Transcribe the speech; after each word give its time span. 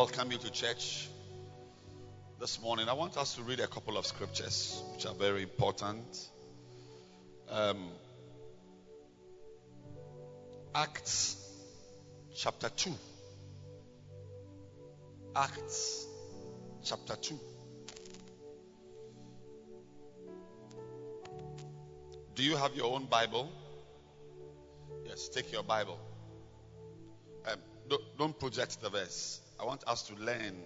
welcome 0.00 0.32
you 0.32 0.38
to 0.38 0.50
church 0.50 1.10
this 2.40 2.58
morning. 2.62 2.88
I 2.88 2.94
want 2.94 3.18
us 3.18 3.34
to 3.34 3.42
read 3.42 3.60
a 3.60 3.66
couple 3.66 3.98
of 3.98 4.06
scriptures 4.06 4.82
which 4.94 5.04
are 5.04 5.12
very 5.12 5.42
important. 5.42 6.30
Um, 7.50 7.90
Acts 10.74 11.36
chapter 12.34 12.70
2. 12.70 12.94
Acts 15.36 16.06
chapter 16.82 17.16
2. 17.16 17.38
Do 22.36 22.42
you 22.42 22.56
have 22.56 22.74
your 22.74 22.94
own 22.94 23.04
Bible? 23.04 23.52
Yes, 25.04 25.28
take 25.28 25.52
your 25.52 25.62
Bible. 25.62 26.00
Um, 27.46 27.58
don't, 27.86 28.02
don't 28.16 28.40
project 28.40 28.80
the 28.80 28.88
verse. 28.88 29.42
I 29.60 29.64
want 29.64 29.84
us 29.86 30.02
to 30.04 30.14
learn 30.14 30.56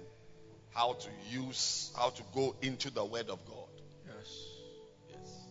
how 0.72 0.92
to 0.92 1.08
use, 1.30 1.90
how 1.96 2.10
to 2.10 2.22
go 2.32 2.54
into 2.62 2.90
the 2.90 3.04
Word 3.04 3.28
of 3.28 3.44
God. 3.44 3.68
Yes. 4.06 4.44
Yes. 5.10 5.46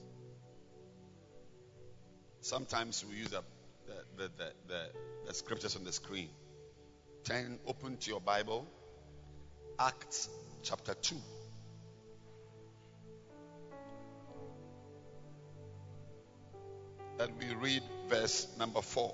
Sometimes 2.40 3.04
we 3.10 3.18
use 3.18 3.30
the, 3.30 3.44
the, 4.18 4.32
the, 4.38 4.52
the, 4.68 4.84
the 5.28 5.34
scriptures 5.34 5.76
on 5.76 5.84
the 5.84 5.92
screen. 5.92 6.30
Turn, 7.26 7.60
open 7.68 7.98
to 7.98 8.10
your 8.10 8.22
Bible, 8.22 8.66
Acts 9.78 10.30
chapter 10.62 10.94
2. 10.94 11.16
And 17.20 17.32
we 17.40 17.54
read 17.56 17.84
verse 18.08 18.48
number 18.58 18.82
4. 18.82 19.14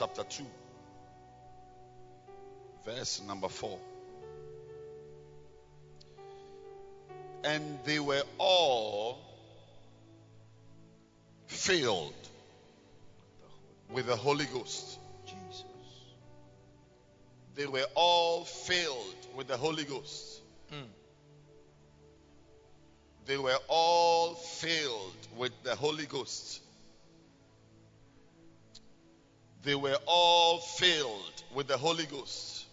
Chapter 0.00 0.24
2, 0.24 0.44
verse 2.86 3.20
number 3.28 3.48
4. 3.48 3.78
And 7.44 7.78
they 7.84 8.00
were 8.00 8.22
all 8.38 9.18
filled 11.48 12.14
with 13.92 14.06
the 14.06 14.16
Holy 14.16 14.46
Ghost. 14.46 14.98
Jesus. 15.26 15.64
They 17.54 17.66
were 17.66 17.84
all 17.94 18.46
filled 18.46 19.26
with 19.36 19.48
the 19.48 19.58
Holy 19.58 19.84
Ghost. 19.84 20.40
Mm. 20.72 20.86
They 23.26 23.36
were 23.36 23.58
all 23.68 24.32
filled 24.34 25.28
with 25.36 25.52
the 25.62 25.76
Holy 25.76 26.06
Ghost. 26.06 26.62
They 29.62 29.74
were 29.74 29.98
all 30.06 30.58
filled 30.58 31.42
with 31.54 31.68
the 31.68 31.76
Holy 31.76 32.06
Ghost 32.06 32.64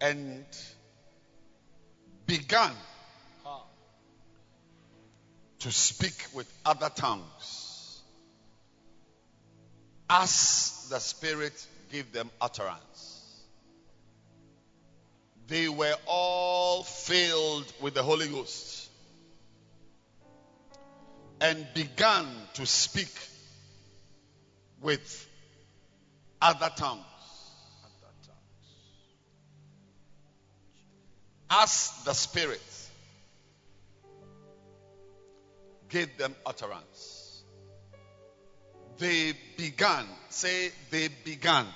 and 0.00 0.44
began 2.26 2.72
to 5.60 5.70
speak 5.70 6.26
with 6.34 6.52
other 6.66 6.90
tongues 6.90 8.02
as 10.10 10.86
the 10.90 10.98
Spirit 10.98 11.66
gave 11.92 12.12
them 12.12 12.30
utterance. 12.40 13.44
They 15.46 15.68
were 15.68 15.94
all 16.06 16.82
filled 16.82 17.72
with 17.80 17.94
the 17.94 18.02
Holy 18.02 18.28
Ghost 18.28 18.90
and 21.40 21.66
began 21.74 22.26
to 22.54 22.66
speak 22.66 23.12
with 24.84 25.28
other 26.42 26.70
tongues. 26.76 27.02
As 31.48 31.90
the 32.04 32.12
Spirit 32.12 32.60
gave 35.88 36.16
them 36.18 36.34
utterance, 36.44 37.42
they 38.98 39.32
began. 39.56 40.04
Say, 40.28 40.70
they 40.90 41.08
began. 41.24 41.66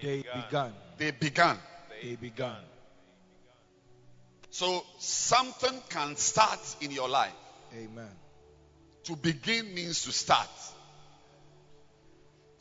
They 0.00 0.22
began. 0.22 0.72
They 0.96 1.10
began. 1.10 1.58
They 2.02 2.16
began. 2.16 2.56
So 4.50 4.82
something 4.98 5.78
can 5.90 6.16
start 6.16 6.60
in 6.80 6.90
your 6.90 7.08
life. 7.08 7.32
Amen. 7.74 8.10
To 9.04 9.16
begin 9.16 9.74
means 9.74 10.04
to 10.04 10.12
start. 10.12 10.48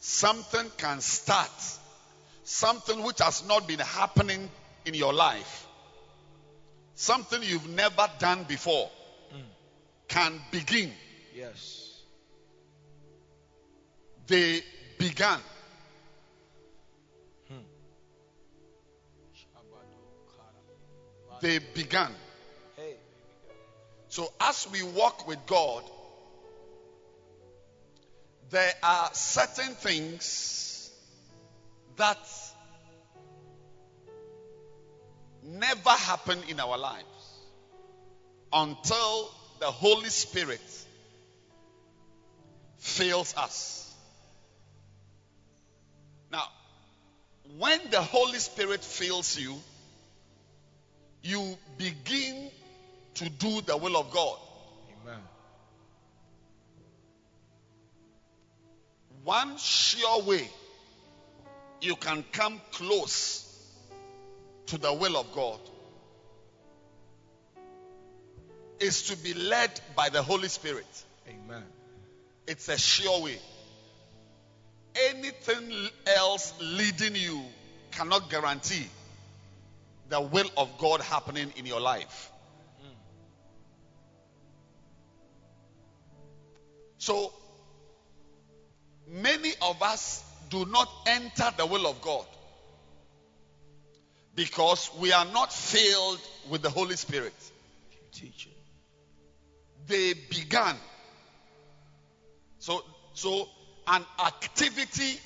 Something 0.07 0.69
can 0.77 1.01
start. 1.01 1.49
Something 2.43 3.01
which 3.01 3.17
has 3.21 3.43
not 3.47 3.67
been 3.67 3.79
happening 3.79 4.51
in 4.85 4.93
your 4.93 5.11
life. 5.11 5.65
Something 6.93 7.41
you've 7.41 7.67
never 7.69 8.07
done 8.19 8.43
before 8.43 8.91
mm. 9.33 9.41
can 10.07 10.39
begin. 10.51 10.91
Yes. 11.35 12.01
They 14.27 14.61
began. 14.99 15.39
Hmm. 17.49 17.55
They 21.41 21.57
began. 21.73 22.11
Hey. 22.75 22.93
So 24.09 24.31
as 24.39 24.67
we 24.71 24.83
walk 24.83 25.27
with 25.27 25.43
God, 25.47 25.83
there 28.49 28.73
are 28.83 29.09
certain 29.13 29.73
things 29.75 30.91
that 31.97 32.17
never 35.43 35.89
happen 35.89 36.39
in 36.49 36.59
our 36.59 36.77
lives 36.77 37.05
until 38.51 39.31
the 39.59 39.67
Holy 39.67 40.09
Spirit 40.09 40.61
fills 42.77 43.35
us. 43.35 43.93
Now, 46.31 46.43
when 47.57 47.79
the 47.89 48.01
Holy 48.01 48.39
Spirit 48.39 48.83
fills 48.83 49.37
you, 49.39 49.55
you 51.23 51.57
begin 51.77 52.49
to 53.15 53.29
do 53.29 53.61
the 53.61 53.77
will 53.77 53.97
of 53.97 54.11
God. 54.11 54.37
Amen. 55.03 55.19
One 59.25 59.57
sure 59.57 60.21
way 60.21 60.47
you 61.81 61.95
can 61.95 62.23
come 62.31 62.61
close 62.71 63.41
to 64.67 64.77
the 64.77 64.93
will 64.93 65.17
of 65.17 65.33
God 65.33 65.59
is 68.79 69.07
to 69.07 69.17
be 69.17 69.33
led 69.33 69.71
by 69.95 70.09
the 70.09 70.21
Holy 70.21 70.47
Spirit. 70.47 70.85
Amen. 71.27 71.63
It's 72.45 72.69
a 72.69 72.77
sure 72.77 73.23
way. 73.23 73.39
Anything 75.09 75.73
else 76.05 76.53
leading 76.61 77.15
you 77.15 77.41
cannot 77.93 78.29
guarantee 78.29 78.85
the 80.07 80.21
will 80.21 80.51
of 80.55 80.69
God 80.77 81.01
happening 81.01 81.51
in 81.55 81.65
your 81.65 81.81
life. 81.81 82.31
Mm. 82.79 82.93
So, 86.99 87.33
many 89.07 89.51
of 89.61 89.81
us 89.81 90.23
do 90.49 90.65
not 90.65 90.89
enter 91.07 91.51
the 91.57 91.65
will 91.65 91.87
of 91.87 92.01
God 92.01 92.25
because 94.35 94.91
we 94.99 95.11
are 95.13 95.25
not 95.25 95.51
filled 95.51 96.19
with 96.49 96.61
the 96.61 96.69
Holy 96.69 96.95
Spirit. 96.95 97.33
Teaching. 98.11 98.51
They 99.87 100.13
began. 100.13 100.75
So, 102.59 102.83
so 103.13 103.47
an 103.87 104.03
activity 104.19 105.19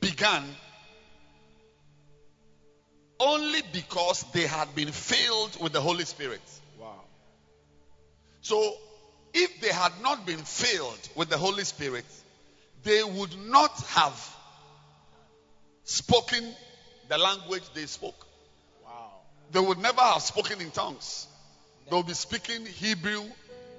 began 0.00 0.44
only 3.18 3.60
because 3.72 4.24
they 4.32 4.46
had 4.46 4.74
been 4.74 4.90
filled 4.90 5.60
with 5.60 5.72
the 5.72 5.80
Holy 5.80 6.04
Spirit. 6.04 6.40
Wow. 6.78 6.94
So, 8.40 8.74
if 9.34 9.60
they 9.60 9.72
had 9.72 9.92
not 10.02 10.24
been 10.26 10.38
filled 10.38 11.08
with 11.14 11.28
the 11.28 11.36
Holy 11.36 11.64
Spirit, 11.64 12.04
they 12.84 13.02
would 13.02 13.36
not 13.48 13.72
have 13.88 14.36
spoken 15.84 16.44
the 17.08 17.18
language 17.18 17.62
they 17.74 17.86
spoke. 17.86 18.26
Wow. 18.84 19.10
They 19.52 19.60
would 19.60 19.78
never 19.78 20.00
have 20.00 20.22
spoken 20.22 20.60
in 20.60 20.70
tongues. 20.70 21.26
They 21.88 21.96
will 21.96 22.02
be 22.04 22.14
speaking 22.14 22.64
Hebrew, 22.66 23.22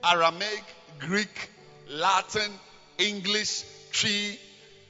Aramaic, 0.04 0.64
Greek, 1.00 1.50
Latin, 1.90 2.52
English, 2.98 3.64
Twi, 3.94 4.38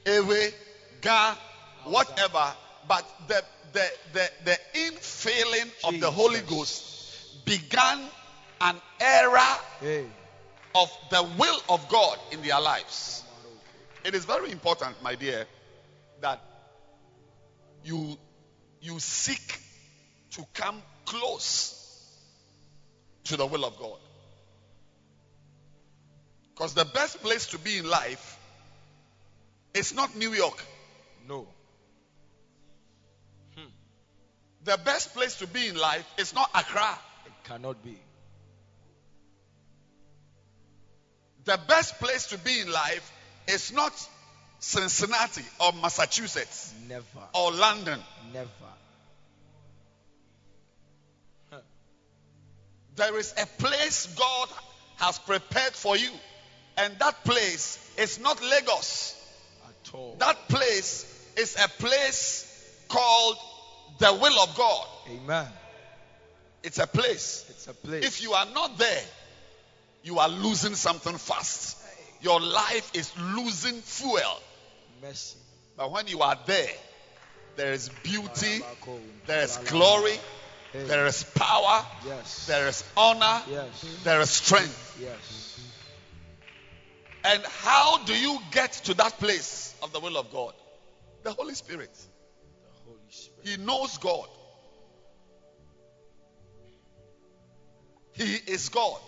Ewe, 0.06 0.52
Ga, 1.00 1.36
whatever. 1.84 2.52
But 2.88 3.04
the 3.28 3.42
the 3.72 3.90
the, 4.12 4.30
the 4.44 4.58
infilling 4.74 5.70
of 5.84 6.00
the 6.00 6.10
Holy 6.10 6.40
Ghost 6.40 7.44
began 7.44 8.00
an 8.60 8.76
era 9.00 9.46
Hey. 9.80 10.04
of 10.74 10.90
the 11.10 11.22
will 11.38 11.60
of 11.68 11.88
God 11.88 12.18
in 12.32 12.42
their 12.42 12.60
lives. 12.60 13.22
It 14.04 14.14
is 14.14 14.24
very 14.24 14.50
important, 14.50 15.00
my 15.02 15.14
dear, 15.14 15.46
that 16.20 16.40
you 17.84 18.18
you 18.80 18.98
seek 18.98 19.60
to 20.32 20.44
come 20.54 20.82
close 21.04 21.78
to 23.24 23.36
the 23.36 23.46
will 23.46 23.64
of 23.64 23.78
God. 23.78 23.98
Because 26.54 26.74
the 26.74 26.84
best 26.84 27.22
place 27.22 27.46
to 27.48 27.58
be 27.58 27.78
in 27.78 27.88
life 27.88 28.38
is 29.74 29.94
not 29.94 30.16
New 30.16 30.32
York. 30.32 30.62
No. 31.28 31.46
Hmm. 33.56 33.70
The 34.64 34.78
best 34.84 35.14
place 35.14 35.36
to 35.36 35.46
be 35.46 35.68
in 35.68 35.76
life 35.76 36.06
is 36.18 36.34
not 36.34 36.50
Accra. 36.54 36.98
It 37.26 37.32
cannot 37.44 37.82
be. 37.84 37.98
The 41.44 41.58
best 41.68 41.98
place 41.98 42.28
to 42.28 42.38
be 42.38 42.60
in 42.60 42.70
life 42.70 43.12
is 43.48 43.72
not 43.72 43.92
Cincinnati 44.58 45.42
or 45.60 45.72
Massachusetts 45.80 46.72
Never. 46.88 47.04
or 47.34 47.52
London. 47.52 47.98
Never. 48.32 48.48
There 52.94 53.18
is 53.18 53.32
a 53.40 53.46
place 53.60 54.06
God 54.18 54.48
has 54.96 55.18
prepared 55.18 55.72
for 55.72 55.96
you. 55.96 56.10
And 56.76 56.98
that 56.98 57.24
place 57.24 57.78
is 57.98 58.20
not 58.20 58.42
Lagos. 58.42 59.18
At 59.64 59.94
all. 59.94 60.16
That 60.18 60.48
place 60.48 61.06
is 61.36 61.56
a 61.56 61.68
place 61.68 62.48
called 62.88 63.36
the 63.98 64.12
will 64.12 64.38
of 64.40 64.56
God. 64.56 64.86
Amen. 65.10 65.46
It's 66.62 66.78
a 66.78 66.86
place. 66.86 67.44
It's 67.50 67.66
a 67.66 67.74
place. 67.74 68.04
If 68.04 68.22
you 68.22 68.32
are 68.32 68.46
not 68.54 68.78
there, 68.78 69.02
you 70.02 70.18
are 70.18 70.28
losing 70.28 70.74
something 70.74 71.16
fast. 71.16 71.78
Your 72.22 72.40
life 72.40 72.90
is 72.94 73.12
losing 73.34 73.80
fuel. 73.80 74.40
Mercy. 75.02 75.38
But 75.76 75.90
when 75.90 76.06
you 76.06 76.20
are 76.20 76.38
there, 76.46 76.70
there 77.56 77.72
is 77.72 77.88
beauty, 77.88 78.60
there 79.26 79.42
is 79.42 79.56
glory, 79.66 80.14
there 80.72 81.06
is 81.06 81.24
power, 81.34 81.84
Yes. 82.06 82.46
there 82.46 82.68
is 82.68 82.84
honor, 82.96 83.42
Yes. 83.50 83.84
there 84.04 84.20
is 84.20 84.30
strength. 84.30 84.98
Yes. 85.00 85.60
And 87.24 87.42
how 87.44 88.04
do 88.04 88.14
you 88.16 88.38
get 88.50 88.72
to 88.84 88.94
that 88.94 89.18
place 89.18 89.74
of 89.82 89.92
the 89.92 90.00
will 90.00 90.16
of 90.16 90.30
God? 90.32 90.54
The 91.22 91.32
Holy 91.32 91.54
Spirit. 91.54 91.94
The 91.94 92.90
Holy 92.90 92.98
Spirit. 93.10 93.48
He 93.48 93.56
knows 93.64 93.98
God. 93.98 94.28
He 98.12 98.34
is 98.34 98.68
God. 98.68 99.00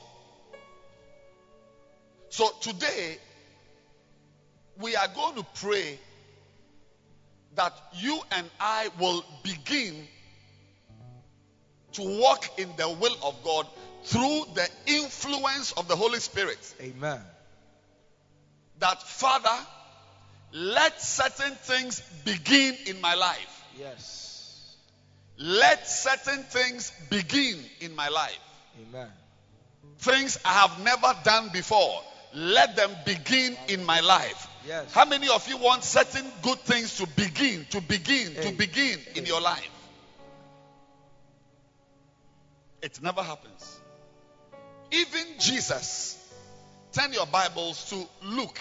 So 2.35 2.51
today, 2.61 3.17
we 4.81 4.97
are 4.97 5.07
going 5.07 5.37
to 5.37 5.47
pray 5.55 6.01
that 7.55 7.73
you 7.93 8.21
and 8.33 8.51
I 8.59 8.89
will 8.99 9.25
begin 9.45 10.09
to 11.93 12.03
walk 12.03 12.59
in 12.59 12.71
the 12.77 12.89
will 12.89 13.17
of 13.23 13.37
God 13.45 13.69
through 14.03 14.47
the 14.53 14.69
influence 14.87 15.71
of 15.75 15.87
the 15.87 15.95
Holy 15.95 16.19
Spirit. 16.19 16.59
Amen. 16.81 17.21
That 18.81 19.01
Father, 19.01 19.57
let 20.51 21.01
certain 21.01 21.55
things 21.55 22.01
begin 22.25 22.75
in 22.89 23.01
my 23.01 23.15
life. 23.15 23.65
Yes. 23.79 24.75
Let 25.39 25.87
certain 25.89 26.43
things 26.43 26.91
begin 27.11 27.61
in 27.79 27.95
my 27.95 28.09
life. 28.09 28.41
Amen. 28.89 29.09
Things 29.99 30.37
I 30.45 30.67
have 30.67 30.83
never 30.83 31.15
done 31.23 31.51
before. 31.53 32.03
Let 32.35 32.75
them 32.75 32.91
begin 33.05 33.57
in 33.69 33.85
my 33.85 34.01
life. 34.01 34.49
Yes. 34.67 34.93
How 34.93 35.05
many 35.05 35.29
of 35.29 35.49
you 35.49 35.57
want 35.57 35.85
certain 35.85 36.25
good 36.43 36.59
things 36.61 36.97
to 36.99 37.07
begin, 37.07 37.65
to 37.71 37.81
begin, 37.81 38.35
to 38.43 38.53
begin 38.53 38.99
in 39.15 39.25
your 39.25 39.41
life? 39.41 39.71
It 42.83 43.01
never 43.01 43.23
happens. 43.23 43.81
Even 44.91 45.25
Jesus, 45.39 46.19
turn 46.93 47.13
your 47.13 47.27
Bibles 47.27 47.91
to 47.91 48.07
Luke 48.27 48.59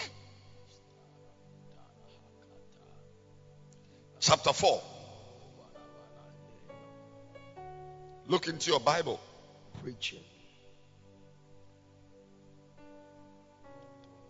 chapter 4.20 4.52
4. 4.52 4.82
Look 8.28 8.48
into 8.48 8.70
your 8.70 8.80
Bible. 8.80 9.20
Preaching. 9.82 10.20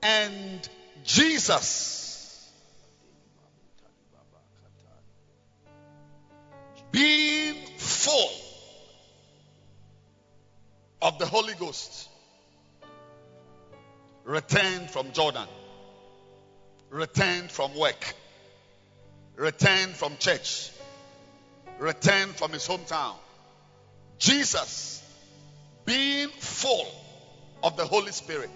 And 0.05 0.69
Jesus, 1.03 2.53
being 6.93 7.55
full 7.79 8.31
of 11.01 11.19
the 11.19 11.25
Holy 11.25 11.55
Ghost, 11.55 12.11
returned 14.25 14.91
from 14.91 15.11
Jordan, 15.13 15.49
returned 16.91 17.51
from 17.51 17.75
work, 17.75 18.15
returned 19.37 19.95
from 19.95 20.19
church, 20.19 20.71
returned 21.79 22.37
from 22.37 22.53
his 22.53 22.69
hometown. 22.69 23.15
Jesus, 24.19 25.03
being 25.87 26.29
full 26.29 26.87
of 27.63 27.79
the 27.79 27.87
Holy 27.87 28.13
Spirit, 28.13 28.51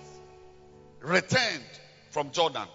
returned 1.01 1.65
from 2.11 2.31
Jordan 2.31 2.67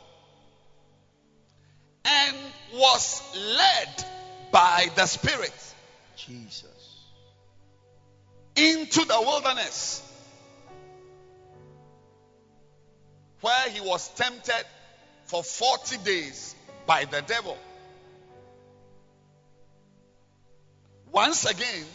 and 2.05 2.37
was 2.73 3.21
led 3.57 4.05
by 4.51 4.87
the 4.95 5.05
Spirit 5.05 5.53
Jesus. 6.15 6.67
into 8.55 9.03
the 9.05 9.19
wilderness 9.19 10.01
where 13.41 13.69
he 13.69 13.81
was 13.81 14.07
tempted 14.15 14.65
for 15.25 15.43
40 15.43 15.97
days 15.97 16.55
by 16.85 17.05
the 17.05 17.21
devil. 17.21 17.57
Once 21.11 21.45
again, 21.45 21.85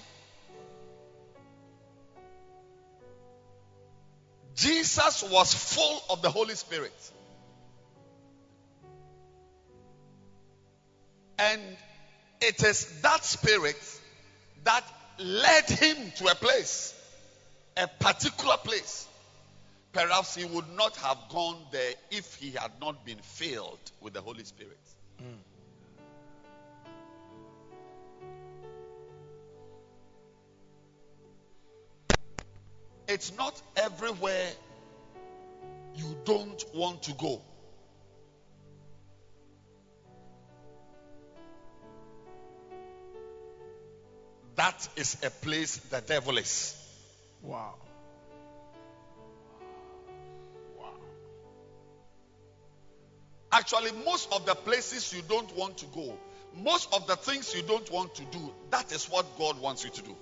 Jesus 4.59 5.23
was 5.31 5.55
full 5.55 6.03
of 6.11 6.21
the 6.21 6.31
Holy 6.31 6.57
Spirit. 6.57 6.93
And 11.39 11.61
it 12.41 12.61
is 12.65 13.01
that 13.03 13.25
spirit 13.25 13.77
that 14.65 14.83
led 15.19 15.69
him 15.71 15.97
to 16.17 16.27
a 16.27 16.35
place, 16.35 16.93
a 17.77 17.87
particular 17.87 18.57
place. 18.57 19.07
Perhaps 19.93 20.35
he 20.35 20.45
would 20.45 20.69
not 20.77 20.97
have 20.97 21.19
gone 21.31 21.57
there 21.71 21.93
if 22.11 22.35
he 22.35 22.51
had 22.51 22.73
not 22.81 23.07
been 23.07 23.19
filled 23.19 23.79
with 24.01 24.13
the 24.13 24.21
Holy 24.21 24.45
Spirit. 24.45 24.79
Hmm. 25.21 25.35
It's 33.09 33.35
not 33.39 33.61
everywhere 33.77 34.51
you 35.95 36.17
don't 36.25 36.63
want 36.75 37.05
to 37.05 37.15
go. 37.15 37.41
That 44.57 44.89
is 44.97 45.17
a 45.25 45.31
place 45.31 45.77
the 45.77 46.01
devil 46.03 46.37
is. 46.37 46.77
Wow. 47.43 47.77
Wow. 50.77 50.93
Actually, 53.53 53.93
most 54.05 54.31
of 54.33 54.45
the 54.45 54.55
places 54.55 55.15
you 55.15 55.23
don't 55.23 55.57
want 55.57 55.79
to 55.79 55.87
go, 55.87 56.19
most 56.57 56.93
of 56.93 57.07
the 57.07 57.17
things 57.17 57.55
you 57.55 57.63
don't 57.63 57.91
want 57.91 58.17
to 58.17 58.25
do, 58.25 58.53
that 58.71 58.93
is 58.93 59.07
what 59.07 59.39
God 59.39 59.61
wants 59.61 59.85
you 59.85 59.91
to 59.91 60.03
do. 60.03 60.17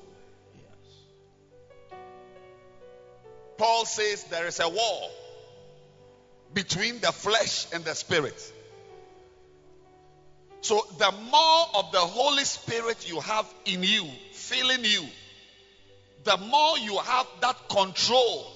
Paul 3.59 3.85
says 3.85 4.25
there 4.25 4.47
is 4.47 4.61
a 4.61 4.69
war 4.69 5.11
between 6.55 7.01
the 7.01 7.13
flesh 7.13 7.67
and 7.73 7.85
the 7.85 7.95
spirit. 7.95 8.53
So, 10.61 10.85
the 10.99 11.13
more 11.31 11.67
of 11.75 11.93
the 11.93 11.99
Holy 12.01 12.45
Spirit 12.45 13.09
you 13.09 13.21
have 13.21 13.47
in 13.67 13.83
you, 13.83 14.05
filling 14.33 14.85
you, 14.85 15.05
the 16.25 16.37
more 16.39 16.79
you 16.79 16.99
have 16.99 17.27
that 17.41 17.69
control 17.69 18.47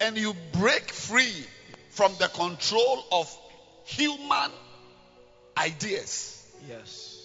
and 0.00 0.18
you 0.18 0.34
break 0.52 0.90
free 0.90 1.32
from 1.90 2.12
the 2.18 2.28
control 2.28 3.04
of 3.10 3.34
human 3.84 4.50
ideas 5.56 6.44
Yes. 6.68 7.16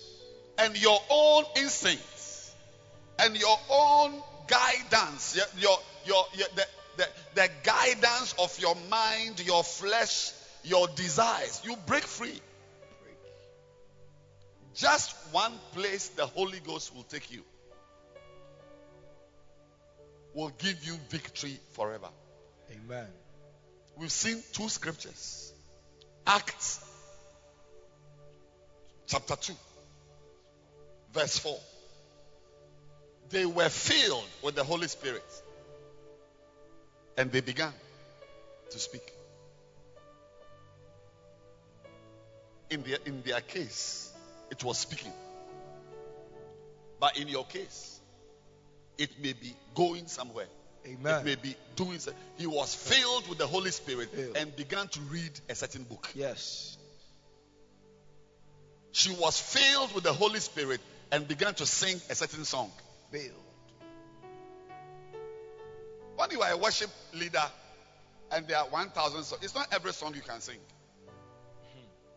and 0.57 0.81
your 0.81 0.99
own 1.09 1.43
instincts 1.57 2.53
and 3.19 3.35
your 3.37 3.57
own 3.69 4.13
guidance, 4.47 5.35
your, 5.35 5.45
your, 5.59 5.77
your, 6.05 6.25
your- 6.37 6.47
the, 6.55 6.65
the, 7.01 7.41
the 7.41 7.49
guidance 7.63 8.35
of 8.37 8.57
your 8.59 8.75
mind, 8.89 9.43
your 9.45 9.63
flesh, 9.63 10.31
your 10.63 10.87
desires. 10.89 11.61
You 11.63 11.75
break 11.87 12.03
free. 12.03 12.39
Just 14.75 15.15
one 15.31 15.53
place 15.73 16.09
the 16.09 16.25
Holy 16.25 16.59
Ghost 16.59 16.95
will 16.95 17.03
take 17.03 17.31
you, 17.31 17.43
will 20.33 20.51
give 20.59 20.83
you 20.83 20.95
victory 21.09 21.59
forever. 21.71 22.07
Amen. 22.71 23.07
We've 23.97 24.11
seen 24.11 24.41
two 24.53 24.69
scriptures 24.69 25.53
Acts 26.25 26.79
chapter 29.07 29.35
2, 29.35 29.53
verse 31.13 31.37
4. 31.39 31.59
They 33.29 33.45
were 33.45 33.69
filled 33.69 34.27
with 34.41 34.55
the 34.55 34.63
Holy 34.63 34.87
Spirit 34.87 35.23
and 37.17 37.31
they 37.31 37.41
began 37.41 37.73
to 38.71 38.79
speak. 38.79 39.13
In 42.69 42.83
their, 42.83 42.97
in 43.05 43.21
their 43.23 43.41
case, 43.41 44.13
it 44.49 44.63
was 44.63 44.77
speaking. 44.77 45.11
But 46.99 47.17
in 47.17 47.27
your 47.27 47.45
case, 47.45 47.99
it 48.97 49.09
may 49.21 49.33
be 49.33 49.53
going 49.75 50.07
somewhere. 50.07 50.47
Amen. 50.85 51.21
It 51.21 51.25
may 51.25 51.35
be 51.35 51.55
doing. 51.75 51.99
He 52.37 52.47
was 52.47 52.73
filled 52.73 53.27
with 53.27 53.37
the 53.37 53.47
Holy 53.47 53.71
Spirit 53.71 54.09
Filled. 54.09 54.37
and 54.37 54.55
began 54.55 54.87
to 54.87 54.99
read 55.01 55.31
a 55.49 55.55
certain 55.55 55.83
book. 55.83 56.09
Yes. 56.15 56.77
She 58.91 59.11
was 59.13 59.39
filled 59.39 59.93
with 59.93 60.03
the 60.03 60.13
Holy 60.13 60.39
Spirit 60.39 60.81
and 61.11 61.27
began 61.27 61.53
to 61.55 61.65
sing 61.65 61.99
a 62.09 62.15
certain 62.15 62.45
song. 62.45 62.71
Build. 63.11 63.31
When 66.31 66.39
you 66.39 66.45
are 66.45 66.53
a 66.53 66.57
worship 66.57 66.89
leader 67.13 67.43
and 68.31 68.47
there 68.47 68.57
are 68.57 68.69
1,000 68.69 69.23
songs, 69.23 69.43
it's 69.43 69.53
not 69.53 69.67
every 69.73 69.91
song 69.91 70.13
you 70.15 70.21
can 70.21 70.39
sing. 70.39 70.59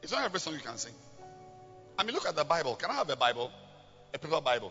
It's 0.02 0.12
not 0.12 0.23
every 0.25 0.38
song 0.38 0.54
you 0.54 0.61
can 0.61 0.78
sing. 0.78 0.92
I 1.99 2.04
mean, 2.04 2.14
look 2.14 2.28
at 2.28 2.37
the 2.37 2.44
Bible. 2.44 2.76
Can 2.76 2.92
I 2.92 2.94
have 2.94 3.11
a 3.11 3.16
Bible? 3.16 3.50
A 4.12 4.18
paper 4.18 4.40
Bible. 4.40 4.71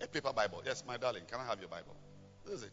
A 0.00 0.06
paper 0.06 0.32
Bible. 0.32 0.62
Yes, 0.64 0.82
my 0.88 0.96
darling. 0.96 1.24
Can 1.30 1.38
I 1.40 1.44
have 1.44 1.60
your 1.60 1.68
Bible? 1.68 1.94
This 2.46 2.60
is 2.60 2.62
it. 2.62 2.72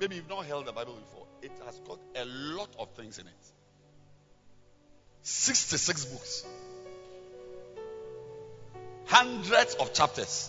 Maybe 0.00 0.16
you've 0.16 0.30
not 0.30 0.46
held 0.46 0.64
the 0.64 0.72
Bible 0.72 0.94
before. 0.94 1.26
It 1.42 1.52
has 1.66 1.78
got 1.80 1.98
a 2.16 2.24
lot 2.24 2.70
of 2.78 2.88
things 2.92 3.18
in 3.18 3.26
it. 3.26 3.32
66 5.24 6.06
books. 6.06 6.46
Hundreds 9.04 9.74
of 9.74 9.92
chapters. 9.92 10.48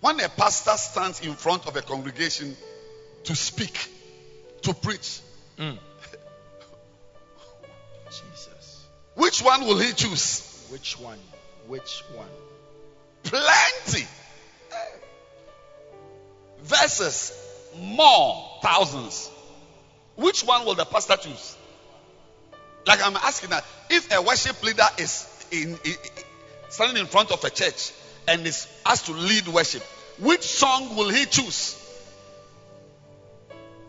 When 0.00 0.20
a 0.20 0.28
pastor 0.28 0.76
stands 0.76 1.20
in 1.20 1.34
front 1.34 1.66
of 1.66 1.76
a 1.76 1.82
congregation 1.82 2.56
to 3.24 3.34
speak, 3.34 3.88
to 4.62 4.72
preach, 4.74 5.20
mm. 5.58 5.76
Jesus. 8.06 8.86
which 9.14 9.42
one 9.42 9.62
will 9.66 9.78
he 9.78 9.92
choose? 9.92 10.66
Which 10.70 10.98
one? 10.98 11.18
Which 11.66 12.04
one? 12.14 12.28
Plenty. 13.24 14.06
Verses, 16.62 17.32
more, 17.76 18.58
thousands. 18.62 19.30
Which 20.16 20.42
one 20.42 20.64
will 20.64 20.74
the 20.74 20.84
pastor 20.84 21.16
choose? 21.16 21.56
Like 22.86 23.04
I'm 23.04 23.16
asking 23.16 23.50
that 23.50 23.64
if 23.90 24.12
a 24.14 24.22
worship 24.22 24.62
leader 24.62 24.86
is 24.98 25.26
in, 25.50 25.78
in- 25.84 25.96
standing 26.68 26.96
in 26.98 27.06
front 27.06 27.30
of 27.32 27.42
a 27.44 27.50
church 27.50 27.92
and 28.28 28.46
is 28.46 28.68
asked 28.84 29.06
to 29.06 29.12
lead 29.12 29.48
worship, 29.48 29.82
which 30.18 30.42
song 30.42 30.96
will 30.96 31.08
he 31.08 31.24
choose? 31.24 31.74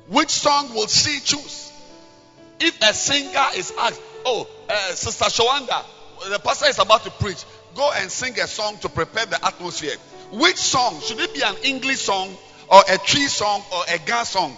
Which 0.07 0.29
song 0.29 0.73
will 0.73 0.87
she 0.87 1.19
choose? 1.19 1.71
If 2.59 2.81
a 2.81 2.93
singer 2.93 3.45
is 3.55 3.71
asked, 3.79 4.01
oh, 4.25 4.47
uh, 4.67 4.91
Sister 4.93 5.25
Shawanda, 5.25 5.85
the 6.29 6.39
pastor 6.39 6.67
is 6.67 6.79
about 6.79 7.03
to 7.03 7.11
preach, 7.11 7.43
go 7.75 7.91
and 7.95 8.11
sing 8.11 8.39
a 8.39 8.47
song 8.47 8.77
to 8.79 8.89
prepare 8.89 9.25
the 9.25 9.45
atmosphere. 9.45 9.95
Which 10.31 10.57
song? 10.57 10.99
Should 11.01 11.19
it 11.19 11.33
be 11.33 11.41
an 11.41 11.55
English 11.63 11.99
song 11.99 12.35
or 12.69 12.81
a 12.89 12.97
Twi 12.97 13.27
song 13.27 13.63
or 13.73 13.83
a 13.87 13.99
Ga 13.99 14.23
song? 14.23 14.57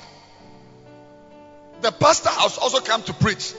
The 1.82 1.92
pastor 1.92 2.30
has 2.30 2.58
also 2.58 2.80
come 2.80 3.04
to 3.04 3.14
preach. 3.14 3.52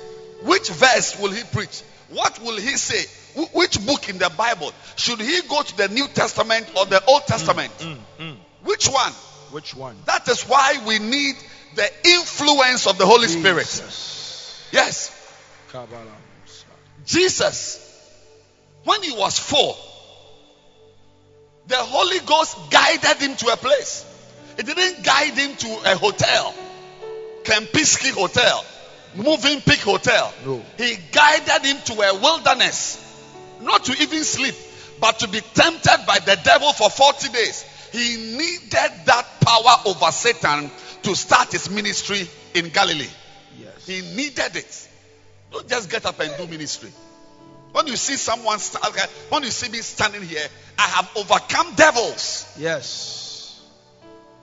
Which 0.42 0.68
verse 0.70 1.18
will 1.20 1.30
he 1.30 1.42
preach? 1.44 1.82
What 2.12 2.38
will 2.40 2.56
he 2.56 2.76
say? 2.76 3.04
Wh- 3.40 3.54
Which 3.54 3.84
book 3.86 4.08
in 4.08 4.18
the 4.18 4.30
Bible? 4.36 4.72
Should 4.96 5.20
he 5.20 5.40
go 5.48 5.62
to 5.62 5.76
the 5.76 5.88
New 5.88 6.06
Testament 6.08 6.70
or 6.76 6.86
the 6.86 7.02
Old 7.06 7.26
Testament? 7.26 7.72
Mm, 7.78 7.96
mm, 8.18 8.32
mm. 8.32 8.36
Which 8.64 8.86
one? 8.88 9.12
Which 9.50 9.74
one? 9.74 9.96
That 10.06 10.28
is 10.28 10.42
why 10.42 10.82
we 10.86 10.98
need 10.98 11.36
the 11.74 11.90
influence 12.04 12.86
of 12.86 12.98
the 12.98 13.06
Holy 13.06 13.28
Spirit. 13.28 13.66
Yes. 14.72 15.10
Kabbalah. 15.70 16.16
Jesus, 17.04 17.78
when 18.84 19.02
he 19.02 19.12
was 19.12 19.38
four, 19.38 19.74
the 21.66 21.76
Holy 21.76 22.18
Ghost 22.20 22.56
guided 22.70 23.16
him 23.18 23.36
to 23.36 23.48
a 23.48 23.56
place. 23.56 24.04
It 24.58 24.66
didn't 24.66 25.02
guide 25.04 25.32
him 25.36 25.56
to 25.56 25.68
a 25.92 25.96
hotel, 25.96 26.54
Kempinski 27.44 28.10
Hotel, 28.12 28.64
Mövenpick 29.16 29.82
Hotel. 29.82 30.32
No. 30.44 30.62
He 30.78 30.96
guided 31.12 31.64
him 31.64 31.76
to 31.86 32.00
a 32.00 32.14
wilderness, 32.20 32.98
not 33.60 33.84
to 33.84 33.92
even 34.02 34.24
sleep, 34.24 34.54
but 35.00 35.18
to 35.20 35.28
be 35.28 35.40
tempted 35.40 36.04
by 36.06 36.18
the 36.18 36.38
devil 36.44 36.72
for 36.72 36.90
40 36.90 37.28
days. 37.28 37.64
He 37.92 38.36
needed 38.36 38.90
that 39.06 39.26
power 39.40 39.82
over 39.86 40.10
Satan 40.10 40.70
to 41.02 41.14
start 41.14 41.52
his 41.52 41.68
ministry 41.68 42.28
in 42.54 42.70
Galilee. 42.70 43.08
Yes. 43.58 43.86
He 43.86 44.00
needed 44.16 44.56
it. 44.56 44.88
Don't 45.50 45.68
just 45.68 45.90
get 45.90 46.06
up 46.06 46.18
and 46.20 46.32
do 46.38 46.46
ministry. 46.46 46.90
When 47.72 47.86
you 47.86 47.96
see 47.96 48.16
someone, 48.16 48.58
when 49.28 49.42
you 49.42 49.50
see 49.50 49.70
me 49.70 49.78
standing 49.78 50.22
here, 50.22 50.46
I 50.78 50.82
have 50.82 51.10
overcome 51.16 51.74
devils. 51.74 52.46
Yes. 52.58 53.60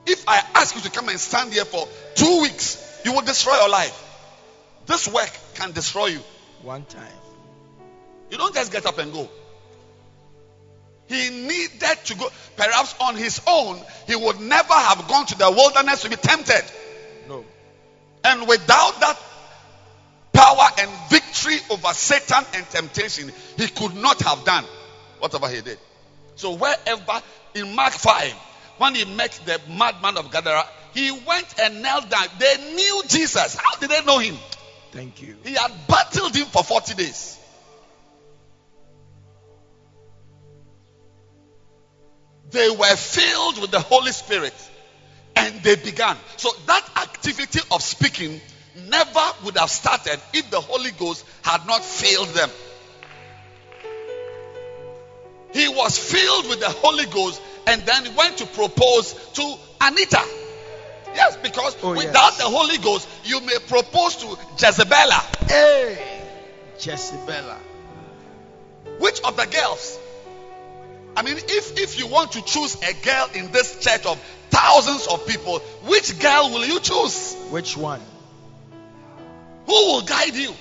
If 0.06 0.28
I 0.28 0.42
ask 0.54 0.74
you 0.74 0.80
to 0.82 0.90
come 0.90 1.08
and 1.08 1.18
stand 1.18 1.52
here 1.52 1.64
for 1.64 1.86
two 2.14 2.42
weeks, 2.42 3.00
you 3.04 3.12
will 3.12 3.22
destroy 3.22 3.56
your 3.56 3.68
life. 3.68 4.09
This 4.90 5.06
work 5.06 5.30
can 5.54 5.70
destroy 5.70 6.06
you. 6.06 6.20
One 6.62 6.84
time. 6.84 7.06
You 8.28 8.38
don't 8.38 8.52
just 8.52 8.72
get 8.72 8.86
up 8.86 8.98
and 8.98 9.12
go. 9.12 9.28
He 11.06 11.30
needed 11.30 12.04
to 12.06 12.16
go. 12.16 12.28
Perhaps 12.56 12.96
on 13.00 13.14
his 13.14 13.40
own, 13.46 13.80
he 14.08 14.16
would 14.16 14.40
never 14.40 14.72
have 14.72 15.06
gone 15.06 15.26
to 15.26 15.38
the 15.38 15.48
wilderness 15.48 16.02
to 16.02 16.10
be 16.10 16.16
tempted. 16.16 16.64
No. 17.28 17.44
And 18.24 18.48
without 18.48 18.98
that 19.00 19.16
power 20.32 20.68
and 20.80 20.90
victory 21.08 21.58
over 21.70 21.94
Satan 21.94 22.44
and 22.54 22.68
temptation, 22.68 23.30
he 23.56 23.68
could 23.68 23.94
not 23.94 24.20
have 24.22 24.44
done 24.44 24.64
whatever 25.20 25.48
he 25.48 25.60
did. 25.60 25.78
So 26.34 26.54
wherever 26.54 27.22
in 27.54 27.76
Mark 27.76 27.92
5, 27.92 28.32
when 28.78 28.96
he 28.96 29.04
met 29.04 29.40
the 29.46 29.60
madman 29.68 30.16
of 30.16 30.32
Gadara, 30.32 30.64
he 30.94 31.12
went 31.12 31.60
and 31.60 31.80
knelt 31.80 32.10
down. 32.10 32.26
They 32.40 32.74
knew 32.74 33.02
Jesus. 33.06 33.54
How 33.54 33.78
did 33.78 33.90
they 33.90 34.04
know 34.04 34.18
him? 34.18 34.36
Thank 34.92 35.22
you. 35.22 35.36
He 35.44 35.54
had 35.54 35.72
battled 35.88 36.34
him 36.34 36.46
for 36.46 36.64
40 36.64 36.94
days. 36.94 37.40
they 42.50 42.70
were 42.70 42.96
filled 42.96 43.60
with 43.60 43.70
the 43.70 43.80
Holy 43.80 44.12
Spirit 44.12 44.54
and 45.36 45.62
they 45.62 45.76
began. 45.76 46.16
So 46.36 46.50
that 46.66 46.84
activity 46.96 47.60
of 47.70 47.82
speaking 47.82 48.40
never 48.88 49.26
would 49.44 49.56
have 49.56 49.70
started 49.70 50.20
if 50.32 50.50
the 50.50 50.60
Holy 50.60 50.90
Ghost 50.92 51.24
had 51.42 51.66
not 51.66 51.84
filled 51.84 52.28
them. 52.28 52.50
He 55.52 55.68
was 55.68 55.98
filled 55.98 56.48
with 56.48 56.60
the 56.60 56.68
Holy 56.68 57.06
Ghost 57.06 57.42
and 57.66 57.82
then 57.82 58.14
went 58.14 58.38
to 58.38 58.46
propose 58.46 59.14
to 59.34 59.54
Anita. 59.80 60.22
Yes, 61.14 61.36
because 61.38 61.76
Oh, 61.82 61.94
yes. 61.94 62.06
without 62.06 62.36
the 62.38 62.44
Holy 62.44 62.78
Ghost, 62.78 63.08
you 63.24 63.40
may 63.40 63.56
propose 63.66 64.16
to 64.16 64.26
Jezebela. 64.56 65.48
Hey, 65.48 66.22
Jezebela. 66.78 67.56
Which 68.98 69.20
of 69.22 69.36
the 69.36 69.46
girls? 69.46 69.98
I 71.16 71.22
mean, 71.22 71.36
if 71.36 71.78
if 71.78 71.98
you 71.98 72.06
want 72.06 72.32
to 72.32 72.42
choose 72.42 72.76
a 72.82 72.94
girl 73.04 73.28
in 73.34 73.50
this 73.50 73.80
church 73.80 74.06
of 74.06 74.18
thousands 74.50 75.06
of 75.08 75.26
people, 75.26 75.58
which 75.86 76.18
girl 76.20 76.50
will 76.52 76.64
you 76.64 76.80
choose? 76.80 77.34
Which 77.50 77.76
one? 77.76 78.00
Who 79.66 79.72
will 79.72 80.02
guide 80.02 80.34
you? 80.34 80.54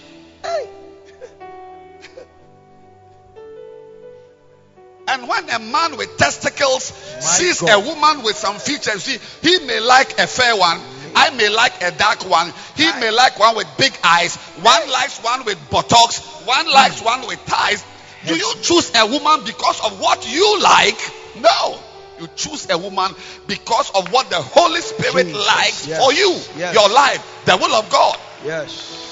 And 5.09 5.27
when 5.27 5.49
a 5.49 5.59
man 5.59 5.97
with 5.97 6.17
testicles 6.17 6.91
My 7.15 7.19
sees 7.21 7.61
God. 7.61 7.69
a 7.69 7.79
woman 7.79 8.23
with 8.23 8.35
some 8.35 8.57
features, 8.59 9.03
see, 9.03 9.17
he 9.41 9.65
may 9.65 9.79
like 9.79 10.19
a 10.19 10.27
fair 10.27 10.55
one. 10.55 10.79
I 11.15 11.31
may 11.31 11.49
like 11.49 11.81
a 11.81 11.91
dark 11.91 12.29
one. 12.29 12.53
He 12.75 12.85
My- 12.85 12.99
may 12.99 13.11
like 13.11 13.39
one 13.39 13.55
with 13.55 13.67
big 13.77 13.93
eyes. 14.03 14.35
One 14.61 14.89
likes 14.91 15.17
one 15.23 15.45
with 15.45 15.57
buttocks. 15.69 16.19
One 16.45 16.71
likes 16.71 17.01
one 17.01 17.25
with 17.27 17.39
thighs. 17.39 17.83
Do 18.27 18.35
you 18.35 18.53
choose 18.61 18.91
a 18.95 19.05
woman 19.07 19.45
because 19.45 19.79
of 19.81 19.99
what 19.99 20.31
you 20.31 20.59
like? 20.61 20.99
No. 21.41 21.79
You 22.19 22.27
choose 22.35 22.69
a 22.69 22.77
woman 22.77 23.15
because 23.47 23.89
of 23.91 24.11
what 24.11 24.29
the 24.29 24.41
Holy 24.41 24.81
Spirit 24.81 25.27
Jesus, 25.27 25.47
likes 25.47 25.87
yes, 25.87 26.03
for 26.03 26.11
you, 26.11 26.31
yes. 26.57 26.73
your 26.73 26.89
life, 26.89 27.45
the 27.45 27.55
will 27.55 27.73
of 27.73 27.89
God. 27.89 28.17
Yes. 28.45 29.07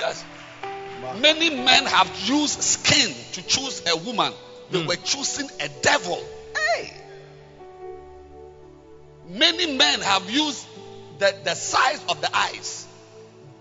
Yes. 0.00 0.24
Many 1.20 1.50
men 1.50 1.84
have 1.84 2.10
used 2.24 2.62
skin 2.62 3.14
to 3.32 3.42
choose 3.42 3.82
a 3.86 3.96
woman. 3.96 4.32
They 4.70 4.82
Mm. 4.82 4.86
were 4.86 4.96
choosing 4.96 5.50
a 5.60 5.68
devil. 5.68 6.22
Hey. 6.56 6.92
Many 9.28 9.76
men 9.76 10.00
have 10.00 10.30
used 10.30 10.66
the, 11.18 11.34
the 11.44 11.54
size 11.54 12.00
of 12.08 12.20
the 12.20 12.34
eyes, 12.36 12.86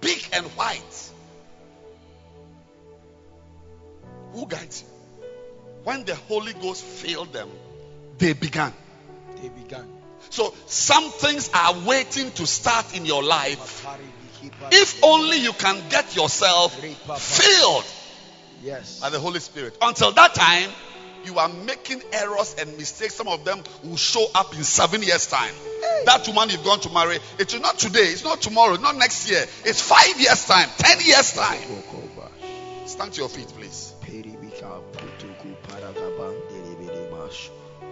big 0.01 0.21
and 0.33 0.45
white. 0.57 1.09
Who 4.33 4.45
guides 4.47 4.81
you? 4.83 5.27
When 5.83 6.03
the 6.05 6.15
Holy 6.15 6.53
Ghost 6.53 6.83
filled 6.83 7.33
them, 7.33 7.49
they 8.17 8.33
began. 8.33 8.73
They 9.41 9.49
began. 9.49 9.87
So 10.29 10.53
some 10.65 11.09
things 11.11 11.49
are 11.53 11.73
waiting 11.85 12.31
to 12.31 12.45
start 12.45 12.95
in 12.95 13.05
your 13.05 13.23
life. 13.23 13.85
If 14.71 15.03
only 15.03 15.37
you 15.37 15.53
can 15.53 15.81
get 15.89 16.15
yourself 16.15 16.73
filled 17.19 17.85
Yes. 18.61 18.99
by 18.99 19.09
the 19.09 19.19
Holy 19.19 19.39
Spirit. 19.39 19.77
Until 19.81 20.11
that 20.13 20.33
time, 20.35 20.69
you 21.25 21.39
are 21.39 21.49
making 21.49 22.01
errors 22.13 22.55
and 22.59 22.77
mistakes. 22.77 23.15
Some 23.15 23.27
of 23.27 23.43
them 23.45 23.63
will 23.83 23.97
show 23.97 24.25
up 24.35 24.53
in 24.55 24.63
seven 24.63 25.03
years' 25.03 25.27
time. 25.27 25.53
That 26.05 26.27
woman 26.27 26.49
you've 26.49 26.63
gone 26.63 26.79
to 26.81 26.89
marry, 26.89 27.19
it 27.39 27.53
is 27.53 27.59
not 27.59 27.77
today, 27.77 28.07
it's 28.07 28.23
not 28.23 28.41
tomorrow, 28.41 28.77
not 28.77 28.95
next 28.95 29.29
year. 29.29 29.45
It's 29.65 29.81
five 29.81 30.19
years' 30.19 30.45
time, 30.45 30.69
ten 30.77 30.99
years' 31.01 31.33
time. 31.33 31.61
Stand 32.85 33.13
to 33.13 33.19
your 33.19 33.29
feet, 33.29 33.47
please. 33.47 33.93
Peribika 34.01 34.81
putuku 34.93 35.55
paragaban 35.67 36.35
derebedebash. 36.49 37.49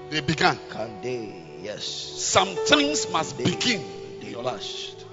They 0.09 0.21
began. 0.21 0.57
Yes. 1.61 1.83
Some 1.83 2.55
things 2.55 3.11
must 3.11 3.37
begin. 3.37 3.83
They 4.21 4.35
must. 4.35 5.03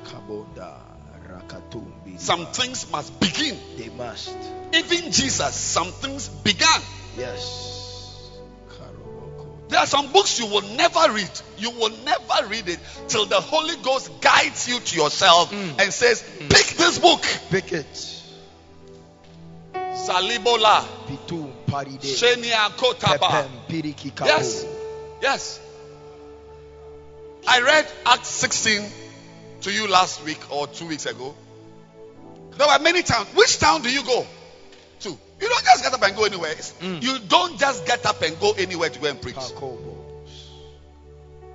Some 2.19 2.47
things 2.47 2.91
must 2.93 3.19
begin. 3.21 3.59
They 3.77 3.89
must. 3.89 4.37
Even 4.73 5.11
Jesus, 5.11 5.55
some 5.55 5.89
things 5.89 6.29
began. 6.29 6.81
Yes. 7.19 7.82
There 9.73 9.81
are 9.81 9.87
some 9.87 10.13
books 10.13 10.39
you 10.39 10.47
will 10.47 10.63
never 10.77 11.13
read. 11.13 11.31
You 11.59 11.71
will 11.71 11.91
never 12.05 12.47
read 12.49 12.69
it 12.69 12.79
till 13.09 13.25
the 13.27 13.41
Holy 13.41 13.75
Ghost 13.83 14.11
guides 14.21 14.69
you 14.69 14.79
to 14.79 14.97
yourself 14.97 15.51
Mm. 15.51 15.81
and 15.81 15.93
says, 15.93 16.23
Pick 16.39 16.67
this 16.77 16.99
book. 16.99 17.23
Pick 17.51 17.73
it. 17.73 17.87
Salibola. 19.75 20.85
Pitu 21.09 21.51
paride. 21.67 22.01
Shenia 22.03 22.69
Kotaba. 22.77 23.19
Pepem. 23.69 24.27
Yes. 24.27 24.67
Yes. 25.23 25.61
I 27.49 27.61
read 27.63 27.87
Acts 28.07 28.29
16 28.29 28.83
to 29.63 29.73
you 29.73 29.89
last 29.89 30.23
week 30.25 30.41
or 30.53 30.67
two 30.67 30.87
weeks 30.87 31.07
ago. 31.07 31.35
There 32.59 32.67
were 32.69 32.79
many 32.79 33.03
towns. 33.03 33.29
Which 33.35 33.59
town 33.59 33.83
do 33.83 33.91
you 33.91 34.03
go? 34.05 34.27
You 35.43 35.49
don't 35.49 35.65
just 35.65 35.83
get 35.83 35.93
up 35.93 36.03
and 36.05 36.17
go 36.17 36.25
anywhere. 36.25 36.55
Mm. 36.55 37.03
You 37.03 37.19
don't 37.27 37.59
just 37.59 37.85
get 37.85 38.07
up 38.07 38.23
and 38.23 38.39
go 38.39 38.53
anywhere 38.53 38.91
to 38.91 38.99
go 39.01 39.09
and 39.09 39.21
preach. 39.21 39.35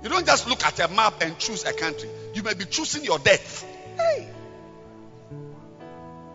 You 0.02 0.08
don't 0.10 0.26
just 0.26 0.46
look 0.46 0.62
at 0.62 0.78
a 0.78 0.88
map 0.88 1.22
and 1.22 1.38
choose 1.38 1.64
a 1.64 1.72
country. 1.72 2.10
You 2.34 2.42
may 2.42 2.52
be 2.52 2.66
choosing 2.66 3.02
your 3.02 3.18
death. 3.18 3.64
Hey. 3.96 4.28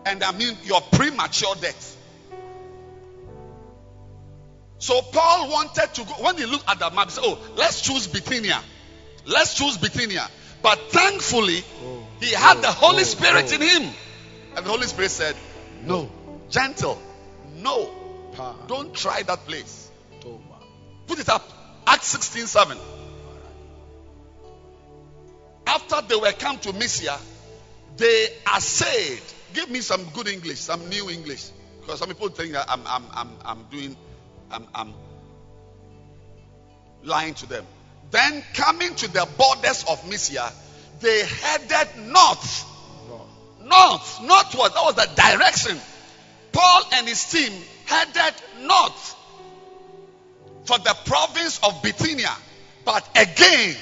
And 0.04 0.22
I 0.24 0.32
mean 0.32 0.56
your 0.64 0.80
premature 0.80 1.54
death. 1.60 1.96
So 4.78 5.00
Paul 5.00 5.48
wanted 5.50 5.94
to 5.94 6.04
go, 6.04 6.12
when 6.24 6.36
he 6.36 6.46
looked 6.46 6.68
at 6.68 6.80
the 6.80 6.90
map, 6.90 7.06
he 7.06 7.12
said, 7.12 7.22
Oh, 7.24 7.38
let's 7.56 7.80
choose 7.82 8.08
Bithynia. 8.08 8.60
Let's 9.26 9.54
choose 9.54 9.76
Bithynia. 9.78 10.26
But 10.60 10.90
thankfully, 10.90 11.62
Oh. 11.84 12.04
he 12.20 12.32
had 12.34 12.56
Oh, 12.56 12.60
the 12.62 12.72
Holy 12.72 13.02
oh, 13.02 13.04
Spirit 13.04 13.46
oh. 13.50 13.54
in 13.54 13.60
him. 13.62 13.94
And 14.56 14.66
the 14.66 14.70
Holy 14.70 14.86
Spirit 14.88 15.12
said, 15.12 15.36
No, 15.84 16.10
gentle, 16.50 17.00
no, 17.56 17.90
don't 18.66 18.94
try 18.94 19.22
that 19.22 19.46
place. 19.46 19.90
Put 21.06 21.18
it 21.18 21.28
up. 21.28 21.42
Acts 21.86 22.06
16 22.08 22.46
7. 22.46 22.78
After 25.66 26.00
they 26.08 26.16
were 26.16 26.32
come 26.32 26.58
to 26.60 26.72
Mysia, 26.72 27.18
they 27.96 28.26
assayed. 28.54 29.22
Give 29.52 29.70
me 29.70 29.80
some 29.80 30.04
good 30.10 30.28
English, 30.28 30.58
some 30.60 30.88
new 30.88 31.10
English. 31.10 31.50
Because 31.80 31.98
some 31.98 32.08
people 32.08 32.28
think 32.28 32.52
that 32.52 32.66
I'm, 32.68 32.80
I'm, 32.86 33.04
I'm, 33.12 33.30
I'm 33.44 33.62
doing, 33.70 33.96
I'm, 34.50 34.66
I'm 34.74 34.94
lying 37.02 37.34
to 37.34 37.46
them. 37.48 37.66
Then 38.10 38.42
coming 38.54 38.94
to 38.94 39.12
the 39.12 39.28
borders 39.36 39.84
of 39.88 40.08
Mysia, 40.08 40.50
they 41.00 41.24
headed 41.24 41.88
north. 42.06 42.64
No. 43.08 43.26
North. 43.62 44.20
Northward. 44.22 44.72
That 44.72 44.84
was 44.84 44.94
the 44.94 45.10
direction. 45.14 45.78
Paul 46.54 46.82
and 46.92 47.08
his 47.08 47.30
team 47.30 47.52
headed 47.84 48.34
north 48.60 49.16
for 50.64 50.78
the 50.78 50.96
province 51.04 51.60
of 51.62 51.82
Bithynia. 51.82 52.30
But 52.84 53.06
again, 53.16 53.76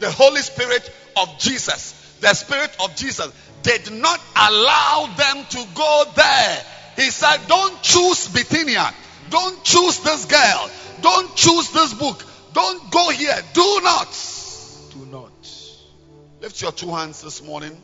the 0.00 0.10
Holy 0.10 0.40
Spirit 0.40 0.90
of 1.16 1.38
Jesus, 1.38 2.18
the 2.20 2.34
Spirit 2.34 2.76
of 2.82 2.94
Jesus, 2.96 3.32
did 3.62 3.92
not 3.92 4.20
allow 4.34 5.14
them 5.16 5.44
to 5.50 5.66
go 5.74 6.04
there. 6.14 6.64
He 6.96 7.10
said, 7.10 7.38
Don't 7.46 7.82
choose 7.82 8.28
Bithynia. 8.28 8.92
Don't 9.30 9.62
choose 9.64 10.00
this 10.00 10.24
girl. 10.24 10.70
Don't 11.02 11.34
choose 11.36 11.70
this 11.70 11.94
book. 11.94 12.22
Don't 12.52 12.90
go 12.90 13.10
here. 13.10 13.36
Do 13.52 13.80
not. 13.82 14.08
Do 14.92 15.06
not. 15.06 15.32
Lift 16.40 16.60
your 16.62 16.72
two 16.72 16.90
hands 16.90 17.22
this 17.22 17.42
morning. 17.42 17.80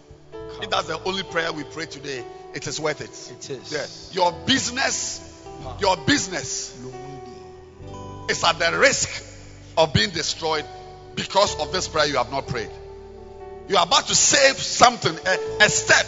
If 0.60 0.70
that's 0.70 0.86
the 0.88 1.02
only 1.04 1.22
prayer 1.22 1.52
we 1.52 1.64
pray 1.64 1.86
today, 1.86 2.24
it 2.54 2.66
is 2.66 2.78
worth 2.80 3.00
it. 3.00 3.32
It 3.38 3.50
is. 3.50 3.72
Yeah. 4.14 4.22
Your 4.22 4.32
business, 4.46 5.46
your 5.80 5.96
business 5.96 6.78
is 8.28 8.44
at 8.44 8.58
the 8.58 8.78
risk 8.78 9.24
of 9.76 9.92
being 9.92 10.10
destroyed 10.10 10.64
because 11.14 11.58
of 11.60 11.72
this 11.72 11.88
prayer 11.88 12.06
you 12.06 12.16
have 12.16 12.30
not 12.30 12.46
prayed. 12.46 12.70
You 13.68 13.76
are 13.76 13.84
about 13.86 14.06
to 14.08 14.14
save 14.14 14.56
something, 14.56 15.16
a, 15.26 15.64
a 15.64 15.68
step. 15.68 16.06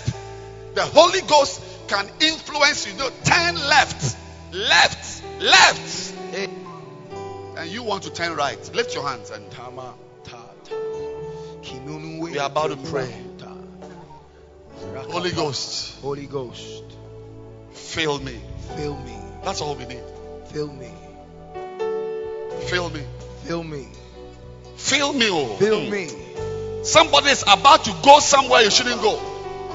The 0.74 0.83
Holy 0.83 1.20
Ghost 1.22 1.62
can 1.88 2.09
influence 2.20 2.87
you. 2.87 2.94
No, 2.98 3.09
turn 3.24 3.54
left, 3.54 4.16
left, 4.52 5.22
left, 5.40 6.14
Hey. 6.33 6.48
and 7.57 7.70
you 7.70 7.83
want 7.85 8.02
to 8.04 8.12
turn 8.12 8.35
right. 8.37 8.59
Lift 8.74 8.94
your 8.94 9.07
hands 9.07 9.30
and 9.30 9.48
Tama. 9.52 9.94
Ta. 10.24 10.37
Ta. 10.64 10.74
Kinunu 11.62 12.20
We 12.20 12.38
are 12.38 12.46
about 12.46 12.68
to 12.68 12.76
pray. 12.90 13.14
Holy 15.10 15.30
Ghost, 15.30 16.00
Holy 16.02 16.26
Ghost. 16.26 16.84
fill 17.72 18.18
me. 18.20 18.40
Fill 18.76 18.96
me. 18.98 19.16
That's 19.44 19.60
all 19.60 19.74
we 19.76 19.84
need. 19.86 20.02
Fill 20.46 20.68
me. 20.68 20.90
Fill 22.68 22.90
me. 22.90 23.02
Fill 23.44 23.62
me. 23.64 23.86
Fill 24.76 25.12
me. 25.12 25.28
Oh. 25.30 25.56
Fill 25.56 25.80
Mm. 25.80 25.90
me. 25.90 26.84
Somebody 26.84 27.30
is 27.30 27.42
about 27.46 27.84
to 27.84 27.94
go 28.02 28.20
somewhere 28.20 28.62
you 28.62 28.70
shouldn't 28.70 29.00
go. 29.00 29.20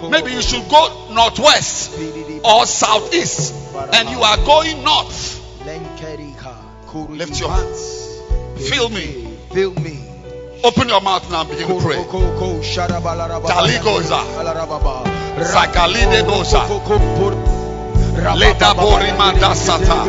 Maybe 0.09 0.31
you 0.31 0.41
should 0.41 0.67
go 0.69 1.07
northwest 1.11 1.91
or 2.43 2.65
southeast, 2.65 3.53
and 3.93 4.09
you 4.09 4.21
are 4.21 4.37
going 4.45 4.83
north. 4.83 5.35
Lift 7.09 7.39
your 7.39 7.49
hands. 7.49 8.19
Fill 8.69 8.89
me. 8.89 9.37
Fill 9.51 9.73
me. 9.73 10.08
Open 10.61 10.89
your 10.89 10.99
mouth 11.01 11.23
now 11.31 11.41
and 11.41 11.49
begin 11.49 11.67
to 11.67 11.79
pray. 11.81 11.95
Daligoza. 13.47 14.19
Sakalide 15.39 16.23
bosa. 16.27 16.67
Leda 18.35 18.73
bori 18.75 19.11
manda 19.17 19.55
sata. 19.55 20.03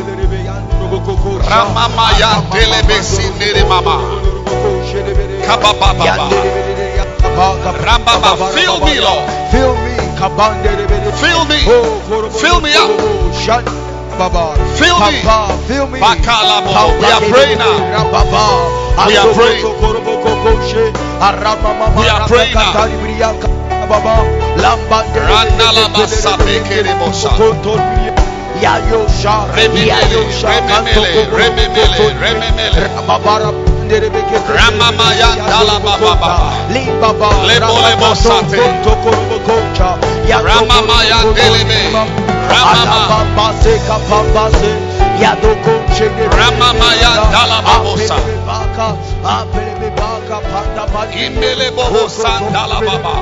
Ramamaya 1.46 2.42
delebesi 2.50 3.30
nere 3.38 3.64
mama. 3.68 4.00
Kabababa. 5.46 6.30
Rambaba. 7.86 8.50
Fill 8.52 8.80
me, 8.84 9.00
Lord. 9.00 9.30
Fill 9.52 9.74
me. 9.76 9.94
Fill 11.22 11.44
me. 11.46 11.58
Fill 12.40 12.60
me 12.60 12.74
up. 12.74 12.90
Baba. 14.18 14.54
Fill 14.76 14.98
me. 14.98 15.22
Fill 15.68 15.86
me. 15.86 16.00
We 16.00 16.04
are 16.04 17.20
praying 17.30 17.58
now. 17.58 17.78
We 19.06 19.16
are 19.16 19.32
praying. 19.32 19.64
We 21.96 22.08
are 22.08 22.26
praying 22.28 22.54
now. 22.54 22.72
Randalaba 25.28 26.06
sabekere 26.08 26.94
bosa. 27.00 27.30
Rememele, 29.56 30.20
rememele, 30.52 31.18
rememele, 31.32 31.98
rememele. 32.20 32.80
Ramamaya 34.54 35.28
bosate. 37.96 38.60
Ramamaya 40.44 41.18
delebe. 41.34 41.80
Ramama. 42.50 43.06
Ramamaya 46.36 47.10
dalababosa. 47.32 48.16
Imele 51.14 51.70
boho 51.76 52.08
sandalababa. 52.08 53.14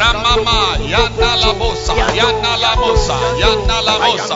Ramama 0.00 0.58
yanalabosa, 0.80 1.94
yanalabosa, 2.14 3.16
yanalabosa. 3.42 4.34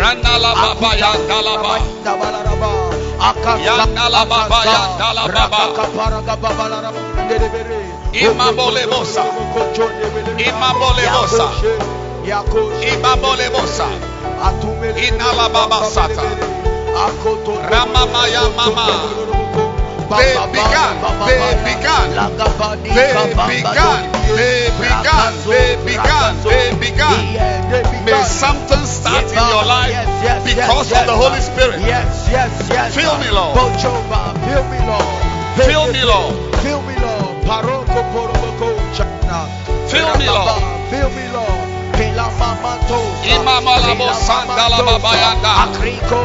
Ranalababa 0.00 0.90
yandalaba. 1.02 1.74
Yanalababa 3.66 4.60
yandalababa. 4.72 5.62
Imabolebosa. 8.12 9.24
Imabolebosa. 10.48 11.46
Imabolebosa. 12.92 13.86
Inalababa 15.06 15.84
sata. 15.84 16.55
Ramama 16.96 18.24
yamama. 18.32 18.88
They 20.06 20.32
began, 20.54 20.96
they 21.26 21.50
began, 21.66 22.08
they 22.14 23.12
began, 23.36 24.06
they 24.32 24.56
eh. 24.56 24.78
began, 24.78 25.32
they 25.44 25.76
began, 25.84 26.32
they 26.44 26.70
eh, 26.70 26.78
began. 26.80 28.04
May 28.04 28.22
something 28.22 28.86
start 28.86 29.24
in 29.24 29.34
your 29.34 29.64
life 29.66 29.92
because 30.44 30.92
of 30.92 31.06
the 31.06 31.12
Holy 31.12 31.40
Spirit. 31.40 31.80
Yes, 31.80 32.28
yes, 32.30 32.68
yes. 32.70 32.94
Fill 32.94 33.18
me, 33.18 33.30
Lord. 33.30 33.58
Fill 33.58 34.64
me, 34.70 34.80
Lord. 34.86 35.26
Fill 35.58 35.92
me, 35.92 36.04
Lord. 36.04 36.34
Fill 36.62 36.82
me, 36.82 36.94
Lord. 36.96 37.44
Paroko 37.44 38.00
poroboko 38.14 38.72
chana. 38.94 39.50
Fill 39.90 40.16
me, 40.16 40.28
Lord. 40.30 40.62
Fill 40.88 41.10
me, 41.10 41.28
Lord. 41.34 41.65
Pela 42.76 42.92
mamato. 42.92 43.00
Imama 43.24 43.76
labo 43.80 44.12
sandala 44.14 44.78
babayanda. 44.82 45.50
Akriko 45.64 46.20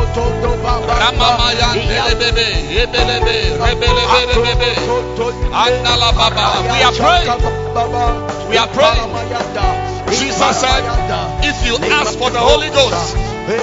baba. 0.63 0.99
Ramama 0.99 1.53
yandelebebe, 1.53 2.47
yebelebe, 2.69 3.35
rebelebelebebe. 3.57 4.71
Andala 5.53 6.11
baba. 6.13 6.45
We 6.71 6.83
are 6.83 6.93
praying. 6.93 8.49
We 8.49 8.57
are 8.57 8.67
praying. 8.67 9.09
Jesus 10.11 10.59
said, 10.59 10.83
if 11.43 11.65
you 11.65 11.77
ask 11.91 12.17
for 12.17 12.29
the 12.29 12.39
Holy 12.39 12.69
Ghost, 12.69 13.15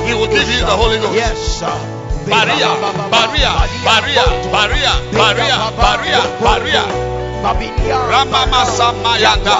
He 0.07 0.15
will 0.15 0.27
give 0.29 0.49
you 0.49 0.61
the 0.61 0.77
Holy 0.77 0.99
Ghost. 0.99 1.15
Yes, 1.15 1.61
sir. 1.61 1.95
Barrier, 2.29 2.75
barrier, 3.09 3.55
barrier, 3.85 4.29
barrier, 4.53 4.95
barrier, 5.13 5.59
barrier, 5.77 6.23
barrier. 6.41 7.18
Ramama 7.43 8.67
samayanda. 8.67 9.59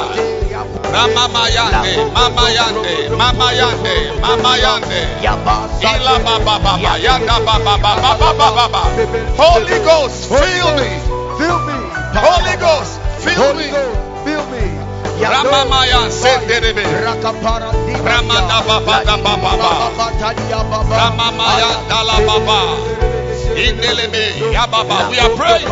Ramama 0.93 1.49
yande, 1.51 2.11
mama 2.15 2.51
yande, 2.51 3.09
mama 3.17 3.53
yande, 3.53 3.95
mama 4.21 4.57
yande. 4.59 5.01
Ila 5.83 6.19
baba 6.25 6.59
baba, 6.59 6.99
yanda 6.99 7.39
baba 7.47 7.79
baba 7.79 8.15
baba 8.19 8.49
baba. 8.57 8.83
Holy 9.37 9.79
Ghost, 9.85 10.29
fill 10.29 10.71
me. 10.77 10.89
Fill 11.39 11.59
me. 11.67 11.77
Holy 12.19 12.57
Ghost, 12.59 12.99
fill 13.23 13.55
me. 13.55 13.69
Fill 14.25 14.43
me. 14.51 14.65
Ramama 15.23 15.87
yan 15.87 16.11
senderebe. 16.11 16.83
Ramanda 18.05 18.59
baba 18.67 19.03
baba 19.07 19.37
baba. 19.37 19.71
Ramama 20.91 21.47
yanda 21.63 21.99
la 22.09 22.17
baba. 22.27 22.59
Indelebe, 23.59 24.53
ya 24.53 24.67
baba. 24.71 25.11
We 25.11 25.19
are 25.19 25.35
praying. 25.35 25.67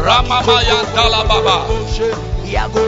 Ramama 0.00 0.56
yanda 0.64 1.04
la 1.10 1.20
baba. 1.28 1.68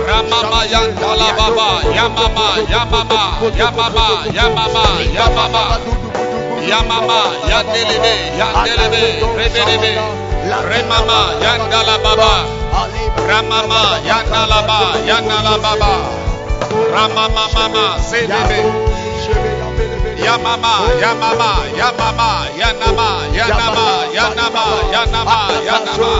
Ramama 0.09 0.61
yanda 0.73 1.11
la 1.21 1.29
baba. 1.37 1.69
Yamama, 1.93 2.49
yamama, 2.73 3.25
yamama, 3.53 4.09
yamama, 4.33 4.85
yamama. 5.13 5.65
Yamama, 6.65 7.21
yandelebe, 7.51 8.15
yandelebe, 8.41 9.03
rebelebe. 9.37 9.93
Remama, 10.71 11.19
yandala 11.45 11.97
baba. 12.03 12.33
Ramama, 13.29 14.01
yandala 14.09 14.61
ba, 14.67 14.79
yandala 15.07 15.55
baba. 15.61 15.93
Ramama 16.95 17.45
mama, 17.55 17.85
sedebe. 18.01 19.02
Yamama, 20.25 20.73
yamama, 21.03 21.51
yamama, 21.77 22.29
yanama, 22.61 23.09
yanama, 23.35 23.87
yanama, 24.15 24.65
yanama, 24.93 25.37
yanama. 25.67 26.13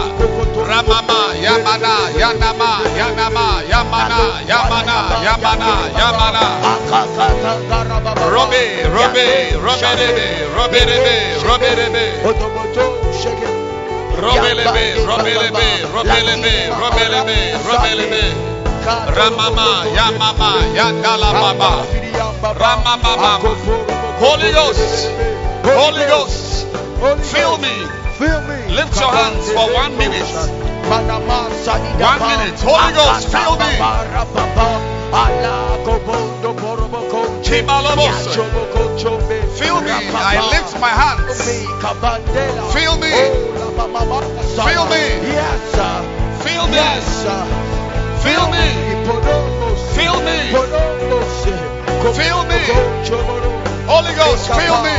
Ramama, 0.69 1.19
yamana, 1.45 1.93
yanama, 2.19 2.69
yanama, 2.99 3.45
yamana, 3.71 4.19
yamana, 4.51 4.97
yamana, 5.25 5.71
yamana. 5.99 6.43
Robe, 8.33 8.63
robe, 8.95 9.27
robe 9.65 9.89
robe 10.55 10.79
rebe, 10.89 11.15
robe 11.45 11.69
rebe. 11.79 12.05
Robelebe, 14.23 14.85
robelebe, 15.07 15.65
robelebe, 15.93 16.53
robelebe, 16.79 17.37
robelebe. 17.67 18.52
Ramama, 18.83 19.87
yamama, 19.95 20.59
yandala 20.75 21.31
baba. 21.31 21.85
Ramama 22.59 23.15
mama. 23.15 23.39
Holy 24.19 24.51
Ghost, 24.51 25.09
Holy 25.63 26.05
Ghost, 26.07 26.67
fill 27.31 27.57
me. 27.59 27.71
Me. 28.19 28.75
Lift 28.75 28.99
your 28.99 29.11
hands 29.11 29.51
for 29.51 29.73
one 29.73 29.97
minute. 29.97 30.27
One 30.87 31.07
minute. 32.27 32.59
Holy 32.59 32.93
Ghost, 32.93 33.27
fill 33.31 33.55
me. 33.55 33.71
Fill 39.59 39.81
me. 39.81 39.91
I 39.91 40.37
lift 40.51 40.79
my 40.79 40.89
hands. 40.89 41.41
Fill 42.73 42.97
me. 42.97 43.11
Fill 44.67 44.85
me. 44.87 45.03
Yes, 45.31 45.59
sir. 45.71 46.03
Fill 46.43 46.67
me. 46.67 47.62
Fill 48.23 48.47
me. 48.49 48.65
Fill 49.95 50.19
me. 50.23 50.39
Fill 52.15 52.43
me. 52.47 52.61
Holy 53.85 54.15
Ghost, 54.15 54.47
fill 54.47 54.81
me. 54.81 54.97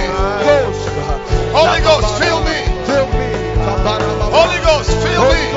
Holy 1.52 1.80
Ghost, 1.80 2.08
fill 2.20 2.40
me. 2.44 2.58
Holy 4.30 4.60
Ghost, 4.60 4.90
fill 5.02 5.24
me. 5.32 5.54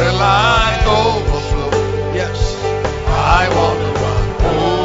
Till 0.00 0.18
I 0.18 0.80
overflow. 0.86 1.70
Yes. 2.14 2.56
I 3.06 3.48
want 3.54 3.78
to 3.80 3.90
run 4.00 4.79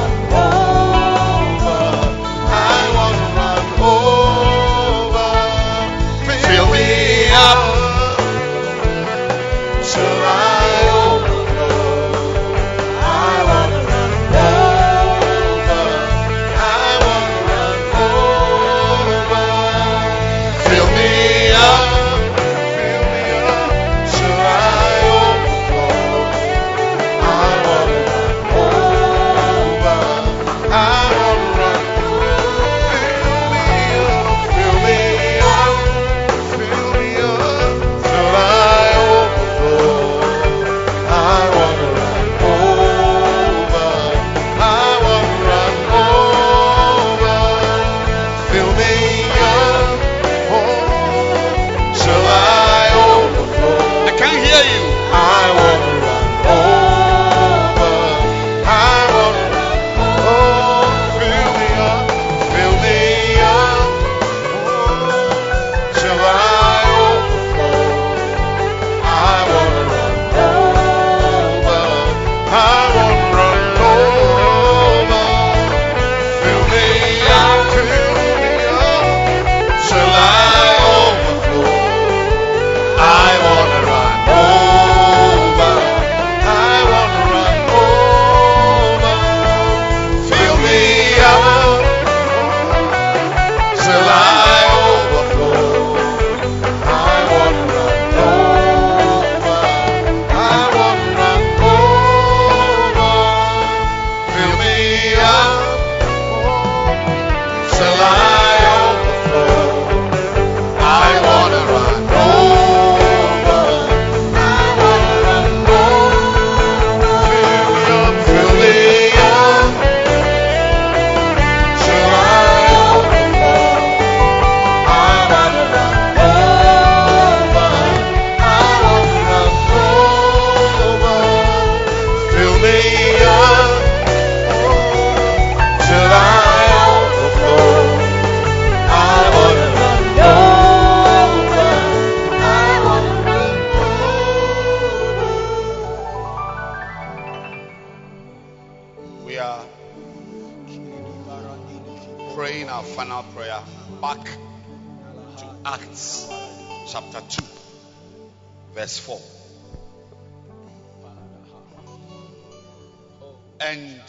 And 163.61 164.01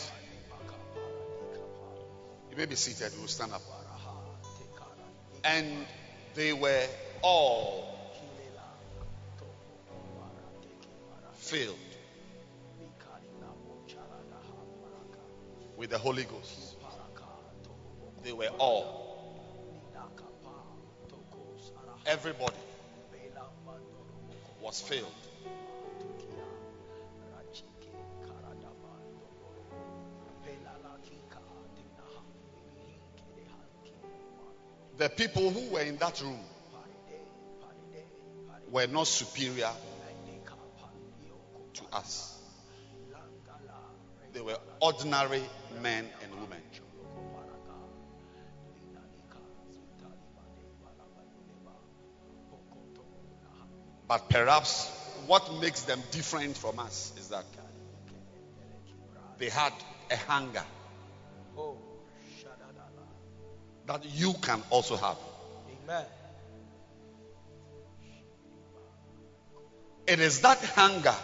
you 2.51 2.57
may 2.57 2.67
be 2.67 2.77
seated, 2.77 3.13
we'll 3.19 3.27
stand 3.27 3.53
up. 3.53 3.63
And 5.45 5.87
they 6.35 6.53
were 6.53 6.87
all 7.23 8.13
filled 11.35 11.77
with 15.77 15.91
the 15.91 15.99
Holy 15.99 16.25
Ghost. 16.25 16.77
They 18.23 18.33
were 18.33 18.51
all, 18.59 19.35
everybody 22.07 22.55
was 24.61 24.81
filled. 24.81 25.20
The 35.01 35.09
people 35.09 35.51
who 35.51 35.71
were 35.71 35.81
in 35.81 35.97
that 35.97 36.21
room 36.21 36.41
were 38.71 38.87
not 38.87 39.07
superior 39.07 39.71
to 41.73 41.83
us. 41.91 42.39
They 44.35 44.43
were 44.43 44.59
ordinary 44.79 45.43
men 45.81 46.07
and 46.23 46.35
women. 46.35 46.61
But 54.07 54.29
perhaps 54.29 54.87
what 55.27 55.51
makes 55.63 55.85
them 55.85 56.03
different 56.11 56.59
from 56.59 56.79
us 56.79 57.15
is 57.17 57.29
that 57.29 57.47
they 59.39 59.49
had 59.49 59.73
a 60.11 60.17
hunger 60.17 60.65
that 63.91 64.05
you 64.15 64.33
can 64.35 64.63
also 64.71 64.97
have. 64.97 65.17
Amen. 65.83 66.05
It 70.07 70.21
is 70.21 70.43
that 70.43 70.59
hunger 70.77 71.15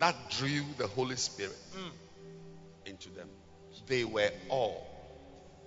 that 0.00 0.16
drew 0.30 0.62
the 0.78 0.88
Holy 0.88 1.14
Spirit 1.14 1.56
mm. 1.76 2.90
into 2.90 3.08
them. 3.10 3.28
They 3.86 4.02
were 4.02 4.30
all, 4.48 4.84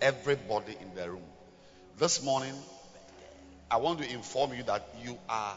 everybody 0.01 0.75
in 0.81 0.93
the 0.93 1.09
room. 1.09 1.23
This 1.97 2.21
morning, 2.21 2.53
I 3.71 3.77
want 3.77 3.99
to 3.99 4.11
inform 4.11 4.53
you 4.53 4.63
that 4.63 4.93
you 5.01 5.17
are 5.29 5.55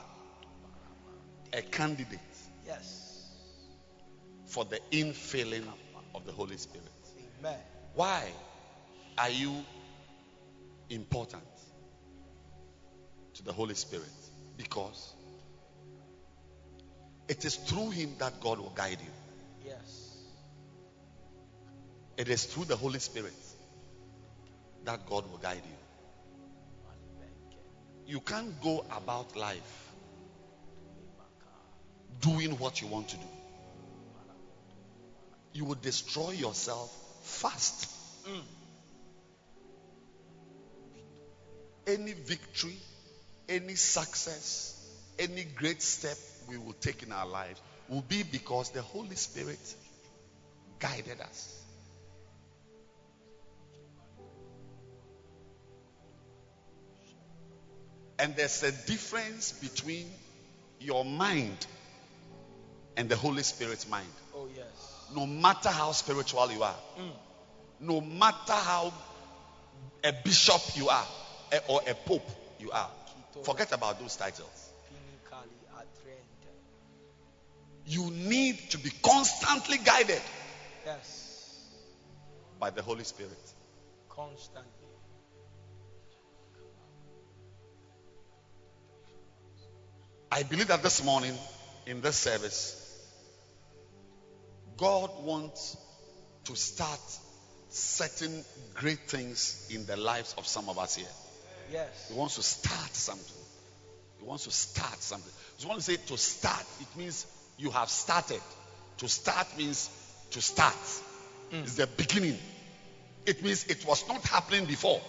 a 1.53 1.63
candidate 1.63 2.21
Yes. 2.65 3.27
for 4.47 4.65
the 4.65 4.79
infilling 4.93 5.67
of 6.15 6.25
the 6.25 6.33
Holy 6.33 6.57
Spirit. 6.57 6.87
Amen. 7.41 7.59
Why 7.95 8.31
are 9.21 9.29
you 9.29 9.55
important 10.89 11.43
to 13.35 13.43
the 13.45 13.53
Holy 13.53 13.75
Spirit? 13.75 14.09
Because 14.57 15.13
it 17.29 17.45
is 17.45 17.57
through 17.57 17.91
Him 17.91 18.15
that 18.19 18.41
God 18.41 18.59
will 18.59 18.73
guide 18.75 18.99
you. 18.99 19.13
Yes. 19.67 20.17
It 22.17 22.31
is 22.31 22.45
through 22.45 22.65
the 22.65 22.77
Holy 22.77 22.99
Spirit 22.99 23.35
that 24.87 25.07
God 25.07 25.31
will 25.31 25.39
guide 25.39 25.63
you. 25.67 25.77
You 28.15 28.21
can't 28.21 28.59
go 28.63 28.85
about 28.91 29.37
life 29.37 29.93
doing 32.23 32.53
what 32.59 32.81
you 32.81 32.89
want 32.89 33.11
to 33.11 33.17
do. 33.17 33.29
You 35.53 35.67
will 35.67 35.77
destroy 35.77 36.31
yourself 36.31 36.91
fast. 37.23 37.89
Mm. 38.27 38.41
Any 41.87 42.13
victory, 42.13 42.77
any 43.49 43.75
success, 43.75 44.77
any 45.19 45.45
great 45.45 45.83
step 45.83 46.17
we 46.49 46.57
will 46.57 46.75
take 46.75 47.03
in 47.03 47.13
our 47.13 47.27
lives 47.27 47.61
will 47.89 48.03
be 48.03 48.23
because 48.23 48.71
the 48.71 48.83
Holy 48.83 49.17
Spirit 49.17 49.59
guided 50.79 51.21
us. 51.21 51.57
And 58.19 58.37
there's 58.37 58.63
a 58.63 58.73
difference 58.87 59.53
between 59.53 60.07
your 60.79 61.05
mind 61.05 61.67
and 62.97 63.09
the 63.09 63.17
Holy 63.17 63.43
Spirit's 63.43 63.89
mind. 63.89 64.07
Oh, 64.35 64.47
yes. 64.55 64.67
No 65.15 65.27
matter 65.27 65.71
how 65.71 65.93
spiritual 65.93 66.53
you 66.53 66.63
are, 66.63 66.77
mm. 66.99 67.11
no 67.81 68.01
matter 68.01 68.53
how 68.53 68.93
a 70.05 70.13
bishop 70.25 70.61
you 70.77 70.89
are 70.89 71.07
or 71.69 71.81
a 71.89 71.95
pope 71.95 72.29
you 72.59 72.71
are, 72.71 72.91
forget 73.45 73.73
about 73.73 73.99
those 74.01 74.17
titles. 74.17 74.71
You 77.87 78.11
need 78.11 78.59
to 78.71 78.79
be 78.79 78.91
constantly 79.03 79.79
guided 79.79 80.21
Yes. 80.87 81.59
by 82.61 82.71
the 82.71 82.83
Holy 82.83 83.05
Spirit. 83.05 83.39
Constantly. 84.09 84.71
I 90.31 90.45
believe 90.45 90.69
that 90.69 90.83
this 90.83 91.05
morning 91.05 91.35
in 91.87 92.01
this 92.01 92.17
service, 92.17 92.77
God 94.77 95.11
wants 95.25 95.77
to 96.45 96.55
start 96.55 97.01
certain 97.71 98.45
great 98.75 99.01
things 99.09 99.67
in 99.71 99.87
the 99.87 99.97
lives 99.97 100.35
of 100.39 100.47
some 100.47 100.69
of 100.69 100.79
us 100.79 100.95
here. 100.97 101.07
Yes. 101.73 102.09
He 102.09 102.19
wants 102.19 102.37
to 102.37 102.43
start 102.43 102.95
something. 102.95 103.45
He 104.19 104.27
wants 104.27 104.45
to 104.45 104.51
start 104.51 105.03
something. 105.03 105.33
He 105.59 105.67
wants 105.67 105.87
to 105.87 105.93
say 105.93 106.03
to 106.07 106.19
start, 106.19 106.65
it 106.81 106.99
means 106.99 107.27
you 107.59 107.71
have 107.71 107.89
started. 107.89 108.41
To 108.99 109.09
start 109.09 109.47
means 109.57 109.89
to 110.33 110.43
start. 110.43 110.75
Mm. 111.53 111.63
It's 111.63 111.77
the 111.77 111.87
beginning. 111.87 112.39
It 113.27 113.43
means 113.43 113.65
it 113.67 113.85
was 113.87 114.07
not 114.09 114.23
happening 114.27 114.67
before. 114.67 115.01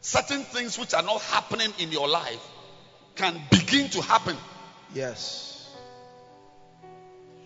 Certain 0.00 0.42
things 0.44 0.78
which 0.78 0.94
are 0.94 1.02
not 1.02 1.20
happening 1.22 1.72
in 1.78 1.90
your 1.90 2.08
life 2.08 2.40
can 3.16 3.40
begin 3.50 3.88
to 3.90 4.02
happen. 4.02 4.36
Yes. 4.94 5.74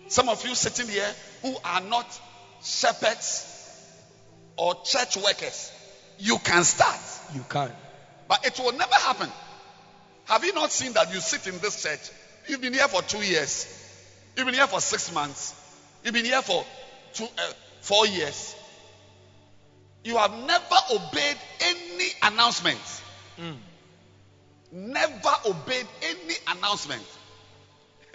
Some 0.08 0.28
of 0.28 0.44
you 0.44 0.54
sitting 0.54 0.88
here 0.88 1.10
who 1.42 1.56
are 1.64 1.80
not 1.80 2.06
shepherds 2.62 3.46
or 4.56 4.74
church 4.84 5.16
workers, 5.16 5.72
you 6.20 6.38
can 6.38 6.64
start. 6.64 7.00
You 7.34 7.44
can. 7.48 7.70
But 8.28 8.46
it 8.46 8.58
will 8.58 8.72
never 8.72 8.94
happen. 8.94 9.28
Have 10.26 10.44
you 10.44 10.52
not 10.52 10.70
seen 10.70 10.92
that 10.92 11.12
you 11.12 11.20
sit 11.20 11.52
in 11.52 11.58
this 11.60 11.82
church? 11.82 12.10
You've 12.46 12.60
been 12.60 12.74
here 12.74 12.88
for 12.88 13.02
two 13.02 13.18
years. 13.18 13.66
You've 14.36 14.46
been 14.46 14.54
here 14.54 14.66
for 14.66 14.80
six 14.80 15.12
months. 15.12 15.54
You've 16.04 16.14
been 16.14 16.24
here 16.24 16.42
for 16.42 16.64
two, 17.14 17.24
uh, 17.24 17.52
four 17.80 18.06
years. 18.06 18.54
You 20.04 20.16
have 20.16 20.32
never 20.32 20.76
obeyed 20.94 21.36
any 21.60 22.08
announcement. 22.22 22.78
Never 24.72 25.30
obeyed 25.46 25.86
any 26.02 26.34
announcement. 26.56 27.02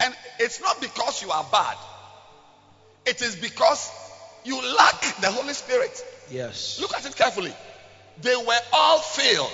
and 0.00 0.14
it's 0.38 0.60
not 0.60 0.80
because 0.80 1.22
you 1.22 1.30
are 1.30 1.44
bad. 1.50 1.76
It 3.06 3.20
is 3.20 3.36
because 3.36 3.90
you 4.44 4.56
lack 4.76 5.00
the 5.20 5.30
Holy 5.30 5.54
Spirit. 5.54 6.04
Yes. 6.30 6.78
Look 6.80 6.94
at 6.94 7.04
it 7.06 7.16
carefully. 7.16 7.52
They 8.20 8.36
were 8.36 8.60
all 8.72 8.98
filled 8.98 9.50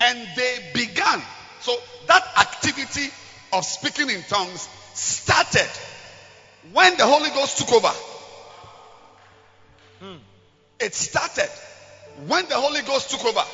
and 0.00 0.28
they 0.36 0.70
began. 0.74 1.22
So 1.60 1.76
that 2.06 2.24
activity 2.38 3.10
of 3.52 3.64
speaking 3.64 4.10
in 4.10 4.22
tongues 4.22 4.68
started 4.94 5.68
when 6.72 6.96
the 6.96 7.04
Holy 7.04 7.30
Ghost 7.30 7.58
took 7.58 7.72
over. 7.72 7.94
Hmm. 10.00 10.16
It 10.80 10.94
started 10.94 11.50
when 12.26 12.48
the 12.48 12.54
Holy 12.54 12.82
Ghost 12.82 13.10
took 13.10 13.24
over. 13.24 13.44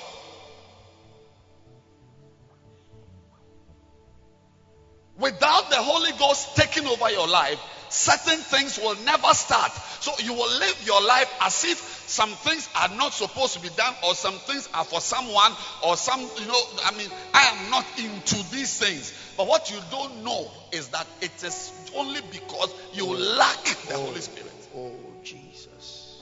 Without 5.17 5.71
the 5.71 5.77
Holy 5.77 6.11
Ghost 6.19 6.57
taking 6.57 6.87
over 6.87 7.09
your 7.11 7.29
life, 7.29 7.61
certain 7.95 8.39
things 8.39 8.79
will 8.79 8.97
never 9.05 9.33
start. 9.35 9.73
So 10.01 10.13
you 10.19 10.35
will 10.35 10.59
live 10.59 10.83
your 10.85 11.01
life 11.03 11.33
as 11.41 11.65
if 11.65 11.79
some 12.07 12.31
things 12.31 12.69
are 12.77 12.89
not 12.97 13.13
supposed 13.13 13.55
to 13.55 13.61
be 13.61 13.69
done, 13.71 13.95
or 14.05 14.15
some 14.15 14.35
things 14.35 14.69
are 14.75 14.85
for 14.85 15.01
someone, 15.01 15.53
or 15.83 15.97
some, 15.97 16.21
you 16.21 16.47
know, 16.47 16.63
I 16.85 16.91
mean, 16.97 17.09
I 17.33 17.45
am 17.45 17.71
not 17.71 17.87
into 17.99 18.37
these 18.51 18.79
things. 18.79 19.13
But 19.37 19.47
what 19.47 19.71
you 19.71 19.79
don't 19.91 20.25
know 20.25 20.51
is 20.73 20.89
that 20.89 21.07
it 21.21 21.43
is 21.43 21.73
only 21.97 22.21
because 22.31 22.75
you 22.93 23.07
lack 23.07 23.65
the 23.89 23.97
Holy 23.97 24.21
Spirit. 24.21 24.53
Oh, 24.75 24.87
oh 24.87 25.15
Jesus. 25.23 26.21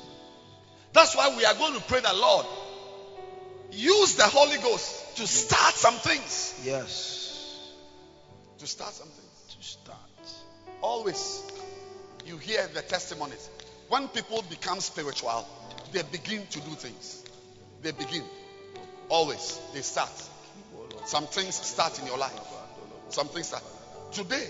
That's 0.93 1.17
why 1.17 1.35
we 1.37 1.45
are 1.45 1.55
going 1.55 1.75
to 1.75 1.81
pray 1.83 2.01
the 2.01 2.15
Lord. 2.15 2.47
Use 3.73 4.17
the 4.17 4.25
Holy 4.25 4.59
Ghost 4.59 5.17
to 5.17 5.27
start 5.27 5.75
some 5.75 5.95
things. 5.95 6.61
Yes. 6.65 7.59
To 8.59 8.67
start 8.67 8.93
some 8.93 9.09
things. 9.09 9.57
To 9.57 9.63
start. 9.65 9.99
Always, 10.83 11.45
you 12.27 12.39
hear 12.39 12.67
the 12.69 12.83
testimonies. 12.83 13.49
When 13.89 14.09
people 14.09 14.43
become 14.49 14.81
spiritual, 14.81 15.47
they 15.93 16.03
begin 16.03 16.47
to 16.47 16.61
do 16.61 16.71
things. 16.71 17.25
They 17.83 17.93
begin. 17.93 18.25
Always, 19.09 19.61
they 19.75 19.83
start. 19.83 20.13
Some 21.05 21.27
things 21.27 21.55
start 21.55 21.99
in 22.01 22.07
your 22.07 22.19
life. 22.19 22.33
Some 23.09 23.29
things 23.29 23.49
start. 23.49 23.65
Today, 24.13 24.49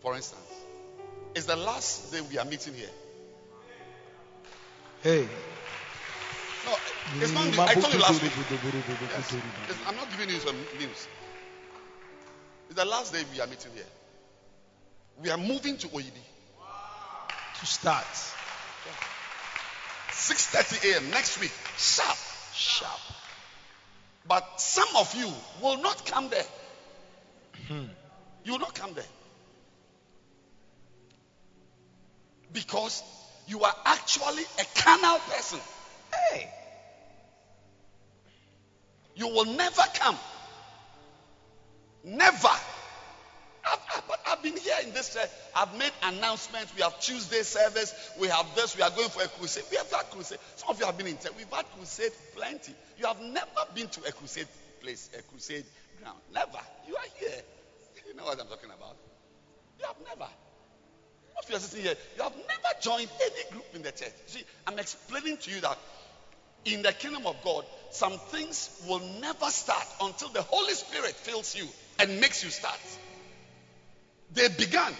for 0.00 0.14
instance, 0.14 0.42
is 1.34 1.46
the 1.46 1.56
last 1.56 2.12
day 2.12 2.20
we 2.30 2.38
are 2.38 2.44
meeting 2.44 2.74
here. 2.74 2.90
Hey. 5.02 5.28
No, 6.66 6.74
it's 7.20 7.32
not. 7.32 7.58
I 7.68 7.74
told 7.74 7.92
you 7.94 8.00
last 8.00 8.22
week. 8.22 8.32
Yes. 8.36 9.78
I'm 9.86 9.96
not 9.96 10.10
giving 10.10 10.28
you 10.28 10.40
some 10.40 10.56
news. 10.78 11.08
It's 12.68 12.76
the 12.76 12.84
last 12.84 13.12
day 13.12 13.22
we 13.32 13.40
are 13.40 13.46
meeting 13.46 13.72
here. 13.74 13.84
We 15.22 15.30
are 15.30 15.38
moving 15.38 15.76
to 15.78 15.88
OEB. 15.88 16.12
To 17.60 17.66
start. 17.66 18.06
6:30 20.10 20.92
a.m. 20.92 21.10
next 21.10 21.40
week. 21.40 21.52
Sharp. 21.76 22.16
Sharp. 22.54 23.00
But 24.26 24.60
some 24.60 24.88
of 24.96 25.14
you 25.14 25.28
will 25.62 25.78
not 25.78 26.04
come 26.06 26.28
there. 26.28 26.44
Hmm. 27.66 27.84
You 28.44 28.52
will 28.52 28.60
not 28.60 28.74
come 28.74 28.94
there. 28.94 29.04
Because 32.52 33.02
you 33.46 33.62
are 33.62 33.74
actually 33.84 34.44
a 34.58 34.64
carnal 34.80 35.18
person. 35.18 35.60
Hey. 36.12 36.48
You 39.16 39.28
will 39.28 39.46
never 39.46 39.82
come. 39.94 40.16
Never. 42.04 42.48
I've, 43.70 43.80
I've, 43.96 44.18
I've 44.26 44.42
been 44.42 44.56
here 44.56 44.76
in 44.84 44.92
this 44.92 45.14
church. 45.14 45.28
I've 45.54 45.76
made 45.76 45.92
announcements. 46.02 46.74
We 46.74 46.82
have 46.82 46.98
Tuesday 47.00 47.42
service. 47.42 47.94
We 48.18 48.28
have 48.28 48.46
this. 48.54 48.76
We 48.76 48.82
are 48.82 48.90
going 48.90 49.08
for 49.08 49.22
a 49.22 49.28
crusade. 49.28 49.64
We 49.70 49.76
have 49.76 49.90
that 49.90 50.10
crusade. 50.10 50.38
Some 50.56 50.70
of 50.70 50.80
you 50.80 50.86
have 50.86 50.96
been 50.96 51.06
in 51.06 51.18
church. 51.18 51.32
We've 51.36 51.50
had 51.50 51.66
crusade 51.76 52.12
plenty. 52.34 52.74
You 52.98 53.06
have 53.06 53.20
never 53.20 53.62
been 53.74 53.88
to 53.88 54.00
a 54.08 54.12
crusade 54.12 54.48
place, 54.80 55.10
a 55.18 55.22
crusade 55.22 55.64
ground. 56.00 56.18
Never. 56.32 56.60
You 56.86 56.96
are 56.96 57.08
here. 57.18 57.42
You 58.06 58.14
know 58.14 58.24
what 58.24 58.40
I'm 58.40 58.46
talking 58.46 58.70
about. 58.70 58.96
You 59.78 59.86
have 59.86 59.96
never. 60.04 60.30
Most 61.34 61.44
of 61.44 61.50
you 61.50 61.56
are 61.56 61.60
sitting 61.60 61.84
here. 61.84 61.94
You 62.16 62.22
have 62.22 62.36
never 62.36 62.80
joined 62.80 63.08
any 63.22 63.50
group 63.50 63.66
in 63.74 63.82
the 63.82 63.92
church. 63.92 64.12
See, 64.26 64.44
I'm 64.66 64.78
explaining 64.78 65.36
to 65.38 65.50
you 65.50 65.60
that 65.60 65.78
in 66.64 66.82
the 66.82 66.92
kingdom 66.92 67.26
of 67.26 67.36
God, 67.44 67.64
some 67.90 68.18
things 68.30 68.82
will 68.88 69.00
never 69.20 69.46
start 69.46 69.86
until 70.00 70.28
the 70.28 70.42
Holy 70.42 70.74
Spirit 70.74 71.12
fills 71.12 71.56
you 71.56 71.66
and 71.98 72.20
makes 72.20 72.44
you 72.44 72.50
start. 72.50 72.78
They 74.32 74.48
began. 74.48 74.92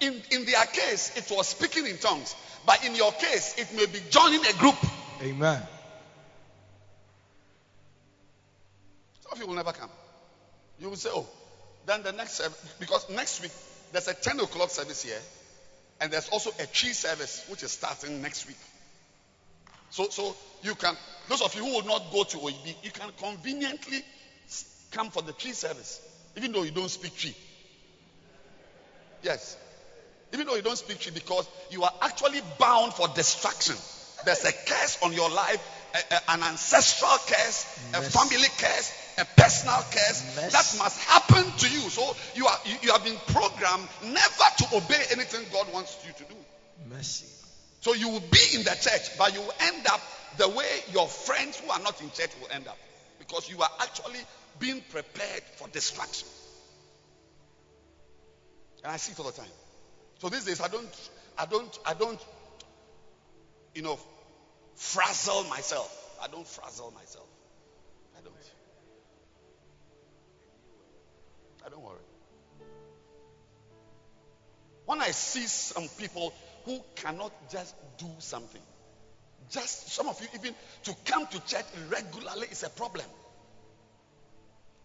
In, 0.00 0.14
in 0.30 0.44
their 0.46 0.64
case, 0.64 1.16
it 1.16 1.30
was 1.34 1.48
speaking 1.48 1.86
in 1.86 1.98
tongues. 1.98 2.34
But 2.66 2.84
in 2.84 2.94
your 2.94 3.12
case, 3.12 3.54
it 3.58 3.74
may 3.74 3.86
be 3.86 4.00
joining 4.10 4.44
a 4.44 4.52
group. 4.54 4.76
Amen. 5.22 5.62
Some 9.22 9.32
of 9.32 9.38
you 9.38 9.46
will 9.46 9.54
never 9.54 9.72
come. 9.72 9.90
You 10.78 10.88
will 10.88 10.96
say, 10.96 11.10
oh, 11.12 11.26
then 11.86 12.02
the 12.02 12.12
next 12.12 12.32
service, 12.34 12.74
because 12.78 13.08
next 13.10 13.42
week 13.42 13.52
there's 13.92 14.08
a 14.08 14.14
10 14.14 14.40
o'clock 14.40 14.70
service 14.70 15.02
here, 15.02 15.18
and 16.00 16.10
there's 16.10 16.28
also 16.30 16.50
a 16.50 16.66
Twi 16.66 16.92
service 16.92 17.44
which 17.48 17.62
is 17.62 17.70
starting 17.72 18.22
next 18.22 18.46
week. 18.46 18.56
So, 19.90 20.08
so 20.08 20.36
you 20.62 20.74
can, 20.74 20.96
those 21.28 21.42
of 21.42 21.54
you 21.54 21.64
who 21.64 21.72
will 21.72 21.86
not 21.86 22.12
go 22.12 22.24
to 22.24 22.36
OEB, 22.38 22.76
you 22.82 22.90
can 22.90 23.10
conveniently 23.18 24.02
come 24.92 25.10
for 25.10 25.22
the 25.22 25.32
Twi 25.32 25.52
service, 25.52 26.00
even 26.36 26.52
though 26.52 26.62
you 26.62 26.70
don't 26.70 26.88
speak 26.88 27.18
Twi. 27.18 27.34
Yes. 29.22 29.56
Even 30.32 30.46
though 30.46 30.54
you 30.54 30.62
don't 30.62 30.78
speak 30.78 31.00
Twi, 31.00 31.12
because 31.12 31.48
you 31.70 31.82
are 31.82 31.92
actually 32.02 32.40
bound 32.58 32.94
for 32.94 33.08
destruction. 33.08 33.74
There's 34.24 34.44
a 34.44 34.52
curse 34.52 34.98
on 35.02 35.12
your 35.12 35.30
life 35.30 35.60
a- 35.94 36.14
a- 36.14 36.30
an 36.34 36.42
ancestral 36.42 37.18
curse, 37.26 37.64
a 37.94 38.02
family 38.02 38.48
curse, 38.58 38.92
a 39.18 39.24
personal 39.24 39.82
curse 39.90 40.22
that 40.52 40.78
must 40.78 40.98
happen 41.00 41.44
to 41.58 41.68
you. 41.68 41.90
So 41.90 42.16
you 42.34 42.46
are 42.46 42.58
you, 42.64 42.76
you 42.82 42.92
have 42.92 43.02
been 43.04 43.18
programmed 43.26 43.88
never 44.02 44.44
to 44.58 44.76
obey 44.76 45.02
anything 45.10 45.46
God 45.52 45.72
wants 45.72 45.96
you 46.06 46.12
to 46.12 46.24
do. 46.24 46.36
Mercy. 46.88 47.26
So 47.80 47.94
you 47.94 48.08
will 48.10 48.20
be 48.20 48.40
in 48.54 48.62
the 48.62 48.76
church, 48.80 49.18
but 49.18 49.34
you 49.34 49.40
will 49.40 49.54
end 49.60 49.86
up 49.86 50.00
the 50.36 50.48
way 50.48 50.68
your 50.92 51.08
friends 51.08 51.58
who 51.58 51.70
are 51.70 51.80
not 51.80 52.00
in 52.00 52.10
church 52.12 52.30
will 52.40 52.50
end 52.52 52.68
up. 52.68 52.78
Because 53.18 53.48
you 53.48 53.60
are 53.60 53.70
actually 53.80 54.20
being 54.58 54.80
prepared 54.90 55.42
for 55.56 55.66
destruction. 55.68 56.28
And 58.82 58.92
I 58.92 58.96
see 58.96 59.12
it 59.12 59.18
all 59.18 59.26
the 59.26 59.32
time. 59.32 59.50
So 60.18 60.28
these 60.28 60.44
days 60.44 60.60
I 60.60 60.68
don't 60.68 61.10
I 61.38 61.46
don't 61.46 61.78
I 61.86 61.94
don't 61.94 62.20
you 63.74 63.82
know 63.82 63.98
frazzle 64.74 65.44
myself. 65.44 65.96
I 66.22 66.28
don't 66.28 66.46
frazzle 66.46 66.90
myself. 66.92 67.26
I 68.18 68.20
don't. 68.22 68.34
I 71.64 71.68
don't 71.68 71.82
worry. 71.82 71.98
When 74.86 75.00
I 75.00 75.10
see 75.10 75.46
some 75.46 75.88
people 75.98 76.32
who 76.64 76.80
cannot 76.96 77.32
just 77.50 77.74
do 77.98 78.08
something, 78.18 78.62
just 79.50 79.92
some 79.92 80.08
of 80.08 80.20
you 80.20 80.28
even 80.34 80.54
to 80.84 80.94
come 81.04 81.26
to 81.26 81.46
church 81.46 81.64
regularly 81.90 82.48
is 82.50 82.62
a 82.62 82.70
problem. 82.70 83.06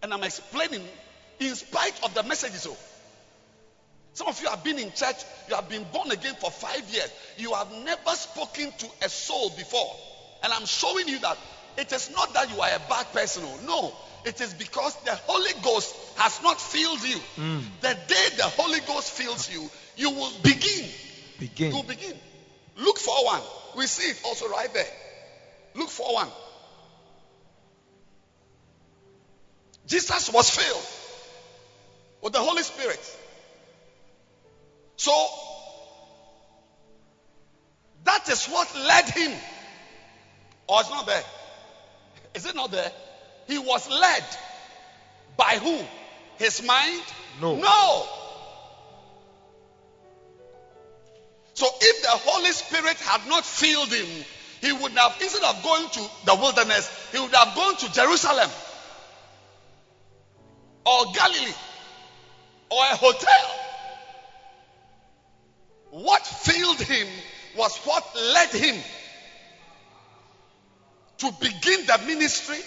And 0.01 0.13
I'm 0.13 0.23
explaining 0.23 0.83
in 1.39 1.55
spite 1.55 2.03
of 2.03 2.13
the 2.13 2.23
messages. 2.23 2.67
Oh, 2.69 2.77
some 4.15 4.27
of 4.29 4.41
you 4.41 4.47
have 4.47 4.63
been 4.63 4.79
in 4.79 4.91
church, 4.93 5.17
you 5.49 5.55
have 5.55 5.67
been 5.69 5.85
born 5.91 6.09
again 6.09 6.35
for 6.39 6.49
five 6.49 6.89
years, 6.89 7.11
you 7.37 7.53
have 7.53 7.69
never 7.83 8.11
spoken 8.11 8.71
to 8.77 8.87
a 9.03 9.09
soul 9.09 9.49
before. 9.57 9.93
And 10.41 10.53
I'm 10.53 10.65
showing 10.65 11.09
you 11.09 11.19
that 11.19 11.37
it 11.77 11.91
is 11.91 12.09
not 12.11 12.33
that 12.33 12.49
you 12.49 12.61
are 12.61 12.69
a 12.69 12.79
bad 12.89 13.11
person. 13.11 13.43
oh, 13.45 13.59
No, 13.67 13.93
it 14.23 14.39
is 14.39 14.53
because 14.53 14.95
the 15.03 15.13
Holy 15.27 15.51
Ghost 15.61 15.93
has 16.17 16.41
not 16.41 16.61
filled 16.61 17.03
you. 17.03 17.17
Hmm. 17.35 17.59
The 17.81 17.93
day 18.07 18.27
the 18.37 18.43
Holy 18.55 18.79
Ghost 18.87 19.11
fills 19.11 19.51
you, 19.51 19.69
you 19.97 20.09
will 20.11 20.31
begin. 20.41 20.89
Begin. 21.37 21.71
You 21.71 21.75
will 21.75 21.83
begin. 21.83 22.15
Look 22.77 22.97
for 22.97 23.25
one. 23.25 23.41
We 23.75 23.85
see 23.85 24.11
it 24.11 24.21
also 24.23 24.47
right 24.47 24.73
there. 24.73 24.87
Look 25.73 25.89
for 25.89 26.13
one. 26.13 26.29
Jesus 29.87 30.31
was 30.31 30.49
filled 30.49 30.85
with 32.21 32.31
the 32.31 32.39
Holy 32.39 32.63
Spirit. 32.63 33.17
So 34.97 35.11
that 38.05 38.29
is 38.29 38.45
what 38.47 38.73
led 38.75 39.09
him. 39.09 39.31
Or 40.67 40.81
it's 40.81 40.89
not 40.89 41.05
there. 41.05 41.23
Is 42.33 42.45
it 42.45 42.55
not 42.55 42.71
there? 42.71 42.91
He 43.47 43.57
was 43.57 43.89
led 43.89 44.23
by 45.37 45.59
who? 45.61 45.79
His 46.37 46.65
mind? 46.65 47.03
No. 47.41 47.55
No. 47.55 48.07
So 51.53 51.67
if 51.79 52.01
the 52.01 52.09
Holy 52.09 52.51
Spirit 52.51 52.97
had 52.97 53.27
not 53.29 53.45
filled 53.45 53.89
him, 53.89 54.25
he 54.61 54.71
would 54.73 54.91
have, 54.93 55.15
instead 55.21 55.43
of 55.43 55.63
going 55.63 55.89
to 55.89 55.99
the 56.25 56.35
wilderness, 56.35 57.09
he 57.11 57.19
would 57.19 57.33
have 57.33 57.55
gone 57.55 57.77
to 57.77 57.91
Jerusalem 57.93 58.49
or 60.85 61.05
Galilee 61.13 61.53
or 62.69 62.83
a 62.83 62.95
hotel. 62.95 63.64
What 65.95 66.27
filled 66.27 66.81
him 66.81 67.07
was 67.55 67.77
what 67.85 68.03
led 68.15 68.49
him 68.49 68.75
to 71.19 71.31
begin 71.39 71.85
the 71.85 72.01
ministry, 72.05 72.57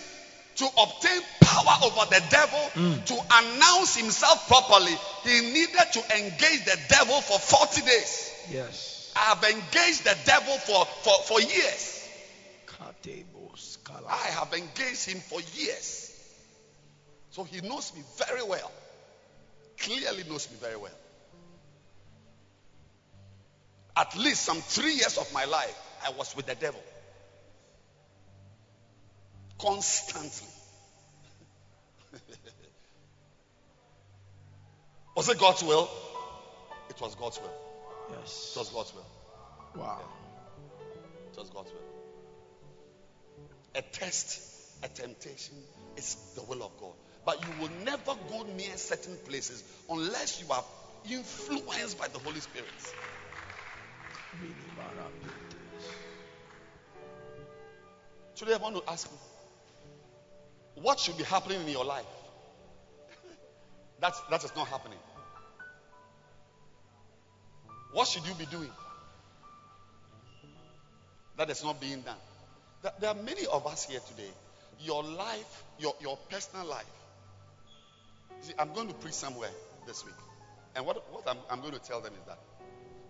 to 0.57 0.65
obtain 0.65 1.21
power 1.43 1.77
over 1.85 2.07
the 2.07 2.25
devil, 2.31 2.59
mm. 2.73 3.05
to 3.05 3.15
announce 3.15 3.97
himself 3.97 4.49
properly. 4.49 4.95
He 5.25 5.41
needed 5.43 5.93
to 5.93 6.17
engage 6.17 6.65
the 6.65 6.79
devil 6.89 7.21
for 7.21 7.39
40 7.39 7.83
days. 7.83 8.33
Yes. 8.51 9.13
I 9.15 9.35
have 9.35 9.45
engaged 9.45 10.05
the 10.05 10.17
devil 10.25 10.57
for, 10.57 10.87
for, 10.87 11.23
for 11.25 11.41
years. 11.43 12.09
I 14.09 14.29
have 14.39 14.55
engaged 14.55 15.05
him 15.05 15.19
for 15.19 15.43
years. 15.55 16.19
So 17.33 17.45
he 17.45 17.61
knows 17.61 17.93
me 17.95 18.03
very 18.27 18.43
well. 18.43 18.73
Clearly 19.81 20.25
knows 20.25 20.51
me 20.51 20.57
very 20.63 20.77
well. 20.77 20.98
At 23.99 24.17
least 24.17 24.43
some 24.43 24.61
three 24.61 24.95
years 24.95 25.19
of 25.19 25.33
my 25.35 25.45
life, 25.45 25.77
I 26.07 26.11
was 26.11 26.37
with 26.37 26.47
the 26.47 26.55
devil. 26.55 26.81
Constantly. 29.61 30.47
was 35.17 35.29
it 35.29 35.39
God's 35.41 35.65
will? 35.65 35.91
It 36.89 37.01
was 37.01 37.17
God's 37.17 37.41
will. 37.41 37.51
Yes. 38.11 38.19
It 38.21 38.21
Yes. 38.21 38.57
was 38.57 38.71
God's 38.71 38.95
will. 38.95 39.07
Wow. 39.75 40.01
It 41.33 41.39
was 41.39 41.51
God's 41.51 41.73
will. 41.73 41.81
A 43.75 43.83
test, 43.83 44.41
a 44.85 44.89
temptation 44.89 45.57
is 45.97 46.15
the 46.37 46.43
will 46.43 46.63
of 46.63 46.71
God. 46.81 46.93
But 47.27 47.43
you 47.43 47.49
will 47.61 47.71
never 47.85 48.15
go 48.31 48.45
near 48.57 48.77
certain 48.77 49.17
places 49.27 49.65
unless 49.91 50.41
you 50.41 50.47
are 50.53 50.65
influenced 51.11 51.99
by 51.99 52.07
the 52.07 52.21
Holy 52.21 52.41
Spirit. 52.41 52.69
Today 58.37 58.55
I 58.55 58.59
want 58.59 58.77
to 58.77 58.83
ask 58.91 59.09
you 59.11 60.83
what 60.83 61.01
should 61.01 61.17
be 61.19 61.25
happening 61.25 61.61
in 61.63 61.69
your 61.69 61.85
life? 61.85 62.05
that, 64.01 64.15
that 64.31 64.45
is 64.45 64.55
not 64.55 64.69
happening. 64.69 64.99
What 67.93 68.07
should 68.07 68.27
you 68.27 68.35
be 68.35 68.47
doing? 68.47 68.71
That 71.37 71.51
is 71.51 71.65
not 71.65 71.81
being 71.81 72.03
done. 72.03 72.17
There- 72.83 72.93
There 73.01 73.11
are 73.11 73.15
many 73.23 73.47
of 73.47 73.67
us 73.67 73.87
here 73.87 74.01
today. 74.01 74.31
Your 74.81 75.03
life, 75.03 75.65
your, 75.79 75.95
your 76.01 76.17
personal 76.31 76.67
life. 76.67 76.87
See, 78.43 78.53
I'm 78.59 78.73
going 78.73 78.89
to 78.89 78.95
preach 78.95 79.15
somewhere 79.15 79.51
this 79.87 80.05
week. 80.05 80.15
And 80.77 80.87
what, 80.87 81.03
what 81.13 81.27
I'm, 81.27 81.39
I'm 81.51 81.61
going 81.61 81.73
to 81.73 81.81
tell 81.81 82.01
them 82.01 82.13
is 82.15 82.25
that 82.27 82.39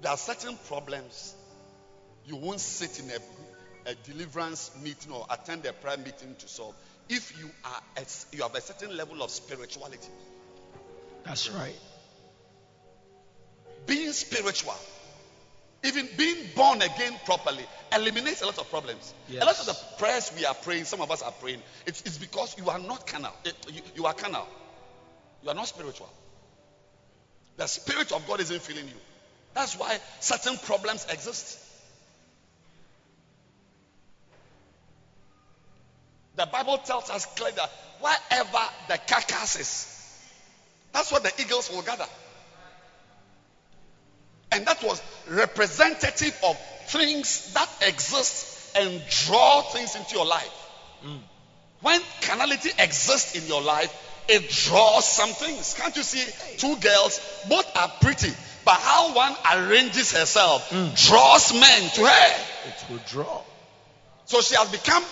there 0.02 0.10
are 0.12 0.16
certain 0.16 0.56
problems 0.68 1.34
you 2.26 2.36
won't 2.36 2.60
sit 2.60 3.00
in 3.00 3.10
a, 3.10 3.90
a 3.90 3.94
deliverance 4.10 4.70
meeting 4.82 5.12
or 5.12 5.26
attend 5.30 5.64
a 5.66 5.72
prayer 5.72 5.96
meeting 5.96 6.34
to 6.38 6.48
solve 6.48 6.74
if 7.08 7.38
you 7.40 7.50
are 7.64 7.80
at, 7.96 8.26
you 8.32 8.42
have 8.42 8.54
a 8.54 8.60
certain 8.60 8.96
level 8.96 9.22
of 9.22 9.30
spirituality. 9.30 10.08
That's 11.24 11.50
right. 11.50 11.74
Being 13.86 14.12
spiritual, 14.12 14.74
even 15.84 16.06
being 16.18 16.36
born 16.54 16.82
again 16.82 17.14
properly, 17.24 17.64
eliminates 17.94 18.42
a 18.42 18.46
lot 18.46 18.58
of 18.58 18.68
problems. 18.68 19.14
A 19.42 19.46
lot 19.46 19.58
of 19.58 19.66
the 19.66 19.76
prayers 19.98 20.30
we 20.36 20.44
are 20.44 20.54
praying, 20.54 20.84
some 20.84 21.00
of 21.00 21.10
us 21.10 21.22
are 21.22 21.32
praying, 21.32 21.62
it's, 21.86 22.02
it's 22.02 22.18
because 22.18 22.54
you 22.58 22.68
are 22.68 22.78
not 22.78 23.06
carnal. 23.06 23.32
It- 23.44 23.56
you, 23.72 23.80
you 23.96 24.06
are 24.06 24.14
carnal. 24.14 24.46
You 25.42 25.48
are 25.48 25.54
not 25.54 25.68
spiritual. 25.68 26.10
The 27.56 27.66
Spirit 27.66 28.12
of 28.12 28.26
God 28.28 28.40
isn't 28.40 28.60
filling 28.60 28.86
you. 28.86 28.94
That's 29.58 29.76
why 29.76 29.98
certain 30.20 30.56
problems 30.56 31.04
exist. 31.10 31.58
The 36.36 36.46
Bible 36.46 36.78
tells 36.78 37.10
us 37.10 37.26
clearly 37.34 37.56
that 37.56 37.68
wherever 37.98 38.64
the 38.86 39.00
carcass 39.08 39.56
is, 39.58 40.22
that's 40.92 41.10
what 41.10 41.24
the 41.24 41.32
eagles 41.42 41.72
will 41.72 41.82
gather. 41.82 42.06
And 44.52 44.64
that 44.64 44.80
was 44.84 45.02
representative 45.28 46.38
of 46.44 46.56
things 46.86 47.52
that 47.54 47.68
exist 47.84 48.76
and 48.76 49.02
draw 49.26 49.62
things 49.62 49.96
into 49.96 50.14
your 50.14 50.26
life. 50.26 50.68
Mm. 51.04 51.18
When 51.80 52.00
carnality 52.22 52.70
exists 52.78 53.34
in 53.34 53.48
your 53.48 53.62
life, 53.62 53.92
it 54.28 54.48
draws 54.50 55.04
some 55.04 55.30
things. 55.30 55.74
Can't 55.74 55.96
you 55.96 56.04
see 56.04 56.24
two 56.58 56.76
girls, 56.76 57.18
both 57.48 57.76
are 57.76 57.90
pretty, 58.00 58.32
but 58.64 58.74
how 58.74 59.14
one 59.14 59.34
arranges 59.52 60.12
herself 60.12 60.68
hmm. 60.70 60.88
draws 60.94 61.52
men 61.52 61.90
to 61.94 62.06
her. 62.06 62.44
It 62.66 62.84
will 62.90 63.00
draw. 63.06 63.42
So 64.26 64.40
she 64.40 64.54
has 64.56 64.70
become 64.70 65.02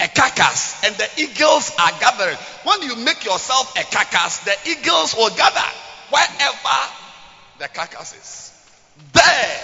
a 0.00 0.08
carcass, 0.08 0.84
and 0.84 0.94
the 0.96 1.08
eagles 1.18 1.70
are 1.78 1.92
gathering. 2.00 2.36
When 2.64 2.82
you 2.82 2.96
make 2.96 3.24
yourself 3.24 3.76
a 3.78 3.84
carcass, 3.84 4.40
the 4.40 4.56
eagles 4.68 5.14
will 5.14 5.30
gather 5.30 5.68
wherever 6.10 6.78
the 7.58 7.68
carcass 7.68 8.14
is. 8.14 8.50
There, 9.12 9.60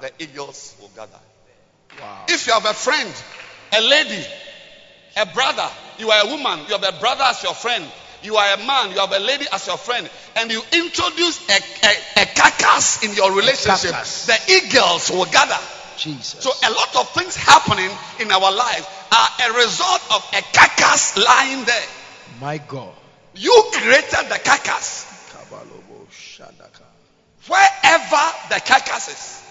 the 0.00 0.12
eagles 0.18 0.76
will 0.80 0.90
gather. 0.96 1.20
Wow. 2.00 2.24
If 2.28 2.46
you 2.46 2.52
have 2.52 2.66
a 2.66 2.74
friend, 2.74 3.12
a 3.72 3.80
lady, 3.80 4.24
a 5.16 5.26
brother, 5.26 5.68
you 5.98 6.10
are 6.10 6.26
a 6.26 6.28
woman, 6.28 6.60
you 6.66 6.76
have 6.76 6.82
a 6.82 6.98
brother 6.98 7.24
as 7.24 7.42
your 7.42 7.54
friend, 7.54 7.84
you 8.24 8.36
are 8.36 8.54
a 8.54 8.58
man, 8.66 8.90
you 8.90 8.98
have 8.98 9.12
a 9.12 9.18
lady 9.18 9.44
as 9.52 9.66
your 9.66 9.76
friend, 9.76 10.08
and 10.36 10.50
you 10.50 10.62
introduce 10.72 11.48
a, 11.48 11.60
a, 11.86 12.22
a 12.22 12.26
carcass 12.34 13.04
in 13.04 13.12
your 13.14 13.32
relationship, 13.36 13.92
the 13.92 14.38
eagles 14.48 15.10
will 15.10 15.26
gather. 15.26 15.58
Jesus. 15.96 16.40
So 16.40 16.50
a 16.50 16.70
lot 16.72 16.96
of 16.96 17.10
things 17.10 17.36
happening 17.36 17.90
in 18.18 18.32
our 18.32 18.50
life 18.52 18.88
are 19.12 19.50
a 19.50 19.52
result 19.58 20.02
of 20.12 20.26
a 20.32 20.42
carcass 20.52 21.16
lying 21.16 21.64
there. 21.64 21.86
My 22.40 22.58
God. 22.58 22.94
You 23.34 23.70
created 23.72 24.28
the 24.28 24.40
carcass. 24.42 25.10
Wherever 27.46 28.24
the 28.48 28.60
carcass 28.64 29.08
is, 29.08 29.43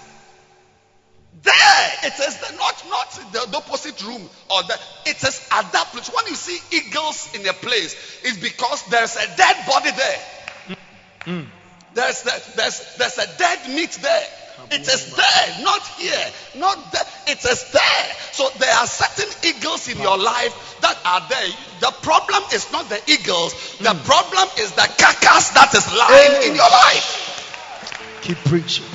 there 1.44 1.92
it 2.04 2.14
is. 2.20 2.38
The, 2.38 2.56
not 2.56 2.84
not 2.90 3.12
the, 3.32 3.52
the 3.52 3.58
opposite 3.58 4.02
room 4.04 4.22
or 4.50 4.64
the. 4.64 4.80
It 5.06 5.22
is 5.24 5.48
at 5.52 5.72
that 5.72 5.88
place. 5.92 6.10
When 6.10 6.26
you 6.28 6.36
see 6.36 6.60
eagles 6.76 7.30
in 7.36 7.48
a 7.48 7.54
place, 7.54 7.96
it's 8.24 8.38
because 8.38 8.86
there's 8.88 9.16
a 9.16 9.38
dead 9.38 9.66
body 9.68 9.92
there. 9.92 10.78
Mm. 11.26 11.46
There's 11.94 12.24
the, 12.24 12.52
there's 12.56 12.96
there's 12.98 13.18
a 13.18 13.38
dead 13.38 13.70
meat 13.76 13.92
there. 14.02 14.28
It 14.72 14.82
is 14.82 15.16
there, 15.16 15.64
not 15.64 15.86
here, 15.98 16.32
not 16.56 16.92
there. 16.92 17.04
It 17.28 17.44
is 17.44 17.72
there. 17.72 18.06
So 18.32 18.50
there 18.60 18.74
are 18.74 18.88
certain 18.88 19.32
eagles 19.50 19.90
in 19.90 20.00
your 20.00 20.18
life 20.18 20.78
that 20.82 20.98
are 21.04 21.28
there. 21.28 21.48
The 21.82 21.92
problem 22.02 22.44
is 22.54 22.72
not 22.72 22.88
the 22.88 23.02
eagles. 23.08 23.54
The 23.80 23.90
mm. 23.90 24.06
problem 24.06 24.48
is 24.60 24.72
the 24.72 24.88
carcass 24.98 25.50
that 25.50 25.74
is 25.76 25.92
lying 25.92 26.50
in 26.50 26.56
your 26.56 26.70
life. 26.70 28.20
Keep 28.22 28.38
preaching. 28.46 28.86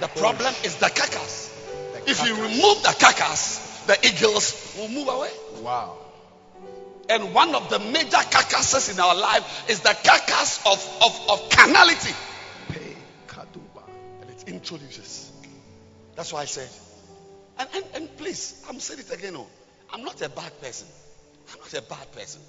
The 0.00 0.08
problem 0.08 0.54
is 0.64 0.76
the 0.76 0.88
carcass. 0.88 1.50
If 2.06 2.26
you 2.26 2.34
remove 2.34 2.82
the 2.82 2.94
carcass, 2.98 3.84
the 3.86 3.98
eagles 4.06 4.74
will 4.76 4.88
move 4.88 5.08
away. 5.08 5.30
Wow. 5.62 5.96
And 7.08 7.34
one 7.34 7.54
of 7.54 7.68
the 7.70 7.78
major 7.78 8.22
carcasses 8.30 8.88
in 8.92 9.00
our 9.00 9.14
life 9.14 9.68
is 9.68 9.80
the 9.80 9.96
carcass 10.04 10.60
of, 10.66 11.02
of, 11.02 11.30
of 11.30 11.50
carnality. 11.50 12.14
Pay 12.68 12.96
Kaduba. 13.26 13.82
And 14.22 14.30
it 14.30 14.44
introduces. 14.48 15.30
That's 16.16 16.32
why 16.32 16.42
I 16.42 16.44
said, 16.46 16.68
and, 17.58 17.68
and, 17.74 17.84
and 17.94 18.16
please, 18.16 18.64
I'm 18.68 18.80
saying 18.80 19.00
it 19.00 19.12
again. 19.12 19.34
Oh, 19.36 19.46
I'm 19.92 20.02
not 20.02 20.20
a 20.22 20.28
bad 20.28 20.60
person. 20.60 20.88
I'm 21.52 21.60
not 21.60 21.74
a 21.74 21.82
bad 21.82 22.12
person. 22.12 22.40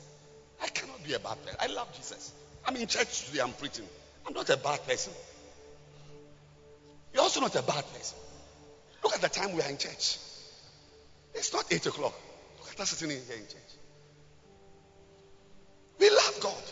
I 0.62 0.68
cannot 0.68 1.04
be 1.04 1.14
a 1.14 1.20
bad 1.20 1.43
person. 1.43 1.58
I 1.60 1.68
love 1.68 1.93
Jesus. 1.96 2.32
I'm 2.66 2.76
in 2.76 2.88
church 2.88 3.26
today. 3.26 3.41
I'm 3.41 3.54
preaching. 3.54 3.86
I'm 4.26 4.34
not 4.34 4.50
a 4.50 4.58
bad 4.58 4.86
person. 4.88 5.14
You're 7.16 7.24
also 7.24 7.39
not 7.39 7.55
a 7.55 7.61
bad 7.61 7.86
person. 7.93 8.18
Look 9.01 9.16
at 9.16 9.22
the 9.22 9.30
time 9.30 9.55
we 9.55 9.61
are 9.61 9.70
in 9.70 9.78
church. 9.78 10.18
It's 11.34 11.53
not 11.53 11.66
8 11.72 11.86
o'clock. 11.86 12.13
Look 12.59 12.74
at 12.74 12.80
us 12.82 12.89
sitting 12.89 13.16
in 13.16 13.24
here 13.26 13.38
in 13.38 13.47
church. 13.47 13.61
We 15.97 16.09
love 16.09 16.39
God. 16.41 16.63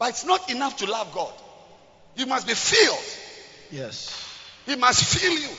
But 0.00 0.08
it's 0.08 0.24
not 0.24 0.50
enough 0.50 0.78
to 0.78 0.86
love 0.90 1.12
God. 1.14 1.32
You 2.16 2.26
must 2.26 2.48
be 2.48 2.54
filled. 2.54 2.98
Yes. 3.70 4.12
He 4.66 4.74
must 4.74 5.04
feel 5.04 5.32
you. 5.32 5.56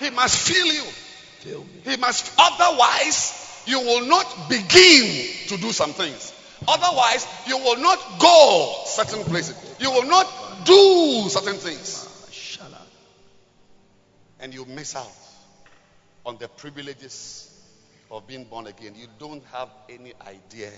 He 0.00 0.10
must 0.10 0.36
feel 0.36 0.66
you. 0.66 0.82
Fill 0.82 1.60
me. 1.60 1.82
He 1.84 1.96
must, 1.98 2.32
otherwise, 2.36 3.62
you 3.66 3.78
will 3.78 4.06
not 4.06 4.48
begin 4.48 5.28
to 5.48 5.56
do 5.56 5.70
some 5.70 5.92
things. 5.92 6.32
Otherwise, 6.66 7.28
you 7.46 7.58
will 7.58 7.78
not 7.78 8.18
go 8.18 8.74
certain 8.86 9.22
places. 9.22 9.56
You 9.78 9.92
will 9.92 10.06
not 10.06 10.26
do 10.64 11.28
certain 11.28 11.54
things. 11.54 12.08
And 14.40 14.54
you 14.54 14.64
miss 14.64 14.96
out 14.96 15.12
on 16.24 16.38
the 16.38 16.48
privileges 16.48 17.46
of 18.10 18.26
being 18.26 18.44
born 18.44 18.66
again. 18.66 18.94
You 18.96 19.06
don't 19.18 19.44
have 19.52 19.68
any 19.88 20.12
idea 20.26 20.70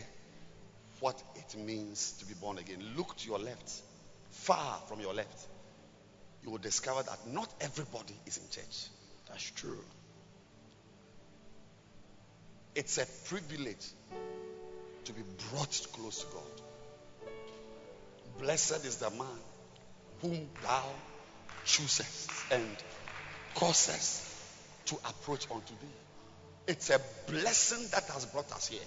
what 1.00 1.20
it 1.34 1.58
means 1.58 2.12
to 2.18 2.26
be 2.26 2.34
born 2.34 2.58
again. 2.58 2.78
Look 2.96 3.16
to 3.18 3.28
your 3.28 3.38
left, 3.38 3.72
far 4.30 4.78
from 4.88 5.00
your 5.00 5.14
left. 5.14 5.48
You 6.42 6.50
will 6.50 6.58
discover 6.58 7.02
that 7.02 7.18
not 7.28 7.52
everybody 7.60 8.14
is 8.26 8.38
in 8.38 8.44
church. 8.50 8.88
That's 9.28 9.50
true. 9.50 9.84
It's 12.74 12.98
a 12.98 13.06
privilege 13.28 13.86
to 15.04 15.12
be 15.12 15.22
brought 15.50 15.86
close 15.92 16.20
to 16.20 16.26
God. 16.32 16.62
Blessed 18.40 18.84
is 18.86 18.96
the 18.96 19.10
man 19.10 19.26
whom 20.20 20.48
thou 20.62 20.84
choosest 21.64 22.30
and 22.50 22.76
causest 23.54 24.28
to 24.86 24.96
approach 25.08 25.50
unto 25.50 25.72
thee. 25.74 25.96
It's 26.66 26.90
a 26.90 27.00
blessing 27.26 27.86
that 27.92 28.04
has 28.12 28.26
brought 28.26 28.50
us 28.52 28.68
here. 28.68 28.80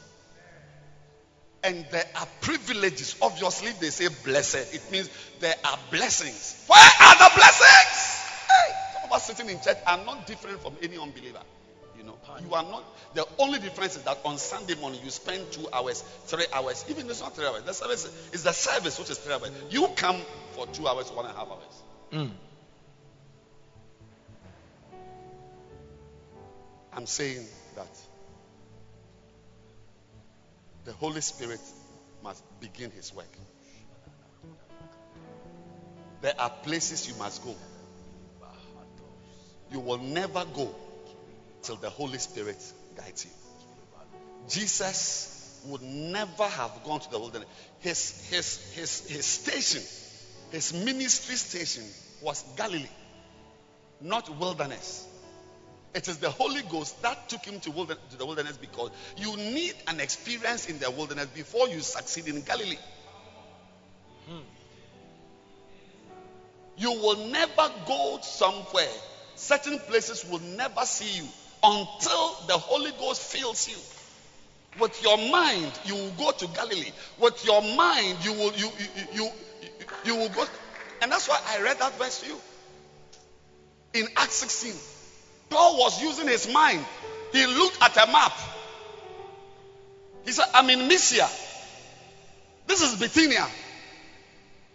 And 1.64 1.86
there 1.92 2.06
are 2.16 2.28
privileges. 2.42 3.16
Obviously, 3.22 3.72
they 3.80 3.90
say 3.90 4.08
blessed. 4.24 4.74
It 4.74 4.92
means 4.92 5.10
there 5.40 5.56
are 5.64 5.80
blessings. 5.90 6.64
Where 6.68 6.80
are 7.02 7.16
the 7.16 7.32
blessings? 7.36 8.22
Hey, 8.48 8.74
some 8.94 9.04
of 9.06 9.12
us 9.12 9.26
sitting 9.26 9.50
in 9.50 9.60
church 9.62 9.78
are 9.88 9.98
not 10.06 10.28
different 10.28 10.62
from 10.62 10.76
any 10.82 10.98
unbeliever. 10.98 11.42
You 11.98 12.04
know, 12.04 12.18
you 12.48 12.54
are 12.54 12.64
not. 12.64 12.84
The 13.14 13.26
only 13.40 13.60
difference 13.60 13.96
is 13.96 14.04
that 14.04 14.20
on 14.26 14.38
Sunday 14.38 14.76
morning 14.76 15.00
you 15.04 15.10
spend 15.10 15.52
two 15.52 15.68
hours, 15.72 16.02
three 16.26 16.46
hours. 16.54 16.86
Even 16.90 17.10
it's 17.10 17.22
not 17.22 17.36
three 17.36 17.46
hours. 17.46 17.64
The 17.64 17.74
service 17.74 18.06
is 18.34 18.44
the 18.44 18.52
service 18.52 19.00
which 19.00 19.10
is 19.10 19.18
three 19.18 19.34
hours. 19.34 19.52
You 19.70 19.88
come 19.96 20.18
for 20.52 20.68
two 20.68 20.88
hours, 20.88 21.10
one 21.12 21.26
and 21.26 21.34
a 21.36 21.38
half 21.38 21.48
hours. 21.48 21.82
Mm. 22.12 22.32
I'm 26.96 27.06
saying 27.06 27.46
that 27.76 27.90
the 30.86 30.94
Holy 30.94 31.20
Spirit 31.22 31.60
must 32.24 32.42
begin 32.62 32.90
His 32.92 33.14
work. 33.14 33.28
There 36.22 36.34
are 36.40 36.50
places 36.50 37.08
you 37.08 37.16
must 37.16 37.44
go. 37.44 37.54
You 39.72 39.80
will 39.82 39.98
never 39.98 40.46
go 40.46 40.74
till 41.64 41.76
the 41.76 41.90
Holy 41.90 42.18
Spirit 42.18 42.64
guides 42.96 43.26
you. 43.26 43.32
Jesus 44.48 45.62
would 45.66 45.82
never 45.82 46.44
have 46.44 46.84
gone 46.86 47.00
to 47.02 47.12
the 47.12 47.20
wilderness. 47.20 47.50
His, 47.80 48.30
his, 48.30 48.74
his, 48.74 49.10
his 49.10 49.26
station, 49.26 49.82
his 50.52 50.74
ministry 50.74 51.36
station 51.36 51.84
was 52.22 52.44
Galilee, 52.56 52.88
not 54.00 54.30
wilderness. 54.38 55.08
It 55.96 56.10
is 56.10 56.18
the 56.18 56.30
Holy 56.30 56.62
Ghost 56.64 57.02
that 57.04 57.30
took 57.30 57.46
him 57.46 57.62
to, 57.62 57.70
the 58.18 58.26
wilderness 58.26 58.58
because 58.58 58.92
you 59.16 59.38
need 59.38 59.74
an 59.88 60.02
experience 60.02 60.70
in 60.70 60.78
the 60.78 60.92
wilderness 60.92 61.28
before 61.28 61.70
you 61.70 61.80
succeed 61.80 62.28
in 62.28 62.42
Galilee. 62.42 62.78
You 66.78 66.92
will 66.92 67.30
never 67.30 67.72
go 67.88 68.20
somewhere. 68.22 68.92
Certain 69.36 69.80
places 69.80 70.26
will 70.30 70.42
never 70.42 70.82
see 70.82 71.22
you 71.22 71.28
until 71.64 72.36
the 72.48 72.58
Holy 72.58 72.92
Ghost 73.00 73.22
fills 73.22 73.70
you. 73.70 74.82
With 74.82 75.02
your 75.02 75.18
mind, 75.32 75.72
you 75.86 75.96
will 75.96 76.12
go 76.18 76.32
to 76.32 76.48
Galilee. 76.48 76.92
With 77.20 77.46
your 77.46 77.62
mind, 77.62 78.18
you 78.26 78.34
will 78.34 78.52
you 78.56 78.70
you 78.78 78.88
you, 79.14 79.24
you, 79.24 79.30
you 80.04 80.16
will 80.18 80.30
go. 80.30 80.46
And 81.02 81.10
that's 81.10 81.30
why 81.30 81.40
I 81.48 81.62
read 81.62 81.80
that 81.80 81.98
verse 81.98 82.20
to 82.20 82.28
you. 82.28 82.38
In 83.94 84.08
Acts 84.18 84.36
16, 84.36 84.74
Paul 85.50 85.78
was 85.78 86.02
using 86.02 86.28
his 86.28 86.52
mind. 86.52 86.86
He 87.32 87.46
looked 87.46 87.82
at 87.82 87.96
a 87.98 88.12
map. 88.12 88.34
He 90.26 90.32
said, 90.32 90.46
I'm 90.54 90.70
in 90.70 90.88
Mysia. 90.88 91.28
This 92.68 92.82
is 92.82 92.96
Bithynia. 93.00 93.46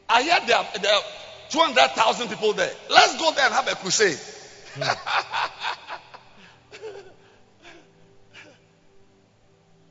I 0.09 0.23
hear 0.23 0.39
there 0.47 0.57
are, 0.57 0.67
there 0.81 0.95
are 0.95 1.03
200,000 1.51 2.29
people 2.29 2.53
there. 2.53 2.73
Let's 2.89 3.19
go 3.19 3.33
there 3.33 3.45
and 3.45 3.55
have 3.55 3.69
a 3.69 3.75
crusade. 3.75 4.19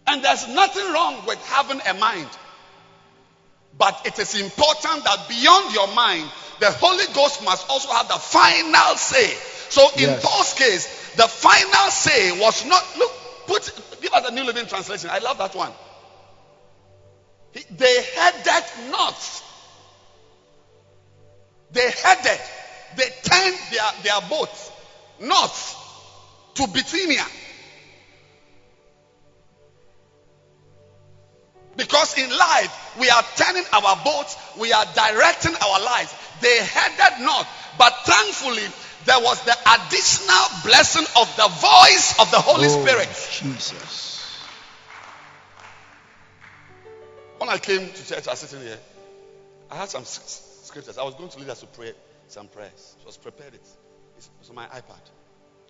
and 0.07 0.23
there's 0.23 0.47
nothing 0.47 0.93
wrong 0.93 1.25
with 1.25 1.39
having 1.47 1.81
a 1.87 1.93
mind. 1.95 2.29
But 3.77 4.01
it 4.05 4.17
is 4.19 4.39
important 4.39 5.03
that 5.03 5.27
beyond 5.29 5.73
your 5.73 5.87
mind, 5.93 6.29
the 6.59 6.71
Holy 6.71 7.05
Ghost 7.13 7.43
must 7.43 7.69
also 7.69 7.89
have 7.93 8.07
the 8.07 8.15
final 8.15 8.95
say. 8.95 9.33
So 9.69 9.87
in 9.95 9.99
Yes. 10.09 10.25
Paul's 10.25 10.53
case, 10.53 11.13
the 11.15 11.27
final 11.27 11.91
say 11.91 12.31
was 12.39 12.65
not 12.65 12.83
look, 12.97 13.11
put 13.47 13.71
give 14.01 14.13
us 14.13 14.25
the 14.25 14.31
New 14.31 14.43
Living 14.43 14.65
Translation. 14.65 15.09
I 15.11 15.19
love 15.19 15.37
that 15.37 15.55
one. 15.55 15.71
He- 17.51 17.65
They 17.71 18.01
headed 18.03 18.63
north. 18.91 19.43
They 21.71 21.91
headed, 21.91 22.39
they 22.95 23.09
turned 23.23 23.57
their, 23.71 23.91
their 24.03 24.21
boat 24.29 24.49
north 25.19 25.75
to 26.55 26.67
Bithynia. 26.67 27.25
Because 31.75 32.17
in 32.17 32.29
life, 32.29 32.95
we 32.99 33.09
are 33.09 33.23
turning 33.35 33.63
our 33.73 33.95
boats, 34.03 34.35
we 34.59 34.73
are 34.73 34.85
directing 34.95 35.55
our 35.55 35.79
lives. 35.81 36.13
They 36.41 36.57
headed 36.57 37.23
north, 37.23 37.47
but 37.77 37.93
thankfully, 38.05 38.67
there 39.05 39.19
was 39.19 39.41
the 39.43 39.55
additional 39.75 40.45
blessing 40.63 41.05
of 41.19 41.33
the 41.37 41.47
voice 41.47 42.19
of 42.19 42.29
the 42.31 42.39
Holy 42.39 42.67
Oh, 42.67 42.85
Spirit. 42.85 43.07
Jesus. 43.31 44.07
When 47.37 47.49
I 47.49 47.57
came 47.57 47.89
to 47.89 48.07
church, 48.07 48.27
I 48.27 48.31
was 48.31 48.39
sitting 48.39 48.65
here. 48.65 48.77
I 49.71 49.77
had 49.77 49.89
some 49.89 50.03
scriptures. 50.03 50.97
I 50.97 51.03
was 51.03 51.15
going 51.15 51.29
to 51.29 51.39
lead 51.39 51.49
us 51.49 51.61
to 51.61 51.67
pray 51.67 51.93
some 52.27 52.47
prayers. 52.47 52.95
She 52.99 53.05
was 53.05 53.15
prepared 53.17 53.53
it. 53.53 53.61
It's, 54.17 54.29
it's 54.41 54.49
on 54.49 54.55
my 54.55 54.65
iPad. 54.65 54.99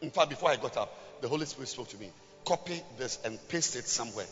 In 0.02 0.10
fact, 0.10 0.30
before 0.30 0.50
I 0.50 0.56
got 0.56 0.76
up, 0.78 1.22
the 1.22 1.28
Holy 1.28 1.46
Spirit 1.46 1.70
spoke 1.70 1.90
to 1.90 1.98
me. 1.98 2.10
Copy 2.46 2.82
this 2.98 3.20
and 3.24 3.38
paste 3.50 3.76
it 3.76 3.88
somewhere 3.88 4.26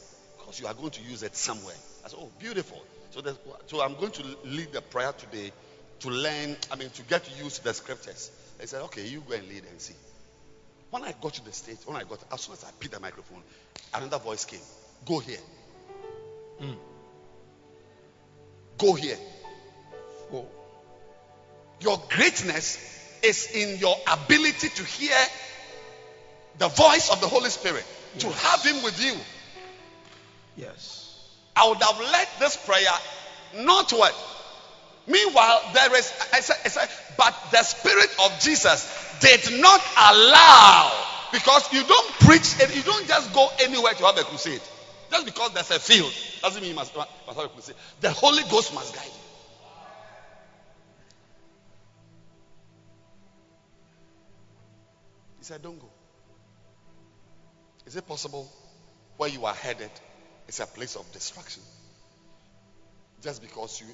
because 0.47 0.61
you 0.61 0.67
are 0.67 0.73
going 0.73 0.91
to 0.91 1.01
use 1.01 1.23
it 1.23 1.35
somewhere. 1.35 1.75
I 2.05 2.07
said, 2.07 2.19
Oh, 2.21 2.31
beautiful. 2.39 2.81
So, 3.11 3.21
so 3.65 3.81
I'm 3.81 3.95
going 3.95 4.13
to 4.13 4.23
lead 4.45 4.71
the 4.71 4.81
prayer 4.81 5.11
today 5.11 5.51
to 5.99 6.09
learn, 6.09 6.55
I 6.71 6.77
mean, 6.77 6.89
to 6.91 7.01
get 7.03 7.25
used 7.27 7.37
to 7.37 7.43
use 7.43 7.59
the 7.59 7.73
scriptures. 7.73 8.31
They 8.57 8.65
said, 8.65 8.81
Okay, 8.83 9.05
you 9.05 9.21
go 9.27 9.35
and 9.35 9.45
lead 9.49 9.63
and 9.69 9.81
see. 9.81 9.95
When 10.89 11.03
I 11.03 11.13
got 11.21 11.33
to 11.33 11.43
the 11.43 11.51
stage, 11.51 11.79
when 11.85 11.97
I 11.97 12.03
got, 12.05 12.19
as 12.31 12.39
soon 12.39 12.53
as 12.53 12.63
I 12.63 12.69
picked 12.79 12.93
the 12.93 12.99
microphone, 13.01 13.43
another 13.93 14.19
voice 14.19 14.45
came. 14.45 14.61
Go 15.05 15.19
here. 15.19 15.39
Hmm. 16.61 16.73
Go 18.77 18.93
here. 18.93 19.17
Oh. 20.31 20.45
Your 21.81 22.01
greatness 22.09 23.19
is 23.21 23.51
in 23.51 23.79
your 23.79 23.97
ability 24.09 24.69
to 24.69 24.83
hear 24.85 25.17
the 26.57 26.69
voice 26.69 27.09
of 27.11 27.19
the 27.19 27.27
Holy 27.27 27.49
Spirit, 27.49 27.85
to 28.19 28.29
have 28.29 28.63
Him 28.63 28.81
with 28.81 29.03
you. 29.03 29.13
Yes. 30.57 31.15
I 31.55 31.69
would 31.69 31.81
have 31.81 31.99
led 31.99 32.27
this 32.39 32.57
prayer 32.65 32.89
not 33.55 33.91
what. 33.91 34.13
Meanwhile, 35.07 35.61
there 35.73 35.95
is, 35.95 36.11
I 36.33 36.41
said, 36.41 36.57
I 36.65 36.67
said, 36.67 36.89
but 37.17 37.33
the 37.51 37.63
Spirit 37.63 38.09
of 38.25 38.39
Jesus 38.41 39.17
did 39.21 39.61
not 39.61 39.81
allow, 39.95 40.91
because 41.31 41.71
you 41.71 41.83
don't 41.83 42.11
preach 42.19 42.59
and 42.61 42.75
you 42.75 42.81
don't 42.83 43.07
just 43.07 43.33
go 43.33 43.47
anywhere 43.61 43.93
to 43.93 44.05
have 44.05 44.17
a 44.17 44.23
crusade. 44.23 44.61
Just 45.09 45.25
because 45.25 45.53
there's 45.53 45.71
a 45.71 45.79
field 45.79 46.11
doesn't 46.41 46.61
mean 46.61 46.71
you 46.71 46.75
must, 46.75 46.93
must 46.95 47.09
have 47.27 47.45
a 47.45 47.47
crusade. 47.47 47.75
The 48.01 48.11
Holy 48.11 48.43
Ghost 48.43 48.73
must 48.73 48.93
guide 48.93 49.05
you. 49.05 49.11
He 55.39 55.45
said, 55.45 55.61
Don't 55.61 55.79
go. 55.79 55.87
Is 57.85 57.95
it 57.95 58.05
possible 58.05 58.51
where 59.15 59.29
you 59.29 59.45
are 59.45 59.53
headed 59.53 59.89
is 60.47 60.59
a 60.59 60.65
place 60.65 60.95
of 60.95 61.11
destruction? 61.11 61.63
Just 63.21 63.41
because 63.41 63.81
you 63.81 63.87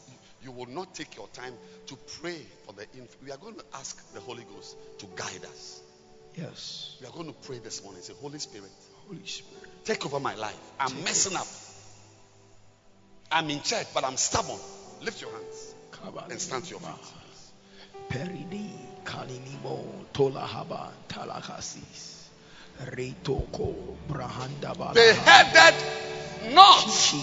you 0.43 0.51
will 0.51 0.65
not 0.67 0.93
take 0.93 1.15
your 1.15 1.27
time 1.29 1.53
to 1.87 1.95
pray 2.21 2.37
for 2.65 2.73
the 2.73 2.85
inf- 2.99 3.15
we 3.23 3.31
are 3.31 3.37
going 3.37 3.55
to 3.55 3.63
ask 3.75 4.13
the 4.13 4.19
Holy 4.19 4.43
Ghost 4.55 4.75
to 4.99 5.05
guide 5.15 5.45
us. 5.45 5.81
Yes. 6.35 6.97
We 6.99 7.07
are 7.07 7.11
going 7.11 7.27
to 7.27 7.33
pray 7.47 7.59
this 7.59 7.83
morning. 7.83 8.01
Say, 8.01 8.13
Holy 8.19 8.39
Spirit, 8.39 8.69
Holy 9.07 9.25
Spirit. 9.25 9.69
take 9.85 10.05
over 10.05 10.19
my 10.19 10.35
life. 10.35 10.59
I'm 10.79 11.03
messing 11.03 11.37
up. 11.37 11.47
I'm 13.31 13.49
in 13.49 13.61
church, 13.61 13.87
but 13.93 14.03
I'm 14.03 14.17
stubborn. 14.17 14.59
Lift 15.01 15.21
your 15.21 15.31
hands 15.31 15.75
and 16.29 16.39
stand 16.41 16.65
to 16.65 16.69
your 16.71 16.79
feet. 16.79 17.13
Peridi 18.09 18.69
kalinimo 19.03 19.85
tola 20.13 20.41
haba 20.41 20.91
talakasis. 21.07 22.12
They 24.93 25.13
headed 25.13 25.76
north. 26.53 27.13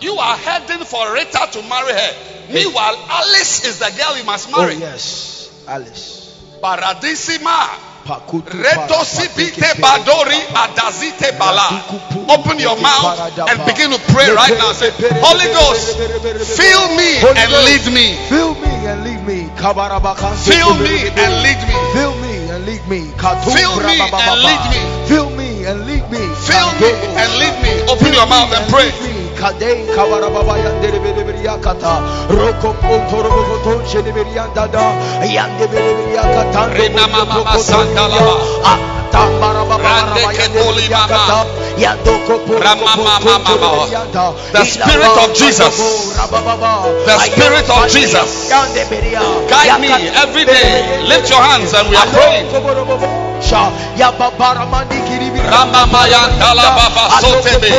You 0.00 0.14
are 0.14 0.36
heading 0.36 0.84
for 0.84 1.14
Rita 1.14 1.48
to 1.52 1.62
marry 1.62 1.92
her. 1.92 2.14
Meanwhile, 2.52 2.96
Alice 3.08 3.64
is 3.64 3.78
the 3.78 3.90
girl 3.96 4.16
you 4.16 4.24
must 4.24 4.50
marry. 4.50 4.74
Oh 4.74 4.78
yes, 4.78 5.64
Alice. 5.68 6.42
Paradisima. 6.62 7.86
Pakutu 8.08 8.56
Redosi 8.56 9.28
parapateke 9.28 9.60
bite 9.60 9.82
badori 9.84 10.40
adazite 10.56 11.38
bala. 11.38 11.68
Open 12.32 12.58
your 12.58 12.80
mouth 12.80 13.20
and 13.36 13.60
begin 13.66 13.90
to 13.90 13.98
pray 14.12 14.32
right 14.32 14.56
now. 14.56 14.72
Say, 14.72 14.90
Holy 15.20 15.44
Ghost, 15.52 15.98
fill 16.56 16.96
me 16.96 17.20
and 17.20 17.52
lead 17.68 17.84
me. 17.92 18.16
Fill 18.32 18.54
me 18.54 18.72
and 18.88 19.04
lead 19.04 19.20
me. 19.28 19.44
Fill 20.48 20.74
me 20.80 21.08
and 21.20 21.42
lead 21.44 21.60
me. 21.68 22.17
And 22.58 22.66
lead 22.66 22.82
me. 22.88 23.06
Fill 23.54 23.78
me 23.78 24.02
and 24.02 24.42
lead 24.42 24.62
me. 24.66 25.06
Fill 25.06 25.30
me 25.30 25.64
and 25.64 25.86
lead 25.86 26.10
me. 26.10 26.18
Fill 26.42 26.70
me 26.82 26.90
and 27.14 27.30
lead 27.38 27.54
me. 27.62 27.86
Open 27.86 28.12
your 28.12 28.26
mouth 28.26 28.50
and 28.52 28.66
pray. 28.68 28.90
Kadei 29.38 29.86
yandere 29.86 30.98
bere 30.98 31.22
bere 31.24 31.38
yakata. 31.38 32.02
Roko 32.28 32.74
ontoro 32.90 33.30
bogoton 33.30 33.86
şene 33.86 34.14
bere 34.14 34.30
yandada. 34.34 34.82
Bere 35.22 35.70
bere 35.72 36.14
yakata. 36.16 36.74
Rena 36.74 37.06
mama 37.06 37.44
ma 37.44 38.97
Rama. 42.60 42.88
The 44.52 44.64
Spirit 44.64 45.16
of 45.16 45.32
Jesus. 45.34 45.74
The 47.06 47.18
Spirit 47.18 47.68
of 47.70 47.88
Jesus. 47.88 48.48
Guide 49.48 49.80
me 49.80 49.88
every 50.22 50.44
day. 50.44 51.00
Lift 51.08 51.30
your 51.30 51.42
hands 51.42 51.74
and 51.74 51.88
we 51.90 51.96
are 51.96 52.06
praying. 52.06 52.46
Rama 55.48 55.86
mayandala 55.86 56.68
baba 56.76 57.04
sotebe. 57.20 57.70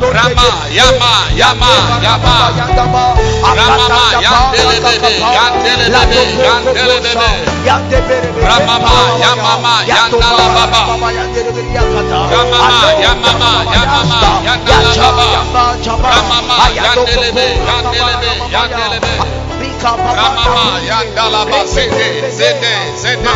Rama 0.00 0.48
yama 0.70 1.12
yama 1.36 1.72
yama. 2.02 2.34
Ramama 3.56 4.04
yandelebebe 4.22 5.10
yandelebebe 5.36 6.22
yandelebebe. 6.46 7.30
Ramama 8.46 8.94
yamama 9.20 9.74
yandala 9.86 10.20
baba. 10.20 10.29
Ramama 12.30 12.70
yamama 13.02 13.50
yamama 13.74 14.20
yandala 14.46 14.92
baba. 14.96 15.26
Ramama 16.10 16.56
yandelebe 16.76 17.46
yandelebe 17.68 18.30
yandelebe. 18.54 19.12
Ramama 19.82 20.64
yandala 20.88 21.40
ba 21.50 21.60
zede 21.66 22.30
zede 22.30 22.74
zede 22.96 23.32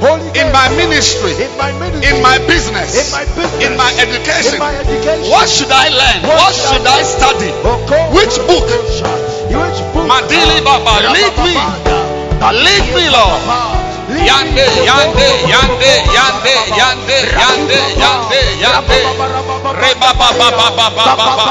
zede 0.00 0.04
zede. 0.04 0.04
Ramama 0.04 0.04
yamama. 0.04 0.04
Lamama 0.04 0.04
mayana 0.04 0.04
mamaya 0.04 0.04
lamama. 0.04 0.04
Holy 0.04 0.20
Ghost 0.20 0.36
in 0.36 0.52
my 0.52 0.68
ministry, 0.76 1.32
in 2.02 2.22
my 2.22 2.38
business, 2.46 3.14
in 3.62 3.76
my 3.76 3.92
education. 3.98 4.58
What 5.30 5.48
should 5.48 5.72
I 5.72 5.88
learn? 5.88 6.22
What 6.22 6.54
should 6.54 6.86
I 6.86 7.02
study? 7.02 7.50
Which 8.12 8.36
book? 8.46 8.68
Madili 10.06 10.62
Baba, 10.64 11.08
lead 11.12 11.36
me. 11.44 11.54
Lead 12.64 12.94
me, 12.94 13.10
Lord. 13.10 13.75
Yande, 14.24 14.64
yande, 14.88 15.28
yande, 15.52 15.92
yande, 16.16 16.54
yande, 16.78 17.16
yande, 17.36 17.78
yande, 18.00 18.40
yande. 18.62 18.98
Reba 19.76 20.10
ba 20.16 20.28
ba 20.38 20.48
ba 20.56 20.68
ba 20.76 20.86
ba 20.96 21.04
ba 21.16 21.28
ba. 21.36 21.46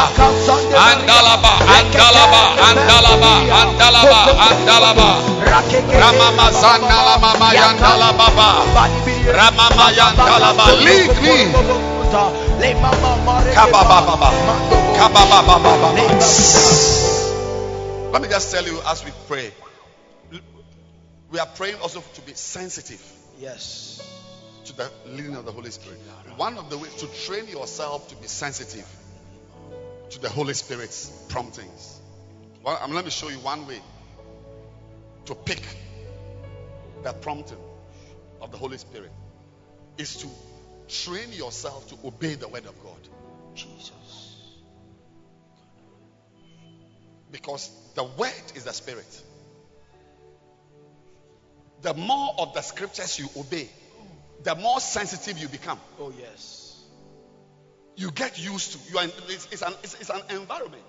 Andalaba, 0.73 1.53
andalaba, 1.77 2.41
andalaba, 2.67 3.33
andalaba, 3.61 4.21
andalaba. 4.49 5.09
Ramama 6.01 6.47
zandala 6.51 7.15
mama 7.21 7.53
yandala 7.53 8.09
baba. 8.17 8.49
Ramama 9.29 9.85
yandala 9.93 10.49
ba. 10.57 10.65
Lead 10.81 11.13
me. 11.21 11.37
Kababa 13.53 13.99
baba. 14.07 14.29
Kababa 14.97 15.39
baba 15.45 15.71
baba. 15.81 15.89
Let 18.11 18.21
me 18.21 18.27
just 18.29 18.51
tell 18.51 18.65
you 18.65 18.79
as 18.87 19.03
we 19.03 19.11
pray. 19.27 19.51
We 21.35 21.39
are 21.39 21.47
praying 21.47 21.75
also 21.81 22.01
to 22.13 22.21
be 22.21 22.33
sensitive 22.33 23.01
Yes. 23.37 24.01
to 24.63 24.73
the 24.73 24.89
leading 25.05 25.35
of 25.35 25.43
the 25.43 25.51
Holy 25.51 25.69
Spirit. 25.69 25.99
One 26.37 26.57
of 26.57 26.69
the 26.69 26.77
ways 26.77 26.95
to 26.95 27.07
train 27.25 27.49
yourself 27.49 28.07
to 28.07 28.15
be 28.15 28.25
sensitive 28.27 28.87
to 30.11 30.19
the 30.21 30.29
Holy 30.29 30.53
Spirit's 30.53 31.09
promptings. 31.27 31.99
Well, 32.63 32.79
um, 32.81 32.93
let 32.93 33.03
me 33.03 33.11
show 33.11 33.27
you 33.27 33.35
one 33.39 33.67
way 33.67 33.81
to 35.25 35.35
pick 35.35 35.61
the 37.03 37.11
prompting 37.11 37.57
of 38.39 38.51
the 38.51 38.57
Holy 38.57 38.77
Spirit 38.77 39.11
is 39.97 40.15
to 40.15 40.29
train 40.87 41.33
yourself 41.33 41.89
to 41.89 41.97
obey 42.07 42.35
the 42.35 42.47
word 42.47 42.65
of 42.65 42.81
God. 42.81 43.09
Jesus. 43.55 44.37
Because 47.29 47.69
the 47.93 48.05
word 48.05 48.31
is 48.55 48.63
the 48.63 48.71
spirit. 48.71 49.21
The 51.85 51.93
more 51.93 52.33
of 52.39 52.55
the 52.55 52.61
scriptures 52.61 53.19
you 53.19 53.29
obey, 53.37 53.69
the 54.41 54.55
more 54.55 54.79
sensitive 54.79 55.37
you 55.37 55.47
become. 55.47 55.79
Oh 55.99 56.11
yes. 56.19 56.83
You 57.95 58.09
get 58.09 58.43
used 58.43 58.71
to. 58.71 58.91
You 58.91 58.97
are. 58.97 59.03
In, 59.03 59.11
it's, 59.29 59.47
it's 59.51 59.61
an. 59.61 59.71
It's, 59.83 59.93
it's 60.01 60.09
an 60.09 60.21
environment. 60.31 60.81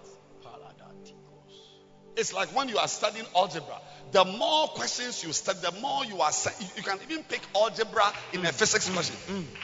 It's 2.17 2.33
like 2.33 2.49
when 2.57 2.71
you 2.71 2.79
are 2.79 2.89
studying 2.89 3.27
algebra. 3.37 3.79
The 4.13 4.25
more 4.25 4.69
questions 4.69 5.23
you 5.23 5.35
study, 5.35 5.59
the 5.61 5.73
more 5.83 6.07
you 6.07 6.23
are. 6.23 6.31
You, 6.77 6.83
can 6.83 6.99
even 7.11 7.25
pick 7.25 7.43
algebra 7.55 8.11
in 8.33 8.41
a 8.41 8.49
mm, 8.49 8.55
physics 8.55 8.89
mm, 8.89 8.95
question. 8.95 9.17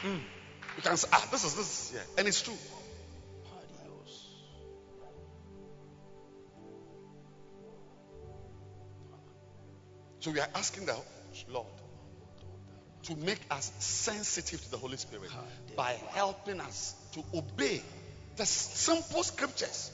Mm, 0.03 0.19
you 0.75 0.83
can 0.83 0.97
say, 0.97 1.07
ah, 1.11 1.27
this 1.31 1.43
is 1.45 1.55
this, 1.55 1.65
is, 1.65 1.95
yeah, 1.95 2.19
and 2.19 2.27
it's 2.27 2.43
true. 2.43 2.53
So 10.19 10.29
we 10.29 10.39
are 10.39 10.47
asking 10.53 10.85
the 10.85 10.95
Lord 11.53 11.67
to 13.03 13.15
make 13.17 13.39
us 13.51 13.71
sensitive 13.79 14.63
to 14.63 14.71
the 14.71 14.77
Holy 14.77 14.97
Spirit 14.97 15.29
by 15.75 15.97
helping 16.13 16.61
us 16.61 16.95
to 17.13 17.23
obey 17.33 17.81
The 18.35 18.45
simple 18.45 19.23
scriptures. 19.23 19.91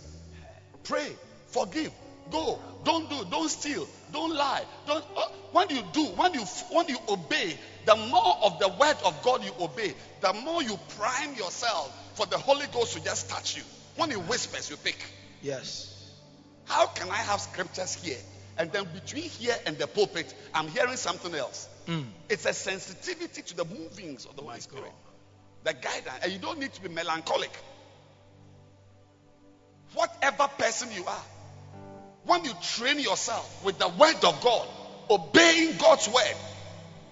Pray, 0.84 1.12
forgive, 1.47 1.91
go, 2.32 2.60
don't 2.86 3.10
do, 3.10 3.26
don't 3.30 3.49
steal, 3.49 3.86
don't 4.14 4.34
lie. 4.34 4.64
Don't. 4.88 5.03
Uh, 5.16 5.28
when 5.51 5.70
you 5.70 5.84
do, 5.91 6.05
when 6.16 6.34
you 6.34 6.41
when 6.72 6.88
you 6.88 6.97
obey, 7.10 7.57
the 7.86 7.95
more 7.95 8.38
of 8.43 8.60
the 8.60 8.70
word 8.70 8.95
of 9.03 9.22
God 9.24 9.43
you 9.43 9.51
obey, 9.60 9.93
the 10.22 10.34
more 10.34 10.64
you 10.64 10.80
prime 10.97 11.36
yourself 11.36 11.93
for 12.16 12.26
the 12.28 12.38
Holy 12.38 12.66
Ghost 12.68 12.93
to 12.93 13.03
just 13.03 13.30
touch 13.30 13.57
you. 13.57 13.64
When 13.97 14.10
He 14.10 14.16
whispers, 14.16 14.70
you 14.70 14.78
pick. 14.78 14.97
Yes. 15.41 16.12
How 16.66 16.86
can 16.88 17.10
I 17.10 17.16
have 17.16 17.41
scriptures 17.41 17.95
here 17.95 18.18
and 18.60 18.70
then 18.74 18.86
between 18.93 19.24
here 19.24 19.55
and 19.66 19.78
the 19.78 19.88
pulpit, 19.88 20.32
I'm 20.53 20.68
hearing 20.68 20.97
something 20.97 21.34
else? 21.34 21.70
Mm. 21.88 22.05
It's 22.28 22.45
a 22.45 22.53
sensitivity 22.53 23.41
to 23.41 23.55
the 23.55 23.64
movings 23.64 24.26
of 24.26 24.36
the 24.36 24.41
Holy 24.41 24.60
Spirit, 24.60 24.91
the 25.64 25.74
guidance, 25.74 26.20
and 26.22 26.32
you 26.34 26.39
don't 26.39 26.60
need 26.60 26.74
to 26.74 26.82
be 26.82 26.89
melancholic. 26.89 27.51
Whatever 29.93 30.49
person 30.57 30.89
you 30.91 31.05
are, 31.05 31.24
when 32.26 32.43
you 32.43 32.51
train 32.62 32.99
yourself 32.99 33.64
with 33.64 33.80
the 33.80 33.88
word 33.88 34.24
of 34.26 34.41
God, 34.41 34.68
obeying 35.10 35.78
God's 35.78 36.10
word, 36.10 36.36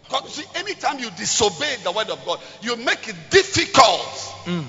because 0.03 0.33
see, 0.33 0.45
anytime 0.55 0.99
you 0.99 1.09
disobey 1.11 1.77
the 1.83 1.93
word 1.93 2.09
of 2.09 2.23
God, 2.25 2.39
you 2.61 2.75
make 2.75 3.07
it 3.07 3.15
difficult. 3.29 4.35
Mm. 4.43 4.65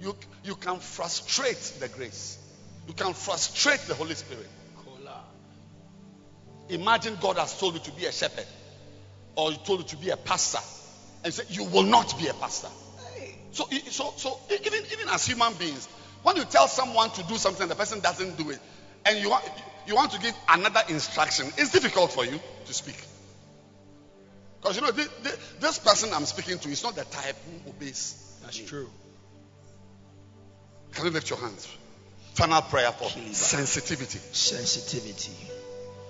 You, 0.00 0.16
you 0.42 0.56
can 0.56 0.80
frustrate 0.80 1.74
the 1.78 1.88
grace. 1.88 2.38
You 2.88 2.94
can 2.94 3.14
frustrate 3.14 3.80
the 3.80 3.94
Holy 3.94 4.14
Spirit. 4.14 4.48
Imagine 6.68 7.16
God 7.20 7.36
has 7.36 7.58
told 7.58 7.74
you 7.74 7.80
to 7.80 7.90
be 7.92 8.06
a 8.06 8.12
shepherd, 8.12 8.46
or 9.36 9.52
He 9.52 9.58
told 9.58 9.80
you 9.80 9.86
to 9.86 9.96
be 9.96 10.10
a 10.10 10.16
pastor, 10.16 10.58
and 11.24 11.32
say 11.32 11.44
you 11.48 11.64
will 11.64 11.84
not 11.84 12.18
be 12.18 12.26
a 12.28 12.34
pastor. 12.34 12.68
So, 13.52 13.68
so, 13.90 14.12
so 14.16 14.38
even 14.50 14.80
even 14.92 15.08
as 15.08 15.26
human 15.26 15.54
beings, 15.54 15.88
when 16.22 16.36
you 16.36 16.44
tell 16.44 16.68
someone 16.68 17.10
to 17.10 17.22
do 17.22 17.36
something, 17.36 17.62
and 17.62 17.70
the 17.70 17.74
person 17.74 18.00
doesn't 18.00 18.36
do 18.36 18.50
it, 18.50 18.58
and 19.06 19.18
you 19.18 19.30
want 19.30 19.44
you 19.86 19.94
want 19.94 20.10
to 20.12 20.20
give 20.20 20.34
another 20.48 20.82
instruction, 20.88 21.46
it's 21.56 21.70
difficult 21.70 22.12
for 22.12 22.24
you 22.24 22.38
to 22.66 22.74
speak. 22.74 23.00
Because 24.60 24.76
you 24.76 24.82
know 24.82 24.90
this, 24.90 25.08
this 25.60 25.78
person 25.78 26.10
I'm 26.12 26.26
speaking 26.26 26.58
to 26.58 26.68
is 26.68 26.82
not 26.82 26.96
the 26.96 27.04
type 27.04 27.36
who 27.64 27.70
obeys. 27.70 28.38
That's 28.42 28.58
true. 28.58 28.90
Can 30.92 31.04
you 31.04 31.10
lift 31.12 31.30
your 31.30 31.38
hands? 31.38 31.68
Final 32.34 32.62
prayer 32.62 32.90
for 32.90 33.08
sensitivity. 33.32 34.18
Sensitivity 34.18 35.32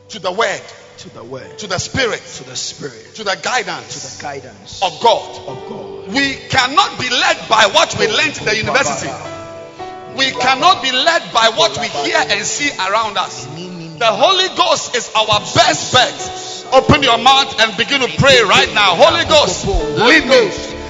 to 0.08 0.18
the 0.20 0.32
word, 0.32 0.62
to 0.98 1.08
the 1.10 1.24
word, 1.24 1.58
to 1.58 1.66
the 1.66 1.78
spirit, 1.78 2.22
to 2.36 2.44
the 2.44 2.56
spirit, 2.56 3.14
to 3.16 3.24
the 3.24 3.36
guidance, 3.42 3.94
to 3.94 4.16
the 4.16 4.22
guidance 4.22 4.82
of 4.82 5.00
God. 5.02 5.48
Of 5.48 5.68
God. 5.68 6.08
We 6.14 6.34
cannot 6.48 6.98
be 6.98 7.10
led 7.10 7.48
by 7.48 7.66
what 7.74 7.96
we 7.98 8.06
learned 8.06 8.38
in 8.38 8.44
the 8.44 8.56
university. 8.56 9.10
We 10.16 10.30
cannot 10.30 10.82
be 10.82 10.92
led 10.92 11.22
by 11.32 11.50
what 11.56 11.76
we 11.78 11.88
hear 11.88 12.16
and 12.16 12.44
see 12.46 12.70
around 12.70 13.18
us. 13.18 13.46
The 13.46 14.12
Holy 14.12 14.48
Ghost 14.56 14.94
is 14.96 15.10
our 15.14 15.40
best 15.40 15.92
bet. 15.92 16.72
Open 16.72 17.02
your 17.02 17.18
mouth 17.18 17.60
and 17.60 17.76
begin 17.76 18.00
to 18.00 18.08
pray 18.18 18.40
right 18.42 18.72
now. 18.74 18.94
Holy 18.96 19.24
Ghost, 19.24 19.66
lead 19.66 20.26
me. 20.26 20.85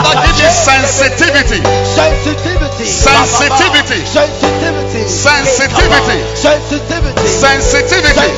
Father, 0.00 0.16
give 0.24 0.32
me 0.40 0.48
sensitivity. 0.48 1.60
Sensitivity. 1.84 2.86
Sensitivity. 2.88 4.00
Sensitivity. 4.08 5.04
Sensitivity. 5.04 6.24
Sensitivity. 6.40 7.20
Sensitivity. 7.28 8.32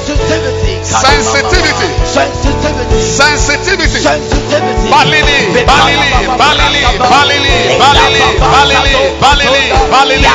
Sensitivity. 0.82 1.86
Sensitivity. 2.02 2.98
Sensitivity. 2.98 4.00
Sensitivity. 4.02 4.02
Balili, 4.90 5.62
balili, 5.62 6.10
balili, 6.34 6.82
balili, 6.98 7.54
balili, 7.78 8.26
balili, 8.42 8.94
balili, 9.22 9.64
balili. 9.90 10.30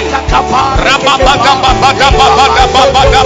Rababada 0.88 1.54
babada 1.62 2.08
babada 2.08 2.66
babada 2.72 3.18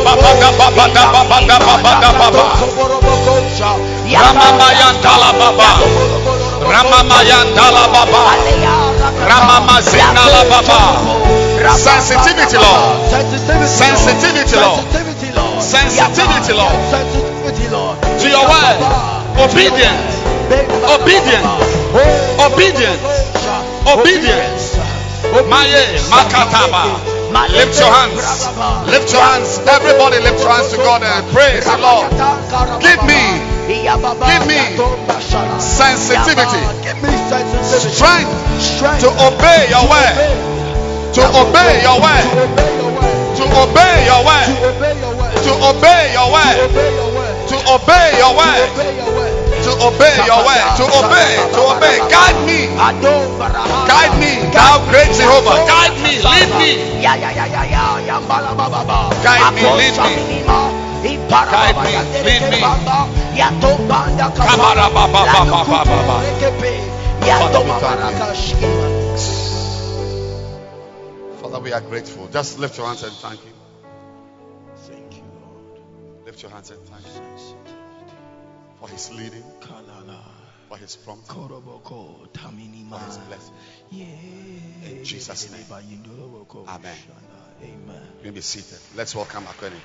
babada 6.61 7.87
babada. 7.87 7.87
Ramamayandala 7.87 7.87
baba. 7.91 8.23
Ramamayandala 9.27 10.41
baba. 10.49 10.81
Ramamazinala 11.61 11.69
baba. 11.69 11.77
Sensitivity, 11.77 12.57
Lord. 12.57 13.09
Sensitivity, 13.67 14.57
Lord. 14.57 15.63
Sensitivity, 15.63 16.53
Lord. 16.53 17.97
To 18.19 18.27
your 18.29 18.45
word. 18.45 18.79
Obedience. 19.37 20.15
Obedience. 20.89 21.47
Obedience. 22.39 23.01
Obedience. 23.87 24.77
Maye 25.49 25.99
makataba. 26.09 27.20
Lift 27.31 27.79
your 27.79 27.87
hands. 27.91 28.19
Lift 28.91 29.13
your 29.13 29.23
hands. 29.23 29.59
Everybody 29.63 30.19
lift 30.19 30.39
your 30.43 30.51
hands 30.51 30.69
to 30.71 30.77
God 30.77 31.01
and 31.03 31.23
praise 31.31 31.63
the 31.63 31.77
Lord. 31.79 32.11
Give 32.83 32.99
me. 33.07 33.39
Give 33.71 34.43
me 34.47 34.59
sensitivity. 35.59 36.59
Strength 37.87 39.01
to 39.01 39.09
obey 39.15 39.69
your 39.71 39.87
word. 39.87 40.15
To 41.15 41.23
obey 41.39 41.81
your 41.83 41.99
word. 42.03 42.27
To 43.39 43.43
obey 43.63 44.05
your 44.05 44.21
word. 44.27 44.47
To 45.47 45.53
obey 45.71 46.11
your 46.11 46.27
word. 46.31 46.67
To 47.47 47.55
obey 47.71 48.11
your 48.19 48.35
word. 48.35 49.40
To 49.61 49.71
obey 49.77 50.17
your 50.25 50.41
word. 50.41 50.65
To 50.81 50.85
obey. 50.89 51.37
To 51.53 51.61
obey. 51.69 51.97
Guide 52.09 52.39
me. 52.49 52.65
Guide 53.85 54.17
me. 54.17 54.41
Thou 54.49 54.81
great 54.89 55.13
Jehovah. 55.13 55.61
Guide 55.69 55.93
me. 56.01 56.17
Lead 56.17 56.49
me. 56.57 56.71
Guide 59.21 59.53
me. 59.53 59.61
Lead 59.77 59.93
me. 59.93 61.21
Guide 61.29 61.77
me. 61.77 61.93
Lead 62.25 62.43
me. 62.49 62.59
Father, 71.41 71.59
we 71.59 71.71
are 71.73 71.81
grateful. 71.81 72.27
Just 72.29 72.57
lift 72.59 72.77
your 72.77 72.87
hands 72.87 73.03
and 73.03 73.13
thank 73.13 73.39
Him. 73.41 73.53
Thank 74.87 75.17
you, 75.17 75.23
Lord. 75.41 76.25
Lift 76.25 76.41
your 76.41 76.51
hands 76.51 76.71
and 76.71 76.79
thank 76.87 77.05
Him 77.05 77.80
for 78.81 78.89
His 78.89 79.11
leading, 79.11 79.43
for 80.67 80.77
His 80.77 80.95
prompting, 80.95 81.35
for 81.35 82.99
His 83.05 83.17
blessing. 83.17 83.53
In 83.91 85.03
Jesus' 85.03 85.51
name. 85.51 85.65
Amen. 86.67 86.95
Amen. 87.63 88.01
You 88.19 88.23
may 88.23 88.29
be 88.31 88.41
seated. 88.41 88.79
Let's 88.95 89.15
welcome 89.15 89.43
Akweni. 89.43 89.75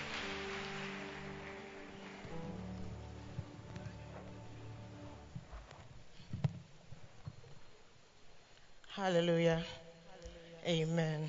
Hallelujah. 8.88 9.62
Amen. 10.66 11.28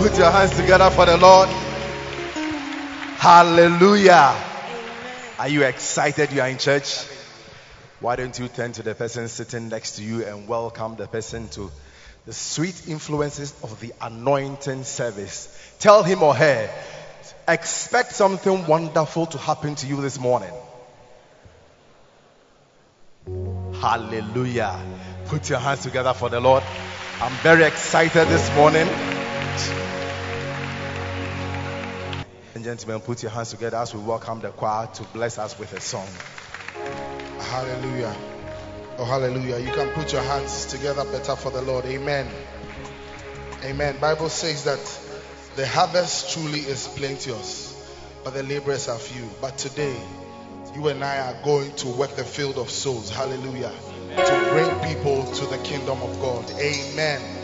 put 0.00 0.16
your 0.16 0.30
hands 0.30 0.56
together 0.56 0.88
for 0.88 1.04
the 1.04 1.18
Lord? 1.18 1.46
Hallelujah. 3.18 4.34
Are 5.38 5.48
you 5.48 5.64
excited 5.64 6.32
you 6.32 6.40
are 6.40 6.48
in 6.48 6.56
church? 6.56 7.04
Why 8.00 8.16
don't 8.16 8.38
you 8.38 8.48
turn 8.48 8.72
to 8.72 8.82
the 8.82 8.94
person 8.94 9.28
sitting 9.28 9.68
next 9.68 9.96
to 9.96 10.02
you 10.02 10.24
and 10.24 10.48
welcome 10.48 10.96
the 10.96 11.06
person 11.06 11.48
to 11.50 11.70
the 12.24 12.32
sweet 12.32 12.88
influences 12.88 13.52
of 13.62 13.78
the 13.80 13.92
anointing 14.00 14.84
service? 14.84 15.74
Tell 15.80 16.02
him 16.02 16.22
or 16.22 16.34
her, 16.34 16.70
expect 17.46 18.12
something 18.12 18.66
wonderful 18.66 19.26
to 19.26 19.36
happen 19.36 19.74
to 19.74 19.86
you 19.86 20.00
this 20.00 20.18
morning. 20.18 20.54
Hallelujah. 23.74 24.80
Put 25.26 25.50
your 25.50 25.58
hands 25.58 25.82
together 25.82 26.14
for 26.14 26.30
the 26.30 26.40
Lord. 26.40 26.62
I'm 27.20 27.32
very 27.42 27.64
excited 27.64 28.28
this 28.28 28.56
morning 28.56 28.88
and 32.60 32.78
gentlemen, 32.78 33.00
put 33.00 33.22
your 33.22 33.32
hands 33.32 33.50
together 33.50 33.78
as 33.78 33.94
we 33.94 34.00
welcome 34.00 34.40
the 34.40 34.50
choir 34.50 34.86
to 34.86 35.02
bless 35.14 35.38
us 35.38 35.58
with 35.58 35.72
a 35.72 35.80
song. 35.80 36.06
Hallelujah. 37.38 38.14
Oh, 38.98 39.04
hallelujah. 39.06 39.58
You 39.58 39.72
can 39.72 39.88
put 39.94 40.12
your 40.12 40.20
hands 40.20 40.66
together 40.66 41.04
better 41.04 41.36
for 41.36 41.50
the 41.50 41.62
Lord. 41.62 41.86
Amen. 41.86 42.28
Amen. 43.64 43.96
Bible 43.98 44.28
says 44.28 44.64
that 44.64 45.56
the 45.56 45.66
harvest 45.66 46.34
truly 46.34 46.58
is 46.58 46.86
plenteous, 46.88 47.74
but 48.24 48.34
the 48.34 48.42
laborers 48.42 48.88
are 48.88 48.98
few. 48.98 49.26
But 49.40 49.56
today, 49.56 49.96
you 50.74 50.88
and 50.88 51.02
I 51.02 51.32
are 51.32 51.42
going 51.42 51.74
to 51.76 51.88
work 51.88 52.14
the 52.16 52.24
field 52.24 52.58
of 52.58 52.68
souls. 52.68 53.08
Hallelujah. 53.08 53.72
Amen. 53.72 54.26
To 54.26 54.50
bring 54.52 54.94
people 54.94 55.24
to 55.24 55.46
the 55.46 55.58
kingdom 55.64 56.02
of 56.02 56.20
God. 56.20 56.50
Amen. 56.60 57.39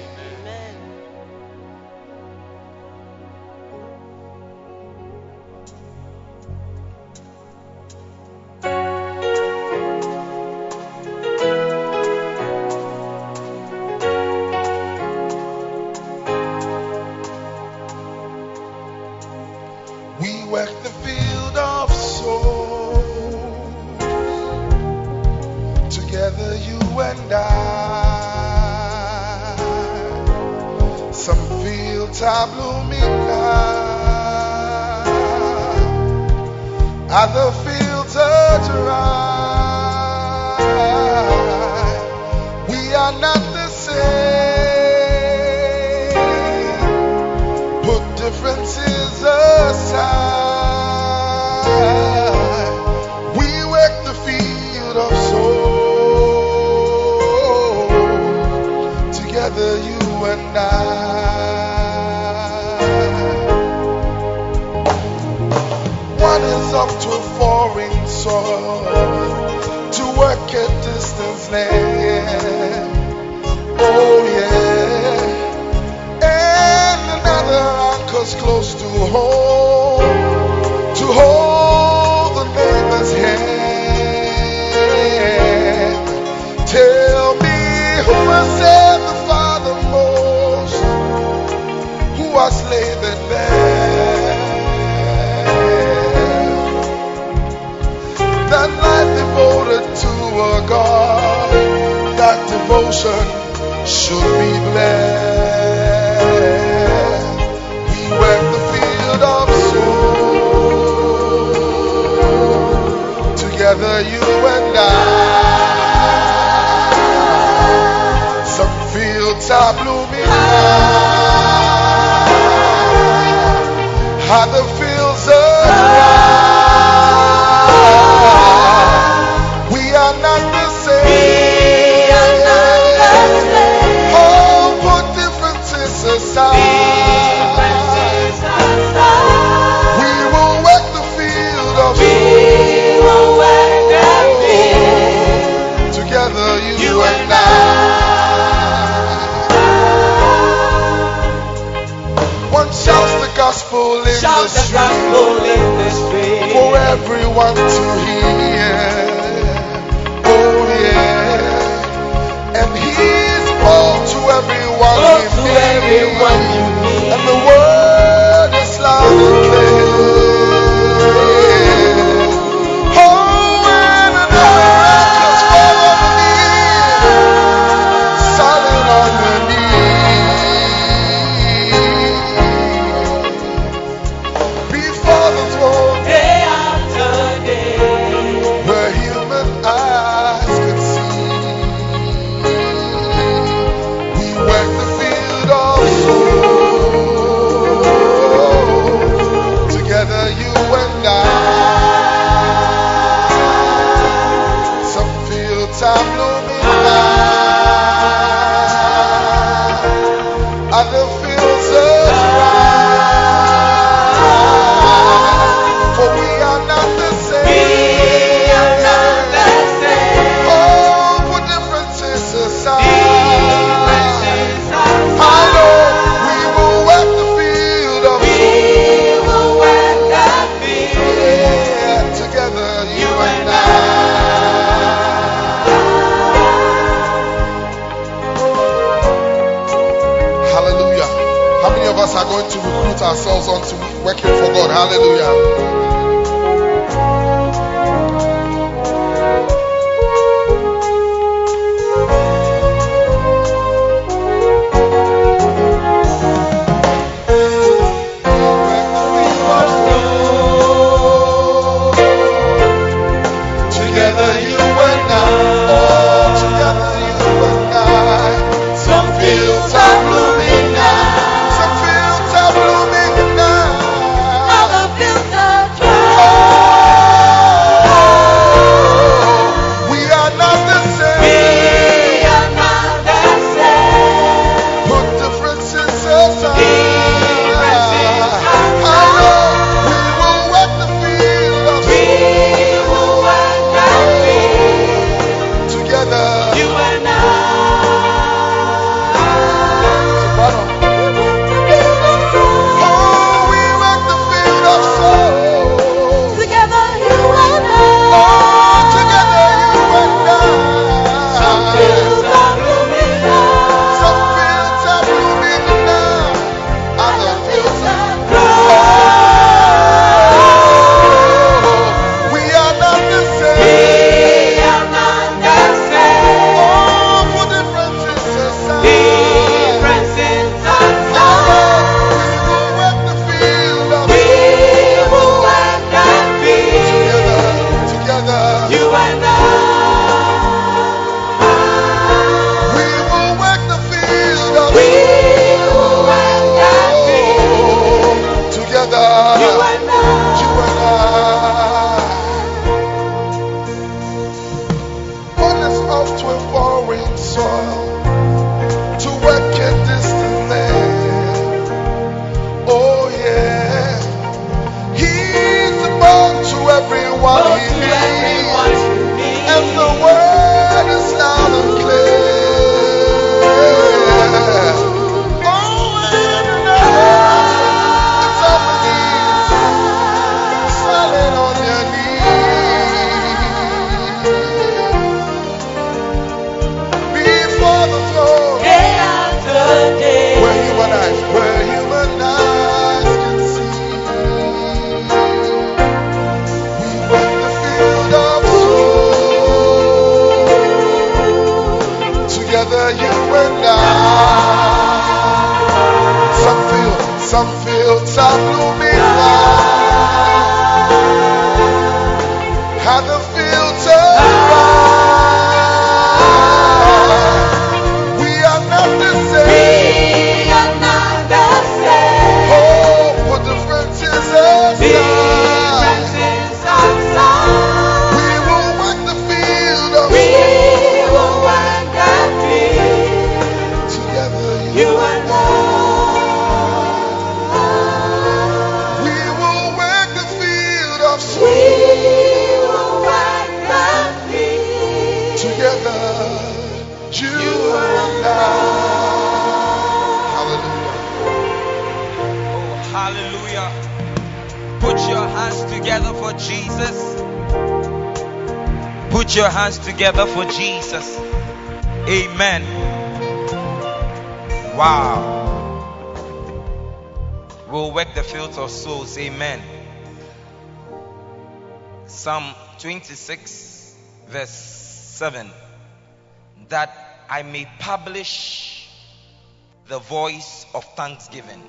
Thanksgiving 481.16 481.62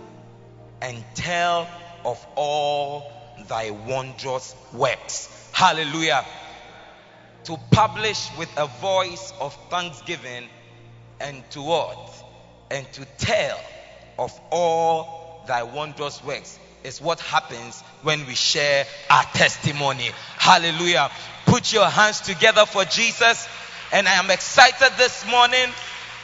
and 0.82 1.04
tell 1.16 1.70
of 2.04 2.26
all 2.36 3.10
thy 3.48 3.72
wondrous 3.72 4.54
works. 4.74 5.50
Hallelujah. 5.54 6.26
To 7.46 7.58
publish 7.72 8.28
with 8.38 8.50
a 8.58 8.68
voice 8.68 9.32
of 9.40 9.58
thanksgiving 9.70 10.50
and 11.22 11.50
to 11.52 11.62
what? 11.62 11.98
And 12.72 12.86
to 12.94 13.06
tell 13.18 13.58
of 14.20 14.38
all 14.52 15.44
thy 15.48 15.64
wondrous 15.64 16.22
works 16.26 16.60
is 16.84 17.00
what 17.00 17.22
happens 17.22 17.82
when 18.04 18.26
we 18.28 18.36
share 18.36 18.86
our 19.10 19.24
testimony. 19.34 20.10
Hallelujah. 20.38 21.10
Put 21.46 21.72
your 21.72 21.86
hands 21.88 22.20
together 22.20 22.66
for 22.66 22.84
Jesus. 22.84 23.48
And 23.94 24.10
I 24.10 24.16
am 24.16 24.30
excited 24.30 24.92
this 24.98 25.26
morning. 25.26 25.70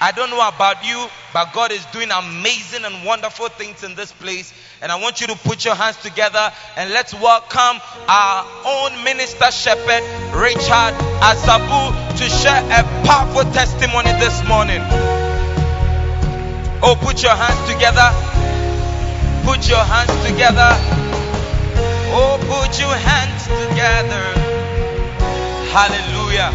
I 0.03 0.11
don't 0.11 0.29
know 0.31 0.45
about 0.45 0.85
you, 0.85 1.07
but 1.31 1.53
God 1.53 1.71
is 1.71 1.85
doing 1.93 2.11
amazing 2.11 2.83
and 2.83 3.05
wonderful 3.05 3.47
things 3.47 3.85
in 3.85 3.95
this 3.95 4.11
place. 4.11 4.53
And 4.81 4.91
I 4.91 4.99
want 4.99 5.21
you 5.21 5.27
to 5.27 5.35
put 5.37 5.63
your 5.63 5.75
hands 5.75 5.95
together 5.95 6.51
and 6.75 6.91
let's 6.91 7.13
welcome 7.13 7.79
our 8.09 8.45
own 8.67 9.01
minister 9.05 9.49
shepherd, 9.49 10.03
Richard 10.35 10.93
Asabu, 11.23 11.95
to 12.19 12.25
share 12.27 12.59
a 12.67 12.83
powerful 13.07 13.49
testimony 13.53 14.11
this 14.19 14.43
morning. 14.45 14.81
Oh, 16.83 16.99
put 16.99 17.23
your 17.23 17.31
hands 17.31 17.63
together. 17.71 18.11
Put 19.47 19.69
your 19.69 19.85
hands 19.87 20.11
together. 20.27 20.75
Oh, 22.11 22.35
put 22.43 22.77
your 22.77 22.93
hands 22.93 23.47
together. 23.47 24.35
Hallelujah. 25.71 26.51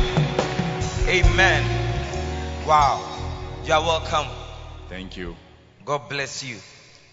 Amen. 1.08 1.64
Wow. 2.66 3.07
You 3.68 3.74
are 3.74 3.82
welcome. 3.82 4.26
Thank 4.88 5.18
you. 5.18 5.36
God 5.84 6.08
bless 6.08 6.42
you. 6.42 6.56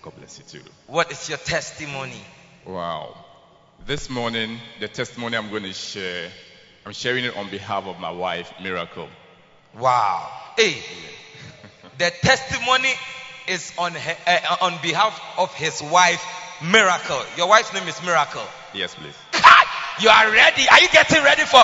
God 0.02 0.14
bless 0.16 0.40
you 0.40 0.46
too. 0.46 0.66
What 0.88 1.12
is 1.12 1.28
your 1.28 1.38
testimony? 1.38 2.16
Wow. 2.66 3.14
This 3.86 4.10
morning, 4.10 4.58
the 4.80 4.88
testimony 4.88 5.36
I'm 5.36 5.50
going 5.50 5.64
to 5.64 5.74
share, 5.74 6.30
I'm 6.86 6.94
sharing 6.94 7.26
it 7.26 7.36
on 7.36 7.50
behalf 7.50 7.84
of 7.88 8.00
my 8.00 8.12
wife, 8.12 8.54
Miracle. 8.64 9.10
Wow. 9.78 10.32
Hey, 10.56 10.78
the 11.98 12.10
testimony 12.22 12.94
is 13.50 13.74
on 13.78 13.92
her, 13.92 14.16
uh, 14.26 14.56
on 14.62 14.82
behalf 14.82 15.22
of 15.38 15.54
his 15.56 15.82
wife, 15.84 16.24
Miracle. 16.64 17.22
Your 17.36 17.50
wife's 17.50 17.74
name 17.74 17.90
is 17.90 18.02
Miracle. 18.02 18.48
Yes, 18.74 18.96
please. 18.96 19.18
God, 19.34 19.66
you 20.00 20.08
are 20.08 20.32
ready. 20.32 20.64
Are 20.72 20.80
you 20.80 20.88
getting 20.88 21.22
ready 21.22 21.44
for? 21.44 21.60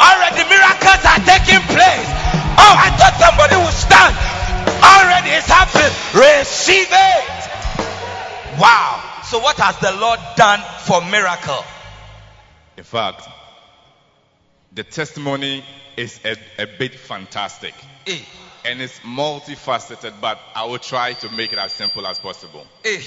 Already 0.00 0.48
miracles 0.48 1.04
are 1.04 1.20
taking 1.28 1.60
place. 1.76 2.27
Oh, 2.60 2.74
I 2.76 2.90
thought 2.98 3.16
somebody 3.18 3.56
would 3.56 3.72
stand. 3.74 4.14
Already 4.82 5.30
it's 5.30 5.46
happening. 5.46 5.92
Receive 6.14 6.88
it. 6.90 8.60
Wow. 8.60 9.22
So 9.24 9.38
what 9.38 9.56
has 9.58 9.78
the 9.78 9.92
Lord 10.00 10.18
done 10.36 10.60
for 10.80 11.00
miracle? 11.10 11.64
In 12.76 12.84
fact, 12.84 13.28
the 14.72 14.82
testimony 14.84 15.64
is 15.96 16.20
a, 16.24 16.36
a 16.58 16.66
bit 16.78 16.94
fantastic 16.94 17.74
Eh, 18.06 18.20
and 18.64 18.80
it's 18.80 18.98
multifaceted, 19.00 20.14
but 20.20 20.38
I 20.54 20.64
will 20.66 20.78
try 20.78 21.12
to 21.14 21.30
make 21.30 21.52
it 21.52 21.58
as 21.58 21.72
simple 21.72 22.06
as 22.06 22.18
possible. 22.18 22.66
eh, 22.84 22.98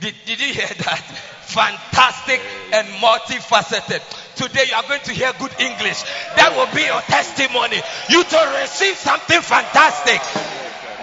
did, 0.00 0.14
did 0.26 0.40
you 0.40 0.52
hear 0.52 0.66
that? 0.66 1.02
Fantastic 1.42 2.40
and 2.72 2.86
multifaceted. 2.98 4.02
Today 4.34 4.64
you 4.68 4.74
are 4.74 4.82
going 4.82 5.00
to 5.00 5.12
hear 5.12 5.32
good 5.38 5.52
English. 5.60 6.02
That 6.36 6.52
will 6.56 6.72
be 6.74 6.84
your 6.84 7.00
testimony. 7.02 7.80
You 8.10 8.24
to 8.24 8.58
receive 8.60 8.96
something 8.96 9.40
fantastic. 9.40 10.20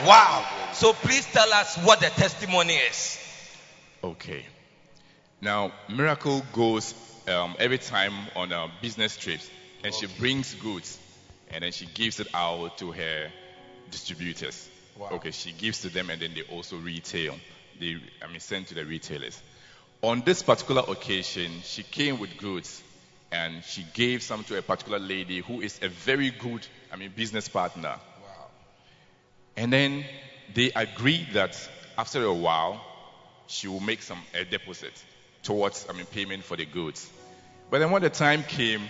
Wow. 0.08 0.46
So 0.74 0.94
please 0.94 1.26
tell 1.32 1.52
us 1.54 1.78
what 1.78 2.00
the 2.00 2.08
testimony 2.08 2.74
is. 2.74 3.20
Okay. 4.04 4.46
Now, 5.42 5.72
Miracle 5.90 6.44
goes 6.54 6.94
um, 7.28 7.56
every 7.60 7.78
time 7.78 8.14
on 8.36 8.52
uh, 8.52 8.68
business 8.82 9.18
trips 9.18 9.50
and 9.84 9.94
she 9.94 10.08
brings 10.08 10.54
goods 10.56 11.00
and 11.52 11.64
then 11.64 11.72
she 11.72 11.86
gives 11.86 12.20
it 12.20 12.28
out 12.34 12.78
to 12.80 12.92
her 12.92 13.32
distributors. 13.94 14.70
Okay, 15.00 15.32
she 15.32 15.52
gives 15.52 15.82
to 15.82 15.90
them 15.90 16.10
and 16.10 16.22
then 16.22 16.32
they 16.36 16.44
also 16.54 16.78
retail. 16.78 17.36
They, 17.80 17.98
I 18.24 18.28
mean, 18.28 18.40
send 18.40 18.68
to 18.68 18.76
the 18.76 18.86
retailers. 18.86 19.42
On 20.02 20.22
this 20.22 20.44
particular 20.44 20.84
occasion, 20.88 21.52
she 21.64 21.84
came 21.84 22.20
with 22.20 22.38
goods 22.38 22.84
and 23.32 23.64
she 23.64 23.86
gave 23.94 24.22
some 24.22 24.44
to 24.44 24.58
a 24.58 24.62
particular 24.62 25.00
lady 25.00 25.40
who 25.40 25.62
is 25.62 25.80
a 25.82 25.90
very 25.90 26.30
good, 26.30 26.68
I 26.92 26.98
mean, 26.98 27.12
business 27.16 27.48
partner. 27.48 27.96
Wow. 28.22 28.46
And 29.58 29.74
then 29.74 30.06
they 30.54 30.72
agreed 30.76 31.30
that 31.34 31.58
after 31.98 32.24
a 32.24 32.34
while, 32.34 32.82
she 33.48 33.68
will 33.68 33.80
make 33.80 34.02
some 34.02 34.20
a 34.34 34.46
deposit 34.46 34.94
towards, 35.42 35.88
I 35.90 35.94
mean, 35.94 36.06
payment 36.06 36.44
for 36.44 36.58
the 36.58 36.66
goods. 36.66 37.10
But 37.72 37.80
then 37.80 37.90
when 37.90 38.04
the 38.04 38.10
time 38.10 38.44
came, 38.44 38.82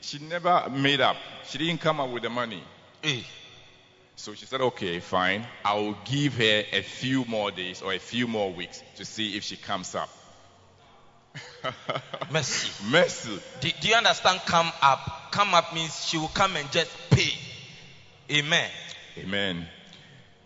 she 0.00 0.18
never 0.18 0.68
made 0.70 1.00
up. 1.00 1.16
She 1.48 1.58
didn't 1.58 1.80
come 1.80 2.00
up 2.00 2.10
with 2.10 2.22
the 2.22 2.30
money. 2.30 2.62
Eh, 3.04 3.22
So 4.16 4.34
she 4.34 4.46
said, 4.46 4.62
okay, 4.62 4.98
fine. 5.00 5.46
I 5.64 5.74
will 5.74 5.96
give 6.06 6.34
her 6.36 6.64
a 6.72 6.82
few 6.82 7.26
more 7.26 7.50
days 7.50 7.82
or 7.82 7.92
a 7.92 7.98
few 7.98 8.26
more 8.26 8.50
weeks 8.50 8.82
to 8.96 9.04
see 9.04 9.36
if 9.36 9.44
she 9.44 9.56
comes 9.56 9.94
up. 9.94 10.08
Mercy. 12.32 12.84
Mercy. 12.90 13.38
Do, 13.60 13.70
do 13.80 13.88
you 13.88 13.94
understand? 13.94 14.40
Come 14.46 14.72
up. 14.80 15.30
Come 15.32 15.52
up 15.52 15.74
means 15.74 16.04
she 16.06 16.16
will 16.16 16.28
come 16.28 16.56
and 16.56 16.70
just 16.72 16.90
pay. 17.10 17.32
Amen. 18.30 18.70
Amen. 19.18 19.66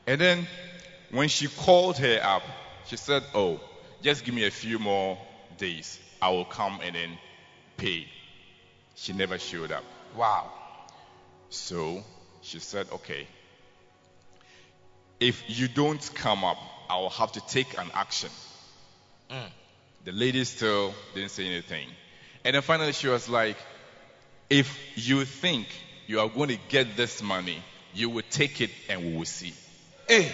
And 0.07 0.21
then 0.21 0.47
when 1.13 1.29
she 1.29 1.47
called 1.47 1.97
her 1.99 2.21
up, 2.23 2.43
she 2.87 2.97
said, 2.97 3.23
oh, 3.35 3.61
just 4.03 4.25
give 4.25 4.35
me 4.35 4.47
a 4.47 4.51
few 4.51 4.81
more 4.81 5.17
days. 5.59 6.01
I 6.21 6.31
will 6.31 6.45
come 6.45 6.81
and 6.83 6.97
then 6.97 7.19
pay. 7.77 8.09
She 8.97 9.13
never 9.13 9.39
showed 9.39 9.71
up. 9.71 9.85
Wow. 10.17 10.51
So 11.51 12.03
she 12.43 12.59
said, 12.59 12.89
okay, 12.93 13.27
if 15.21 15.45
you 15.47 15.69
don't 15.69 16.11
come 16.15 16.45
up, 16.45 16.59
I 16.89 16.97
will 16.99 17.11
have 17.11 17.33
to 17.33 17.41
take 17.47 17.79
an 17.79 17.91
action. 17.95 18.31
Mm. 19.31 19.49
The 20.05 20.13
lady 20.13 20.43
still 20.45 20.95
didn't 21.15 21.31
say 21.31 21.47
anything. 21.47 21.87
And 22.45 22.55
then 22.55 22.63
finally 22.63 22.93
she 22.93 23.07
was 23.07 23.29
like, 23.29 23.57
if 24.49 24.77
you 24.97 25.25
think 25.25 25.69
you 26.07 26.21
are 26.21 26.29
going 26.29 26.49
to 26.49 26.59
get 26.69 26.97
this 26.97 27.23
money, 27.23 27.63
you 27.95 28.09
will 28.09 28.25
take 28.31 28.61
it 28.61 28.71
and 28.89 29.05
we 29.05 29.17
will 29.17 29.25
see. 29.25 29.53
Hey, 30.09 30.33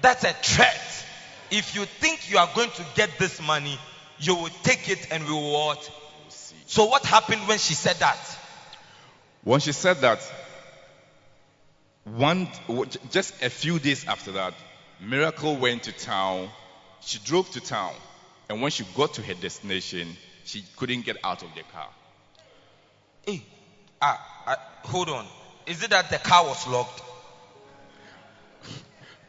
that's 0.00 0.24
a 0.24 0.32
threat. 0.32 1.04
If 1.50 1.74
you 1.74 1.84
think 1.84 2.30
you 2.30 2.38
are 2.38 2.48
going 2.54 2.70
to 2.70 2.86
get 2.94 3.18
this 3.18 3.42
money, 3.42 3.78
you 4.20 4.34
will 4.34 4.50
take 4.62 4.88
it 4.88 5.08
and 5.10 5.24
we 5.24 5.32
will 5.32 5.52
what? 5.52 5.90
We'll 6.22 6.30
see. 6.30 6.56
So 6.66 6.86
what 6.86 7.04
happened 7.04 7.42
when 7.48 7.58
she 7.58 7.74
said 7.74 7.96
that? 7.96 8.38
When 9.44 9.60
she 9.60 9.72
said 9.72 9.98
that, 9.98 10.20
one, 12.16 12.48
just 13.10 13.42
a 13.42 13.50
few 13.50 13.78
days 13.78 14.06
after 14.06 14.32
that, 14.32 14.54
Miracle 15.00 15.56
went 15.56 15.84
to 15.84 15.92
town 15.92 16.48
she 17.00 17.18
drove 17.18 17.50
to 17.52 17.60
town, 17.60 17.94
and 18.48 18.60
when 18.60 18.70
she 18.70 18.84
got 18.94 19.14
to 19.14 19.22
her 19.22 19.34
destination, 19.34 20.16
she 20.44 20.64
couldn't 20.76 21.04
get 21.04 21.16
out 21.22 21.42
of 21.42 21.48
the 21.54 21.62
car. 21.72 21.88
Hey, 23.24 23.42
ah, 24.00 24.42
ah, 24.46 24.56
hold 24.84 25.08
on. 25.08 25.26
Is 25.66 25.82
it 25.82 25.90
that 25.90 26.10
the 26.10 26.18
car 26.18 26.44
was 26.44 26.66
locked? 26.66 27.02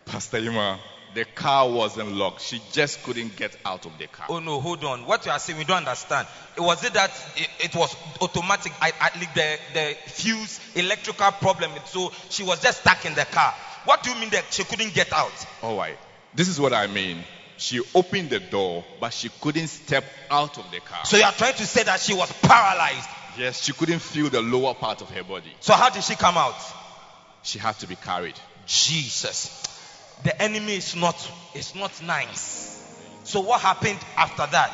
Pastor 0.06 0.38
Ima, 0.38 0.80
the 1.14 1.26
car 1.26 1.70
wasn't 1.70 2.14
locked. 2.14 2.42
She 2.42 2.62
just 2.72 3.04
couldn't 3.04 3.36
get 3.36 3.56
out 3.66 3.86
of 3.86 3.98
the 3.98 4.08
car. 4.08 4.28
Oh 4.30 4.40
no, 4.40 4.60
hold 4.60 4.84
on. 4.84 5.06
What 5.06 5.26
you 5.26 5.32
are 5.32 5.40
saying, 5.40 5.58
we 5.58 5.66
don't 5.66 5.78
understand. 5.78 6.28
It 6.56 6.62
was 6.62 6.84
it 6.84 6.94
that 6.94 7.12
it, 7.36 7.50
it 7.66 7.76
was 7.76 7.96
automatic? 8.22 8.72
I, 8.82 8.92
I, 9.00 9.20
like 9.20 9.34
the 9.34 9.60
the 9.74 9.98
fuse 10.06 10.60
electrical 10.76 11.32
problem. 11.32 11.72
So 11.86 12.12
she 12.30 12.44
was 12.44 12.62
just 12.62 12.82
stuck 12.82 13.06
in 13.06 13.16
the 13.16 13.26
car. 13.26 13.54
What 13.86 14.04
do 14.04 14.12
you 14.12 14.20
mean 14.20 14.30
that 14.32 14.46
she 14.52 14.64
couldn't 14.64 14.94
get 14.94 15.12
out? 15.14 15.32
All 15.64 15.78
right. 15.78 15.98
This 16.34 16.48
is 16.48 16.60
what 16.60 16.74
I 16.74 16.88
mean. 16.88 17.24
She 17.58 17.82
opened 17.94 18.30
the 18.30 18.40
door, 18.40 18.86
but 19.02 19.12
she 19.12 19.30
couldn't 19.42 19.68
step 19.68 20.06
out 20.32 20.58
of 20.58 20.72
the 20.72 20.80
car. 20.80 21.04
So 21.06 21.18
you 21.18 21.24
are 21.24 21.32
trying 21.34 21.56
to 21.56 21.66
say 21.66 21.84
that 21.84 22.00
she 22.00 22.14
was 22.14 22.32
paralyzed. 22.42 23.10
yes, 23.38 23.62
she 23.62 23.74
couldn't 23.74 24.00
feel 24.00 24.30
the 24.30 24.42
lower 24.42 24.74
part 24.74 25.02
of 25.02 25.10
her 25.10 25.24
body. 25.24 25.52
So 25.60 25.74
how 25.74 25.90
did 25.90 26.04
she 26.04 26.16
come 26.16 26.38
out? 26.38 26.56
She 27.44 27.60
had 27.60 27.78
to 27.80 27.88
be 27.88 27.96
carried. 27.96 28.36
Jesus. 28.66 29.69
The 30.24 30.42
enemy 30.42 30.76
is 30.76 30.96
not 30.96 31.32
is 31.56 31.76
not 31.76 32.02
nice. 32.04 32.76
So 33.24 33.42
what 33.42 33.62
happened 33.62 34.00
after 34.18 34.46
that? 34.52 34.72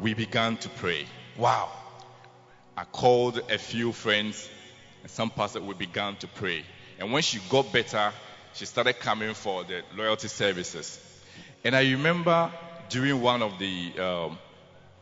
We 0.00 0.14
began 0.14 0.56
to 0.58 0.68
pray. 0.68 1.06
Wow. 1.36 1.70
I 2.76 2.84
called 2.84 3.40
a 3.50 3.58
few 3.58 3.92
friends 3.92 4.48
and 5.02 5.10
some 5.10 5.30
pastors. 5.30 5.62
We 5.62 5.74
began 5.74 6.16
to 6.16 6.26
pray. 6.28 6.64
And 6.98 7.12
when 7.12 7.22
she 7.22 7.38
got 7.50 7.72
better, 7.72 8.12
she 8.54 8.66
started 8.66 8.98
coming 9.00 9.34
for 9.34 9.64
the 9.64 9.82
loyalty 9.96 10.28
services. 10.28 10.98
And 11.64 11.76
I 11.76 11.82
remember 11.92 12.50
during 12.88 13.20
one 13.20 13.42
of 13.42 13.58
the, 13.58 13.92
um, 13.98 14.38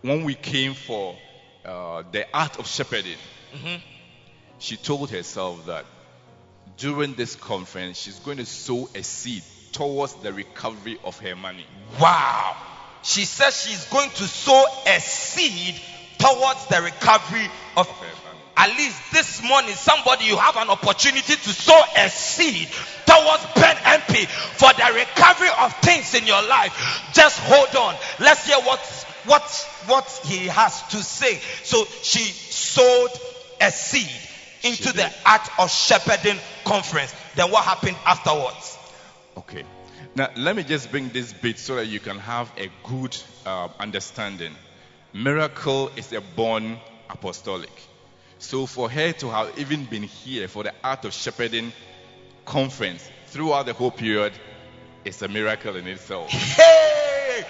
when 0.02 0.24
we 0.24 0.34
came 0.34 0.74
for 0.74 1.16
uh, 1.64 2.02
the 2.10 2.26
art 2.34 2.58
of 2.58 2.66
shepherding, 2.66 3.18
Mhm. 3.54 3.80
she 4.58 4.76
told 4.76 5.10
herself 5.10 5.66
that 5.66 5.84
during 6.80 7.14
this 7.14 7.36
conference, 7.36 7.98
she's 7.98 8.18
going 8.20 8.38
to 8.38 8.46
sow 8.46 8.88
a 8.94 9.02
seed 9.02 9.42
towards 9.70 10.14
the 10.16 10.32
recovery 10.32 10.98
of 11.04 11.18
her 11.20 11.36
money. 11.36 11.66
Wow. 12.00 12.56
She 13.02 13.24
says 13.24 13.62
she's 13.62 13.84
going 13.86 14.08
to 14.10 14.24
sow 14.24 14.64
a 14.86 14.98
seed 14.98 15.74
towards 16.18 16.66
the 16.66 16.82
recovery 16.82 17.46
of 17.76 17.86
her 17.86 18.06
money. 18.24 18.40
at 18.56 18.76
least 18.76 19.12
this 19.12 19.42
morning 19.42 19.74
somebody 19.74 20.24
you 20.24 20.36
have 20.36 20.56
an 20.56 20.68
opportunity 20.68 21.34
to 21.34 21.48
sow 21.50 21.80
a 21.96 22.08
seed 22.08 22.68
towards 23.06 23.44
Ben 23.54 23.76
MP 23.76 24.26
for 24.26 24.72
the 24.72 24.92
recovery 24.94 25.48
of 25.60 25.74
things 25.80 26.14
in 26.14 26.26
your 26.26 26.42
life. 26.48 26.72
Just 27.12 27.38
hold 27.40 27.76
on. 27.76 27.94
Let's 28.18 28.46
hear 28.46 28.58
what 28.58 28.80
what 29.26 29.68
what 29.86 30.20
he 30.24 30.46
has 30.46 30.82
to 30.88 30.96
say. 30.96 31.40
So 31.62 31.84
she 32.02 32.20
sowed 32.20 33.10
a 33.60 33.70
seed 33.70 34.29
into 34.62 34.92
the 34.92 35.10
art 35.26 35.48
of 35.58 35.70
shepherding 35.70 36.38
conference. 36.64 37.14
Then 37.34 37.50
what 37.50 37.64
happened 37.64 37.96
afterwards? 38.06 38.78
Okay. 39.36 39.64
Now, 40.14 40.30
let 40.36 40.56
me 40.56 40.62
just 40.62 40.90
bring 40.90 41.08
this 41.10 41.32
bit 41.32 41.58
so 41.58 41.76
that 41.76 41.86
you 41.86 42.00
can 42.00 42.18
have 42.18 42.52
a 42.56 42.70
good 42.84 43.16
uh, 43.46 43.68
understanding. 43.78 44.54
Miracle 45.12 45.90
is 45.96 46.12
a 46.12 46.20
born 46.20 46.78
apostolic. 47.08 47.70
So, 48.38 48.66
for 48.66 48.90
her 48.90 49.12
to 49.12 49.30
have 49.30 49.58
even 49.58 49.84
been 49.84 50.02
here 50.02 50.48
for 50.48 50.62
the 50.64 50.72
Art 50.82 51.04
of 51.04 51.12
Shepherding 51.12 51.72
conference 52.44 53.08
throughout 53.26 53.66
the 53.66 53.72
whole 53.72 53.90
period 53.90 54.32
is 55.04 55.22
a 55.22 55.28
miracle 55.28 55.76
in 55.76 55.86
itself. 55.86 56.30
Hey! 56.30 57.44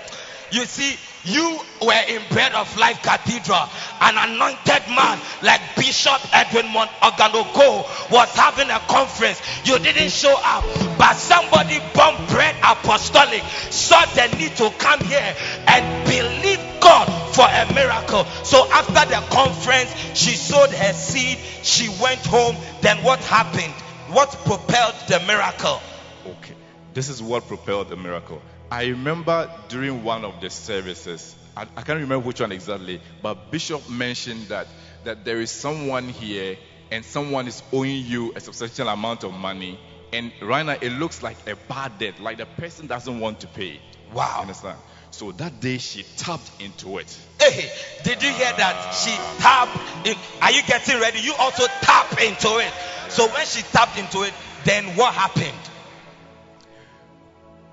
You 0.53 0.65
see, 0.67 0.97
you 1.25 1.61
were 1.83 2.03
in 2.09 2.23
Bread 2.31 2.53
of 2.55 2.77
Life 2.77 3.03
Cathedral. 3.03 3.69
An 4.01 4.17
anointed 4.17 4.89
man 4.89 5.21
like 5.43 5.61
Bishop 5.77 6.21
Edwin 6.33 6.67
Oganogo 6.67 8.11
was 8.11 8.29
having 8.35 8.71
a 8.71 8.79
conference. 8.89 9.41
You 9.65 9.79
didn't 9.79 10.11
show 10.11 10.35
up, 10.43 10.65
but 10.99 11.15
somebody 11.15 11.79
born 11.95 12.17
Bread 12.29 12.57
Apostolic 12.65 13.43
saw 13.71 14.05
the 14.15 14.37
need 14.37 14.57
to 14.57 14.71
come 14.79 15.01
here 15.01 15.37
and 15.67 16.05
believe 16.07 16.61
God 16.81 17.07
for 17.35 17.47
a 17.47 17.73
miracle. 17.75 18.25
So 18.45 18.69
after 18.73 19.07
the 19.09 19.21
conference, 19.31 19.95
she 20.15 20.35
sowed 20.37 20.71
her 20.71 20.93
seed. 20.93 21.39
She 21.63 21.89
went 22.03 22.25
home. 22.27 22.57
Then 22.81 23.03
what 23.05 23.21
happened? 23.21 23.75
What 24.13 24.31
propelled 24.45 24.95
the 25.07 25.21
miracle? 25.27 25.81
Okay. 26.27 26.55
This 26.93 27.09
is 27.09 27.23
what 27.23 27.47
propelled 27.47 27.89
the 27.89 27.97
miracle. 27.97 28.43
I 28.71 28.87
remember 28.87 29.51
during 29.69 30.05
one 30.05 30.25
of 30.25 30.41
the 30.41 30.49
services, 30.49 31.35
I, 31.57 31.63
I 31.77 31.83
can't 31.83 32.01
remember 32.01 32.21
which 32.21 32.41
one 32.41 32.53
exactly, 32.53 33.01
but 33.21 33.51
Bishop 33.51 33.89
mentioned 33.91 34.47
that 34.49 34.69
that 35.05 35.25
there 35.25 35.41
is 35.41 35.51
someone 35.51 36.09
here 36.09 36.57
and 36.91 37.05
someone 37.05 37.49
is 37.49 37.63
owing 37.73 38.05
you 38.05 38.33
a 38.37 38.41
substantial 38.41 38.89
amount 38.89 39.25
of 39.25 39.33
money, 39.33 39.79
and 40.13 40.31
right 40.41 40.65
now 40.65 40.77
it 40.81 40.91
looks 40.93 41.23
like 41.23 41.37
a 41.49 41.57
bad 41.69 41.99
debt, 41.99 42.21
like 42.21 42.39
the 42.39 42.47
person 42.47 42.87
doesn't 42.87 43.19
want 43.19 43.41
to 43.41 43.49
pay. 43.49 43.81
Wow. 44.13 44.35
You 44.37 44.43
understand? 44.43 44.79
So 45.11 45.33
that 45.33 45.61
day 45.61 45.79
she 45.79 46.05
tapped 46.17 46.51
into 46.61 46.99
it. 46.99 47.19
Hey, 47.41 47.73
did 48.05 48.23
you 48.23 48.31
hear 48.31 48.53
that? 48.57 48.93
She 48.95 49.11
tapped 49.43 50.07
in. 50.07 50.17
Are 50.43 50.53
you 50.53 50.63
getting 50.63 51.01
ready? 51.01 51.19
You 51.21 51.35
also 51.39 51.67
tap 51.81 52.13
into 52.23 52.59
it. 52.59 52.73
So 53.09 53.27
when 53.27 53.47
she 53.47 53.63
tapped 53.63 53.99
into 53.99 54.23
it, 54.23 54.33
then 54.65 54.85
what 54.97 55.13
happened? 55.15 55.59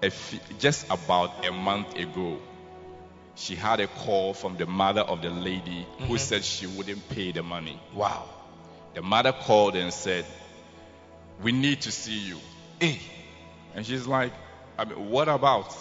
A 0.03 0.11
just 0.60 0.86
about 0.90 1.45
a 1.45 1.52
month 1.52 1.95
ago, 1.95 2.38
she 3.36 3.56
had 3.56 3.80
a 3.80 3.88
call 3.88 4.34
from 4.34 4.57
the 4.57 4.65
mother 4.65 5.02
of 5.02 5.22
the 5.22 5.30
lady 5.30 5.88
who 6.07 6.15
Mhm. 6.15 6.19
said 6.19 6.44
she 6.45 6.68
wouldn't 6.68 7.07
pay 7.10 7.32
the 7.32 7.41
money. 7.44 7.80
Wow. 7.94 8.26
The 8.94 9.02
mother 9.02 9.32
called 9.32 9.76
and 9.76 9.91
said, 9.94 10.26
We 11.41 11.52
need 11.52 11.82
to 11.82 11.91
see 11.91 12.18
you. 12.18 12.40
Hey, 12.80 12.99
And 13.76 13.86
she's 13.86 14.07
like, 14.07 14.34
I 14.78 14.86
mean, 14.86 15.10
what 15.11 15.28
about? 15.30 15.72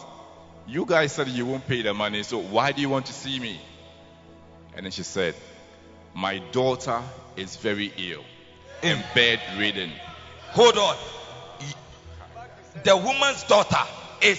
You 0.67 0.85
guys 0.85 1.13
said 1.13 1.29
you 1.29 1.47
won't 1.47 1.67
pay 1.67 1.81
the 1.83 1.95
money, 1.95 2.23
so 2.25 2.39
why 2.39 2.73
do 2.73 2.81
you 2.83 2.91
want 2.91 3.07
to 3.07 3.13
see 3.15 3.39
me? 3.41 3.59
And 4.75 4.85
then 4.85 4.93
she 4.93 5.03
said, 5.03 5.35
My 6.15 6.39
daughter 6.53 7.03
is 7.37 7.57
very 7.57 7.93
ill 7.97 8.25
and 8.83 9.03
bedridden. 9.15 9.93
hold 10.53 10.77
on. 10.77 10.97
The 12.85 12.97
woman's 12.97 13.43
daughter 13.45 13.85
is 14.23 14.39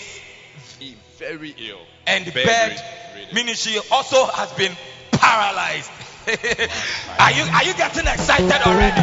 Very 1.18 1.56
ill. 1.58 1.80
and 2.06 2.32
bed, 2.34 2.82
meaning 3.34 3.56
she 3.56 3.80
also 3.92 4.26
has 4.26 4.52
been 4.54 4.76
paralyzed. 5.12 5.90
are 7.20 7.32
you 7.32 7.44
are 7.44 7.64
you 7.64 7.74
getting 7.74 8.06
excited 8.08 8.52
already? 8.68 9.02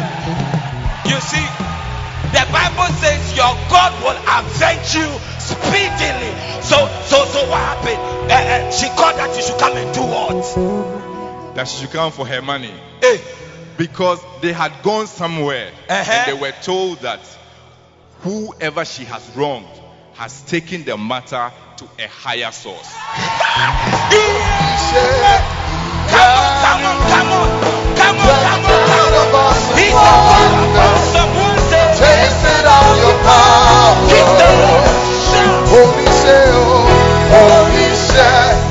You 1.09 1.19
see, 1.21 1.45
the 2.31 2.45
Bible 2.51 2.89
says 3.01 3.35
your 3.35 3.53
God 3.69 3.91
will 4.03 4.19
avenge 4.25 4.95
you 4.95 5.09
speedily. 5.39 6.33
So 6.61 6.77
so 7.05 7.25
so 7.25 7.49
what 7.49 7.59
happened? 7.59 8.31
Uh, 8.31 8.35
uh, 8.35 8.71
she 8.71 8.87
called 8.89 9.15
that 9.17 9.35
you 9.35 9.41
should 9.43 9.59
come 9.59 9.75
and 9.77 9.93
do 9.93 10.01
what? 10.01 11.55
That 11.55 11.67
she 11.67 11.81
should 11.81 11.91
come 11.91 12.11
for 12.11 12.25
her 12.27 12.41
money. 12.41 12.71
Hey, 13.01 13.19
Because 13.77 14.23
they 14.41 14.53
had 14.53 14.71
gone 14.83 15.07
somewhere 15.07 15.71
Uh-huh. 15.89 16.11
and 16.11 16.31
they 16.31 16.39
were 16.41 16.53
told 16.61 16.99
that 17.01 17.19
whoever 18.21 18.85
she 18.85 19.03
has 19.05 19.29
wronged 19.35 19.67
has 20.15 20.41
taken 20.43 20.83
the 20.83 20.97
matter 20.97 21.51
to 21.77 21.85
a 21.99 22.07
higher 22.07 22.51
source. 22.51 22.87
come 26.07 26.81
on, 26.85 26.97
come 27.11 27.31
on, 27.35 27.49
come 27.99 28.15
on, 28.15 28.39
come 28.39 28.63
on, 28.63 28.95
come 29.11 29.35
on. 29.35 29.55
He's 29.75 29.91
the 29.91 30.15
God 30.31 30.55
of 30.55 30.75
awesome 30.87 31.31
wonders. 31.35 31.99
Tasted 31.99 32.63
of 32.63 32.95
your 33.03 33.17
power. 33.27 33.91
Keep 34.07 34.27
the 34.39 34.51
shout. 35.19 35.67
Holy 35.67 36.07
say, 36.23 36.47
oh, 36.47 36.87
holy 37.35 37.91
say, 37.95 38.64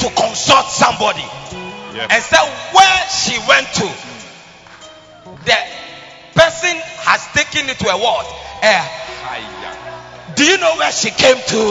to 0.00 0.08
consult 0.14 0.66
somebody 0.70 1.24
Yes. 1.94 2.08
and 2.10 2.22
said 2.22 2.46
where 2.72 3.00
she 3.10 3.34
went 3.48 3.66
to. 3.82 3.88
The 5.44 5.58
person 6.38 6.76
has 7.02 7.24
taken 7.34 7.68
it 7.68 7.78
to 7.80 7.88
a 7.88 7.96
what? 7.98 8.26
A 8.62 8.78
Higher. 9.24 9.74
Do 10.36 10.44
you 10.44 10.58
know 10.58 10.76
where 10.76 10.92
she 10.92 11.10
came 11.10 11.34
to? 11.34 11.62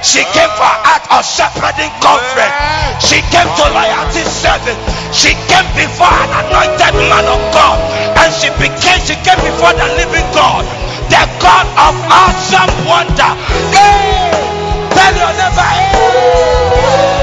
She 0.00 0.22
ah. 0.24 0.32
came 0.32 0.52
for 0.56 0.72
art 0.88 1.04
of 1.12 1.22
shepherding 1.26 1.92
conference. 2.00 2.56
She 3.04 3.20
came 3.28 3.44
to 3.44 3.64
loyalty 3.74 4.24
service. 4.24 4.78
She 5.12 5.36
came 5.50 5.68
before 5.76 6.08
an 6.08 6.30
anointed 6.46 6.94
man 7.12 7.26
of 7.28 7.40
God. 7.52 7.76
And 8.16 8.30
she 8.32 8.48
became, 8.56 9.00
she 9.04 9.16
came 9.20 9.40
before 9.44 9.74
the 9.76 9.88
living 10.00 10.24
God. 10.32 10.64
The 11.12 11.22
God 11.42 11.66
of 11.76 11.94
awesome 12.08 12.72
wonder. 12.88 13.32
Hey! 13.74 14.32
Tell 14.94 15.12
your 15.12 15.32
neighbor, 15.36 15.68
hey! 15.76 17.15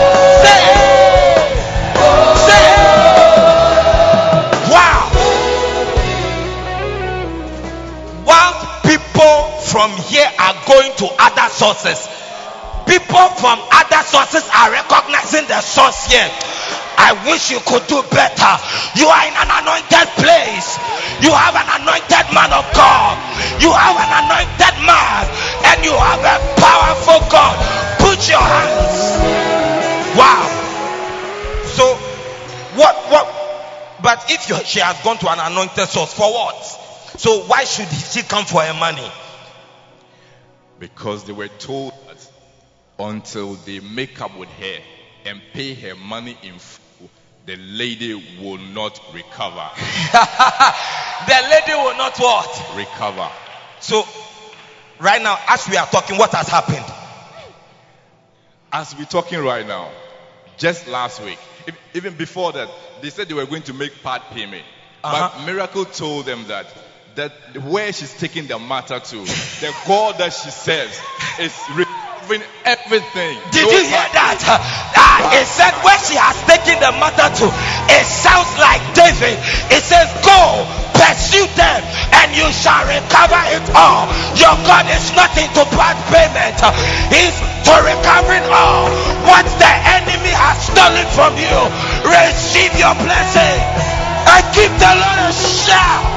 sources. 11.63 12.09
People 12.83 13.27
from 13.39 13.57
other 13.71 14.03
sources 14.03 14.43
are 14.51 14.71
recognizing 14.71 15.47
the 15.47 15.61
source 15.61 16.11
here. 16.11 16.27
I 16.97 17.15
wish 17.29 17.51
you 17.51 17.59
could 17.63 17.87
do 17.87 18.03
better. 18.11 18.53
You 18.99 19.07
are 19.07 19.23
in 19.23 19.35
an 19.39 19.49
anointed 19.63 20.07
place. 20.19 20.75
You 21.23 21.31
have 21.31 21.55
an 21.55 21.69
anointed 21.79 22.27
man 22.35 22.51
of 22.51 22.67
God. 22.75 23.15
You 23.63 23.71
have 23.71 23.95
an 23.95 24.11
anointed 24.27 24.75
man. 24.83 25.23
And 25.71 25.79
you 25.87 25.95
have 25.95 26.23
a 26.27 26.37
powerful 26.59 27.23
God. 27.31 27.55
Put 27.99 28.27
your 28.27 28.43
hands. 28.43 29.62
Wow. 30.15 31.63
So, 31.65 31.95
what, 32.75 32.95
what? 33.11 33.43
But 34.01 34.25
if 34.29 34.67
she 34.67 34.79
has 34.79 35.01
gone 35.01 35.17
to 35.17 35.31
an 35.31 35.39
anointed 35.39 35.87
source, 35.87 36.13
for 36.13 36.31
what? 36.31 36.61
So, 37.17 37.43
why 37.43 37.63
should 37.63 37.87
she 37.87 38.21
come 38.21 38.45
for 38.45 38.61
her 38.61 38.73
money? 38.73 39.09
Because 40.79 41.23
they 41.23 41.33
were 41.33 41.47
told 41.47 41.93
that 42.07 42.29
until 42.99 43.55
they 43.55 43.79
make 43.79 44.21
up 44.21 44.37
with 44.37 44.49
her 44.49 44.77
and 45.25 45.41
pay 45.53 45.73
her 45.73 45.95
money 45.95 46.37
in 46.43 46.59
full, 46.59 47.09
the 47.45 47.55
lady 47.55 48.13
will 48.41 48.57
not 48.57 48.99
recover. 49.13 49.69
the 51.27 51.47
lady 51.49 51.73
will 51.73 51.97
not 51.97 52.17
what? 52.19 52.75
Recover. 52.75 53.29
So, 53.79 54.05
right 54.99 55.21
now, 55.21 55.39
as 55.47 55.67
we 55.67 55.77
are 55.77 55.87
talking, 55.87 56.17
what 56.17 56.31
has 56.31 56.47
happened? 56.47 56.85
As 58.71 58.95
we're 58.95 59.05
talking 59.05 59.39
right 59.39 59.65
now, 59.65 59.91
just 60.57 60.87
last 60.87 61.21
week, 61.23 61.39
if- 61.67 61.75
even 61.93 62.15
before 62.15 62.51
that, 62.53 62.69
they 63.01 63.09
said 63.09 63.27
they 63.27 63.33
were 63.33 63.45
going 63.45 63.63
to 63.63 63.73
make 63.73 64.01
part 64.03 64.21
payment. 64.31 64.63
Uh-huh. 65.03 65.31
But 65.37 65.45
Miracle 65.45 65.85
told 65.85 66.25
them 66.25 66.45
that 66.47 66.67
that 67.15 67.31
where 67.61 67.93
she's 67.93 68.11
taking 68.17 68.47
the 68.47 68.57
matter 68.57 68.99
to, 68.99 69.17
the 69.61 69.71
God 69.85 70.17
that 70.17 70.33
she 70.33 70.49
serves 70.49 70.97
is 71.37 71.53
removing 71.69 72.41
everything. 72.65 73.37
Did 73.53 73.69
No 73.69 73.69
you 73.69 73.83
hear 73.85 74.07
that? 74.17 74.41
Ah, 74.97 75.37
it 75.37 75.45
said 75.45 75.73
where 75.85 75.99
she 76.01 76.17
has 76.17 76.33
taken 76.49 76.79
the 76.81 76.89
matter 76.97 77.29
to, 77.29 77.45
it 77.93 78.05
sounds 78.09 78.49
like 78.57 78.81
David. 78.97 79.37
It 79.69 79.83
says, 79.85 80.09
Go, 80.25 80.65
pursue 80.97 81.45
them, 81.53 81.81
and 82.23 82.31
you 82.31 82.47
shall 82.55 82.87
recover 82.87 83.43
it 83.51 83.67
all. 83.75 84.07
Your 84.39 84.55
God 84.63 84.87
is 84.87 85.11
not 85.11 85.35
into 85.35 85.67
part 85.75 85.99
payment, 86.07 86.55
He's 87.11 87.35
for 87.67 87.75
recovering 87.83 88.47
all. 88.47 88.87
What 89.27 89.43
the 89.59 89.73
enemy 89.99 90.31
has 90.31 90.71
stolen 90.71 91.07
from 91.11 91.35
you, 91.35 91.59
receive 92.07 92.71
your 92.79 92.95
blessing 92.95 93.59
and 94.23 94.43
give 94.55 94.71
the 94.79 94.93
Lord 94.95 95.19
a 95.27 95.31
shout. 95.35 96.07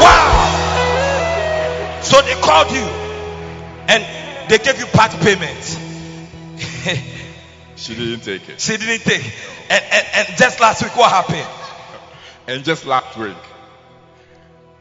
Wow. 0.00 0.32
So 2.00 2.22
they 2.24 2.34
called 2.40 2.72
you 2.72 2.88
and 3.92 4.00
they 4.48 4.56
gave 4.58 4.78
you 4.80 4.86
part 4.86 5.12
payment. 5.20 5.78
She 7.78 7.94
didn't 7.94 8.24
take 8.24 8.48
it. 8.48 8.60
She 8.60 8.76
didn't 8.76 9.04
take. 9.04 9.22
And, 9.70 9.84
and, 9.92 10.06
and 10.16 10.28
just 10.36 10.58
last 10.58 10.82
week, 10.82 10.96
what 10.96 11.12
happened? 11.12 11.46
And 12.48 12.64
just 12.64 12.84
last 12.84 13.16
week, 13.16 13.36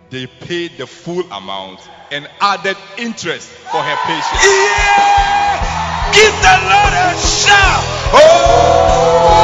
they 0.10 0.28
paid 0.28 0.78
the 0.78 0.88
full 0.88 1.24
amount 1.32 1.80
and 2.12 2.30
added 2.40 2.78
interest 2.98 3.50
for 3.50 3.82
her 3.82 3.96
patience. 4.06 4.44
Yeah! 4.44 6.12
Give 6.14 6.34
the 6.42 6.58
Lord 6.72 6.94
a 6.94 7.14
shout. 7.20 7.84
Oh! 8.14 9.38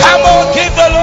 Come 0.00 0.22
on, 0.22 0.54
give 0.54 0.74
the 0.74 0.88
Lord 0.90 0.97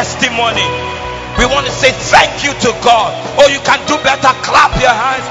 testimony. 0.00 0.64
We 1.36 1.44
want 1.44 1.68
to 1.68 1.72
say 1.72 1.92
thank 1.92 2.40
you 2.40 2.56
to 2.64 2.70
God. 2.80 3.12
Oh, 3.36 3.48
you 3.52 3.60
can 3.60 3.76
do 3.84 4.00
better. 4.00 4.32
Clap 4.40 4.72
your 4.80 4.96
hands. 4.96 5.28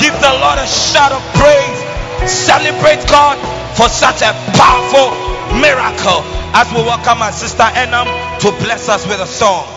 Give 0.00 0.16
the 0.24 0.32
Lord 0.40 0.56
a 0.56 0.64
shout 0.64 1.12
of 1.12 1.20
praise. 1.36 1.78
Celebrate 2.24 3.04
God 3.12 3.36
for 3.76 3.92
such 3.92 4.24
a 4.24 4.32
powerful 4.56 5.12
miracle. 5.60 6.24
As 6.56 6.64
we 6.72 6.80
welcome 6.80 7.20
our 7.20 7.32
sister 7.32 7.68
Enam 7.76 8.08
to 8.40 8.48
bless 8.64 8.88
us 8.88 9.06
with 9.06 9.20
a 9.20 9.26
song. 9.26 9.75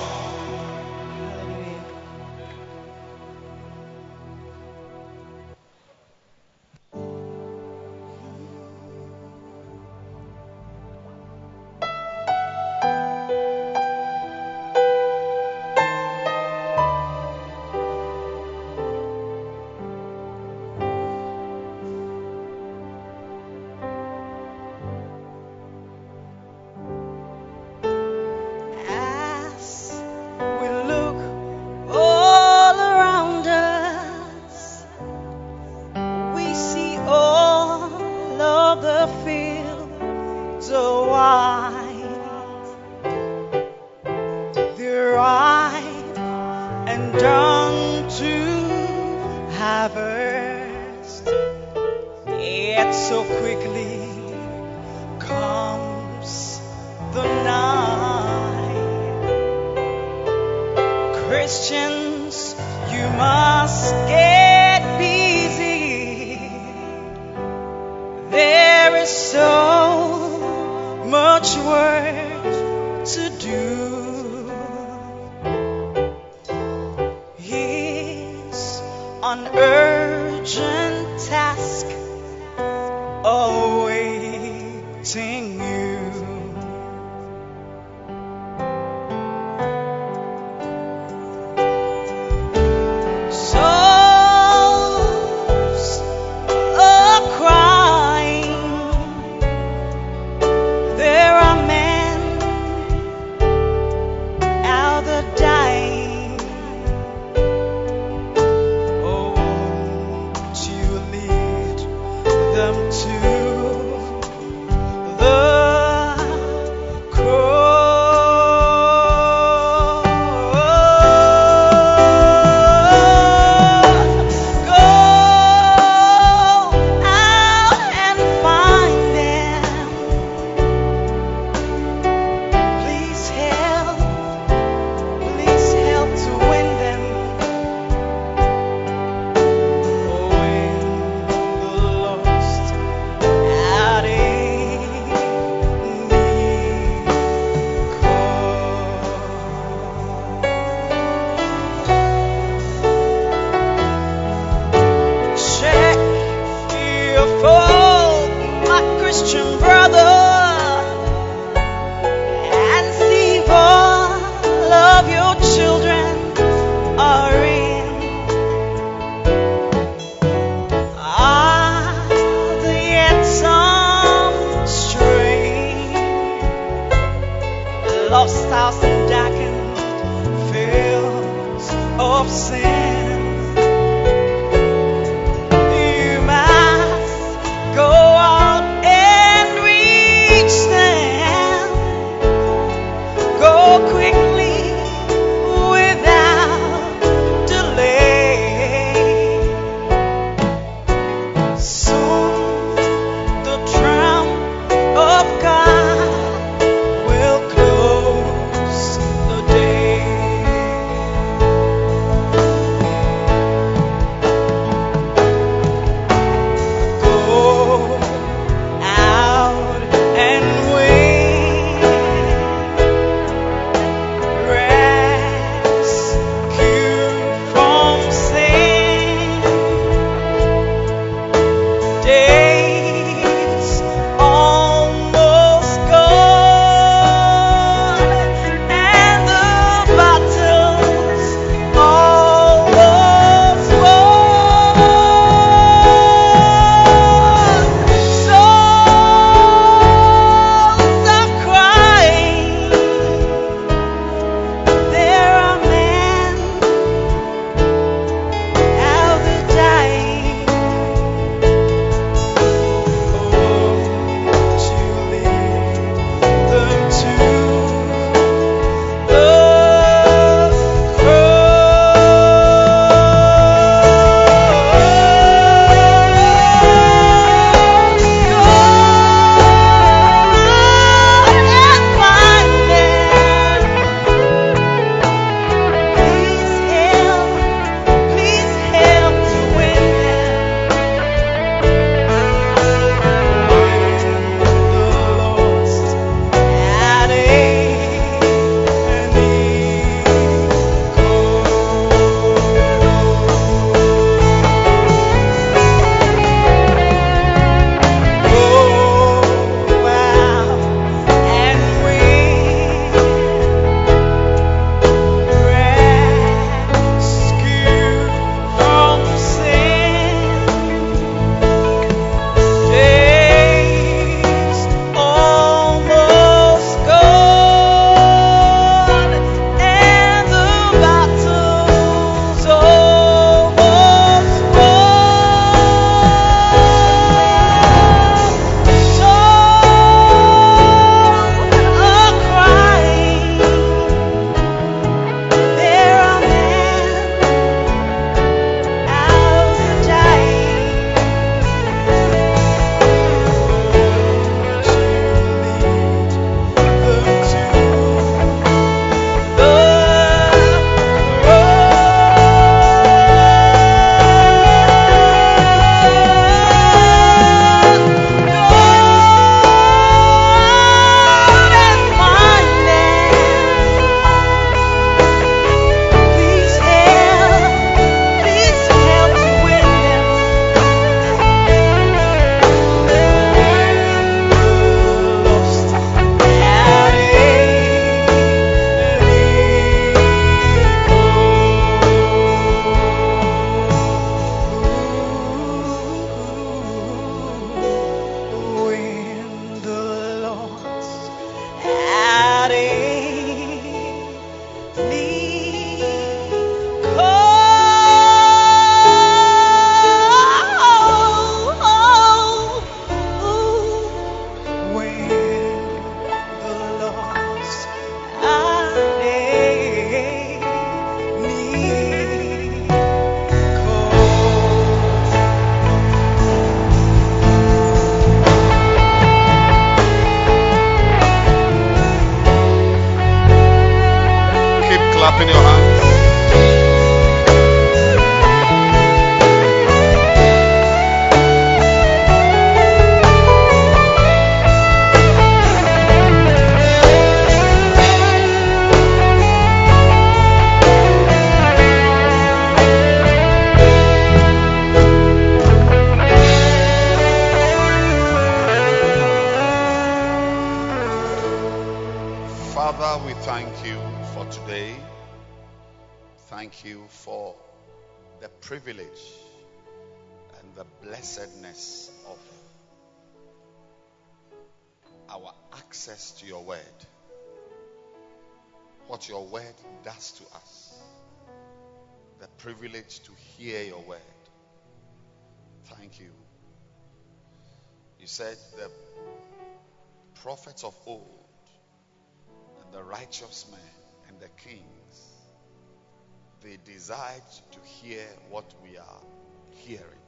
What 498.40 498.54
we 498.64 498.78
are 498.78 499.02
hearing, 499.50 500.06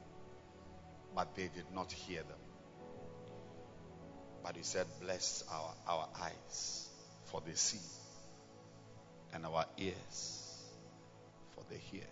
but 1.14 1.34
they 1.34 1.50
did 1.54 1.66
not 1.74 1.92
hear 1.92 2.22
them. 2.22 2.42
But 4.42 4.56
he 4.56 4.62
said, 4.62 4.86
Bless 5.02 5.44
our, 5.52 5.74
our 5.86 6.08
eyes, 6.18 6.88
for 7.26 7.42
they 7.46 7.52
see, 7.52 7.86
and 9.34 9.44
our 9.44 9.66
ears, 9.76 10.64
for 11.50 11.62
they 11.68 11.76
hear. 11.76 12.08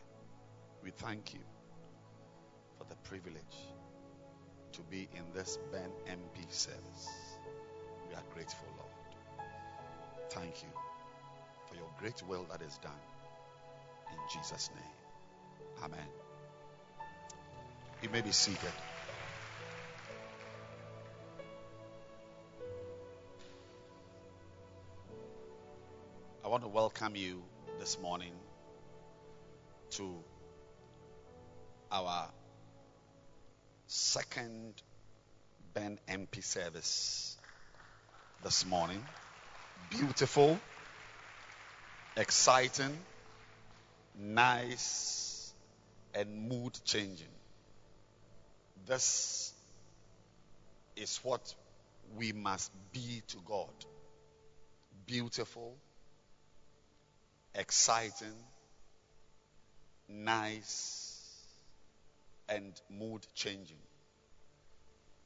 We 0.84 0.90
thank 0.90 1.32
you 1.32 1.40
for 2.76 2.84
the 2.84 2.96
privilege 3.08 3.56
to 4.72 4.82
be 4.90 5.08
in 5.14 5.24
this 5.34 5.58
Ben 5.72 5.90
MP 6.06 6.52
service. 6.52 7.08
We 8.10 8.14
are 8.14 8.24
grateful, 8.34 8.68
Lord. 8.76 9.48
Thank 10.28 10.62
you 10.62 10.68
for 11.66 11.76
your 11.76 11.90
great 11.98 12.22
will 12.28 12.44
that 12.50 12.60
is 12.60 12.76
done. 12.82 12.92
In 14.12 14.18
Jesus' 14.30 14.68
name. 14.74 14.99
Amen. 15.82 15.98
You 18.02 18.10
may 18.10 18.20
be 18.20 18.32
seated. 18.32 18.58
I 26.44 26.48
want 26.48 26.64
to 26.64 26.68
welcome 26.68 27.16
you 27.16 27.42
this 27.78 27.98
morning 27.98 28.32
to 29.92 30.14
our 31.90 32.28
second 33.86 34.74
Ben 35.72 35.98
MP 36.08 36.42
service 36.44 37.38
this 38.42 38.66
morning. 38.66 39.02
Beautiful, 39.90 40.58
exciting, 42.16 42.98
nice, 44.18 45.29
and 46.14 46.48
mood 46.48 46.78
changing. 46.84 47.26
This 48.86 49.52
is 50.96 51.18
what 51.22 51.54
we 52.16 52.32
must 52.32 52.72
be 52.92 53.22
to 53.28 53.36
God 53.46 53.68
beautiful, 55.06 55.74
exciting, 57.52 58.34
nice, 60.08 61.20
and 62.48 62.80
mood 62.88 63.26
changing. 63.34 63.76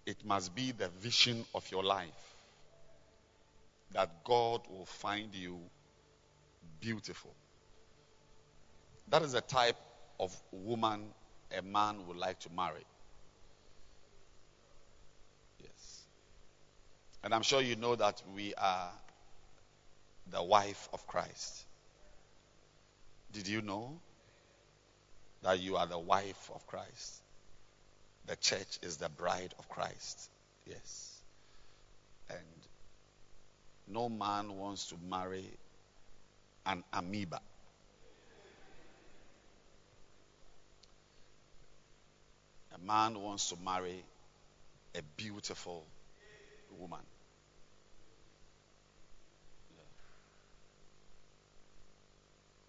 It 0.06 0.24
must 0.24 0.54
be 0.54 0.72
the 0.72 0.88
vision 0.88 1.44
of 1.54 1.70
your 1.70 1.84
life 1.84 2.34
that 3.92 4.24
God 4.24 4.62
will 4.70 4.86
find 4.86 5.34
you 5.34 5.58
beautiful. 6.80 7.34
That 9.08 9.22
is 9.22 9.32
the 9.32 9.42
type 9.42 9.76
of 10.18 10.34
woman 10.52 11.06
a 11.56 11.62
man 11.62 12.06
would 12.06 12.16
like 12.16 12.40
to 12.40 12.48
marry. 12.56 12.84
Yes. 15.60 16.02
And 17.22 17.34
I'm 17.34 17.42
sure 17.42 17.60
you 17.60 17.76
know 17.76 17.94
that 17.96 18.22
we 18.34 18.54
are 18.54 18.90
the 20.30 20.42
wife 20.42 20.88
of 20.92 21.06
Christ. 21.06 21.64
Did 23.32 23.48
you 23.48 23.62
know 23.62 23.98
that 25.42 25.60
you 25.60 25.76
are 25.76 25.86
the 25.86 25.98
wife 25.98 26.50
of 26.54 26.66
Christ? 26.66 27.22
The 28.26 28.36
church 28.36 28.78
is 28.82 28.96
the 28.96 29.08
bride 29.08 29.54
of 29.58 29.68
Christ. 29.68 30.30
Yes. 30.66 31.22
And 32.30 32.38
no 33.86 34.08
man 34.08 34.56
wants 34.56 34.86
to 34.86 34.96
marry 35.10 35.50
an 36.64 36.82
amoeba. 36.92 37.40
A 42.74 42.78
man 42.86 43.20
wants 43.20 43.50
to 43.50 43.56
marry 43.64 44.04
a 44.94 45.02
beautiful 45.16 45.84
woman. 46.78 47.00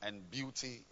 And 0.02 0.30
beauty 0.30 0.84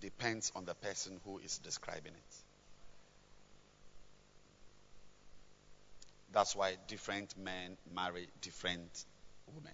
depends 0.00 0.52
on 0.54 0.64
the 0.64 0.74
person 0.74 1.18
who 1.24 1.38
is 1.38 1.58
describing 1.58 2.12
it. 2.12 2.36
That's 6.32 6.54
why 6.54 6.76
different 6.86 7.36
men 7.36 7.76
marry 7.92 8.28
different 8.40 9.04
women. 9.54 9.72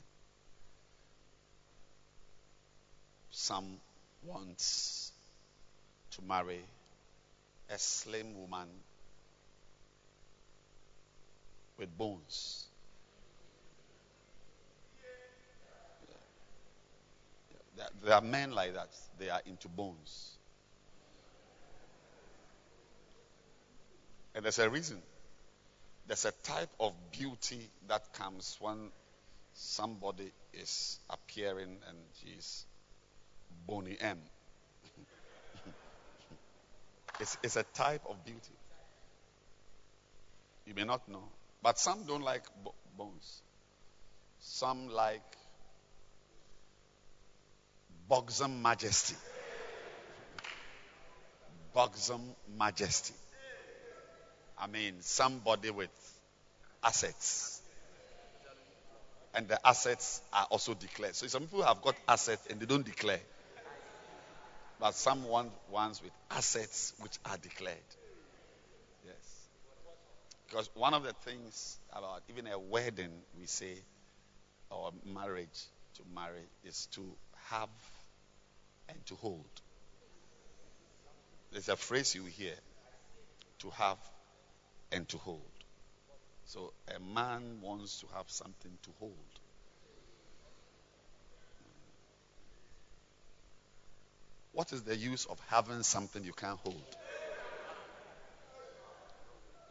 Some 3.31 3.81
wants 4.23 5.13
to 6.13 6.23
marry 6.23 6.61
a 7.71 7.79
slim 7.79 8.35
woman 8.35 8.69
with 11.79 11.97
bones. 11.97 12.67
There 18.05 18.15
are 18.15 18.21
men 18.21 18.53
like 18.53 18.75
that. 18.75 18.91
They 19.19 19.31
are 19.31 19.41
into 19.47 19.69
bones. 19.69 20.37
And 24.35 24.45
there's 24.45 24.59
a 24.59 24.69
reason. 24.69 25.01
There's 26.07 26.25
a 26.25 26.33
type 26.43 26.71
of 26.79 26.93
beauty 27.13 27.71
that 27.89 28.13
comes 28.13 28.57
when 28.61 28.91
somebody 29.55 30.31
is 30.53 30.99
appearing 31.09 31.79
and 31.89 31.99
she's 32.23 32.65
Boney 33.67 33.97
M. 34.01 34.19
it's, 37.21 37.37
it's 37.43 37.57
a 37.57 37.63
type 37.63 38.03
of 38.09 38.25
beauty. 38.25 38.55
You 40.67 40.75
may 40.75 40.85
not 40.85 41.09
know. 41.09 41.25
But 41.63 41.79
some 41.79 42.05
don't 42.07 42.23
like 42.23 42.43
bo- 42.65 42.75
bones. 42.97 43.43
Some 44.39 44.89
like 44.89 45.23
buxom 48.09 48.63
majesty. 48.63 49.17
Buxom 51.75 52.23
majesty. 52.59 53.15
I 54.59 54.67
mean, 54.67 54.95
somebody 55.01 55.71
with 55.71 55.91
assets. 56.83 57.63
And 59.35 59.49
the 59.49 59.65
assets 59.67 60.21
are 60.33 60.47
also 60.51 60.75
declared. 60.75 61.15
So 61.15 61.27
some 61.29 61.43
people 61.43 61.63
have 61.63 61.81
got 61.83 61.97
assets 62.09 62.47
and 62.51 62.61
they 62.61 62.67
don't 62.67 62.85
declare. 62.85 63.21
But 64.81 64.95
some 64.95 65.29
want 65.29 65.53
ones 65.71 66.03
with 66.03 66.13
assets 66.31 66.95
which 67.01 67.19
are 67.27 67.37
declared. 67.37 67.77
Yes. 69.05 69.49
Because 70.49 70.71
one 70.75 70.95
of 70.95 71.03
the 71.03 71.13
things 71.13 71.79
about 71.93 72.23
even 72.31 72.47
a 72.47 72.59
wedding, 72.59 73.13
we 73.39 73.45
say, 73.45 73.75
or 74.71 74.93
marriage, 75.05 75.67
to 75.97 76.03
marry, 76.15 76.47
is 76.65 76.87
to 76.93 77.03
have 77.51 77.69
and 78.89 79.05
to 79.07 79.17
hold. 79.17 79.45
There's 81.53 81.69
a 81.69 81.77
phrase 81.77 82.15
you 82.15 82.25
hear 82.25 82.55
to 83.59 83.71
have 83.71 83.99
and 84.93 85.07
to 85.11 85.19
hold. 85.19 85.43
So 86.47 86.73
a 86.97 86.99
man 87.15 87.61
wants 87.61 88.01
to 88.01 88.07
have 88.17 88.31
something 88.31 88.73
to 88.83 88.91
hold. 88.99 89.41
What 94.53 94.73
is 94.73 94.83
the 94.83 94.97
use 94.97 95.27
of 95.27 95.39
having 95.49 95.83
something 95.83 96.25
you 96.25 96.33
can't 96.33 96.59
hold? 96.59 96.97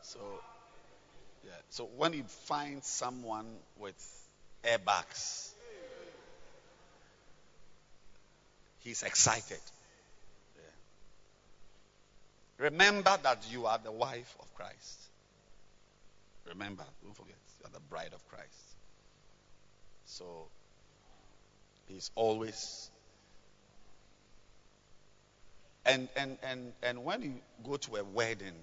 So, 0.01 0.19
yeah. 1.43 1.51
So 1.69 1.89
when 1.97 2.13
you 2.13 2.23
find 2.23 2.83
someone 2.83 3.45
with 3.77 3.95
airbags, 4.63 5.51
he's 8.79 9.03
excited. 9.03 9.59
Yeah. 10.55 10.63
Remember 12.65 13.17
that 13.23 13.45
you 13.51 13.65
are 13.65 13.77
the 13.77 13.91
wife 13.91 14.35
of 14.39 14.53
Christ. 14.55 14.99
Remember, 16.47 16.83
don't 17.03 17.15
forget, 17.15 17.35
you 17.59 17.65
are 17.67 17.71
the 17.71 17.81
bride 17.89 18.13
of 18.13 18.27
Christ. 18.29 18.75
So 20.05 20.47
He's 21.89 22.11
always 22.13 22.91
and 25.89 26.07
and 26.15 26.37
and 26.43 26.73
and 26.83 27.03
when 27.03 27.21
you 27.21 27.33
go 27.63 27.77
to 27.77 27.95
a 27.97 28.03
wedding, 28.03 28.53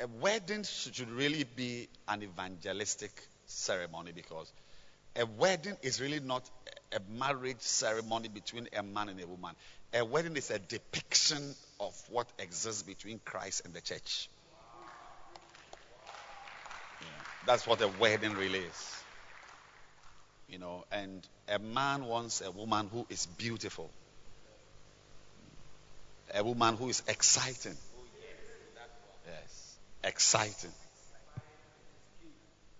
a 0.00 0.06
wedding 0.20 0.64
should 0.64 0.98
really 1.10 1.44
be 1.44 1.88
an 2.08 2.22
evangelistic 2.22 3.10
ceremony 3.46 4.12
because 4.12 4.50
a 5.16 5.26
wedding 5.26 5.76
is 5.82 6.00
really 6.00 6.20
not 6.20 6.48
a 6.92 7.00
marriage 7.18 7.60
ceremony 7.60 8.28
between 8.28 8.68
a 8.76 8.82
man 8.82 9.10
and 9.10 9.20
a 9.20 9.26
woman. 9.26 9.54
A 9.94 10.04
wedding 10.04 10.36
is 10.36 10.50
a 10.50 10.58
depiction 10.58 11.54
of 11.78 11.94
what 12.10 12.26
exists 12.38 12.82
between 12.82 13.20
Christ 13.24 13.62
and 13.66 13.74
the 13.74 13.80
church. 13.82 14.30
Yeah, 17.00 17.06
that's 17.46 17.66
what 17.66 17.80
a 17.82 17.88
wedding 17.88 18.32
really 18.34 18.60
is. 18.60 19.04
You 20.48 20.58
know, 20.58 20.84
and 20.92 21.26
a 21.48 21.58
man 21.58 22.04
wants 22.06 22.40
a 22.40 22.50
woman 22.50 22.88
who 22.92 23.06
is 23.10 23.26
beautiful, 23.26 23.90
a 26.34 26.42
woman 26.42 26.76
who 26.76 26.88
is 26.88 27.02
exciting. 27.08 27.76
Yes, 29.26 29.76
exciting. 30.04 30.70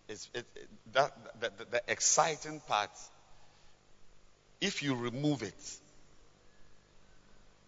It's, 0.08 0.28
it, 0.34 0.44
it, 0.56 0.68
that, 0.92 1.40
the, 1.40 1.50
the, 1.58 1.64
the 1.70 1.82
exciting 1.88 2.60
part, 2.66 2.90
if 4.60 4.82
you 4.82 4.94
remove 4.94 5.42
it, 5.42 5.78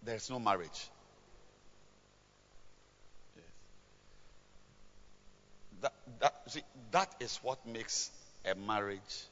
there's 0.03 0.29
no 0.29 0.39
marriage. 0.39 0.89
That, 5.81 5.93
that, 6.19 6.33
see, 6.47 6.61
that 6.91 7.13
is 7.19 7.39
what 7.41 7.65
makes 7.67 8.09
a 8.45 8.55
marriage 8.55 9.25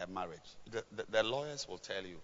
a 0.00 0.06
marriage. 0.06 0.38
The, 0.70 0.84
the, 0.96 1.04
the 1.10 1.22
lawyers 1.22 1.66
will 1.68 1.78
tell 1.78 2.04
you 2.04 2.16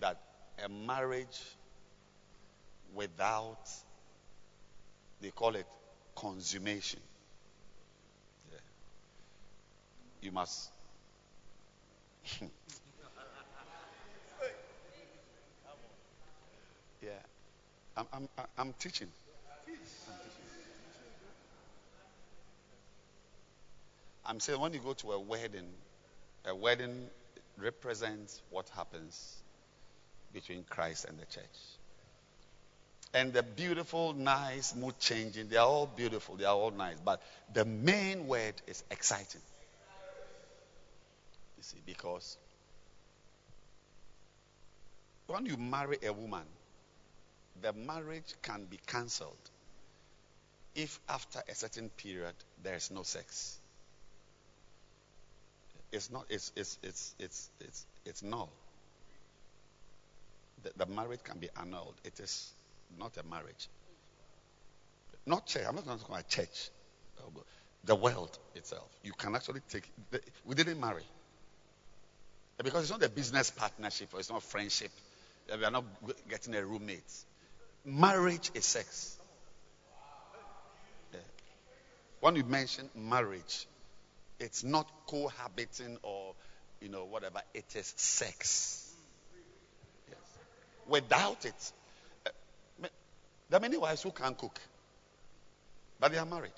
that 0.00 0.20
a 0.64 0.68
marriage 0.68 1.40
without, 2.94 3.68
they 5.20 5.30
call 5.30 5.54
it 5.56 5.66
consummation. 6.16 7.00
Yeah. 8.50 8.58
You 10.22 10.32
must. 10.32 10.70
yeah. 17.02 17.10
I'm, 17.96 18.06
I'm, 18.12 18.28
I'm 18.56 18.72
teaching. 18.78 19.08
I'm 24.26 24.40
saying 24.40 24.60
when 24.60 24.74
you 24.74 24.80
go 24.80 24.92
to 24.92 25.12
a 25.12 25.18
wedding, 25.20 25.68
a 26.44 26.54
wedding 26.54 27.08
represents 27.56 28.42
what 28.50 28.68
happens 28.68 29.42
between 30.32 30.64
Christ 30.64 31.06
and 31.06 31.18
the 31.18 31.26
church. 31.26 31.44
And 33.14 33.32
the 33.32 33.42
beautiful, 33.42 34.12
nice, 34.12 34.74
mood 34.74 34.98
changing, 34.98 35.48
they 35.48 35.56
are 35.56 35.66
all 35.66 35.86
beautiful, 35.86 36.36
they 36.36 36.44
are 36.44 36.54
all 36.54 36.70
nice. 36.70 36.96
But 37.02 37.22
the 37.54 37.64
main 37.64 38.26
word 38.26 38.54
is 38.66 38.84
exciting. 38.90 39.40
You 41.56 41.62
see, 41.62 41.78
because 41.86 42.36
when 45.26 45.46
you 45.46 45.56
marry 45.56 45.98
a 46.06 46.12
woman, 46.12 46.44
the 47.62 47.72
marriage 47.72 48.34
can 48.42 48.66
be 48.66 48.78
cancelled 48.86 49.36
if 50.74 51.00
after 51.08 51.42
a 51.48 51.54
certain 51.54 51.88
period 51.88 52.34
there 52.62 52.76
is 52.76 52.90
no 52.90 53.02
sex 53.02 53.58
it's 55.92 56.10
not 56.10 56.26
it's 56.28 56.52
it's 56.56 56.78
it's 56.82 57.14
it's 57.18 57.50
it's, 57.60 57.86
it's 58.04 58.22
null. 58.22 58.50
The, 60.62 60.84
the 60.84 60.86
marriage 60.86 61.20
can 61.22 61.38
be 61.38 61.48
annulled. 61.60 61.94
It 62.04 62.20
is 62.20 62.52
not 62.98 63.16
a 63.16 63.22
marriage. 63.28 63.68
Not 65.26 65.46
church. 65.46 65.64
I'm 65.68 65.76
not 65.76 65.84
to 65.86 66.04
call 66.04 66.20
church. 66.28 66.70
Oh, 67.20 67.42
the 67.84 67.94
world 67.94 68.38
itself. 68.54 68.88
You 69.02 69.12
can 69.12 69.34
actually 69.34 69.60
take. 69.68 69.90
The, 70.10 70.20
we 70.44 70.54
didn't 70.54 70.80
marry 70.80 71.04
because 72.64 72.82
it's 72.82 72.90
not 72.90 73.02
a 73.02 73.08
business 73.08 73.50
partnership 73.50 74.08
or 74.12 74.20
it's 74.20 74.30
not 74.30 74.42
friendship. 74.42 74.90
We 75.56 75.64
are 75.64 75.70
not 75.70 75.84
getting 76.28 76.54
a 76.54 76.64
roommate. 76.64 77.12
Marriage 77.84 78.50
is 78.54 78.64
sex. 78.64 79.16
Yeah. 81.12 81.20
When 82.20 82.36
you 82.36 82.44
mention 82.44 82.90
marriage, 82.94 83.66
it's 84.40 84.64
not 84.64 84.90
cohabiting 85.06 85.98
or, 86.02 86.34
you 86.80 86.88
know, 86.88 87.04
whatever. 87.04 87.40
It 87.54 87.76
is 87.76 87.94
sex. 87.96 88.87
Without 90.88 91.44
it, 91.44 91.72
uh, 92.26 92.30
there 93.50 93.58
are 93.58 93.60
many 93.60 93.76
wives 93.76 94.02
who 94.02 94.10
can't 94.10 94.36
cook, 94.36 94.58
but 96.00 96.12
they 96.12 96.18
are 96.18 96.26
married. 96.26 96.52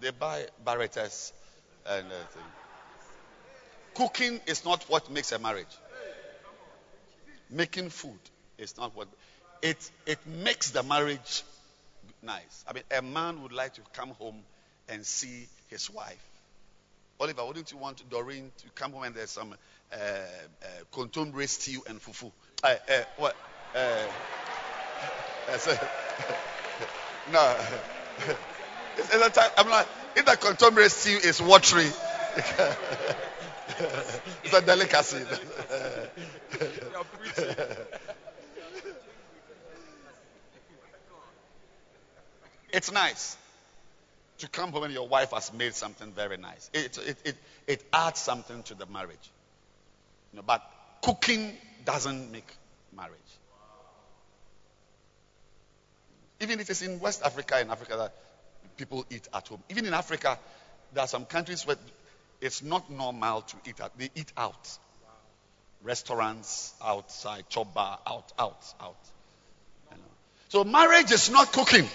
They 0.00 0.10
buy 0.10 0.46
barrettes 0.64 1.32
and 1.86 2.06
uh, 2.06 2.40
Cooking 3.94 4.40
is 4.46 4.64
not 4.64 4.84
what 4.84 5.10
makes 5.10 5.32
a 5.32 5.38
marriage. 5.40 5.76
Making 7.50 7.90
food 7.90 8.20
is 8.56 8.76
not 8.76 8.94
what 8.94 9.08
it 9.62 9.90
it 10.06 10.24
makes 10.26 10.70
the 10.70 10.84
marriage 10.84 11.42
nice. 12.22 12.64
I 12.68 12.74
mean, 12.74 12.84
a 12.96 13.02
man 13.02 13.42
would 13.42 13.52
like 13.52 13.74
to 13.74 13.80
come 13.94 14.10
home 14.10 14.40
and 14.88 15.04
see 15.04 15.48
his 15.68 15.90
wife. 15.90 16.24
Oliver, 17.18 17.44
wouldn't 17.44 17.72
you 17.72 17.78
want 17.78 18.08
Doreen 18.08 18.52
to 18.58 18.68
come 18.76 18.92
home 18.92 19.02
and 19.02 19.14
there's 19.14 19.30
some 19.30 19.54
uh, 19.92 19.96
uh, 19.96 21.46
stew 21.46 21.82
and 21.88 22.00
fufu? 22.00 22.30
Uh, 22.62 22.74
uh, 22.90 23.02
what? 23.16 23.36
Uh, 23.74 24.04
no. 27.32 27.56
it's, 28.96 29.14
it's 29.14 29.26
a 29.26 29.30
time, 29.30 29.50
I'm 29.56 29.68
like, 29.70 29.86
if 30.16 30.24
the 30.24 30.32
kontomire 30.32 30.90
stew 30.90 31.18
is 31.22 31.40
watery, 31.40 31.86
it's 34.44 34.52
a 34.52 34.60
delicacy. 34.62 35.18
it's 42.72 42.92
nice 42.92 43.36
to 44.38 44.48
come 44.48 44.72
home 44.72 44.84
and 44.84 44.92
your 44.92 45.08
wife 45.08 45.30
has 45.32 45.52
made 45.52 45.74
something 45.74 46.12
very 46.12 46.36
nice. 46.36 46.70
It, 46.72 46.98
it, 46.98 47.16
it, 47.24 47.36
it 47.66 47.84
adds 47.92 48.20
something 48.20 48.62
to 48.64 48.74
the 48.74 48.86
marriage. 48.86 49.30
You 50.32 50.38
know, 50.38 50.42
but 50.46 50.62
cooking 51.02 51.56
doesn't 51.88 52.30
make 52.30 52.46
marriage. 52.94 53.32
Even 56.40 56.60
if 56.60 56.68
it's 56.68 56.82
in 56.82 57.00
West 57.00 57.22
Africa 57.24 57.54
and 57.56 57.70
Africa 57.70 57.96
that 57.96 58.14
people 58.76 59.06
eat 59.08 59.26
at 59.32 59.48
home. 59.48 59.62
Even 59.70 59.86
in 59.86 59.94
Africa, 59.94 60.38
there 60.92 61.04
are 61.04 61.08
some 61.08 61.24
countries 61.24 61.66
where 61.66 61.76
it's 62.42 62.62
not 62.62 62.90
normal 62.90 63.40
to 63.40 63.56
eat 63.66 63.80
out. 63.80 63.98
They 63.98 64.10
eat 64.14 64.30
out. 64.36 64.78
Restaurants, 65.82 66.74
outside, 66.84 67.48
chop 67.48 67.72
bar, 67.72 67.98
out, 68.06 68.32
out, 68.38 68.62
out. 68.82 68.96
So 70.50 70.64
marriage 70.64 71.10
is 71.10 71.30
not 71.30 71.54
cooking. 71.54 71.88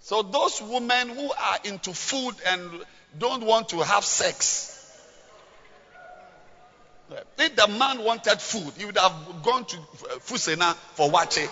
So 0.00 0.22
those 0.22 0.60
women 0.60 1.08
who 1.08 1.32
are 1.32 1.58
into 1.64 1.94
food 1.94 2.34
and 2.46 2.70
don't 3.18 3.44
want 3.44 3.70
to 3.70 3.78
have 3.78 4.04
sex. 4.04 4.77
If 7.38 7.56
the 7.56 7.68
man 7.68 8.04
wanted 8.04 8.40
food, 8.40 8.72
he 8.76 8.84
would 8.84 8.98
have 8.98 9.42
gone 9.42 9.64
to 9.64 9.76
uh, 9.76 10.18
Fusena 10.18 10.74
for 10.74 11.10
waakye. 11.10 11.48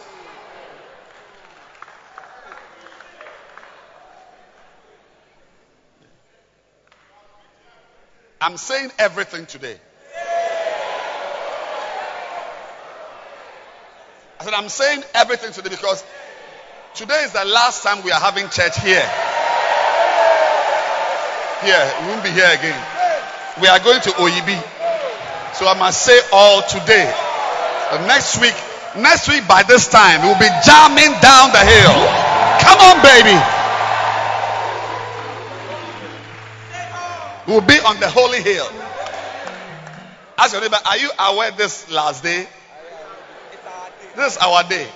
I'm 8.41 8.57
saying 8.57 8.91
everything 8.99 9.47
today. 9.47 9.79
I 14.39 14.45
said, 14.45 14.55
I'm 14.55 14.69
saying 14.69 15.03
everything 15.15 15.53
today 15.53 15.71
because 15.71 16.05
Today 16.97 17.25
is 17.25 17.33
the 17.33 17.45
last 17.45 17.83
time 17.83 18.03
we 18.05 18.11
are 18.11 18.19
having 18.19 18.49
church 18.49 18.81
here. 18.81 19.05
Here, 21.61 21.93
we 22.01 22.09
won't 22.09 22.25
be 22.25 22.31
here 22.31 22.49
again. 22.49 22.81
We 23.61 23.69
are 23.69 23.79
going 23.81 24.01
to 24.01 24.11
OEB. 24.17 24.76
So 25.57 25.67
I 25.67 25.73
must 25.79 26.03
say 26.05 26.21
all 26.33 26.61
today. 26.69 27.09
next 28.07 28.39
week, 28.43 28.53
next 28.95 29.27
week 29.27 29.49
by 29.49 29.63
this 29.63 29.89
time, 29.89 30.21
we'll 30.21 30.39
be 30.39 30.53
jamming 30.61 31.17
down 31.25 31.49
the 31.49 31.65
hill. 31.65 31.97
Come 32.61 32.79
on, 32.85 33.01
baby. 33.01 33.33
We'll 37.49 37.63
be 37.65 37.79
on 37.81 37.99
the 38.01 38.11
holy 38.11 38.43
hill. 38.43 38.69
Ask 40.37 40.53
your 40.53 40.61
neighbor, 40.61 40.77
are 40.85 40.99
you 40.99 41.11
aware 41.19 41.51
this 41.53 41.91
last 41.91 42.23
day? 42.23 42.47
This 44.15 44.33
is 44.33 44.39
our 44.39 44.63
day. 44.65 44.87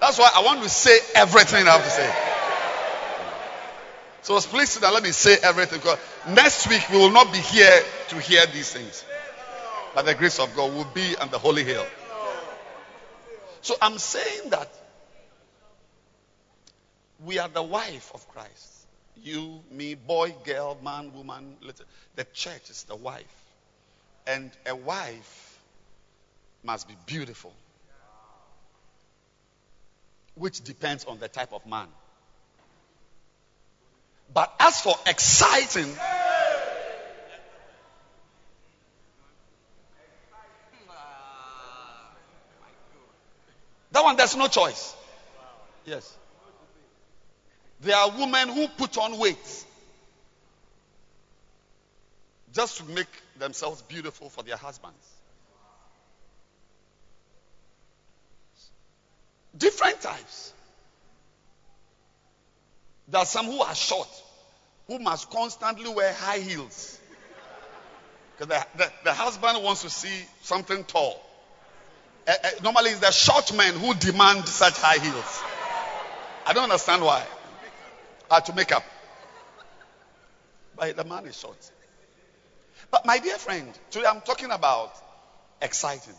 That's 0.00 0.18
why 0.18 0.28
I 0.34 0.42
want 0.42 0.64
to 0.64 0.68
say 0.68 0.98
everything 1.14 1.68
I 1.68 1.78
have 1.78 1.84
to 1.84 1.90
say. 1.90 2.14
So 4.22 4.40
please 4.40 4.70
sit 4.70 4.82
down. 4.82 4.94
Let 4.94 5.04
me 5.04 5.12
say 5.12 5.36
everything. 5.40 5.78
Because 5.78 5.98
next 6.28 6.68
week 6.68 6.82
we 6.90 6.98
will 6.98 7.12
not 7.12 7.32
be 7.32 7.38
here 7.38 7.82
to 8.08 8.18
hear 8.18 8.44
these 8.46 8.72
things. 8.72 9.04
By 9.98 10.02
the 10.02 10.14
grace 10.14 10.38
of 10.38 10.54
God, 10.54 10.72
we'll 10.74 10.84
be 10.94 11.16
on 11.16 11.28
the 11.30 11.40
holy 11.40 11.64
hill. 11.64 11.84
So 13.62 13.74
I'm 13.82 13.98
saying 13.98 14.50
that 14.50 14.72
we 17.24 17.40
are 17.40 17.48
the 17.48 17.64
wife 17.64 18.12
of 18.14 18.28
Christ. 18.28 18.86
You, 19.20 19.60
me, 19.72 19.96
boy, 19.96 20.36
girl, 20.44 20.78
man, 20.84 21.12
woman, 21.14 21.56
little. 21.62 21.84
The 22.14 22.22
church 22.32 22.70
is 22.70 22.84
the 22.84 22.94
wife. 22.94 23.24
And 24.24 24.52
a 24.66 24.76
wife 24.76 25.58
must 26.62 26.86
be 26.86 26.94
beautiful, 27.04 27.52
which 30.36 30.62
depends 30.62 31.06
on 31.06 31.18
the 31.18 31.26
type 31.26 31.52
of 31.52 31.66
man. 31.66 31.88
But 34.32 34.54
as 34.60 34.80
for 34.80 34.94
exciting, 35.08 35.92
there's 44.28 44.36
no 44.36 44.48
choice. 44.48 44.94
Yes. 45.84 46.16
There 47.80 47.96
are 47.96 48.10
women 48.10 48.48
who 48.48 48.68
put 48.68 48.98
on 48.98 49.18
weight 49.18 49.64
just 52.52 52.78
to 52.78 52.84
make 52.84 53.06
themselves 53.38 53.82
beautiful 53.82 54.28
for 54.28 54.42
their 54.42 54.56
husbands. 54.56 54.96
Different 59.56 60.00
types. 60.00 60.52
There 63.08 63.20
are 63.20 63.26
some 63.26 63.46
who 63.46 63.60
are 63.60 63.74
short, 63.74 64.08
who 64.86 64.98
must 64.98 65.30
constantly 65.30 65.88
wear 65.92 66.12
high 66.12 66.38
heels. 66.38 66.98
Because 68.36 68.48
the, 68.48 68.84
the, 68.84 68.92
the, 69.04 69.12
husband 69.12 69.64
wants 69.64 69.82
to 69.82 69.90
see 69.90 70.26
something 70.42 70.84
tall. 70.84 71.20
Uh, 72.28 72.34
normally, 72.62 72.90
it's 72.90 73.00
the 73.00 73.10
short 73.10 73.56
men 73.56 73.74
who 73.74 73.94
demand 73.94 74.46
such 74.46 74.74
high 74.76 74.98
heels. 74.98 75.42
I 76.44 76.52
don't 76.52 76.64
understand 76.64 77.02
why. 77.02 77.24
Uh, 78.30 78.40
to 78.40 78.54
make 78.54 78.70
up. 78.70 78.84
But 80.76 80.94
the 80.94 81.04
man 81.04 81.24
is 81.24 81.38
short. 81.38 81.56
But 82.90 83.06
my 83.06 83.18
dear 83.18 83.36
friend, 83.38 83.66
today 83.90 84.06
I'm 84.06 84.20
talking 84.20 84.50
about 84.50 84.92
exciting. 85.62 86.14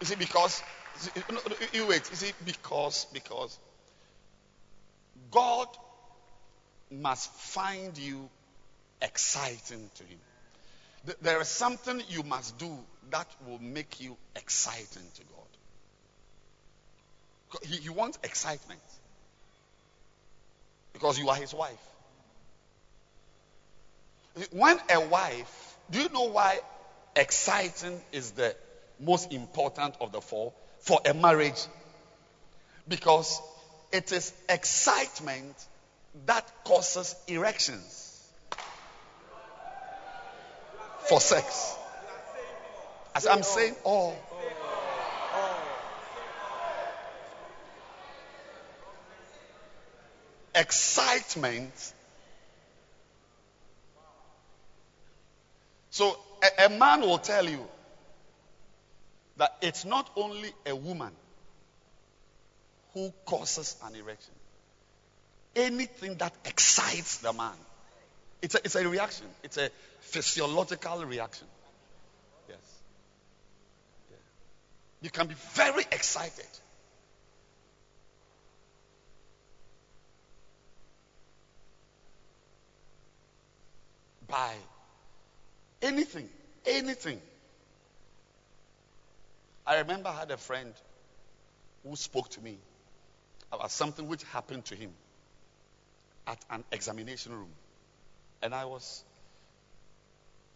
You 0.00 0.06
see, 0.06 0.14
because 0.14 0.62
you 1.72 1.88
wait. 1.88 2.08
You 2.10 2.16
see, 2.16 2.32
because 2.44 3.06
because 3.12 3.58
God 5.32 5.66
must 6.92 7.32
find 7.32 7.98
you 7.98 8.28
exciting 9.02 9.90
to 9.96 10.04
Him. 10.04 11.16
There 11.22 11.40
is 11.40 11.48
something 11.48 12.00
you 12.08 12.22
must 12.22 12.56
do 12.56 12.78
that 13.10 13.26
will 13.46 13.58
make 13.60 14.00
you 14.00 14.16
exciting 14.36 15.02
to 15.14 15.22
God. 15.22 15.46
He, 17.62 17.76
he 17.76 17.88
wants 17.88 18.18
excitement 18.22 18.80
because 20.92 21.18
you 21.18 21.28
are 21.28 21.36
His 21.36 21.54
wife. 21.54 21.78
When 24.50 24.78
a 24.90 25.00
wife, 25.00 25.76
do 25.90 26.00
you 26.00 26.08
know 26.08 26.24
why 26.30 26.58
exciting 27.14 28.00
is 28.12 28.32
the 28.32 28.56
most 28.98 29.32
important 29.32 29.96
of 30.00 30.10
the 30.12 30.20
four 30.20 30.52
for 30.80 31.00
a 31.06 31.14
marriage? 31.14 31.66
Because 32.88 33.40
it 33.92 34.10
is 34.12 34.32
excitement 34.48 35.54
that 36.26 36.50
causes 36.64 37.14
erections 37.28 38.22
for 41.06 41.20
sex. 41.20 41.76
As 43.14 43.26
I'm 43.26 43.42
saying, 43.42 43.76
oh. 43.84 44.14
Excitement. 50.54 51.92
So 55.90 56.16
a, 56.42 56.66
a 56.66 56.68
man 56.70 57.00
will 57.00 57.18
tell 57.18 57.48
you 57.48 57.64
that 59.36 59.56
it's 59.62 59.84
not 59.84 60.10
only 60.16 60.52
a 60.66 60.74
woman 60.74 61.12
who 62.94 63.12
causes 63.24 63.76
an 63.84 63.94
erection. 63.96 64.34
Anything 65.56 66.16
that 66.16 66.32
excites 66.44 67.18
the 67.18 67.32
man. 67.32 67.54
It's 68.42 68.54
a, 68.54 68.58
it's 68.58 68.74
a 68.74 68.88
reaction. 68.88 69.26
It's 69.42 69.56
a 69.56 69.70
physiological 70.00 71.04
reaction. 71.04 71.46
Yes. 72.48 72.58
Yeah. 74.10 74.16
You 75.04 75.10
can 75.10 75.26
be 75.26 75.34
very 75.52 75.82
excited. 75.92 76.46
By 84.26 84.54
anything. 85.82 86.30
Anything. 86.64 87.20
I 89.66 89.80
remember 89.80 90.08
I 90.08 90.20
had 90.20 90.30
a 90.30 90.38
friend 90.38 90.72
who 91.86 91.94
spoke 91.96 92.30
to 92.30 92.40
me 92.40 92.56
about 93.52 93.70
something 93.72 94.08
which 94.08 94.22
happened 94.32 94.64
to 94.64 94.74
him 94.74 94.90
at 96.26 96.38
an 96.48 96.64
examination 96.72 97.32
room. 97.32 97.50
And 98.42 98.54
I 98.54 98.64
was, 98.64 99.04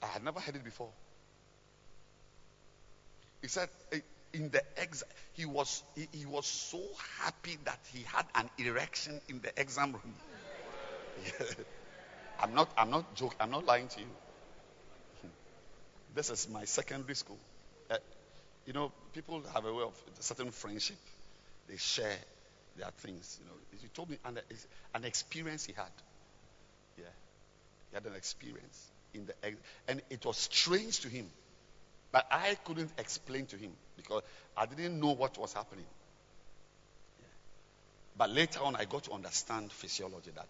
I 0.03 0.07
had 0.07 0.25
never 0.25 0.41
heard 0.41 0.57
it 0.57 0.65
before. 0.65 0.89
He 3.43 3.49
said, 3.49 3.69
in 4.33 4.51
the 4.51 4.63
exam, 4.77 5.09
he 5.33 5.45
was 5.45 5.83
he, 5.95 6.09
he, 6.13 6.27
was 6.27 6.47
so 6.47 6.81
happy 7.21 7.57
that 7.65 7.79
he 7.93 8.03
had 8.03 8.27
an 8.35 8.51
erection 8.59 9.21
in 9.29 9.41
the 9.41 9.59
exam 9.61 9.93
room. 9.93 10.15
I'm 12.39 12.55
not 12.55 12.71
I'm 12.77 12.91
not 12.91 13.15
joking. 13.15 13.37
I'm 13.41 13.51
not 13.51 13.65
lying 13.67 13.89
to 13.89 14.01
you. 14.01 14.07
This 16.15 16.31
is 16.31 16.49
my 16.49 16.65
secondary 16.65 17.15
school. 17.15 17.39
Uh, 17.91 17.97
you 18.67 18.73
know, 18.73 18.93
people 19.15 19.43
have 19.55 19.65
a 19.65 19.73
way 19.73 19.83
of 19.83 19.95
a 20.19 20.23
certain 20.23 20.51
friendship. 20.51 20.97
They 21.69 21.77
share 21.77 22.17
their 22.77 22.91
things. 22.99 23.39
You 23.41 23.47
know, 23.47 23.57
he 23.81 23.89
told 23.89 24.11
me 24.11 24.19
an, 24.25 24.41
an 24.95 25.05
experience 25.05 25.65
he 25.67 25.73
had. 25.73 25.93
Yeah, 26.97 27.05
he 27.91 27.97
had 27.97 28.07
an 28.07 28.15
experience 28.15 28.91
in 29.15 29.27
the 29.27 29.35
and 29.87 30.03
it 30.11 30.25
was 30.25 30.37
strange 30.37 31.01
to 31.01 31.09
him, 31.09 31.27
but 32.11 32.27
I 32.31 32.57
couldn't 32.65 32.91
explain 32.99 33.47
to 33.47 33.57
him 33.57 33.73
because 33.97 34.23
I 34.57 34.67
didn't 34.67 34.99
know 34.99 35.13
what 35.13 35.37
was 35.39 35.53
happening. 35.53 35.85
But 38.17 38.31
later 38.31 38.61
on, 38.63 38.75
I 38.75 38.85
got 38.85 39.05
to 39.05 39.13
understand 39.13 39.71
physiology 39.71 40.33
that 40.35 40.47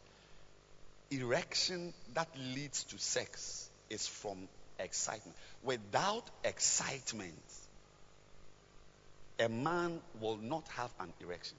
erection 1.10 1.92
that 2.14 2.28
leads 2.54 2.84
to 2.84 2.98
sex 2.98 3.68
is 3.90 4.06
from 4.06 4.48
excitement. 4.78 5.36
Without 5.62 6.24
excitement, 6.44 7.34
a 9.38 9.48
man 9.48 10.00
will 10.20 10.36
not 10.36 10.66
have 10.68 10.90
an 11.00 11.12
erection 11.20 11.56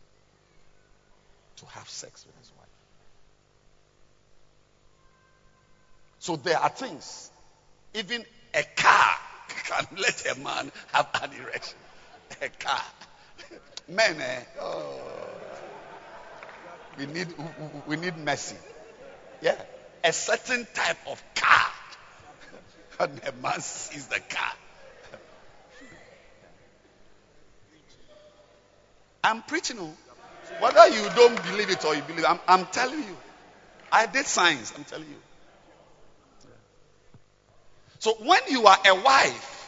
to 1.57 1.65
have 1.67 1.89
sex 1.89 2.25
with 2.25 2.37
his 2.37 2.51
wife. 2.57 2.67
So 6.19 6.35
there 6.35 6.57
are 6.57 6.69
things, 6.69 7.31
even 7.93 8.25
a 8.53 8.63
car 8.75 9.15
can 9.69 9.85
let 9.97 10.25
a 10.25 10.39
man 10.39 10.71
have 10.93 11.07
an 11.21 11.29
erection. 11.39 11.77
A 12.41 12.49
car. 12.49 12.81
Men, 13.87 14.19
eh? 14.19 14.43
Oh. 14.61 14.99
We 16.97 17.05
need, 17.05 17.27
we 17.87 17.95
need 17.95 18.17
mercy. 18.17 18.55
Yeah. 19.41 19.55
A 20.03 20.11
certain 20.11 20.67
type 20.73 20.97
of 21.07 21.23
car. 21.35 21.71
and 22.99 23.21
a 23.27 23.31
man 23.41 23.61
sees 23.61 24.07
the 24.07 24.19
car. 24.19 24.53
I'm 29.23 29.41
preaching. 29.43 29.77
Oh. 29.79 29.93
Whether 30.59 30.87
you 30.89 31.07
don't 31.15 31.41
believe 31.43 31.69
it 31.69 31.85
or 31.85 31.95
you 31.95 32.01
believe 32.01 32.19
it, 32.19 32.29
I'm, 32.29 32.39
I'm 32.47 32.65
telling 32.67 32.99
you. 32.99 33.17
I 33.91 34.05
did 34.05 34.25
science, 34.25 34.73
I'm 34.75 34.83
telling 34.83 35.09
you. 35.09 35.15
So 37.99 38.13
when 38.23 38.39
you 38.49 38.65
are 38.65 38.77
a 38.85 38.95
wife 38.95 39.58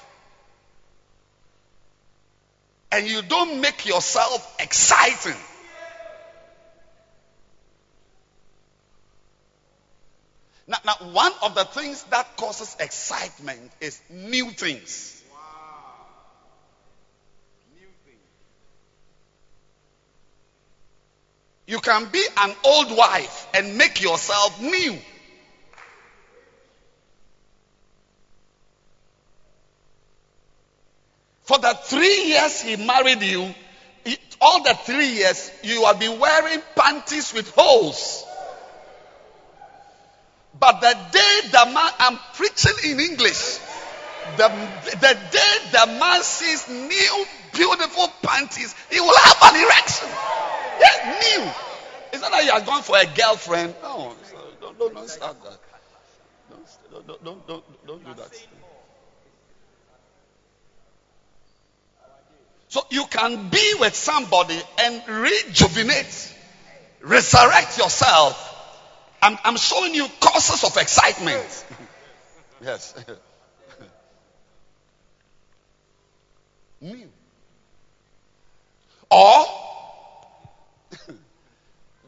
and 2.92 3.08
you 3.08 3.22
don't 3.22 3.62
make 3.62 3.86
yourself 3.86 4.56
exciting, 4.60 5.38
now, 10.68 10.78
now 10.86 11.12
one 11.12 11.34
of 11.44 11.56
the 11.56 11.66
things 11.66 12.04
that 12.06 12.38
causes 12.38 12.76
excitement 12.80 13.72
is 13.82 14.02
new 14.10 14.50
things. 14.52 15.18
You 21.68 21.80
can 21.80 22.06
be 22.12 22.24
an 22.38 22.54
old 22.66 22.98
wife 22.98 23.48
and 23.54 23.78
make 23.78 24.02
yourself 24.02 24.62
new. 24.62 24.98
For 31.52 31.60
the 31.60 31.74
three 31.74 32.28
years 32.28 32.62
he 32.62 32.78
married 32.78 33.22
you, 33.22 33.54
he- 34.06 34.18
all 34.40 34.64
the 34.64 34.74
three 34.74 35.10
years 35.20 35.52
you 35.64 35.84
have 35.84 36.00
been 36.00 36.18
wearing 36.18 36.62
panties 36.78 37.34
with 37.34 37.54
holes. 37.54 38.24
But 40.58 40.80
the 40.80 40.94
day 41.12 41.50
the 41.52 41.66
man, 41.74 41.92
I'm 42.00 42.18
preaching 42.36 42.92
in 42.92 43.02
English. 43.02 43.60
The, 44.38 44.48
the 44.48 45.20
day 45.30 45.54
the 45.74 46.00
man 46.00 46.24
sees 46.24 46.70
new 46.70 47.26
beautiful 47.52 48.08
panties, 48.22 48.74
he 48.90 49.02
will 49.02 49.18
have 49.18 49.54
an 49.54 49.62
erection. 49.62 50.08
Yes, 50.80 51.36
new. 51.36 51.52
It's 52.14 52.22
not 52.22 52.32
that 52.32 52.46
you 52.46 52.52
are 52.52 52.62
going 52.62 52.84
for 52.84 52.96
a 52.96 53.06
girlfriend. 53.08 53.76
No, 53.84 54.16
don't, 54.62 54.80
don't, 54.80 54.94
don't 54.96 55.10
start 55.10 55.36
that. 55.44 55.60
Don't, 56.94 57.08
don't, 57.08 57.24
don't, 57.26 57.48
don't, 57.48 57.88
don't 57.88 58.06
do 58.06 58.14
that. 58.14 58.61
So 62.72 62.86
you 62.90 63.06
can 63.08 63.50
be 63.50 63.74
with 63.82 63.94
somebody 63.96 64.58
and 64.80 65.04
rejuvenate, 65.06 66.34
resurrect 67.02 67.78
yourself. 67.78 68.48
I'm, 69.22 69.38
I'm 69.44 69.58
showing 69.58 69.94
you 69.94 70.08
causes 70.22 70.64
of 70.64 70.78
excitement. 70.78 71.66
yes. 72.62 72.96
New. 76.80 77.10
Or 79.10 79.46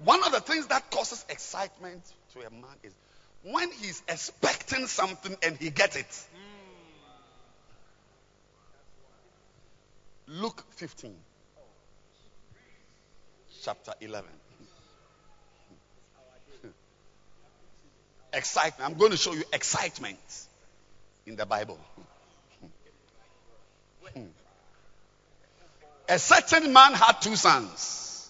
one 0.05 0.23
of 0.23 0.31
the 0.31 0.39
things 0.39 0.67
that 0.67 0.89
causes 0.91 1.25
excitement 1.27 2.01
to 2.35 2.39
a 2.39 2.49
man 2.49 2.77
is 2.83 2.93
when 3.43 3.69
he's 3.69 4.01
expecting 4.07 4.87
something 4.87 5.35
and 5.43 5.57
he 5.57 5.71
gets 5.71 5.97
it. 5.97 6.27
Luke 10.27 10.63
15, 10.71 11.13
chapter 13.63 13.93
11. 13.99 14.29
Excitement. 18.31 18.89
I'm 18.89 18.97
going 18.97 19.11
to 19.11 19.17
show 19.17 19.33
you 19.33 19.43
excitement 19.51 20.17
in 21.25 21.35
the 21.35 21.45
Bible. 21.45 21.77
A 26.09 26.19
certain 26.19 26.71
man 26.73 26.93
had 26.93 27.21
two 27.21 27.35
sons. 27.35 28.29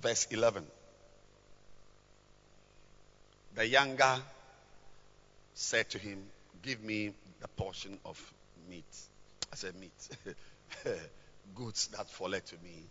Verse 0.00 0.26
11. 0.30 0.64
The 3.54 3.66
younger 3.66 4.18
said 5.54 5.90
to 5.90 5.98
him, 5.98 6.24
Give 6.62 6.82
me 6.82 7.12
the 7.40 7.48
portion 7.48 7.98
of 8.04 8.20
meat. 8.68 8.84
I 9.52 9.56
said, 9.56 9.74
Meat. 9.76 9.92
Goods 11.54 11.88
that 11.88 12.10
falleth 12.10 12.46
to 12.46 12.56
me. 12.62 12.84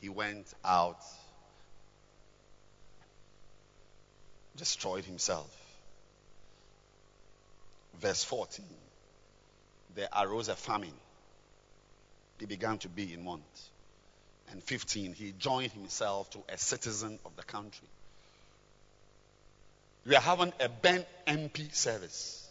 He 0.00 0.08
went 0.08 0.52
out, 0.64 0.98
destroyed 4.56 5.04
himself. 5.04 5.50
Verse 8.00 8.24
14. 8.24 8.64
There 9.94 10.08
arose 10.16 10.48
a 10.48 10.56
famine. 10.56 10.92
He 12.38 12.46
began 12.46 12.78
to 12.78 12.88
be 12.88 13.12
in 13.14 13.24
want. 13.24 13.42
And 14.50 14.62
15, 14.62 15.14
he 15.14 15.32
joined 15.38 15.72
himself 15.72 16.30
to 16.30 16.38
a 16.48 16.58
citizen 16.58 17.18
of 17.24 17.34
the 17.36 17.42
country. 17.42 17.88
We 20.06 20.14
are 20.14 20.20
having 20.20 20.52
a 20.60 20.68
Ben 20.68 21.06
MP 21.26 21.74
service. 21.74 22.43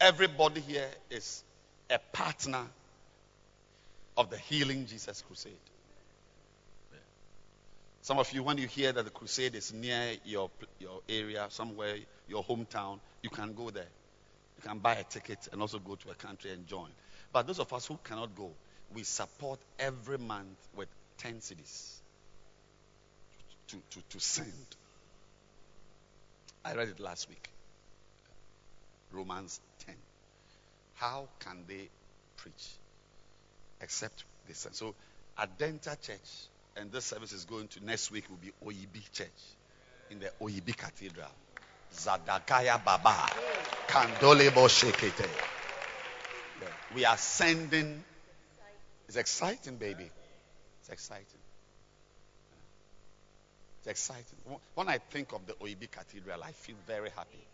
Everybody 0.00 0.62
here 0.62 0.88
is 1.10 1.44
a 1.90 1.98
partner 1.98 2.66
of 4.16 4.30
the 4.30 4.38
Healing 4.38 4.86
Jesus 4.86 5.22
Crusade. 5.26 5.52
Some 8.00 8.18
of 8.18 8.32
you, 8.32 8.42
when 8.42 8.56
you 8.56 8.66
hear 8.66 8.92
that 8.92 9.04
the 9.04 9.10
crusade 9.10 9.54
is 9.54 9.74
near 9.74 10.14
your, 10.24 10.50
your 10.78 11.00
area, 11.06 11.46
somewhere, 11.50 11.96
your 12.28 12.42
hometown, 12.42 12.98
you 13.22 13.28
can 13.28 13.52
go 13.52 13.68
there. 13.68 13.88
You 14.56 14.68
can 14.68 14.78
buy 14.78 14.94
a 14.94 15.04
ticket 15.04 15.48
and 15.52 15.60
also 15.60 15.78
go 15.78 15.96
to 15.96 16.10
a 16.10 16.14
country 16.14 16.50
and 16.50 16.66
join. 16.66 16.88
But 17.30 17.46
those 17.46 17.58
of 17.58 17.70
us 17.74 17.86
who 17.86 17.98
cannot 18.02 18.34
go, 18.34 18.50
we 18.94 19.02
support 19.02 19.60
every 19.78 20.16
month 20.16 20.56
with 20.74 20.88
10 21.18 21.42
cities 21.42 22.00
to, 23.68 23.76
to, 23.90 23.98
to 24.08 24.18
send. 24.18 24.48
I 26.64 26.74
read 26.74 26.88
it 26.88 27.00
last 27.00 27.28
week. 27.28 27.50
Romans 29.12 29.60
10. 29.86 29.94
How 30.94 31.28
can 31.40 31.64
they 31.66 31.88
preach 32.36 32.68
except 33.80 34.24
they 34.46 34.54
send? 34.54 34.74
So, 34.74 34.94
Adenta 35.38 36.00
Church, 36.00 36.48
and 36.76 36.92
this 36.92 37.06
service 37.06 37.32
is 37.32 37.44
going 37.44 37.68
to 37.68 37.84
next 37.84 38.10
week, 38.10 38.24
will 38.28 38.36
be 38.36 38.52
OEB 38.64 39.12
Church 39.12 39.28
in 40.10 40.20
the 40.20 40.30
OEB 40.40 40.76
Cathedral. 40.76 41.30
Zadakaya 41.94 42.82
Baba. 42.84 43.28
Kandolebo 43.88 44.68
Shekete. 44.68 45.28
We 46.94 47.04
are 47.04 47.16
sending. 47.16 48.04
It's 49.08 49.16
exciting, 49.16 49.76
baby. 49.76 50.08
It's 50.80 50.88
exciting. 50.90 51.24
It's 53.78 53.88
exciting. 53.88 54.38
When 54.74 54.88
I 54.88 54.98
think 54.98 55.32
of 55.32 55.46
the 55.46 55.54
OEB 55.54 55.90
Cathedral, 55.90 56.42
I 56.44 56.52
feel 56.52 56.76
very 56.86 57.10
happy. 57.10 57.46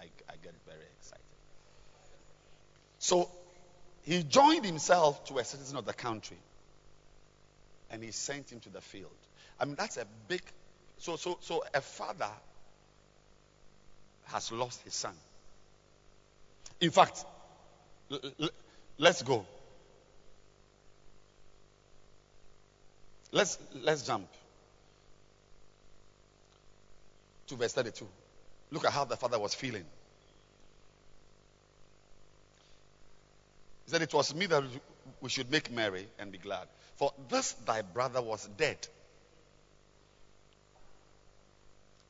I, 0.00 0.04
I 0.28 0.34
get 0.42 0.54
very 0.66 0.86
excited. 0.98 1.20
So 2.98 3.30
he 4.02 4.22
joined 4.22 4.64
himself 4.64 5.24
to 5.26 5.38
a 5.38 5.44
citizen 5.44 5.76
of 5.76 5.84
the 5.84 5.92
country 5.92 6.38
and 7.90 8.02
he 8.02 8.10
sent 8.10 8.50
him 8.50 8.60
to 8.60 8.70
the 8.70 8.80
field. 8.80 9.10
I 9.58 9.64
mean, 9.66 9.74
that's 9.76 9.96
a 9.98 10.06
big. 10.28 10.42
So, 10.98 11.16
so, 11.16 11.38
so 11.40 11.62
a 11.74 11.80
father 11.80 12.30
has 14.26 14.50
lost 14.52 14.82
his 14.82 14.94
son. 14.94 15.14
In 16.80 16.90
fact, 16.90 17.24
l- 18.10 18.20
l- 18.40 18.48
let's 18.98 19.22
go. 19.22 19.44
Let's 23.32 23.58
let's 23.82 24.06
jump 24.06 24.28
to 27.48 27.56
verse 27.56 27.72
32. 27.74 28.06
Look 28.70 28.84
at 28.84 28.92
how 28.92 29.04
the 29.04 29.16
father 29.16 29.38
was 29.38 29.54
feeling. 29.54 29.84
He 33.84 33.90
said, 33.90 34.02
It 34.02 34.14
was 34.14 34.34
me 34.34 34.46
that 34.46 34.64
we 35.20 35.28
should 35.28 35.50
make 35.50 35.70
merry 35.72 36.06
and 36.18 36.30
be 36.30 36.38
glad. 36.38 36.68
For 36.96 37.12
this 37.28 37.52
thy 37.52 37.82
brother 37.82 38.22
was 38.22 38.48
dead 38.56 38.76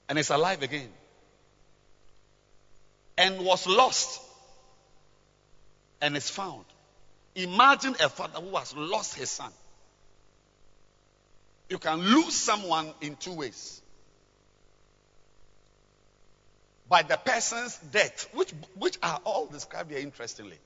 and 0.08 0.18
is 0.18 0.30
alive 0.30 0.62
again 0.62 0.88
and 3.16 3.44
was 3.44 3.66
lost 3.66 4.20
and 6.00 6.16
is 6.16 6.28
found. 6.28 6.64
Imagine 7.36 7.94
a 8.02 8.08
father 8.08 8.40
who 8.40 8.56
has 8.56 8.74
lost 8.74 9.14
his 9.14 9.30
son. 9.30 9.52
You 11.68 11.78
can 11.78 12.00
lose 12.00 12.34
someone 12.34 12.92
in 13.00 13.14
two 13.16 13.34
ways. 13.34 13.80
By 16.90 17.02
the 17.02 17.16
person's 17.16 17.78
death, 17.92 18.28
which, 18.34 18.52
which 18.74 18.98
are 19.00 19.20
all 19.24 19.46
described 19.46 19.92
here 19.92 20.00
interestingly. 20.00 20.58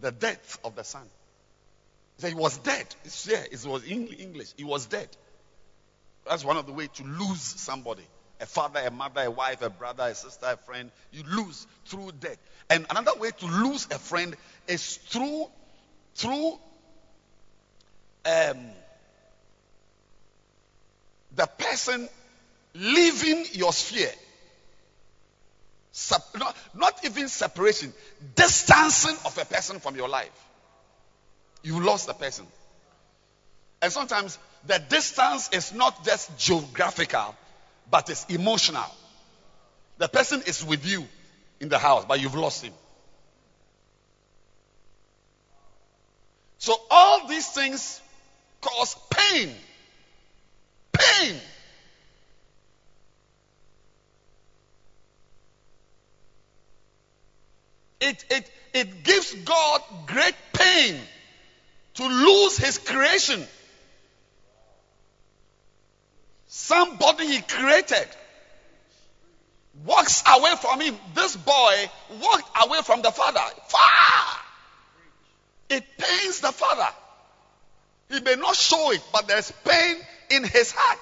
The 0.00 0.12
death 0.12 0.58
of 0.62 0.76
the 0.76 0.84
son. 0.84 1.08
Said 2.18 2.28
he 2.28 2.34
was 2.34 2.58
dead. 2.58 2.86
It's 3.06 3.24
here. 3.24 3.42
It 3.50 3.64
was 3.64 3.82
in 3.84 4.06
English. 4.08 4.52
He 4.58 4.64
was 4.64 4.84
dead. 4.84 5.08
That's 6.28 6.44
one 6.44 6.58
of 6.58 6.66
the 6.66 6.72
ways 6.72 6.90
to 6.96 7.04
lose 7.04 7.40
somebody. 7.40 8.04
A 8.38 8.44
father, 8.44 8.80
a 8.80 8.90
mother, 8.90 9.22
a 9.22 9.30
wife, 9.30 9.62
a 9.62 9.70
brother, 9.70 10.04
a 10.04 10.14
sister, 10.14 10.44
a 10.46 10.56
friend. 10.58 10.90
You 11.10 11.22
lose 11.24 11.66
through 11.86 12.12
death. 12.20 12.36
And 12.68 12.84
another 12.90 13.18
way 13.18 13.30
to 13.30 13.46
lose 13.46 13.86
a 13.86 13.98
friend 13.98 14.36
is 14.68 14.96
through 14.96 15.46
through 16.16 16.58
um, 18.26 18.58
the 21.34 21.46
person 21.46 22.10
leaving 22.74 23.46
your 23.52 23.72
sphere. 23.72 24.12
Sep- 25.98 26.36
not, 26.38 26.54
not 26.74 27.02
even 27.06 27.26
separation, 27.26 27.90
distancing 28.34 29.16
of 29.24 29.38
a 29.38 29.46
person 29.46 29.80
from 29.80 29.96
your 29.96 30.10
life. 30.10 30.28
You 31.62 31.82
lost 31.82 32.06
the 32.06 32.12
person. 32.12 32.46
And 33.80 33.90
sometimes 33.90 34.38
the 34.66 34.78
distance 34.90 35.48
is 35.54 35.72
not 35.72 36.04
just 36.04 36.36
geographical, 36.36 37.34
but 37.90 38.10
it's 38.10 38.26
emotional. 38.26 38.84
The 39.96 40.06
person 40.06 40.42
is 40.46 40.62
with 40.62 40.84
you 40.84 41.08
in 41.60 41.70
the 41.70 41.78
house, 41.78 42.04
but 42.06 42.20
you've 42.20 42.34
lost 42.34 42.62
him. 42.62 42.74
So 46.58 46.74
all 46.90 47.26
these 47.26 47.48
things 47.48 48.02
cause 48.60 48.96
pain. 49.08 49.50
Pain. 50.92 51.40
It, 58.00 58.24
it, 58.30 58.50
it 58.74 59.04
gives 59.04 59.34
God 59.34 59.82
great 60.06 60.34
pain 60.52 61.00
to 61.94 62.06
lose 62.06 62.58
his 62.58 62.78
creation. 62.78 63.42
Somebody 66.48 67.26
he 67.26 67.40
created 67.40 68.08
walks 69.84 70.22
away 70.26 70.54
from 70.60 70.80
him. 70.80 70.96
This 71.14 71.36
boy 71.36 71.90
walked 72.20 72.50
away 72.64 72.80
from 72.82 73.02
the 73.02 73.10
father. 73.10 73.40
Far! 73.68 74.40
It 75.68 75.84
pains 75.98 76.40
the 76.40 76.52
father. 76.52 76.88
He 78.10 78.20
may 78.20 78.36
not 78.36 78.54
show 78.56 78.92
it, 78.92 79.02
but 79.12 79.26
there's 79.26 79.50
pain 79.64 79.96
in 80.30 80.44
his 80.44 80.72
heart. 80.72 80.98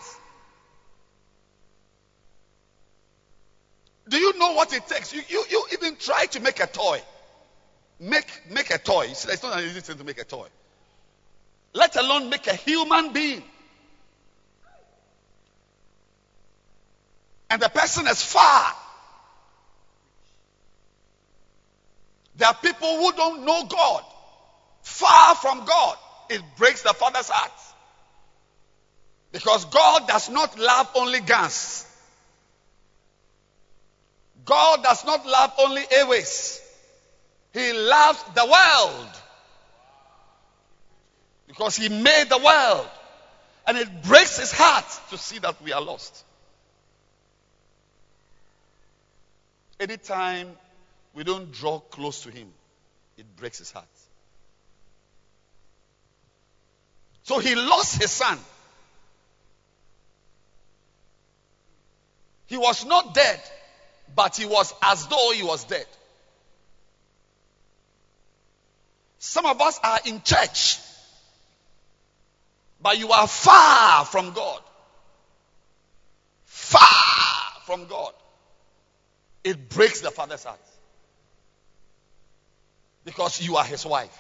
Do 4.08 4.18
you 4.18 4.38
know 4.38 4.52
what 4.52 4.72
it 4.72 4.86
takes? 4.86 5.14
You, 5.14 5.22
you, 5.28 5.44
you 5.50 5.66
even 5.72 5.96
try 5.96 6.26
to 6.26 6.40
make 6.40 6.60
a 6.60 6.66
toy. 6.66 7.00
Make, 8.00 8.26
make 8.50 8.70
a 8.70 8.78
toy. 8.78 9.08
See, 9.08 9.32
it's 9.32 9.42
not 9.42 9.58
an 9.58 9.64
easy 9.64 9.80
thing 9.80 9.98
to 9.98 10.04
make 10.04 10.18
a 10.18 10.24
toy. 10.24 10.46
Let 11.72 11.96
alone 11.96 12.28
make 12.28 12.46
a 12.46 12.54
human 12.54 13.12
being. 13.12 13.42
And 17.50 17.62
the 17.62 17.68
person 17.68 18.06
is 18.06 18.22
far. 18.22 18.72
There 22.36 22.48
are 22.48 22.54
people 22.54 22.96
who 22.96 23.12
don't 23.12 23.44
know 23.44 23.64
God, 23.66 24.02
far 24.82 25.34
from 25.36 25.64
God. 25.64 25.96
It 26.30 26.42
breaks 26.56 26.82
the 26.82 26.92
father's 26.92 27.28
heart. 27.28 27.52
Because 29.30 29.64
God 29.66 30.08
does 30.08 30.28
not 30.30 30.58
love 30.58 30.90
only 30.94 31.20
guns. 31.20 31.86
God 34.44 34.82
does 34.82 35.04
not 35.04 35.26
love 35.26 35.52
only 35.58 35.82
airways. 35.90 36.60
He 37.52 37.72
loves 37.72 38.22
the 38.34 38.44
world. 38.44 39.08
Because 41.46 41.76
he 41.76 41.88
made 41.88 42.26
the 42.28 42.38
world. 42.38 42.88
And 43.66 43.78
it 43.78 44.02
breaks 44.02 44.38
his 44.38 44.52
heart 44.52 44.84
to 45.10 45.18
see 45.18 45.38
that 45.38 45.62
we 45.62 45.72
are 45.72 45.80
lost. 45.80 46.24
Anytime 49.80 50.48
we 51.14 51.24
don't 51.24 51.50
draw 51.52 51.78
close 51.78 52.22
to 52.24 52.30
him, 52.30 52.48
it 53.16 53.24
breaks 53.36 53.58
his 53.58 53.70
heart. 53.70 53.86
So 57.22 57.38
he 57.38 57.54
lost 57.54 58.00
his 58.00 58.10
son. 58.10 58.38
He 62.46 62.58
was 62.58 62.84
not 62.84 63.14
dead, 63.14 63.40
but 64.14 64.36
he 64.36 64.46
was 64.46 64.72
as 64.82 65.06
though 65.06 65.32
he 65.34 65.42
was 65.42 65.64
dead. 65.64 65.86
Some 69.18 69.46
of 69.46 69.60
us 69.60 69.80
are 69.82 70.00
in 70.04 70.20
church, 70.22 70.78
but 72.80 72.98
you 72.98 73.10
are 73.10 73.26
far 73.26 74.04
from 74.04 74.32
God. 74.32 74.60
Far 76.44 77.62
from 77.64 77.86
God. 77.86 78.12
It 79.42 79.68
breaks 79.68 80.00
the 80.00 80.10
father's 80.10 80.44
heart. 80.44 80.60
Because 83.04 83.40
you 83.40 83.56
are 83.56 83.64
his 83.64 83.84
wife. 83.84 84.18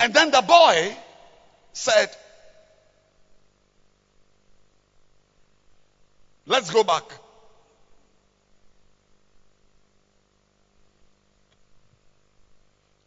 And 0.00 0.12
then 0.12 0.30
the 0.30 0.42
boy 0.42 0.94
said, 1.72 2.10
Let's 6.46 6.70
go 6.70 6.84
back. 6.84 7.04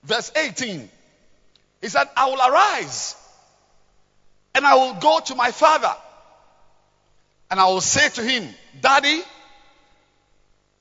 Verse 0.03 0.31
18. 0.35 0.89
He 1.81 1.89
said, 1.89 2.07
I 2.15 2.27
will 2.27 2.39
arise 2.39 3.15
and 4.55 4.65
I 4.65 4.75
will 4.75 4.95
go 4.95 5.19
to 5.25 5.35
my 5.35 5.51
father 5.51 5.93
and 7.51 7.59
I 7.59 7.67
will 7.67 7.81
say 7.81 8.09
to 8.09 8.23
him, 8.23 8.47
Daddy, 8.81 9.21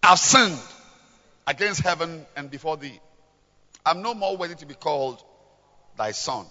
I've 0.03 0.19
sinned 0.19 0.59
against 1.47 1.83
heaven 1.83 2.25
and 2.37 2.51
before 2.51 2.77
thee. 2.77 2.99
I'm 3.85 4.03
no 4.03 4.15
more 4.15 4.37
worthy 4.37 4.55
to 4.57 4.67
be 4.67 4.75
called 4.75 5.23
thy 5.97 6.13
son. 6.13 6.47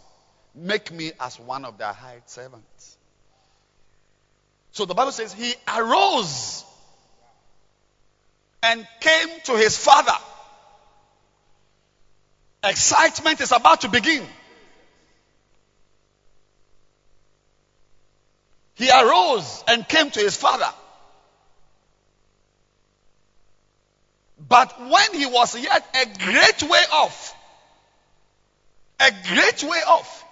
Make 0.53 0.91
me 0.91 1.11
as 1.19 1.40
one 1.40 1.65
of 1.65 1.77
thy 1.77 1.91
hired 1.91 2.30
servants. 2.30 2.98
So 4.76 4.84
the 4.84 4.94
Bible 4.94 5.14
says 5.14 5.32
he 5.32 5.54
arose 5.74 6.66
and 8.62 8.86
came 9.00 9.30
to 9.46 9.54
his 9.54 9.78
father. 9.78 10.18
Excitement 12.62 13.40
is 13.40 13.54
about 13.54 13.82
to 13.82 13.88
begin. 13.88 14.28
He 18.74 18.90
arose 18.92 19.64
and 19.70 19.88
came 19.88 20.12
to 20.12 20.20
his 20.20 20.36
father. 20.36 20.68
But 24.50 24.78
when 24.78 25.14
he 25.14 25.26
was 25.26 25.58
yet 25.58 25.88
a 25.96 26.06
great 26.20 26.64
way 26.70 26.84
off, 26.92 27.34
a 29.00 29.10
great 29.34 29.64
way 29.64 29.80
off, 29.88 30.25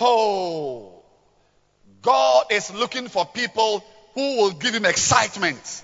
oh, 0.00 1.02
God 2.02 2.46
is 2.50 2.72
looking 2.72 3.08
for 3.08 3.24
people 3.24 3.84
who 4.14 4.38
will 4.38 4.50
give 4.50 4.74
him 4.74 4.84
excitement. 4.84 5.82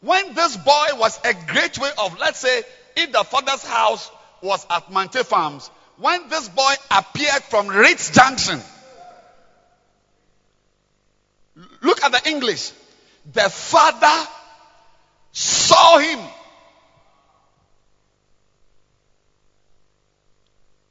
When 0.00 0.34
this 0.34 0.56
boy 0.56 0.86
was 0.94 1.18
a 1.24 1.34
great 1.46 1.78
way 1.78 1.90
of, 1.98 2.18
let's 2.18 2.38
say 2.38 2.62
if 2.96 3.12
the 3.12 3.24
father's 3.24 3.64
house 3.64 4.10
was 4.42 4.64
at 4.70 4.90
Mante 4.90 5.24
Farms, 5.24 5.70
when 5.96 6.28
this 6.28 6.48
boy 6.48 6.74
appeared 6.90 7.42
from 7.44 7.68
Ritz 7.68 8.10
Junction, 8.10 8.60
look 11.82 12.02
at 12.04 12.12
the 12.12 12.30
English. 12.30 12.72
The 13.32 13.48
father 13.48 14.28
saw 15.32 15.98
him. 15.98 16.18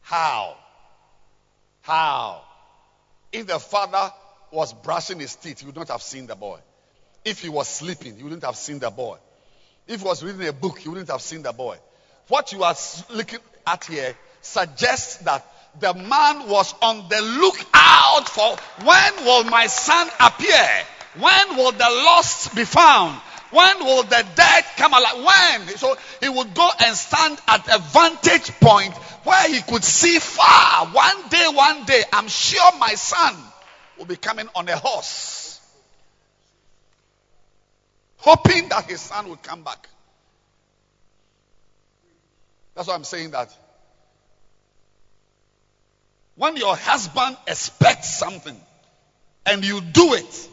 How? 0.01 0.57
How? 1.83 2.41
If 3.31 3.47
the 3.47 3.59
father 3.59 4.11
was 4.51 4.73
brushing 4.73 5.19
his 5.19 5.35
teeth, 5.35 5.59
he 5.59 5.65
would 5.65 5.75
not 5.75 5.89
have 5.89 6.01
seen 6.01 6.27
the 6.27 6.35
boy. 6.35 6.59
If 7.25 7.41
he 7.41 7.49
was 7.49 7.67
sleeping, 7.67 8.15
he 8.15 8.23
wouldn't 8.23 8.43
have 8.43 8.55
seen 8.55 8.79
the 8.79 8.89
boy. 8.89 9.17
If 9.87 10.01
he 10.01 10.05
was 10.05 10.23
reading 10.23 10.47
a 10.47 10.53
book, 10.53 10.79
he 10.79 10.89
wouldn't 10.89 11.09
have 11.09 11.21
seen 11.21 11.41
the 11.41 11.51
boy. 11.51 11.77
What 12.29 12.51
you 12.53 12.63
are 12.63 12.75
looking 13.09 13.39
at 13.67 13.83
here 13.85 14.15
suggests 14.41 15.17
that 15.17 15.45
the 15.79 15.93
man 15.93 16.47
was 16.47 16.73
on 16.81 17.09
the 17.09 17.21
lookout 17.21 18.29
for 18.29 18.55
when 18.85 19.25
will 19.25 19.43
my 19.45 19.67
son 19.67 20.07
appear? 20.19 20.69
When 21.19 21.57
will 21.57 21.71
the 21.71 21.89
lost 21.89 22.55
be 22.55 22.63
found? 22.63 23.19
When 23.51 23.79
will 23.79 24.03
the 24.03 24.25
dead 24.35 24.65
come 24.77 24.93
alive? 24.93 25.25
When? 25.25 25.77
So 25.77 25.95
he 26.21 26.29
would 26.29 26.53
go 26.53 26.69
and 26.85 26.95
stand 26.95 27.37
at 27.47 27.67
a 27.67 27.79
vantage 27.79 28.51
point 28.59 28.93
where 29.23 29.49
he 29.49 29.61
could 29.61 29.83
see 29.83 30.19
far. 30.19 30.87
One 30.87 31.29
day, 31.29 31.45
one 31.53 31.85
day, 31.85 32.03
I'm 32.11 32.27
sure 32.27 32.77
my 32.79 32.95
son 32.95 33.35
will 33.97 34.05
be 34.05 34.15
coming 34.15 34.47
on 34.55 34.67
a 34.67 34.75
horse. 34.75 35.59
Hoping 38.17 38.69
that 38.69 38.85
his 38.85 39.01
son 39.01 39.29
would 39.29 39.41
come 39.41 39.63
back. 39.63 39.87
That's 42.75 42.87
why 42.87 42.95
I'm 42.95 43.03
saying 43.03 43.31
that. 43.31 43.55
When 46.35 46.57
your 46.57 46.75
husband 46.75 47.37
expects 47.47 48.17
something 48.17 48.59
and 49.45 49.63
you 49.63 49.81
do 49.81 50.13
it, 50.13 50.49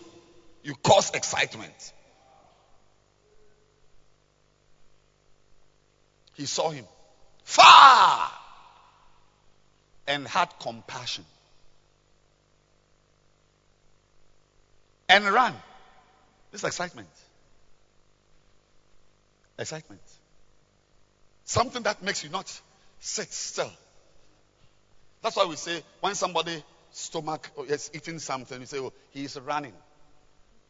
you 0.63 0.75
cause 0.83 1.11
excitement. 1.13 1.93
He 6.35 6.45
saw 6.47 6.71
him 6.71 6.85
far 7.45 8.31
and 10.07 10.27
had 10.27 10.49
compassion 10.59 11.25
and 15.11 15.25
ran. 15.25 15.55
This 16.53 16.65
excitement. 16.65 17.09
Excitement. 19.59 20.01
Something 21.45 21.83
that 21.83 22.03
makes 22.03 22.25
you 22.25 22.31
not 22.31 22.61
sit 23.01 23.33
still. 23.33 23.71
That's 25.23 25.37
why 25.37 25.45
we 25.47 25.57
say 25.57 25.83
when 26.01 26.15
somebody 26.15 26.63
stomach 26.93 27.51
oh, 27.57 27.65
is 27.65 27.91
eating 27.93 28.19
something, 28.19 28.59
we 28.59 28.67
say, 28.67 28.79
oh, 28.79 28.93
he 29.11 29.25
is 29.25 29.39
running. 29.39 29.75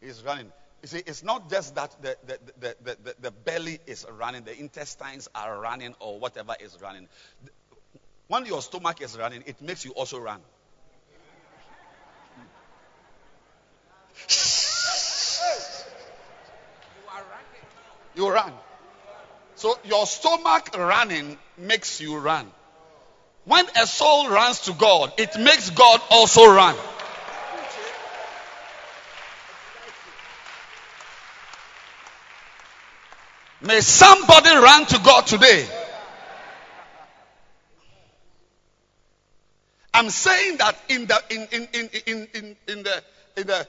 He's 0.01 0.23
running. 0.25 0.51
You 0.83 0.89
see, 0.89 1.03
it's 1.07 1.23
not 1.23 1.51
just 1.51 1.75
that 1.75 1.95
the, 2.01 2.17
the, 2.27 2.39
the, 2.59 2.97
the, 3.05 3.15
the 3.21 3.31
belly 3.31 3.79
is 3.87 4.07
running, 4.19 4.45
the 4.45 4.59
intestines 4.59 5.29
are 5.35 5.61
running, 5.61 5.95
or 6.01 6.19
whatever 6.19 6.55
is 6.59 6.79
running. 6.81 7.07
When 8.31 8.47
your 8.47 8.63
stomach 8.63 9.01
is 9.01 9.19
running, 9.19 9.43
it 9.47 9.61
makes 9.61 9.85
you 9.85 9.91
also 9.91 10.21
run. 10.21 10.41
You 18.15 18.31
run. 18.31 18.53
So 19.57 19.77
your 19.83 20.07
stomach 20.07 20.69
running 20.79 21.39
makes 21.59 22.01
you 22.01 22.19
run. 22.19 22.47
When 23.47 23.67
a 23.77 23.85
soul 23.89 24.29
runs 24.29 24.61
to 24.61 24.75
God, 24.75 25.13
it 25.19 25.37
makes 25.37 25.71
God 25.71 26.01
also 26.09 26.47
run. 26.55 26.77
May 33.61 33.81
somebody 33.81 34.51
run 34.51 34.87
to 34.87 35.01
God 35.01 35.27
today. 35.27 35.69
I'm 40.01 40.09
saying 40.09 40.57
that 40.57 40.77
in 40.89 41.05
the 41.05 41.23
in 41.29 41.47
in 41.53 41.69
in 41.75 41.91
in, 42.07 42.29
in, 42.33 42.57
in 42.67 42.83
the 42.83 43.05
in 43.37 43.47
the 43.47 43.67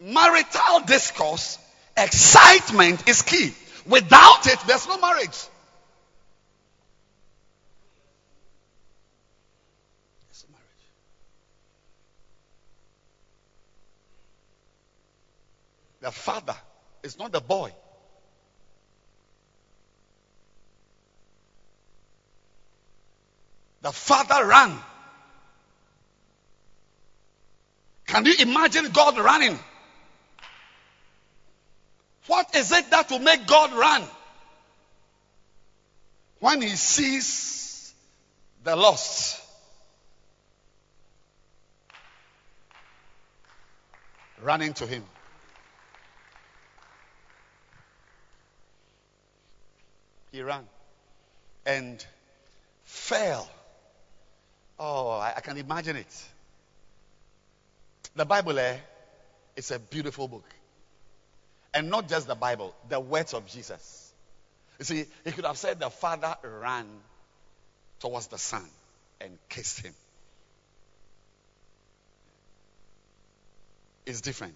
marital 0.00 0.86
discourse, 0.86 1.58
excitement 1.96 3.08
is 3.08 3.22
key. 3.22 3.52
Without 3.84 4.46
it, 4.46 4.60
there's 4.68 4.86
no 4.86 4.96
marriage. 4.98 5.36
The 16.00 16.12
father 16.12 16.54
is 17.02 17.18
not 17.18 17.32
the 17.32 17.40
boy. 17.40 17.74
The 23.82 23.90
father 23.90 24.46
ran. 24.46 24.78
Can 28.06 28.24
you 28.24 28.34
imagine 28.38 28.90
God 28.92 29.18
running? 29.18 29.58
What 32.26 32.54
is 32.54 32.72
it 32.72 32.90
that 32.90 33.10
will 33.10 33.18
make 33.18 33.46
God 33.46 33.72
run? 33.72 34.02
When 36.40 36.60
he 36.62 36.68
sees 36.70 37.94
the 38.64 38.76
lost. 38.76 39.40
Running 44.42 44.74
to 44.74 44.86
him. 44.86 45.04
He 50.30 50.42
ran 50.42 50.64
and 51.64 52.04
fell. 52.84 53.48
Oh, 54.78 55.10
I, 55.10 55.34
I 55.36 55.40
can 55.40 55.56
imagine 55.56 55.96
it. 55.96 56.24
The 58.16 58.24
Bible 58.24 58.58
eh, 58.58 58.78
is 59.56 59.70
a 59.70 59.78
beautiful 59.78 60.26
book. 60.26 60.48
And 61.74 61.90
not 61.90 62.08
just 62.08 62.26
the 62.26 62.34
Bible, 62.34 62.74
the 62.88 62.98
words 62.98 63.34
of 63.34 63.46
Jesus. 63.46 64.10
You 64.78 64.86
see, 64.86 65.04
he 65.24 65.32
could 65.32 65.44
have 65.44 65.58
said 65.58 65.78
the 65.78 65.90
father 65.90 66.34
ran 66.42 66.86
towards 68.00 68.28
the 68.28 68.38
son 68.38 68.64
and 69.20 69.36
kissed 69.50 69.84
him. 69.84 69.92
It's 74.06 74.22
different. 74.22 74.54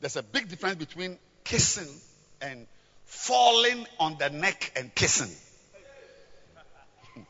There's 0.00 0.16
a 0.16 0.22
big 0.22 0.48
difference 0.50 0.76
between 0.76 1.18
kissing 1.44 1.88
and 2.42 2.66
falling 3.04 3.86
on 3.98 4.18
the 4.18 4.28
neck 4.28 4.72
and 4.76 4.94
kissing. 4.94 5.34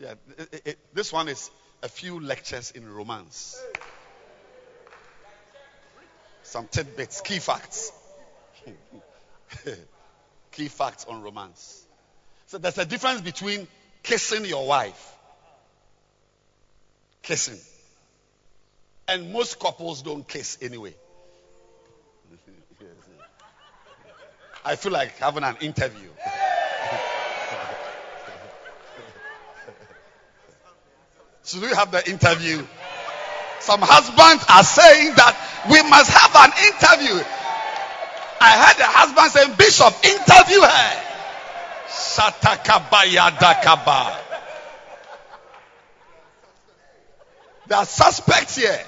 yeah, 0.00 0.14
it, 0.38 0.62
it, 0.64 0.78
this 0.94 1.12
one 1.12 1.28
is 1.28 1.50
a 1.82 1.88
few 1.88 2.20
lectures 2.20 2.70
in 2.72 2.88
romance. 2.88 3.62
Some 6.42 6.66
tidbits, 6.68 7.20
key 7.20 7.38
facts. 7.38 7.92
key 10.52 10.68
facts 10.68 11.04
on 11.08 11.22
romance. 11.22 11.84
So 12.46 12.58
there's 12.58 12.78
a 12.78 12.86
difference 12.86 13.20
between 13.20 13.68
kissing 14.02 14.44
your 14.44 14.66
wife, 14.66 15.16
kissing, 17.22 17.58
and 19.06 19.32
most 19.32 19.60
couples 19.60 20.02
don't 20.02 20.26
kiss 20.26 20.58
anyway. 20.62 20.94
I 24.64 24.76
feel 24.76 24.92
like 24.92 25.18
having 25.18 25.44
an 25.44 25.56
interview. 25.60 26.08
Should 31.48 31.62
we 31.62 31.68
have 31.68 31.90
the 31.90 32.06
interview? 32.10 32.58
Some 33.60 33.80
husbands 33.80 34.44
are 34.52 34.62
saying 34.62 35.14
that 35.16 35.32
we 35.72 35.80
must 35.88 36.12
have 36.12 36.36
an 36.44 36.52
interview. 36.68 37.24
I 38.36 38.52
heard 38.52 38.76
the 38.76 38.84
husband 38.84 39.32
saying, 39.32 39.56
Bishop, 39.56 39.96
interview 40.04 40.60
her. 40.60 41.08
Shatakaba 41.88 43.08
There 47.66 47.78
are 47.78 47.86
suspects 47.86 48.56
here. 48.56 48.84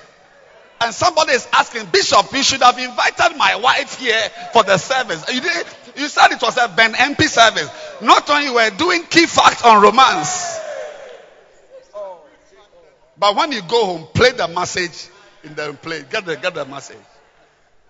And 0.82 0.92
somebody 0.94 1.32
is 1.32 1.48
asking, 1.54 1.86
Bishop, 1.86 2.30
you 2.34 2.42
should 2.42 2.60
have 2.60 2.78
invited 2.78 3.38
my 3.38 3.56
wife 3.56 3.98
here 3.98 4.20
for 4.52 4.64
the 4.64 4.76
service. 4.76 5.24
You, 5.32 5.40
did, 5.40 5.66
you 5.96 6.08
said 6.08 6.30
it 6.32 6.42
was 6.42 6.58
a 6.58 6.68
Ben 6.68 6.92
MP 6.92 7.22
service. 7.22 7.70
Not 8.02 8.28
only 8.28 8.50
were 8.50 8.68
doing 8.76 9.04
key 9.04 9.24
facts 9.24 9.64
on 9.64 9.82
romance. 9.82 10.59
But 13.20 13.36
when 13.36 13.52
you 13.52 13.60
go 13.60 13.84
home, 13.84 14.08
play 14.14 14.32
the 14.32 14.48
message 14.48 15.08
in 15.44 15.54
the 15.54 15.74
play. 15.74 16.02
Get 16.10 16.24
the 16.24 16.36
get 16.36 16.54
the 16.54 16.64
message. 16.64 16.96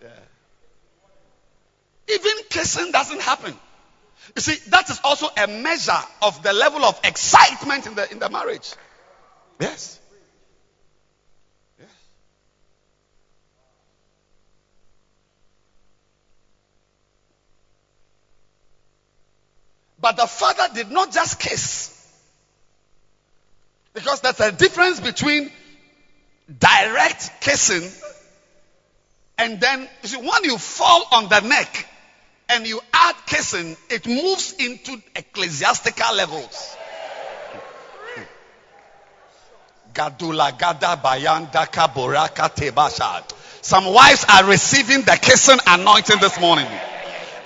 Yeah. 0.02 0.08
Even 2.12 2.32
kissing 2.50 2.90
doesn't 2.90 3.20
happen. 3.20 3.54
You 4.34 4.42
see, 4.42 4.56
that 4.70 4.90
is 4.90 5.00
also 5.04 5.28
a 5.36 5.46
measure 5.46 6.02
of 6.20 6.42
the 6.42 6.52
level 6.52 6.84
of 6.84 6.98
excitement 7.04 7.86
in 7.86 7.94
the 7.94 8.10
in 8.10 8.18
the 8.18 8.28
marriage. 8.28 8.74
Yes. 9.60 10.00
Yes. 11.78 11.88
But 20.00 20.16
the 20.16 20.26
father 20.26 20.74
did 20.74 20.90
not 20.90 21.12
just 21.12 21.38
kiss. 21.38 21.99
Because 23.92 24.20
there's 24.20 24.40
a 24.40 24.52
difference 24.52 25.00
between 25.00 25.50
direct 26.58 27.40
kissing 27.40 27.88
and 29.40 29.58
then, 29.58 29.88
you 30.02 30.08
see, 30.08 30.18
when 30.18 30.44
you 30.44 30.58
fall 30.58 31.02
on 31.12 31.30
the 31.30 31.40
neck 31.40 31.88
and 32.50 32.66
you 32.66 32.78
add 32.92 33.14
kissing, 33.24 33.74
it 33.88 34.06
moves 34.06 34.52
into 34.58 35.00
ecclesiastical 35.16 36.14
levels. 36.14 36.76
Gadula 39.94 40.58
gada 40.58 41.00
bayanda 41.02 41.66
kaboraka 41.72 42.54
tebashad. 42.54 43.32
Some 43.62 43.86
wives 43.86 44.26
are 44.28 44.44
receiving 44.44 45.00
the 45.06 45.18
kissing 45.22 45.58
anointing 45.66 46.20
this 46.20 46.38
morning. 46.38 46.66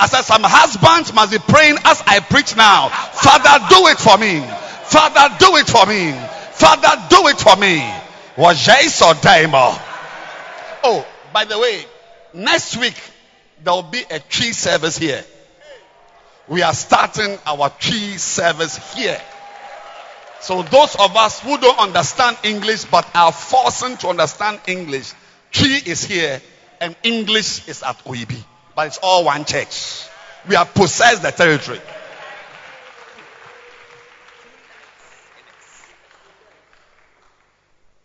I 0.00 0.08
said, 0.08 0.22
some 0.22 0.42
husbands 0.42 1.14
must 1.14 1.30
be 1.30 1.38
praying 1.38 1.76
as 1.84 2.02
I 2.08 2.18
preach 2.18 2.56
now. 2.56 2.88
Father, 2.88 3.66
do 3.70 3.86
it 3.86 3.98
for 3.98 4.18
me. 4.18 4.40
Father, 4.90 5.32
do 5.38 5.56
it 5.58 5.68
for 5.68 5.86
me. 5.86 6.33
Father, 6.54 7.06
do 7.10 7.28
it 7.28 7.38
for 7.38 7.56
me. 7.56 7.82
Was 8.36 8.68
or 9.02 9.14
Daimo? 9.14 9.76
Oh, 10.84 11.06
by 11.32 11.44
the 11.44 11.58
way, 11.58 11.84
next 12.32 12.76
week 12.76 12.94
there 13.62 13.74
will 13.74 13.82
be 13.82 14.02
a 14.10 14.20
Twi 14.20 14.52
service 14.52 14.96
here. 14.96 15.24
We 16.46 16.62
are 16.62 16.74
starting 16.74 17.38
our 17.46 17.70
Twi 17.70 18.16
service 18.16 18.94
here. 18.94 19.20
So 20.40 20.62
those 20.62 20.94
of 20.96 21.16
us 21.16 21.40
who 21.40 21.58
don't 21.58 21.78
understand 21.78 22.36
English 22.44 22.84
but 22.84 23.08
are 23.14 23.32
forcing 23.32 23.96
to 23.98 24.08
understand 24.08 24.60
English, 24.66 25.12
Twi 25.52 25.80
is 25.86 26.04
here 26.04 26.40
and 26.80 26.94
English 27.02 27.66
is 27.66 27.82
at 27.82 27.98
Oibi. 28.04 28.42
But 28.76 28.88
it's 28.88 28.98
all 29.02 29.24
one 29.24 29.44
church. 29.44 30.06
We 30.48 30.54
have 30.54 30.74
possessed 30.74 31.22
the 31.22 31.30
territory. 31.30 31.80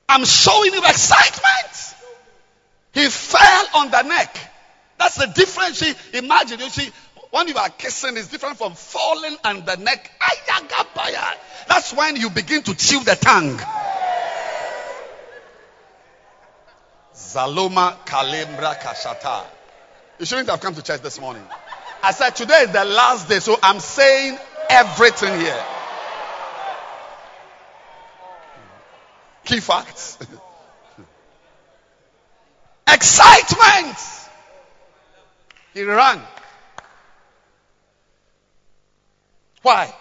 I'm 0.10 0.26
showing 0.26 0.73
you 0.73 0.80
excitement. 0.80 1.95
He 2.94 3.07
fell 3.07 3.65
on 3.76 3.91
the 3.91 4.02
neck. 4.02 4.36
That's 4.98 5.15
the 5.15 5.27
difference. 5.27 5.84
Imagine, 6.14 6.60
you 6.60 6.69
see, 6.69 6.90
when 7.30 7.48
you 7.48 7.56
are 7.56 7.69
kissing, 7.69 8.18
it's 8.18 8.27
different 8.27 8.57
from 8.57 8.73
falling 8.73 9.38
on 9.45 9.64
the 9.65 9.76
neck. 9.76 10.11
That's 11.68 11.94
when 11.94 12.15
you 12.15 12.31
begin 12.31 12.64
to 12.64 12.76
chew 12.76 13.03
the 13.03 13.15
tongue. 13.15 13.60
Zaloma 17.14 17.95
Kalembra 18.06 18.73
Kashata. 18.73 19.44
You 20.18 20.26
shouldn't 20.26 20.49
have 20.49 20.60
come 20.60 20.73
to 20.73 20.81
church 20.81 21.02
this 21.02 21.22
morning. 21.22 21.44
I 22.02 22.11
said 22.14 22.31
today 22.31 22.61
is 22.64 22.72
the 22.72 22.84
last 22.84 23.30
day, 23.30 23.40
so 23.40 23.60
I'm 23.61 23.80
saying 23.80 24.40
everything 24.69 25.40
here. 25.40 25.78
Key 29.49 29.61
facts. 29.61 30.19
Excitement. 32.88 33.97
He 35.73 35.81
ran. 35.81 36.21
Why? 39.63 39.91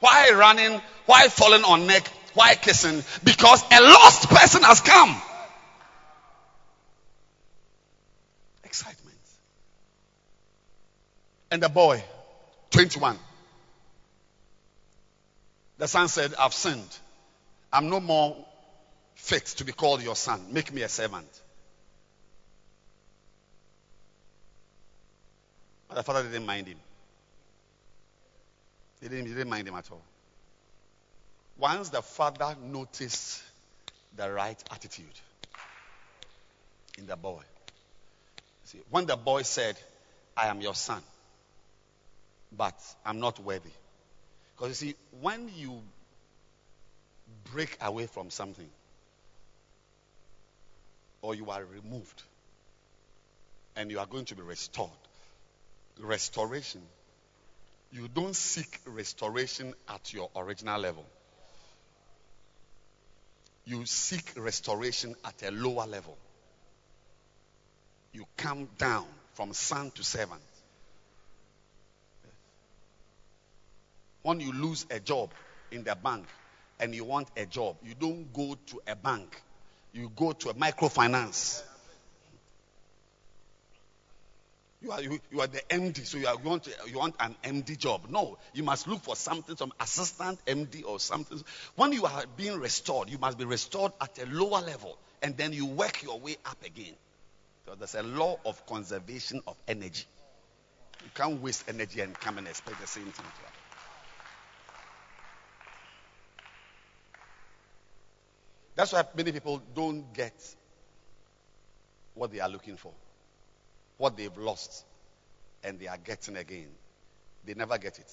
Why 0.00 0.30
running? 0.30 0.80
Why 1.04 1.28
falling 1.28 1.64
on 1.64 1.86
neck? 1.86 2.08
Why 2.32 2.54
kissing? 2.54 3.04
Because 3.24 3.62
a 3.70 3.82
lost 3.82 4.30
person 4.30 4.62
has 4.62 4.80
come. 4.80 5.20
Excitement. 8.64 9.18
And 11.50 11.62
the 11.62 11.68
boy, 11.68 12.02
21. 12.70 13.18
The 15.76 15.88
son 15.88 16.08
said, 16.08 16.32
I've 16.38 16.54
sinned. 16.54 16.96
I'm 17.70 17.90
no 17.90 18.00
more 18.00 18.47
fit 19.18 19.44
to 19.44 19.64
be 19.64 19.72
called 19.72 20.02
your 20.02 20.16
son. 20.16 20.40
Make 20.52 20.72
me 20.72 20.82
a 20.82 20.88
servant. 20.88 21.28
But 25.88 25.96
the 25.96 26.02
father 26.02 26.22
didn't 26.22 26.46
mind 26.46 26.68
him. 26.68 26.78
He 29.02 29.08
didn't, 29.08 29.26
didn't 29.26 29.50
mind 29.50 29.68
him 29.68 29.74
at 29.74 29.90
all. 29.90 30.02
Once 31.58 31.88
the 31.88 32.00
father 32.00 32.56
noticed 32.62 33.42
the 34.16 34.30
right 34.30 34.62
attitude 34.70 35.06
in 36.96 37.06
the 37.06 37.16
boy, 37.16 37.42
see, 38.64 38.78
when 38.90 39.06
the 39.06 39.16
boy 39.16 39.42
said, 39.42 39.76
I 40.36 40.46
am 40.46 40.60
your 40.60 40.74
son, 40.74 41.02
but 42.56 42.74
I'm 43.04 43.18
not 43.18 43.40
worthy. 43.40 43.70
Because 44.56 44.80
you 44.82 44.90
see, 44.90 44.96
when 45.20 45.50
you 45.56 45.80
break 47.52 47.76
away 47.80 48.06
from 48.06 48.30
something, 48.30 48.68
or 51.22 51.34
you 51.34 51.50
are 51.50 51.64
removed, 51.64 52.22
and 53.76 53.90
you 53.90 53.98
are 53.98 54.06
going 54.06 54.24
to 54.26 54.34
be 54.34 54.42
restored, 54.42 54.90
restoration, 56.00 56.82
you 57.90 58.08
don't 58.08 58.36
seek 58.36 58.80
restoration 58.86 59.74
at 59.88 60.12
your 60.12 60.30
original 60.36 60.80
level. 60.80 61.04
You 63.64 63.84
seek 63.86 64.32
restoration 64.36 65.14
at 65.24 65.42
a 65.42 65.50
lower 65.50 65.86
level. 65.86 66.16
You 68.12 68.24
come 68.36 68.68
down 68.78 69.06
from 69.34 69.52
son 69.52 69.90
to 69.92 70.02
servant. 70.02 70.42
When 74.22 74.40
you 74.40 74.52
lose 74.52 74.86
a 74.90 75.00
job 75.00 75.30
in 75.70 75.84
the 75.84 75.94
bank 75.94 76.26
and 76.80 76.94
you 76.94 77.04
want 77.04 77.28
a 77.36 77.46
job, 77.46 77.76
you 77.82 77.94
don't 77.94 78.32
go 78.32 78.56
to 78.66 78.80
a 78.86 78.96
bank, 78.96 79.40
you 79.92 80.10
go 80.14 80.32
to 80.32 80.50
a 80.50 80.54
microfinance. 80.54 81.62
You 84.80 84.92
are, 84.92 85.02
you, 85.02 85.18
you 85.32 85.40
are 85.40 85.48
the 85.48 85.60
MD, 85.70 86.06
so 86.06 86.18
you, 86.18 86.28
are, 86.28 86.34
you, 86.34 86.48
want 86.48 86.62
to, 86.64 86.70
you 86.88 86.98
want 86.98 87.16
an 87.18 87.34
MD 87.42 87.76
job. 87.76 88.02
No, 88.08 88.38
you 88.54 88.62
must 88.62 88.86
look 88.86 89.00
for 89.02 89.16
something, 89.16 89.56
some 89.56 89.72
assistant 89.80 90.38
MD 90.46 90.84
or 90.86 91.00
something. 91.00 91.42
When 91.74 91.92
you 91.92 92.06
are 92.06 92.24
being 92.36 92.60
restored, 92.60 93.10
you 93.10 93.18
must 93.18 93.38
be 93.38 93.44
restored 93.44 93.92
at 94.00 94.22
a 94.22 94.26
lower 94.26 94.60
level, 94.60 94.96
and 95.20 95.36
then 95.36 95.52
you 95.52 95.66
work 95.66 96.04
your 96.04 96.20
way 96.20 96.36
up 96.46 96.64
again. 96.64 96.94
So 97.66 97.74
there's 97.74 97.96
a 97.96 98.04
law 98.04 98.38
of 98.46 98.64
conservation 98.66 99.40
of 99.48 99.56
energy. 99.66 100.04
You 101.02 101.10
can't 101.12 101.42
waste 101.42 101.64
energy 101.68 102.00
and 102.00 102.14
come 102.14 102.38
and 102.38 102.46
expect 102.46 102.80
the 102.80 102.86
same 102.86 103.04
thing 103.04 103.12
to 103.14 103.22
happen. 103.22 103.57
That's 108.78 108.92
why 108.92 109.02
many 109.16 109.32
people 109.32 109.60
don't 109.74 110.14
get 110.14 110.54
what 112.14 112.30
they 112.30 112.38
are 112.38 112.48
looking 112.48 112.76
for 112.76 112.92
what 113.96 114.16
they've 114.16 114.38
lost 114.38 114.84
and 115.64 115.80
they 115.80 115.88
are 115.88 115.96
getting 115.98 116.36
again. 116.36 116.68
They 117.44 117.54
never 117.54 117.76
get 117.76 117.98
it. 117.98 118.12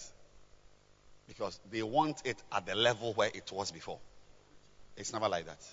Because 1.27 1.59
they 1.69 1.83
want 1.83 2.23
it 2.25 2.41
at 2.51 2.65
the 2.65 2.73
level 2.73 3.13
where 3.13 3.29
it 3.31 3.51
was 3.51 3.71
before. 3.71 3.99
It's 4.97 5.13
never 5.13 5.29
like 5.29 5.45
that. 5.45 5.63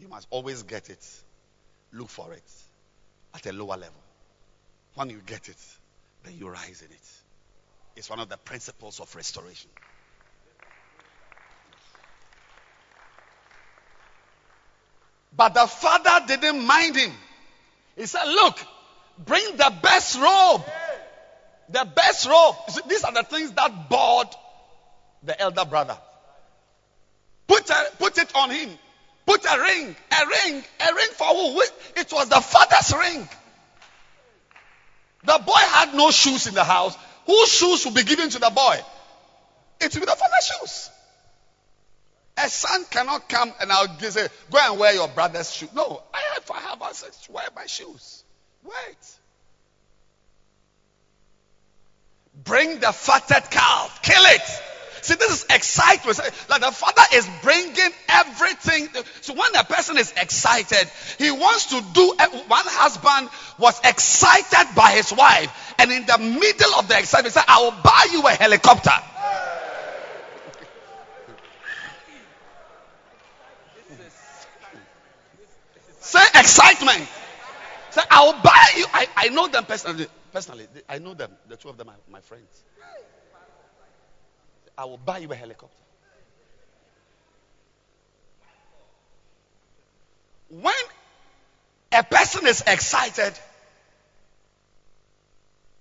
You 0.00 0.08
must 0.08 0.26
always 0.30 0.64
get 0.64 0.90
it, 0.90 1.06
look 1.92 2.08
for 2.08 2.32
it 2.32 2.50
at 3.32 3.46
a 3.46 3.52
lower 3.52 3.76
level. 3.76 4.02
When 4.96 5.08
you 5.08 5.20
get 5.24 5.48
it, 5.48 5.64
then 6.24 6.36
you 6.36 6.48
rise 6.48 6.82
in 6.84 6.90
it. 6.90 7.10
It's 7.94 8.10
one 8.10 8.18
of 8.18 8.28
the 8.28 8.38
principles 8.38 8.98
of 8.98 9.14
restoration. 9.14 9.70
But 15.36 15.54
the 15.54 15.66
father 15.66 16.26
didn't 16.26 16.64
mind 16.64 16.96
him. 16.96 17.12
He 17.96 18.06
said, 18.06 18.24
Look, 18.26 18.58
Bring 19.18 19.56
the 19.56 19.72
best 19.82 20.18
robe. 20.18 20.64
The 21.68 21.86
best 21.94 22.26
robe. 22.26 22.56
See, 22.68 22.80
these 22.88 23.04
are 23.04 23.12
the 23.12 23.22
things 23.22 23.52
that 23.52 23.88
bored 23.88 24.28
the 25.22 25.40
elder 25.40 25.64
brother. 25.64 25.96
Put, 27.46 27.70
a, 27.70 27.86
put 27.98 28.18
it 28.18 28.34
on 28.34 28.50
him. 28.50 28.70
Put 29.26 29.44
a 29.44 29.60
ring. 29.60 29.96
A 30.10 30.26
ring. 30.26 30.64
A 30.80 30.94
ring 30.94 31.08
for 31.12 31.26
who? 31.26 31.62
It 31.96 32.12
was 32.12 32.28
the 32.28 32.40
father's 32.40 32.92
ring. 32.98 33.28
The 35.24 35.42
boy 35.44 35.52
had 35.54 35.94
no 35.94 36.10
shoes 36.10 36.46
in 36.46 36.54
the 36.54 36.64
house. 36.64 36.96
Whose 37.26 37.48
shoes 37.50 37.84
will 37.84 37.92
be 37.92 38.02
given 38.02 38.28
to 38.30 38.38
the 38.38 38.50
boy? 38.50 38.78
It 39.80 39.94
will 39.94 40.00
be 40.00 40.06
the 40.06 40.16
father's 40.16 40.52
shoes. 40.60 40.90
A 42.36 42.48
son 42.48 42.84
cannot 42.90 43.28
come 43.28 43.52
and 43.60 43.70
I'll 43.70 43.98
say, 44.00 44.26
go 44.50 44.58
and 44.60 44.78
wear 44.78 44.92
your 44.92 45.08
brother's 45.08 45.52
shoes. 45.52 45.72
No, 45.74 46.02
I 46.12 46.20
have, 46.34 46.50
I 46.50 46.60
have 46.60 46.82
access 46.82 47.28
wear 47.28 47.44
my 47.54 47.66
shoes. 47.66 48.24
Wait. 48.64 48.72
Bring 52.42 52.80
the 52.80 52.92
fatted 52.92 53.50
calf. 53.50 54.00
Kill 54.02 54.22
it. 54.24 54.42
See, 55.02 55.14
this 55.16 55.30
is 55.32 55.46
excitement. 55.50 56.18
Like 56.48 56.62
the 56.62 56.72
father 56.72 57.02
is 57.12 57.28
bringing 57.42 57.90
everything. 58.08 58.88
So 59.20 59.34
when 59.34 59.54
a 59.54 59.62
person 59.62 59.98
is 59.98 60.12
excited, 60.16 60.88
he 61.18 61.30
wants 61.30 61.66
to 61.66 61.82
do. 61.92 62.14
Eh, 62.18 62.26
one 62.48 62.64
husband 62.64 63.28
was 63.58 63.78
excited 63.84 64.74
by 64.74 64.92
his 64.92 65.12
wife, 65.12 65.74
and 65.78 65.92
in 65.92 66.06
the 66.06 66.18
middle 66.18 66.74
of 66.76 66.88
the 66.88 66.98
excitement, 66.98 67.34
he 67.34 67.38
said, 67.38 67.44
"I 67.46 67.60
will 67.60 67.76
buy 67.82 68.06
you 68.12 68.26
a 68.26 68.30
helicopter." 68.30 68.92
Say 76.04 76.22
excitement. 76.34 77.08
Say, 77.90 78.02
I'll 78.10 78.40
buy 78.42 78.68
you. 78.76 78.84
I, 78.92 79.08
I 79.16 79.28
know 79.30 79.48
them 79.48 79.64
personally. 79.64 80.06
Personally, 80.32 80.66
I 80.86 80.98
know 80.98 81.14
them. 81.14 81.30
The 81.48 81.56
two 81.56 81.70
of 81.70 81.78
them 81.78 81.88
are 81.88 81.96
my 82.10 82.20
friends. 82.20 82.62
I 84.76 84.84
will 84.84 84.98
buy 84.98 85.18
you 85.18 85.32
a 85.32 85.34
helicopter. 85.34 85.74
When 90.50 90.74
a 91.90 92.04
person 92.04 92.46
is 92.48 92.62
excited, 92.66 93.32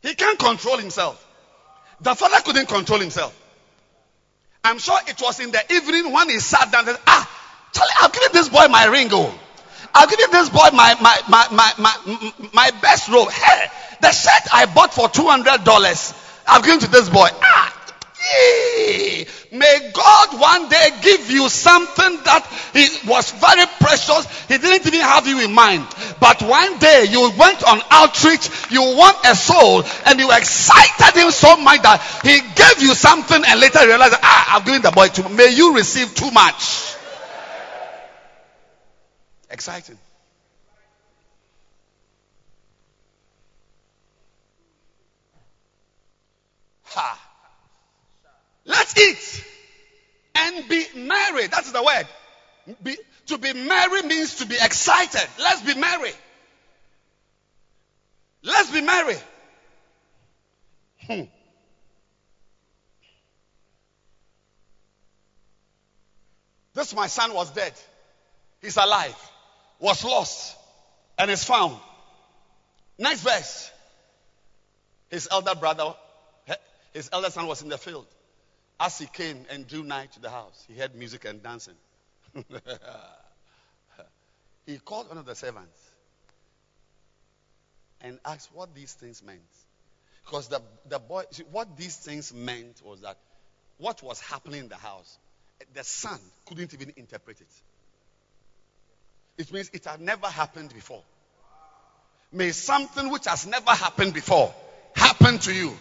he 0.02 0.16
can't 0.16 0.40
control 0.40 0.78
himself. 0.78 1.20
The 2.00 2.16
father 2.16 2.38
couldn't 2.46 2.70
control 2.70 3.00
himself. 3.00 3.38
I'm 4.64 4.80
sure 4.80 4.98
it 5.06 5.22
was 5.22 5.42
in 5.42 5.52
the 5.52 5.74
evening 5.74 6.14
when 6.14 6.30
he 6.30 6.40
sat 6.40 6.72
down 6.72 6.88
and 6.88 6.96
said, 6.96 7.04
Ah, 7.08 7.30
Charlie, 7.74 7.92
I'll 7.98 8.10
give 8.10 8.32
this 8.32 8.48
boy 8.48 8.68
my 8.70 8.86
ring. 8.86 9.10
Oh. 9.12 9.38
I'll 9.94 10.08
give 10.08 10.32
this 10.32 10.50
boy 10.50 10.70
my, 10.74 10.96
my, 11.02 11.18
my, 11.30 11.48
my, 11.52 11.74
my, 11.78 12.34
my 12.54 12.72
best 12.82 13.10
robe. 13.10 13.30
Hey, 13.30 13.68
the 14.02 14.12
shirt 14.12 14.54
I 14.54 14.66
bought 14.66 14.94
for 14.94 15.08
$200, 15.08 16.44
I'll 16.48 16.62
give 16.62 16.82
to 16.82 16.88
this 16.88 17.10
boy. 17.10 17.28
Ah. 17.32 17.80
May 19.52 19.92
God 19.94 20.40
one 20.40 20.70
day 20.70 20.90
give 21.02 21.30
you 21.30 21.48
something 21.48 22.18
that 22.26 22.48
he 22.74 22.88
was 23.08 23.32
very 23.32 23.68
precious. 23.80 24.26
He 24.48 24.58
didn't 24.58 24.88
even 24.88 25.02
have 25.02 25.28
you 25.28 25.42
in 25.42 25.54
mind. 25.54 25.86
But 26.20 26.42
one 26.42 26.80
day 26.80 27.06
you 27.10 27.32
went 27.38 27.64
on 27.64 27.82
outreach, 27.92 28.50
you 28.72 28.82
won 28.82 29.14
a 29.26 29.36
soul, 29.36 29.84
and 30.06 30.20
you 30.20 30.32
excited 30.32 31.20
him 31.20 31.30
so 31.32 31.58
much 31.58 31.82
that 31.84 32.02
he 32.24 32.40
gave 32.56 32.82
you 32.82 32.96
something 32.96 33.44
and 33.46 33.60
later 33.60 33.86
realized, 33.86 34.16
ah, 34.24 34.58
I've 34.58 34.66
given 34.66 34.82
the 34.82 34.92
boy 34.92 35.10
too 35.10 35.24
much. 35.24 35.34
May 35.34 35.54
you 35.54 35.76
receive 35.76 36.16
too 36.16 36.32
much. 36.32 36.96
Exciting. 39.54 40.00
Ha. 46.86 47.20
Let's 48.66 48.98
eat 48.98 49.46
and 50.34 50.68
be 50.68 50.86
married. 50.96 51.52
That's 51.52 51.72
the 51.72 51.84
word. 51.84 52.08
Be, 52.82 52.98
To 53.28 53.38
be 53.38 53.54
merry 53.54 54.02
means 54.02 54.38
to 54.38 54.48
be 54.48 54.56
excited. 54.56 55.30
Let's 55.38 55.62
be 55.62 55.80
merry. 55.80 56.14
Let's 58.42 58.72
be 58.72 58.82
merry. 58.82 59.18
Hmm. 61.06 61.22
This 66.74 66.96
my 66.96 67.06
son 67.06 67.36
was 67.36 67.52
dead. 67.52 67.74
He's 68.64 68.78
alive. 68.78 69.16
Was 69.84 70.06
lost 70.06 70.56
and 71.18 71.30
is 71.30 71.44
found. 71.44 71.76
Next 72.98 73.20
verse. 73.20 73.70
His 75.10 75.28
elder 75.30 75.56
brother, 75.56 75.94
his 76.94 77.10
elder 77.12 77.30
son 77.30 77.48
was 77.48 77.62
in 77.62 77.68
the 77.68 77.78
field. 77.78 78.08
As 78.80 78.98
he 78.98 79.08
came 79.08 79.46
and 79.50 79.68
drew 79.68 79.84
nigh 79.84 80.06
to 80.06 80.22
the 80.22 80.30
house, 80.30 80.64
he 80.70 80.80
heard 80.80 80.96
music 80.96 81.26
and 81.26 81.44
dancing. 81.44 81.74
he 84.66 84.78
called 84.78 85.10
one 85.10 85.18
of 85.18 85.26
the 85.26 85.36
servants 85.36 85.78
and 88.00 88.20
asked 88.24 88.52
what 88.54 88.74
these 88.74 88.94
things 88.94 89.22
meant. 89.22 89.42
Because 90.24 90.48
the, 90.48 90.62
the 90.88 91.00
boy, 91.00 91.24
what 91.52 91.76
these 91.76 91.98
things 91.98 92.34
meant 92.34 92.82
was 92.86 93.02
that 93.02 93.18
what 93.80 94.02
was 94.02 94.22
happening 94.22 94.62
in 94.62 94.70
the 94.70 94.78
house, 94.78 95.18
the 95.74 95.84
son 95.84 96.22
couldn't 96.46 96.74
even 96.74 96.94
interpret 96.96 97.42
it. 97.42 97.48
It 99.38 99.52
means 99.52 99.70
it 99.74 99.86
had 99.86 100.02
never 100.02 100.28
happened 100.28 100.74
before. 100.74 101.02
May 102.32 102.52
something 102.52 103.10
which 103.12 103.26
has 103.26 103.46
never 103.46 103.72
happened 103.72 104.14
before 104.14 104.54
happen 104.96 105.40
to 105.40 105.54
you. 105.54 105.76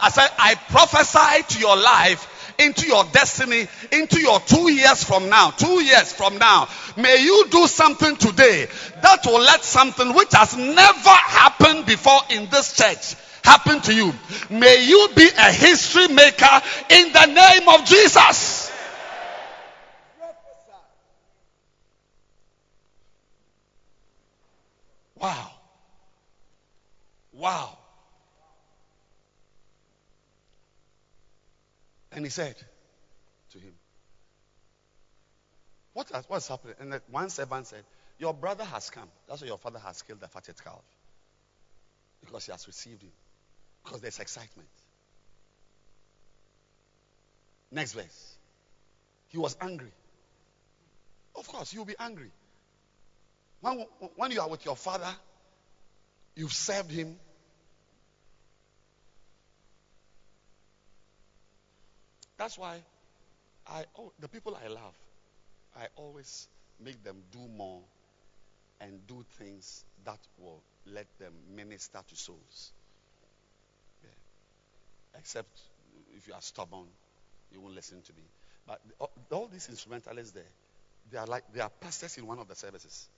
I 0.00 0.10
said, 0.10 0.28
I 0.38 0.54
prophesy 0.54 1.54
to 1.54 1.60
your 1.60 1.76
life, 1.76 2.54
into 2.58 2.86
your 2.86 3.04
destiny, 3.12 3.66
into 3.92 4.20
your 4.20 4.40
two 4.40 4.70
years 4.70 5.02
from 5.04 5.28
now, 5.28 5.50
two 5.50 5.82
years 5.82 6.12
from 6.12 6.38
now. 6.38 6.68
May 6.96 7.22
you 7.22 7.46
do 7.50 7.66
something 7.66 8.16
today 8.16 8.66
that 9.02 9.24
will 9.24 9.40
let 9.40 9.64
something 9.64 10.14
which 10.14 10.32
has 10.32 10.56
never 10.56 11.08
happened 11.08 11.86
before 11.86 12.20
in 12.30 12.48
this 12.50 12.76
church 12.76 13.16
happen 13.42 13.80
to 13.82 13.94
you. 13.94 14.12
May 14.50 14.84
you 14.84 15.08
be 15.14 15.28
a 15.38 15.52
history 15.52 16.08
maker 16.08 16.60
in 16.90 17.12
the 17.12 17.26
name 17.26 17.68
of 17.68 17.84
Jesus. 17.86 18.72
Wow. 25.18 25.50
Wow. 27.46 27.78
And 32.10 32.24
he 32.24 32.30
said 32.30 32.56
to 33.52 33.58
him, 33.60 33.72
what 35.92 36.10
has, 36.10 36.24
what's 36.26 36.48
happening? 36.48 36.74
And 36.80 37.00
one 37.08 37.30
servant 37.30 37.68
said, 37.68 37.84
Your 38.18 38.34
brother 38.34 38.64
has 38.64 38.90
come. 38.90 39.08
That's 39.28 39.42
why 39.42 39.46
your 39.46 39.58
father 39.58 39.78
has 39.78 40.02
killed 40.02 40.18
the 40.18 40.26
fatted 40.26 40.56
calf. 40.64 40.82
Because 42.20 42.46
he 42.46 42.50
has 42.50 42.66
received 42.66 43.02
him. 43.02 43.12
Because 43.84 44.00
there's 44.00 44.18
excitement. 44.18 44.68
Next 47.70 47.92
verse. 47.92 48.36
He 49.28 49.38
was 49.38 49.56
angry. 49.60 49.92
Of 51.36 51.46
course, 51.46 51.72
you'll 51.72 51.84
be 51.84 51.94
angry. 52.00 52.32
When, 53.60 53.86
when 54.16 54.32
you 54.32 54.40
are 54.40 54.48
with 54.48 54.64
your 54.64 54.74
father, 54.74 55.14
you've 56.34 56.52
served 56.52 56.90
him. 56.90 57.16
That's 62.38 62.58
why 62.58 62.82
I 63.66 63.84
oh, 63.98 64.12
the 64.20 64.28
people 64.28 64.56
I 64.62 64.68
love, 64.68 64.94
I 65.76 65.86
always 65.96 66.48
make 66.82 67.02
them 67.02 67.16
do 67.32 67.38
more 67.56 67.80
and 68.80 69.06
do 69.06 69.24
things 69.38 69.84
that 70.04 70.18
will 70.38 70.62
let 70.86 71.06
them 71.18 71.32
minister 71.54 71.98
to 72.06 72.16
souls. 72.16 72.72
Yeah. 74.02 75.18
Except 75.18 75.48
if 76.16 76.28
you 76.28 76.34
are 76.34 76.42
stubborn, 76.42 76.86
you 77.50 77.60
won't 77.60 77.74
listen 77.74 78.02
to 78.02 78.12
me. 78.12 78.22
But 78.66 78.80
all 79.30 79.48
these 79.50 79.68
instrumentalists 79.68 80.32
there, 80.32 80.42
they 81.10 81.18
are 81.18 81.26
like 81.26 81.44
they 81.54 81.60
are 81.60 81.70
pastors 81.80 82.18
in 82.18 82.26
one 82.26 82.38
of 82.38 82.48
the 82.48 82.54
services. 82.54 83.08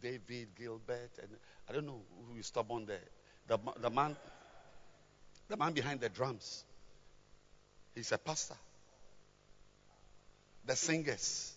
David 0.00 0.48
Gilbert, 0.58 1.12
and 1.20 1.30
I 1.68 1.72
don't 1.72 1.86
know 1.86 2.02
who 2.28 2.38
is 2.38 2.46
stubborn 2.46 2.84
there. 2.84 3.00
The, 3.46 3.58
the 3.80 3.88
man, 3.88 4.16
the 5.48 5.56
man 5.56 5.72
behind 5.72 6.00
the 6.00 6.10
drums, 6.10 6.64
he's 7.94 8.12
a 8.12 8.18
pastor. 8.18 8.56
The 10.66 10.76
singers, 10.76 11.52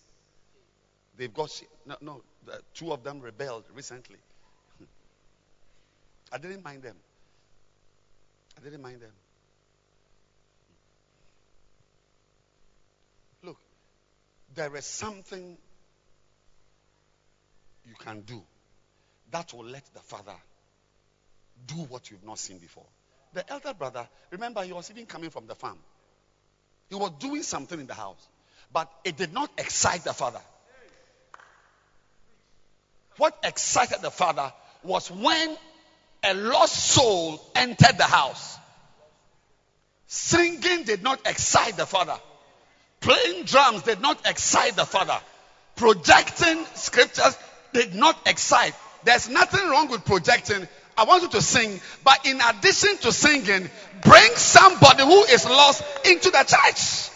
they've 1.16 1.32
got 1.32 1.50
no, 1.86 1.96
no. 2.00 2.22
Two 2.74 2.92
of 2.92 3.02
them 3.02 3.20
rebelled 3.20 3.64
recently. 3.74 4.18
I 6.32 6.38
didn't 6.38 6.62
mind 6.62 6.82
them. 6.82 6.96
I 8.58 8.64
didn't 8.64 8.82
mind 8.82 9.00
them. 9.00 9.12
Look, 13.42 13.58
there 14.54 14.74
is 14.76 14.84
something 14.84 15.56
you 17.86 17.94
can 17.98 18.20
do 18.22 18.42
that 19.30 19.52
will 19.52 19.64
let 19.64 19.84
the 19.94 20.00
father 20.00 20.34
do 21.66 21.76
what 21.88 22.10
you've 22.10 22.24
not 22.24 22.38
seen 22.38 22.58
before. 22.58 22.86
The 23.32 23.50
elder 23.50 23.74
brother, 23.74 24.08
remember, 24.30 24.62
he 24.62 24.72
was 24.72 24.90
even 24.90 25.06
coming 25.06 25.30
from 25.30 25.46
the 25.46 25.54
farm. 25.54 25.78
He 26.88 26.94
was 26.94 27.12
doing 27.18 27.42
something 27.42 27.78
in 27.78 27.86
the 27.86 27.94
house, 27.94 28.26
but 28.72 28.90
it 29.04 29.16
did 29.16 29.32
not 29.32 29.50
excite 29.58 30.04
the 30.04 30.12
father. 30.12 30.40
What 33.16 33.36
excited 33.42 34.00
the 34.00 34.10
father 34.10 34.52
was 34.82 35.10
when 35.10 35.56
a 36.22 36.34
lost 36.34 36.74
soul 36.74 37.40
entered 37.54 37.98
the 37.98 38.04
house. 38.04 38.56
Singing 40.06 40.84
did 40.84 41.02
not 41.02 41.20
excite 41.26 41.76
the 41.76 41.84
father. 41.84 42.16
Playing 43.00 43.44
drums 43.44 43.82
did 43.82 44.00
not 44.00 44.26
excite 44.26 44.76
the 44.76 44.86
father. 44.86 45.18
Projecting 45.76 46.64
scriptures 46.74 47.36
did 47.72 47.94
not 47.94 48.16
excite. 48.26 48.74
There's 49.04 49.28
nothing 49.28 49.68
wrong 49.68 49.88
with 49.88 50.04
projecting. 50.04 50.66
I 50.98 51.04
want 51.04 51.22
you 51.22 51.28
to 51.28 51.40
sing, 51.40 51.80
but 52.02 52.26
in 52.26 52.40
addition 52.40 52.98
to 53.02 53.12
singing, 53.12 53.70
bring 54.02 54.34
somebody 54.34 55.04
who 55.04 55.22
is 55.26 55.44
lost 55.44 55.84
into 56.04 56.28
the 56.28 56.38
church. 56.38 57.10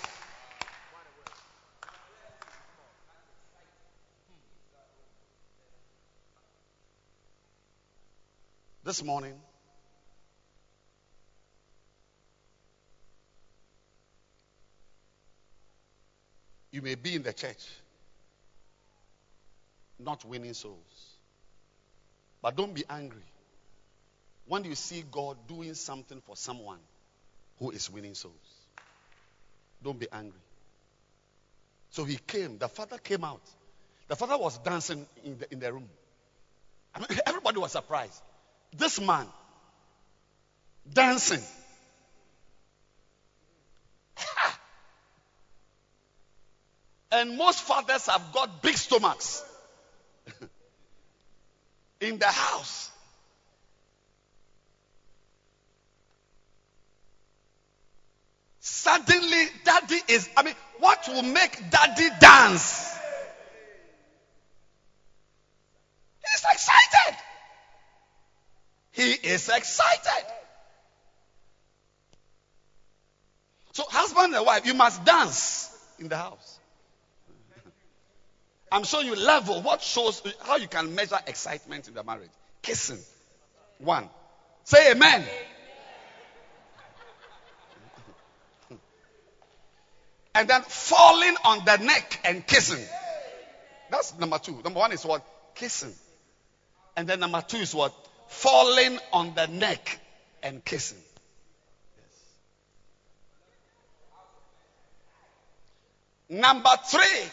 This 8.84 9.02
morning, 9.02 9.34
you 16.70 16.82
may 16.82 16.94
be 16.94 17.16
in 17.16 17.24
the 17.24 17.32
church 17.32 17.66
not 19.98 20.24
winning 20.24 20.54
souls. 20.54 20.76
But 22.40 22.56
don't 22.56 22.74
be 22.74 22.84
angry 22.88 23.22
when 24.46 24.64
you 24.64 24.74
see 24.74 25.04
God 25.10 25.36
doing 25.48 25.74
something 25.74 26.20
for 26.26 26.36
someone 26.36 26.78
who 27.58 27.70
is 27.70 27.90
winning 27.90 28.14
souls. 28.14 28.34
Don't 29.82 29.98
be 29.98 30.06
angry. 30.12 30.38
So 31.90 32.04
he 32.04 32.16
came, 32.16 32.58
the 32.58 32.68
father 32.68 32.98
came 32.98 33.24
out. 33.24 33.42
The 34.08 34.16
father 34.16 34.36
was 34.36 34.58
dancing 34.58 35.06
in 35.24 35.38
the, 35.38 35.52
in 35.52 35.60
the 35.60 35.72
room. 35.72 35.88
I 36.94 37.00
mean, 37.00 37.08
everybody 37.26 37.58
was 37.58 37.72
surprised. 37.72 38.20
This 38.76 39.00
man 39.00 39.26
dancing. 40.90 41.42
and 47.12 47.36
most 47.36 47.62
fathers 47.62 48.06
have 48.06 48.32
got 48.32 48.62
big 48.62 48.76
stomachs. 48.76 49.44
in 52.00 52.18
the 52.18 52.26
house. 52.26 52.91
Suddenly, 58.64 59.46
daddy 59.64 59.98
is, 60.06 60.30
I 60.36 60.44
mean, 60.44 60.54
what 60.78 61.08
will 61.08 61.24
make 61.24 61.68
daddy 61.68 62.08
dance? 62.20 62.96
He's 66.24 66.44
excited. 66.52 67.18
He 68.92 69.10
is 69.14 69.48
excited. 69.48 70.26
So, 73.72 73.82
husband 73.88 74.32
and 74.32 74.46
wife, 74.46 74.64
you 74.64 74.74
must 74.74 75.04
dance 75.04 75.76
in 75.98 76.06
the 76.06 76.16
house. 76.16 76.60
I'm 78.70 78.84
showing 78.84 79.08
you 79.08 79.16
level. 79.16 79.60
What 79.62 79.82
shows 79.82 80.22
how 80.42 80.58
you 80.58 80.68
can 80.68 80.94
measure 80.94 81.18
excitement 81.26 81.88
in 81.88 81.94
the 81.94 82.04
marriage? 82.04 82.30
Kissing. 82.62 83.00
One. 83.78 84.08
Say 84.62 84.92
amen. 84.92 85.24
And 90.34 90.48
then 90.48 90.62
falling 90.62 91.36
on 91.44 91.64
the 91.64 91.76
neck 91.78 92.20
and 92.24 92.46
kissing. 92.46 92.84
That's 93.90 94.18
number 94.18 94.38
two. 94.38 94.58
Number 94.64 94.80
one 94.80 94.92
is 94.92 95.04
what? 95.04 95.22
Kissing. 95.54 95.92
And 96.96 97.06
then 97.06 97.20
number 97.20 97.42
two 97.46 97.58
is 97.58 97.74
what? 97.74 97.92
Falling 98.28 98.98
on 99.12 99.34
the 99.34 99.46
neck 99.46 100.00
and 100.42 100.64
kissing. 100.64 100.96
Yes. 106.30 106.40
Number 106.40 106.70
three. 106.86 107.30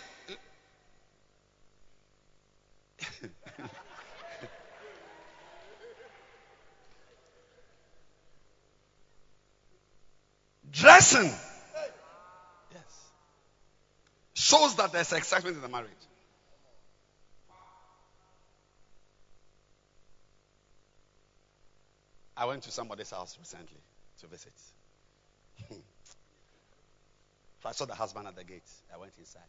Dressing. 10.72 11.32
Shows 14.40 14.76
that 14.76 14.94
there's 14.94 15.12
excitement 15.12 15.58
in 15.58 15.62
the 15.62 15.68
marriage. 15.68 15.90
I 22.38 22.46
went 22.46 22.64
to 22.64 22.72
somebody's 22.72 23.12
house 23.12 23.38
recently 23.38 23.82
to 24.22 24.28
visit. 24.28 24.54
so 25.70 25.76
I 27.66 27.74
saw 27.74 27.84
the 27.84 27.96
husband 27.96 28.28
at 28.28 28.38
the 28.38 28.46
gate. 28.46 28.64
I 28.94 28.98
went 28.98 29.12
inside. 29.20 29.42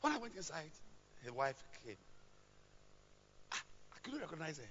When 0.00 0.14
I 0.14 0.16
went 0.16 0.34
inside, 0.34 0.70
his 1.22 1.32
wife 1.32 1.62
came. 1.84 1.96
I, 3.52 3.56
I 3.92 3.98
couldn't 4.02 4.20
recognize 4.20 4.56
her. 4.56 4.64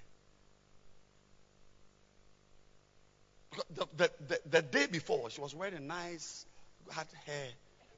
The, 3.72 3.86
the, 3.96 4.10
the, 4.26 4.40
the, 4.50 4.62
day 4.62 4.86
before, 4.86 5.30
she 5.30 5.40
was 5.40 5.54
wearing 5.54 5.86
nice, 5.86 6.44
had 6.90 7.06
hair. 7.24 7.50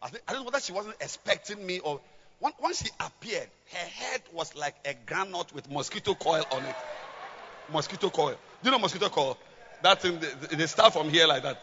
I, 0.03 0.09
think, 0.09 0.25
I 0.27 0.33
don't 0.33 0.43
know 0.43 0.47
whether 0.47 0.61
she 0.61 0.73
wasn't 0.73 0.97
expecting 1.01 1.65
me 1.65 1.79
or. 1.81 2.01
Once 2.61 2.83
she 2.83 2.91
appeared, 2.99 3.47
her 3.73 3.87
head 3.87 4.21
was 4.33 4.57
like 4.57 4.75
a 4.85 4.95
granite 5.07 5.55
with 5.55 5.71
mosquito 5.71 6.13
coil 6.15 6.45
on 6.51 6.65
it 6.65 6.75
mosquito 7.73 8.11
coil. 8.11 8.37
Do 8.63 8.65
you 8.65 8.71
know 8.71 8.79
mosquito 8.79 9.09
coil? 9.09 9.39
That 9.83 10.01
thing, 10.01 10.21
they, 10.21 10.57
they 10.57 10.67
start 10.67 10.93
from 10.93 11.09
here 11.09 11.27
like 11.27 11.43
that. 11.43 11.59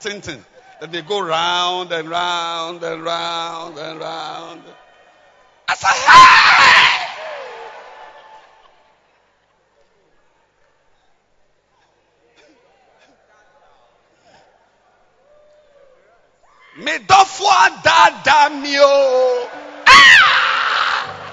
Tintin. 0.00 0.40
Then 0.80 0.90
they 0.90 1.02
go 1.02 1.20
round 1.20 1.92
and 1.92 2.08
round 2.08 2.82
and 2.82 3.02
round 3.02 3.78
and 3.78 4.00
round. 4.00 4.62
I 5.68 5.74
said, 5.74 5.88
hey! 5.88 7.00
Medofua 18.24 18.50
dadamio. 18.50 19.48
Ah! 19.86 21.30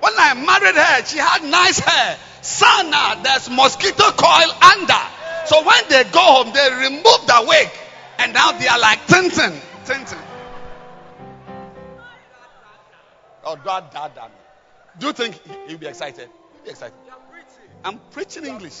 When 0.00 0.12
I 0.16 0.34
married 0.34 0.76
her, 0.76 1.04
she 1.04 1.18
had 1.18 1.42
nice 1.44 1.78
hair. 1.78 2.18
Sana, 2.42 3.20
there's 3.22 3.50
mosquito 3.50 4.10
coil 4.12 4.50
under. 4.62 4.94
So 5.46 5.64
when 5.64 5.84
they 5.88 6.04
go 6.04 6.20
home, 6.20 6.52
they 6.52 6.70
remove 6.70 7.26
the 7.26 7.44
wig. 7.46 7.68
And 8.18 8.32
now 8.32 8.52
they 8.52 8.68
are 8.68 8.78
like 8.78 9.06
Tintin. 9.06 9.58
Tintin. 9.84 10.18
Oh, 13.44 13.56
God, 13.56 13.90
dad, 13.90 14.14
dad. 14.14 14.30
Do 14.98 15.06
you 15.06 15.12
think 15.12 15.40
he'll 15.66 15.78
be 15.78 15.86
excited? 15.86 16.28
He'll 16.54 16.64
be 16.64 16.70
excited. 16.70 16.94
I'm 17.84 17.98
preaching 18.10 18.44
English. 18.44 18.80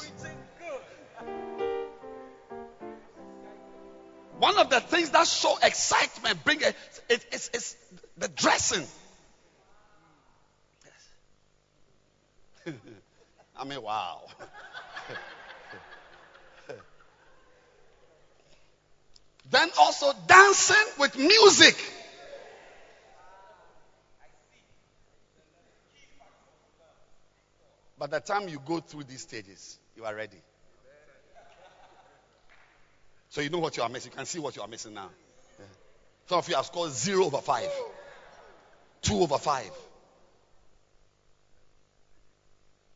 One 4.40 4.56
of 4.58 4.70
the 4.70 4.80
things 4.80 5.10
that 5.10 5.26
show 5.26 5.54
excitement, 5.62 6.42
bring 6.44 6.62
it, 6.62 6.74
it, 7.10 7.26
it's, 7.30 7.50
it's 7.52 7.76
the 8.16 8.26
dressing. 8.28 8.86
Yes. 12.64 12.74
I 13.58 13.64
mean, 13.64 13.82
wow. 13.82 14.22
then 19.50 19.68
also 19.78 20.10
dancing 20.26 20.76
with 20.98 21.18
music. 21.18 21.76
By 27.98 28.06
the 28.06 28.20
time 28.20 28.48
you 28.48 28.58
go 28.66 28.80
through 28.80 29.04
these 29.04 29.20
stages, 29.20 29.78
you 29.94 30.06
are 30.06 30.14
ready. 30.14 30.38
So 33.30 33.40
you 33.40 33.50
know 33.50 33.58
what 33.58 33.76
you 33.76 33.82
are 33.82 33.88
missing. 33.88 34.12
You 34.12 34.16
can 34.16 34.26
see 34.26 34.38
what 34.38 34.56
you 34.56 34.62
are 34.62 34.68
missing 34.68 34.94
now. 34.94 35.10
Some 36.26 36.38
of 36.38 36.48
you 36.48 36.54
have 36.54 36.66
scored 36.66 36.92
zero 36.92 37.24
over 37.24 37.38
five, 37.38 37.70
two 39.02 39.18
over 39.18 39.38
five 39.38 39.70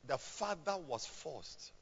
the 0.06 0.18
father 0.18 0.76
was 0.88 1.06
forced 1.06 1.72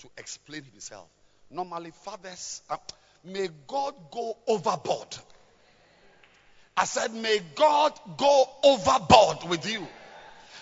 to 0.00 0.08
explain 0.16 0.64
himself. 0.64 1.06
Normally, 1.50 1.90
fathers, 1.90 2.62
uh, 2.70 2.76
may 3.24 3.48
God 3.66 3.94
go 4.10 4.36
overboard. 4.46 5.16
I 6.76 6.84
said, 6.84 7.12
may 7.14 7.40
God 7.54 7.92
go 8.16 8.48
overboard 8.62 9.48
with 9.48 9.70
you. 9.70 9.86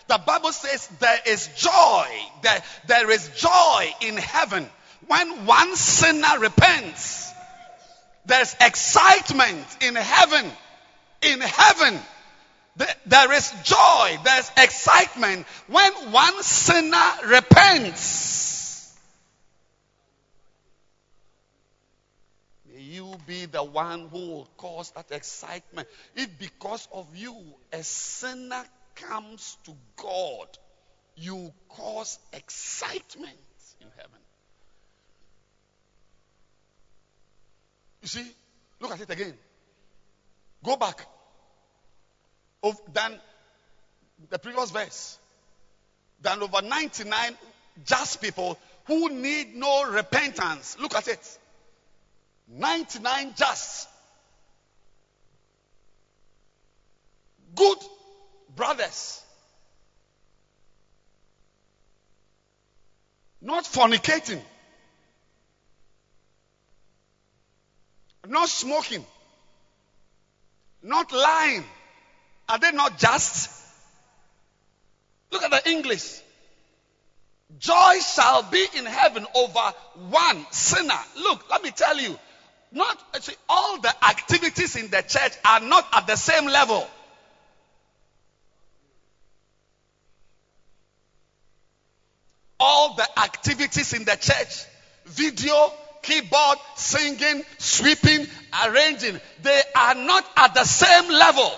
The 0.08 0.20
Bible 0.26 0.52
says 0.52 0.86
there 1.00 1.18
is 1.26 1.48
joy, 1.56 2.06
there, 2.42 2.62
there 2.86 3.10
is 3.10 3.28
joy 3.36 3.94
in 4.00 4.16
heaven 4.16 4.66
when 5.06 5.46
one 5.46 5.76
sinner 5.76 6.38
repents. 6.40 7.32
There's 8.26 8.54
excitement 8.60 9.66
in 9.80 9.94
heaven. 9.94 10.50
In 11.22 11.40
heaven, 11.40 11.98
there 13.06 13.32
is 13.32 13.52
joy, 13.64 14.18
there's 14.24 14.50
excitement 14.56 15.46
when 15.66 15.92
one 16.12 16.42
sinner 16.42 17.10
repents. 17.26 18.96
May 22.70 22.80
you 22.82 23.16
be 23.26 23.46
the 23.46 23.64
one 23.64 24.08
who 24.08 24.18
will 24.18 24.48
cause 24.56 24.90
that 24.92 25.10
excitement. 25.10 25.88
If 26.14 26.38
because 26.38 26.86
of 26.92 27.08
you 27.16 27.34
a 27.72 27.82
sinner 27.82 28.64
comes 28.94 29.56
to 29.64 29.72
God, 29.96 30.46
you 31.16 31.52
cause 31.68 32.18
excitement 32.32 33.32
in 33.80 33.88
heaven. 33.96 34.20
You 38.02 38.08
see, 38.08 38.26
look 38.80 38.92
at 38.92 39.00
it 39.00 39.10
again. 39.10 39.34
Go 40.64 40.76
back 40.76 41.06
than 42.92 43.18
the 44.30 44.38
previous 44.38 44.70
verse. 44.70 45.18
Than 46.20 46.42
over 46.42 46.62
99 46.62 47.36
just 47.86 48.20
people 48.20 48.58
who 48.86 49.08
need 49.10 49.54
no 49.54 49.90
repentance. 49.90 50.76
Look 50.80 50.94
at 50.96 51.08
it. 51.08 51.38
99 52.48 53.34
just. 53.36 53.88
Good 57.54 57.78
brothers. 58.56 59.22
Not 63.40 63.64
fornicating. 63.64 64.40
Not 68.26 68.48
smoking. 68.48 69.04
Not 70.82 71.12
lying 71.12 71.64
are 72.48 72.58
they 72.58 72.72
not 72.72 72.98
just? 72.98 73.50
Look 75.30 75.42
at 75.42 75.50
the 75.50 75.70
English. 75.70 76.20
Joy 77.58 77.98
shall 78.00 78.42
be 78.44 78.64
in 78.76 78.86
heaven 78.86 79.26
over 79.34 79.72
one 80.10 80.46
sinner. 80.50 80.98
Look, 81.16 81.48
let 81.50 81.62
me 81.62 81.70
tell 81.70 81.98
you. 81.98 82.18
Not 82.72 82.98
all 83.48 83.80
the 83.80 83.94
activities 84.04 84.76
in 84.76 84.90
the 84.90 85.02
church 85.02 85.32
are 85.44 85.60
not 85.60 85.86
at 85.92 86.06
the 86.06 86.16
same 86.16 86.46
level. 86.46 86.86
All 92.60 92.94
the 92.94 93.06
activities 93.20 93.92
in 93.92 94.04
the 94.04 94.16
church, 94.16 94.64
video, 95.06 95.72
keyboard, 96.08 96.58
singing, 96.74 97.44
sweeping, 97.58 98.26
arranging, 98.66 99.20
they 99.42 99.60
are 99.76 99.94
not 99.94 100.24
at 100.36 100.54
the 100.54 100.64
same 100.64 101.10
level. 101.10 101.52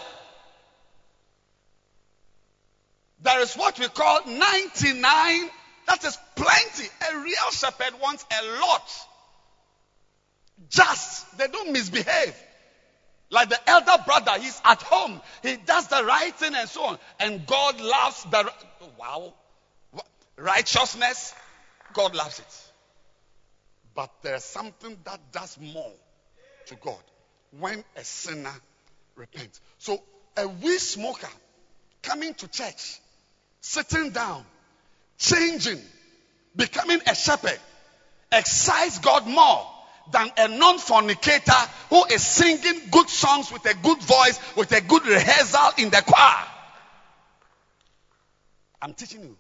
There 3.23 3.41
is 3.43 3.55
what 3.55 3.79
we 3.79 3.87
call 3.89 4.27
99. 4.27 5.51
That 5.87 6.05
is 6.05 6.19
plenty. 6.35 6.89
A 7.11 7.19
real 7.19 7.51
shepherd 7.53 8.01
wants 8.03 8.25
a 8.31 8.61
lot. 8.61 8.91
Just. 10.69 11.39
They 11.39 11.47
don't 11.47 11.73
misbehave. 11.73 12.35
Like 13.31 13.51
the 13.51 13.71
elder 13.71 14.03
brother, 14.05 14.33
he's 14.41 14.61
at 14.65 14.83
home. 14.83 15.21
He 15.43 15.57
does 15.57 15.87
the 15.87 16.03
right 16.05 16.35
thing 16.35 16.55
and 16.55 16.69
so 16.69 16.85
on. 16.85 16.99
And 17.21 17.47
God 17.47 17.81
loves 17.81 18.25
the. 18.25 18.53
Wow. 18.99 19.35
Righteousness. 20.37 21.35
God 21.93 22.15
loves 22.15 22.39
it. 22.41 22.70
But 24.01 24.23
there's 24.23 24.45
something 24.45 24.97
that 25.05 25.21
does 25.31 25.59
more 25.61 25.93
to 26.69 26.75
God 26.77 27.03
when 27.59 27.85
a 27.95 28.03
sinner 28.03 28.55
repents. 29.15 29.61
So 29.77 30.03
a 30.39 30.49
weed 30.49 30.79
smoker 30.79 31.29
coming 32.01 32.33
to 32.33 32.49
church, 32.49 32.99
sitting 33.61 34.09
down, 34.09 34.47
changing, 35.19 35.83
becoming 36.57 37.03
a 37.07 37.15
shepherd 37.15 37.59
excites 38.33 39.01
God 39.01 39.27
more 39.27 39.67
than 40.11 40.31
a 40.39 40.49
non 40.49 40.79
fornicator 40.79 41.53
who 41.91 42.03
is 42.07 42.27
singing 42.27 42.89
good 42.91 43.11
songs 43.11 43.53
with 43.53 43.67
a 43.67 43.75
good 43.75 44.01
voice, 44.01 44.41
with 44.57 44.73
a 44.73 44.81
good 44.81 45.05
rehearsal 45.05 45.73
in 45.77 45.91
the 45.91 46.03
choir. 46.07 46.47
I'm 48.81 48.95
teaching 48.95 49.25
you. 49.25 49.37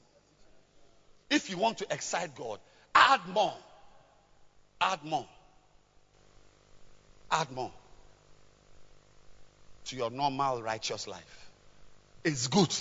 If 1.31 1.49
you 1.49 1.57
want 1.57 1.79
to 1.79 1.87
excite 1.91 2.35
God, 2.35 2.59
add 2.95 3.27
more. 3.27 3.57
Add 4.81 5.05
more. 5.05 5.27
Add 7.31 7.53
more 7.53 7.73
to 9.87 9.97
your 9.97 10.11
normal 10.11 10.63
righteous 10.63 11.07
life. 11.07 11.51
It's 12.25 12.47
good 12.47 12.75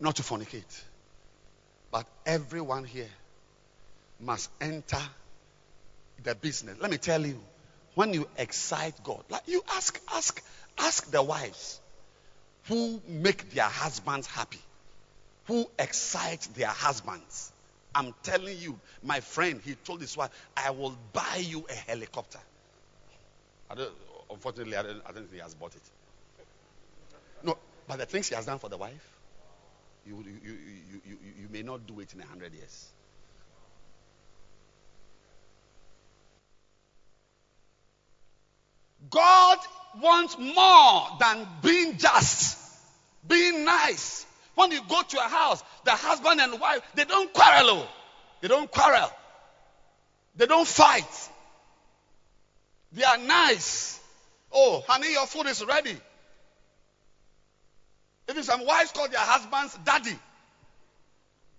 not 0.00 0.16
to 0.16 0.22
fornicate. 0.22 0.82
But 1.90 2.06
everyone 2.26 2.84
here 2.84 3.08
must 4.20 4.50
enter 4.60 5.00
the 6.22 6.34
business. 6.34 6.76
Let 6.80 6.90
me 6.90 6.98
tell 6.98 7.24
you, 7.24 7.40
when 7.94 8.12
you 8.12 8.28
excite 8.36 9.02
God, 9.02 9.22
like 9.30 9.46
you 9.46 9.62
ask, 9.76 10.00
ask, 10.12 10.42
ask 10.78 11.10
the 11.10 11.22
wives 11.22 11.80
who 12.68 13.00
make 13.08 13.50
their 13.50 13.64
husbands 13.64 14.26
happy, 14.26 14.60
who 15.46 15.68
excite 15.78 16.48
their 16.56 16.68
husbands. 16.68 17.52
I'm 17.94 18.14
telling 18.22 18.58
you, 18.58 18.78
my 19.02 19.20
friend, 19.20 19.60
he 19.64 19.74
told 19.74 20.00
his 20.00 20.16
wife, 20.16 20.30
I 20.56 20.70
will 20.70 20.96
buy 21.12 21.36
you 21.36 21.64
a 21.70 21.74
helicopter. 21.74 22.40
I 23.70 23.74
don't, 23.74 23.92
unfortunately, 24.30 24.76
I 24.76 24.82
don't, 24.82 25.02
I 25.06 25.12
don't 25.12 25.22
think 25.22 25.34
he 25.34 25.38
has 25.38 25.54
bought 25.54 25.74
it. 25.74 25.82
No, 27.42 27.56
but 27.86 27.98
the 27.98 28.06
things 28.06 28.28
he 28.28 28.34
has 28.34 28.46
done 28.46 28.58
for 28.58 28.68
the 28.68 28.76
wife, 28.76 29.12
you, 30.06 30.16
you, 30.16 30.38
you, 30.44 30.52
you, 30.52 31.00
you, 31.06 31.18
you 31.42 31.48
may 31.50 31.62
not 31.62 31.86
do 31.86 32.00
it 32.00 32.12
in 32.12 32.20
a 32.20 32.26
hundred 32.26 32.52
years. 32.52 32.88
God 39.10 39.58
wants 40.00 40.36
more 40.38 41.06
than 41.20 41.46
being 41.62 41.98
just, 41.98 42.58
being 43.26 43.64
nice. 43.64 44.26
When 44.54 44.70
you 44.70 44.80
go 44.88 45.02
to 45.02 45.18
a 45.18 45.28
house, 45.28 45.62
the 45.84 45.90
husband 45.90 46.40
and 46.40 46.60
wife, 46.60 46.80
they 46.94 47.04
don't 47.04 47.32
quarrel. 47.32 47.70
oh. 47.70 47.88
They 48.40 48.48
don't 48.48 48.70
quarrel. 48.70 49.10
They 50.36 50.46
don't 50.46 50.66
fight. 50.66 51.30
They 52.92 53.02
are 53.04 53.18
nice. 53.18 54.00
Oh, 54.52 54.82
honey, 54.86 55.12
your 55.12 55.26
food 55.26 55.46
is 55.46 55.64
ready. 55.64 55.96
Even 58.30 58.42
some 58.42 58.64
wives 58.64 58.92
call 58.92 59.08
their 59.08 59.20
husbands 59.20 59.78
daddy. 59.84 60.16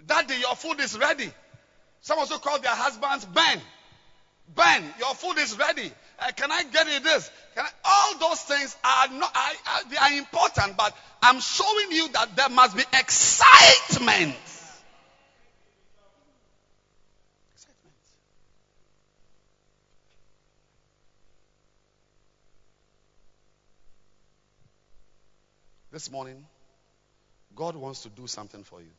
Daddy, 0.06 0.36
your 0.36 0.56
food 0.56 0.80
is 0.80 0.98
ready. 0.98 1.30
Some 2.02 2.20
also 2.20 2.38
call 2.38 2.60
their 2.60 2.76
husbands 2.76 3.26
Ben. 3.26 3.60
Ben, 4.56 4.84
your 5.00 5.14
food 5.16 5.38
is 5.40 5.58
ready. 5.58 5.92
Uh, 6.20 6.32
can 6.36 6.52
I 6.52 6.64
get 6.64 6.88
you 6.88 7.00
this? 7.00 7.30
I? 7.58 7.68
All 7.84 8.18
those 8.20 8.42
things 8.42 8.76
are 8.84 9.08
not. 9.10 9.32
I, 9.34 9.56
I, 9.66 9.84
they 9.90 9.98
are 9.98 10.18
important, 10.18 10.78
but 10.78 10.96
I'm 11.22 11.40
showing 11.40 11.92
you 11.92 12.08
that 12.10 12.36
there 12.36 12.50
must 12.50 12.76
be 12.76 12.84
excitement. 12.94 14.36
Excitement. 17.54 17.96
This 25.92 26.12
morning, 26.12 26.46
God 27.56 27.76
wants 27.76 28.04
to 28.04 28.10
do 28.10 28.28
something 28.28 28.64
for 28.64 28.82
you. 28.82 28.92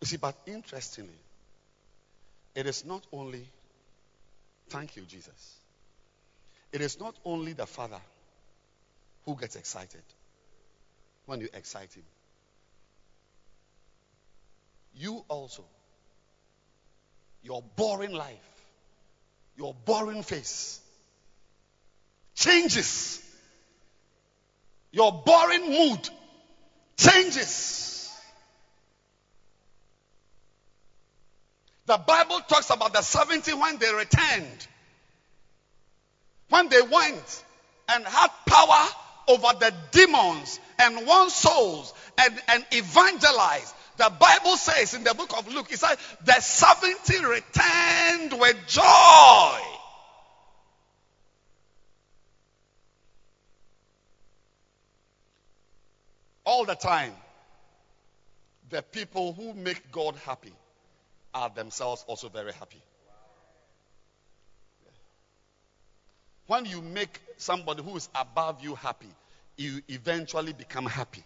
You 0.00 0.06
see, 0.06 0.16
but 0.16 0.34
interestingly, 0.46 1.14
it 2.54 2.66
is 2.66 2.84
not 2.84 3.06
only, 3.12 3.46
thank 4.68 4.96
you, 4.96 5.02
Jesus. 5.02 5.56
It 6.72 6.80
is 6.80 6.98
not 7.00 7.14
only 7.24 7.52
the 7.52 7.66
father 7.66 8.00
who 9.24 9.36
gets 9.36 9.56
excited 9.56 10.02
when 11.26 11.40
you 11.40 11.48
excite 11.54 11.92
him. 11.92 12.04
You 14.94 15.24
also, 15.28 15.64
your 17.42 17.62
boring 17.76 18.12
life, 18.12 18.64
your 19.56 19.74
boring 19.84 20.22
face 20.22 20.80
changes. 22.34 23.20
Your 24.90 25.22
boring 25.24 25.70
mood 25.70 26.08
changes. 26.96 28.01
The 31.92 31.98
Bible 31.98 32.40
talks 32.48 32.70
about 32.70 32.94
the 32.94 33.02
70 33.02 33.52
when 33.52 33.76
they 33.76 33.92
returned. 33.92 34.66
When 36.48 36.70
they 36.70 36.80
went 36.80 37.44
and 37.86 38.06
had 38.06 38.28
power 38.46 38.88
over 39.28 39.48
the 39.60 39.74
demons 39.90 40.58
and 40.78 41.06
won 41.06 41.28
souls 41.28 41.92
and, 42.16 42.42
and 42.48 42.64
evangelized. 42.72 43.74
The 43.98 44.10
Bible 44.18 44.56
says 44.56 44.94
in 44.94 45.04
the 45.04 45.12
book 45.12 45.36
of 45.36 45.52
Luke, 45.52 45.70
it 45.70 45.80
says, 45.80 45.98
the 46.24 46.40
70 46.40 47.26
returned 47.26 48.40
with 48.40 48.56
joy. 48.68 49.60
All 56.46 56.64
the 56.64 56.74
time, 56.74 57.12
the 58.70 58.80
people 58.80 59.34
who 59.34 59.52
make 59.52 59.92
God 59.92 60.16
happy 60.24 60.54
are 61.34 61.50
themselves 61.50 62.04
also 62.06 62.28
very 62.28 62.52
happy. 62.52 62.82
When 66.46 66.64
you 66.66 66.82
make 66.82 67.20
somebody 67.38 67.82
who 67.82 67.96
is 67.96 68.08
above 68.14 68.62
you 68.62 68.74
happy, 68.74 69.08
you 69.56 69.80
eventually 69.88 70.52
become 70.52 70.86
happy. 70.86 71.24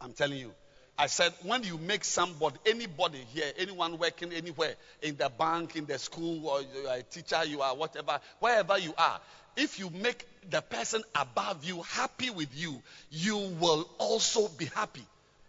I'm 0.00 0.12
telling 0.12 0.38
you. 0.38 0.52
I 1.00 1.06
said, 1.06 1.32
when 1.42 1.62
you 1.62 1.78
make 1.78 2.02
somebody, 2.04 2.56
anybody 2.66 3.18
here, 3.32 3.52
anyone 3.56 3.98
working 3.98 4.32
anywhere, 4.32 4.74
in 5.00 5.16
the 5.16 5.28
bank, 5.28 5.76
in 5.76 5.86
the 5.86 5.96
school, 5.96 6.48
or 6.48 6.60
you 6.60 6.88
are 6.88 6.96
a 6.96 7.02
teacher, 7.02 7.44
you 7.44 7.62
are 7.62 7.76
whatever, 7.76 8.18
wherever 8.40 8.76
you 8.78 8.94
are, 8.98 9.20
if 9.56 9.78
you 9.78 9.90
make 9.90 10.26
the 10.50 10.60
person 10.60 11.02
above 11.14 11.64
you 11.64 11.82
happy 11.82 12.30
with 12.30 12.48
you, 12.56 12.82
you 13.10 13.36
will 13.60 13.88
also 13.98 14.48
be 14.48 14.64
happy. 14.66 15.04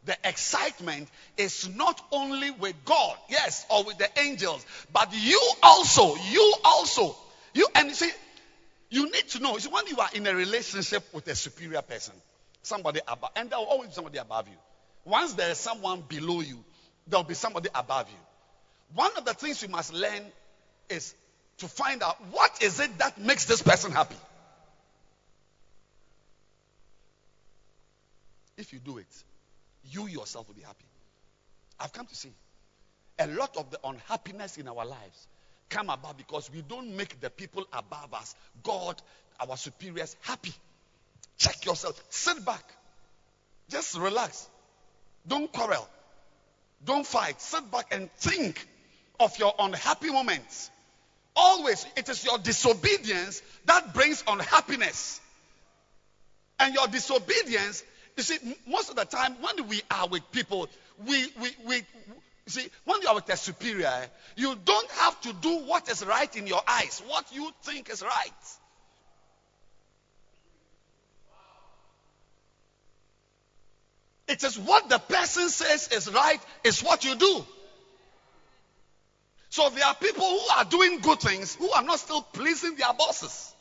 The 0.06 0.18
excitement 0.24 1.10
is 1.38 1.69
not 1.76 2.02
only 2.11 2.52
with 2.52 2.76
God, 2.86 3.18
yes, 3.30 3.66
or 3.69 3.84
with 3.84 3.98
the 3.98 4.08
angels, 4.19 4.66
but 4.94 5.10
you 5.14 5.42
also, 5.61 6.16
you 6.32 6.53
also, 6.64 7.16
you, 7.53 7.68
and 7.76 7.90
you 7.90 7.94
see, 7.94 8.11
you 8.90 9.11
need 9.11 9.28
to 9.30 9.40
know, 9.40 9.53
you 9.53 9.60
see, 9.60 9.69
when 9.69 9.88
you 9.88 9.98
are 9.98 10.10
in 10.14 10.26
a 10.26 10.34
relationship 10.34 11.03
with 11.14 11.28
a 11.28 11.36
superior 11.36 11.82
person, 11.82 12.14
somebody 12.64 13.02
above, 13.08 13.32
and 13.36 13.50
there 13.50 13.60
will 13.60 13.66
always 13.66 13.90
be 13.90 13.94
somebody 13.94 14.18
above 14.18 14.48
you. 14.48 14.56
Once 15.06 15.34
there 15.34 15.52
is 15.52 15.58
someone 15.58 16.02
below 16.08 16.42
you, 16.42 16.64
there 17.08 17.19
will 17.19 17.26
be 17.26 17.34
somebody 17.34 17.69
above 17.76 18.08
you. 18.10 18.18
One 18.95 19.11
of 19.18 19.26
the 19.26 19.34
things 19.34 19.61
you 19.61 19.68
must 19.68 19.94
learn 19.94 20.24
is 20.90 21.14
to 21.58 21.68
find 21.68 22.02
out 22.02 22.18
what 22.32 22.64
is 22.64 22.80
it 22.80 22.98
that 23.00 23.19
makes 23.19 23.45
this 23.45 23.61
person 23.61 23.92
happy. 23.92 24.16
If 28.58 28.74
you 28.74 28.80
do 28.80 28.98
it, 28.98 29.08
you 29.92 30.08
yourself 30.08 30.48
will 30.48 30.56
be 30.56 30.61
happy. 30.61 30.85
I've 31.80 31.93
come 31.93 32.06
to 32.06 32.16
see 32.16 32.32
a 33.19 33.27
lot 33.27 33.58
of 33.58 33.69
the 33.69 33.80
unhappiness 33.84 34.58
in 34.58 34.68
our 34.68 34.85
lives 34.85 35.27
come 35.69 35.90
about 35.90 36.18
because 36.18 36.50
we 36.51 36.61
don't 36.61 36.95
make 36.95 37.19
the 37.19 37.30
people 37.30 37.66
above 37.72 38.14
us, 38.14 38.35
God, 38.64 39.01
our 39.40 39.56
superiors, 39.56 40.16
happy. 40.22 40.53
Check 41.38 41.66
yourself. 41.66 42.01
Sit 42.09 42.43
back. 42.43 42.64
Just 43.69 43.98
relax. 43.98 44.48
Don't 45.27 45.51
quarrel. 45.51 45.88
Don't 46.84 47.06
fight. 47.06 47.40
Sit 47.42 47.72
back 47.72 47.93
and 47.93 48.11
think 48.14 48.68
of 49.19 49.38
your 49.38 49.53
unhappy 49.59 50.11
moments. 50.11 50.72
Always, 51.35 51.85
it 51.95 52.09
is 52.09 52.26
your 52.26 52.38
disobedience 52.40 53.42
that 53.66 53.93
brings 53.93 54.24
unhappiness. 54.27 55.22
And 56.59 56.74
your 56.74 56.88
disobedience, 56.88 57.84
you 58.19 58.23
see, 58.23 58.56
most 58.67 58.89
of 58.89 58.98
the 58.98 59.06
time 59.06 59.33
when 59.39 59.67
we 59.69 59.81
are 59.89 60.07
with 60.09 60.30
people, 60.31 60.67
we, 61.07 61.27
we, 61.41 61.49
we, 61.65 61.83
see, 62.48 62.67
when 62.83 63.01
you 63.01 63.07
are 63.07 63.15
with 63.15 63.30
a 63.30 63.38
superior, 63.38 63.93
you 64.35 64.56
don't 64.65 64.91
have 64.91 65.19
to 65.22 65.33
do 65.33 65.59
what 65.59 65.89
is 65.89 66.06
right 66.06 66.35
in 66.35 66.45
your 66.45 66.61
eyes, 66.67 67.01
what 67.07 67.33
you 67.33 67.49
think 67.64 67.89
is 67.89 68.01
right. 68.01 68.33
It 74.27 74.43
is 74.43 74.59
what 74.59 74.89
the 74.89 74.99
person 74.99 75.48
says 75.48 75.88
is 75.88 76.11
right, 76.11 76.39
is 76.65 76.81
what 76.81 77.06
you 77.06 77.15
do. 77.15 77.45
So 79.49 79.69
there 79.69 79.85
are 79.85 79.95
people 79.95 80.25
who 80.25 80.41
are 80.57 80.65
doing 80.65 80.99
good 80.99 81.22
things 81.22 81.56
who 81.56 81.72
are 81.72 81.83
not 81.83 81.99
still 81.99 82.22
pleasing 82.22 82.75
their 82.75 82.93
bosses. 82.93 83.56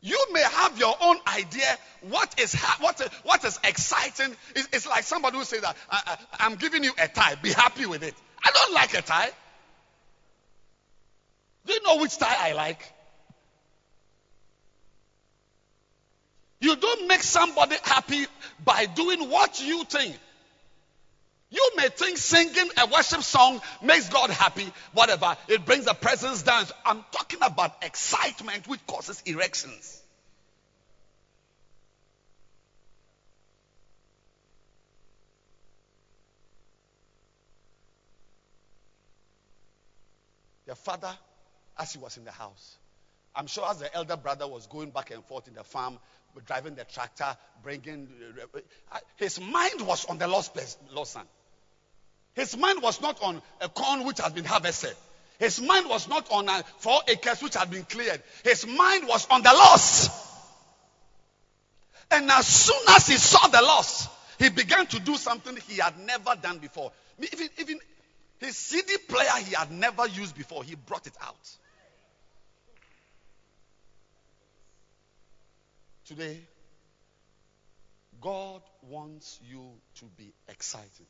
You 0.00 0.26
may 0.32 0.42
have 0.42 0.78
your 0.78 0.94
own 1.00 1.16
idea 1.26 1.78
what 2.02 2.38
is 2.38 2.54
ha- 2.54 2.76
what 2.80 3.00
is, 3.00 3.08
what 3.24 3.44
is 3.44 3.58
exciting. 3.64 4.36
It's, 4.54 4.68
it's 4.72 4.86
like 4.86 5.04
somebody 5.04 5.38
who 5.38 5.44
says 5.44 5.62
that 5.62 5.76
I, 5.90 6.02
I, 6.06 6.46
I'm 6.46 6.56
giving 6.56 6.84
you 6.84 6.92
a 7.00 7.08
tie. 7.08 7.34
Be 7.36 7.52
happy 7.52 7.86
with 7.86 8.02
it. 8.02 8.14
I 8.44 8.50
don't 8.52 8.74
like 8.74 8.94
a 8.94 9.02
tie. 9.02 9.30
Do 11.66 11.72
you 11.72 11.82
know 11.82 11.96
which 11.96 12.16
tie 12.16 12.50
I 12.50 12.52
like? 12.52 12.92
You 16.60 16.76
don't 16.76 17.08
make 17.08 17.22
somebody 17.22 17.76
happy 17.82 18.26
by 18.64 18.86
doing 18.86 19.28
what 19.28 19.60
you 19.60 19.84
think. 19.84 20.16
You 21.56 21.70
may 21.74 21.88
think 21.88 22.18
singing 22.18 22.68
a 22.76 22.86
worship 22.86 23.22
song 23.22 23.62
makes 23.82 24.10
God 24.10 24.28
happy, 24.28 24.70
whatever. 24.92 25.34
It 25.48 25.64
brings 25.64 25.86
the 25.86 25.94
presence 25.94 26.42
down. 26.42 26.66
I'm 26.84 27.02
talking 27.12 27.38
about 27.42 27.82
excitement 27.82 28.68
which 28.68 28.86
causes 28.86 29.22
erections. 29.24 30.02
Your 40.66 40.76
father, 40.76 41.16
as 41.78 41.92
he 41.92 41.98
was 41.98 42.18
in 42.18 42.24
the 42.24 42.32
house, 42.32 42.76
I'm 43.34 43.46
sure 43.46 43.64
as 43.70 43.78
the 43.78 43.94
elder 43.94 44.16
brother 44.18 44.46
was 44.46 44.66
going 44.66 44.90
back 44.90 45.10
and 45.10 45.24
forth 45.24 45.48
in 45.48 45.54
the 45.54 45.64
farm, 45.64 45.98
driving 46.44 46.74
the 46.74 46.84
tractor, 46.84 47.34
bringing, 47.62 48.08
uh, 48.92 48.98
his 49.16 49.40
mind 49.40 49.86
was 49.86 50.04
on 50.04 50.18
the 50.18 50.26
lost, 50.26 50.52
place, 50.52 50.76
lost 50.92 51.12
son. 51.12 51.26
His 52.36 52.54
mind 52.56 52.82
was 52.82 53.00
not 53.00 53.20
on 53.22 53.40
a 53.62 53.68
corn 53.68 54.04
which 54.04 54.18
has 54.18 54.32
been 54.32 54.44
harvested. 54.44 54.94
His 55.38 55.60
mind 55.60 55.88
was 55.88 56.06
not 56.06 56.30
on 56.30 56.48
uh, 56.48 56.62
four 56.78 57.00
acres 57.08 57.42
which 57.42 57.54
had 57.54 57.70
been 57.70 57.84
cleared. 57.84 58.22
His 58.44 58.66
mind 58.66 59.08
was 59.08 59.26
on 59.30 59.42
the 59.42 59.52
loss. 59.52 60.08
And 62.10 62.30
as 62.30 62.46
soon 62.46 62.82
as 62.90 63.06
he 63.06 63.16
saw 63.16 63.48
the 63.48 63.62
loss, 63.62 64.08
he 64.38 64.50
began 64.50 64.86
to 64.86 65.00
do 65.00 65.16
something 65.16 65.56
he 65.66 65.78
had 65.78 65.98
never 65.98 66.36
done 66.40 66.58
before. 66.58 66.92
Even, 67.32 67.48
even 67.58 67.80
his 68.38 68.56
CD 68.56 68.98
player 69.08 69.30
he 69.44 69.54
had 69.54 69.72
never 69.72 70.06
used 70.06 70.36
before, 70.36 70.62
he 70.62 70.74
brought 70.74 71.06
it 71.06 71.16
out. 71.22 71.50
Today, 76.04 76.38
God 78.20 78.62
wants 78.82 79.40
you 79.50 79.70
to 79.96 80.04
be 80.16 80.32
excited. 80.48 81.06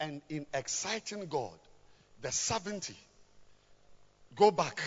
And 0.00 0.22
in 0.28 0.46
exciting 0.54 1.26
God, 1.26 1.58
the 2.22 2.30
70, 2.30 2.94
go 4.36 4.50
back. 4.50 4.80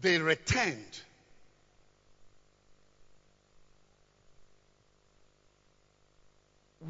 They 0.00 0.18
returned. 0.18 1.00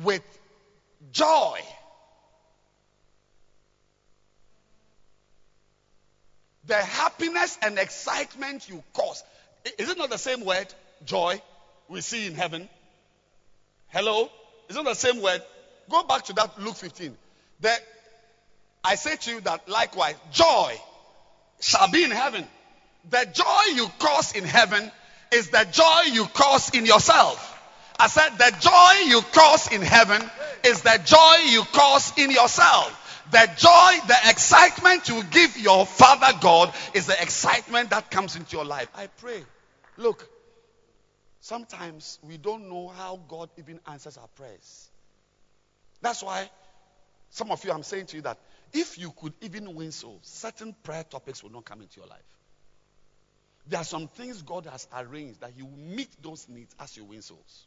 With 0.02 0.22
joy. 1.12 1.60
The 6.66 6.76
happiness 6.76 7.58
and 7.62 7.78
excitement 7.78 8.68
you 8.68 8.82
cause. 8.92 9.22
Is 9.78 9.88
it 9.88 9.98
not 9.98 10.10
the 10.10 10.18
same 10.18 10.44
word, 10.44 10.72
joy, 11.05 11.40
we 11.88 12.00
see 12.00 12.26
in 12.26 12.34
heaven? 12.34 12.68
Hello? 13.88 14.30
Is 14.68 14.76
it 14.76 14.82
not 14.82 14.90
the 14.90 14.94
same 14.94 15.22
word? 15.22 15.42
Go 15.89 16.02
back 16.05 16.25
to 16.25 16.33
that 16.34 16.58
Luke 16.60 16.76
15. 16.76 17.17
That 17.60 17.81
I 18.84 18.94
say 18.94 19.17
to 19.17 19.31
you 19.33 19.41
that 19.42 19.68
likewise, 19.68 20.15
joy 20.33 20.76
shall 21.60 21.91
be 21.91 22.05
in 22.05 22.10
heaven. 22.10 22.47
The 23.10 23.26
joy 23.33 23.75
you 23.75 23.89
cause 23.99 24.34
in 24.34 24.44
heaven 24.44 24.91
is 25.33 25.50
the 25.50 25.67
joy 25.70 26.12
you 26.12 26.25
cause 26.26 26.75
in 26.75 26.86
yourself. 26.86 27.57
I 27.99 28.07
said, 28.07 28.31
the 28.39 28.55
joy 28.60 29.10
you 29.10 29.23
cause 29.33 29.73
in 29.73 29.83
heaven 29.83 30.23
is 30.65 30.83
the 30.83 31.00
joy 31.05 31.50
you 31.50 31.62
cause 31.73 32.12
in 32.17 32.31
yourself. 32.31 32.94
The 33.31 33.50
joy, 33.57 34.07
the 34.07 34.17
excitement 34.31 35.08
you 35.08 35.23
give 35.25 35.58
your 35.58 35.84
Father 35.84 36.39
God 36.41 36.73
is 36.94 37.07
the 37.07 37.20
excitement 37.20 37.91
that 37.91 38.10
comes 38.10 38.36
into 38.36 38.57
your 38.57 38.65
life. 38.65 38.89
I 38.94 39.08
pray. 39.18 39.42
Look, 39.97 40.26
sometimes 41.41 42.18
we 42.23 42.39
don't 42.39 42.68
know 42.70 42.89
how 42.89 43.18
God 43.28 43.50
even 43.58 43.81
answers 43.86 44.17
our 44.17 44.28
prayers. 44.28 44.89
That's 46.00 46.22
why 46.22 46.50
some 47.30 47.50
of 47.50 47.64
you, 47.64 47.72
I'm 47.72 47.82
saying 47.82 48.06
to 48.06 48.16
you 48.16 48.22
that 48.22 48.38
if 48.72 48.98
you 48.98 49.12
could 49.12 49.32
even 49.40 49.74
win 49.74 49.92
souls, 49.92 50.20
certain 50.22 50.74
prayer 50.82 51.04
topics 51.04 51.42
will 51.42 51.50
not 51.50 51.64
come 51.64 51.80
into 51.82 52.00
your 52.00 52.08
life. 52.08 52.18
There 53.66 53.80
are 53.80 53.84
some 53.84 54.08
things 54.08 54.42
God 54.42 54.66
has 54.66 54.88
arranged 54.96 55.40
that 55.40 55.50
He 55.54 55.62
will 55.62 55.76
meet 55.76 56.10
those 56.22 56.48
needs 56.48 56.74
as 56.80 56.96
you 56.96 57.04
win 57.04 57.22
souls. 57.22 57.66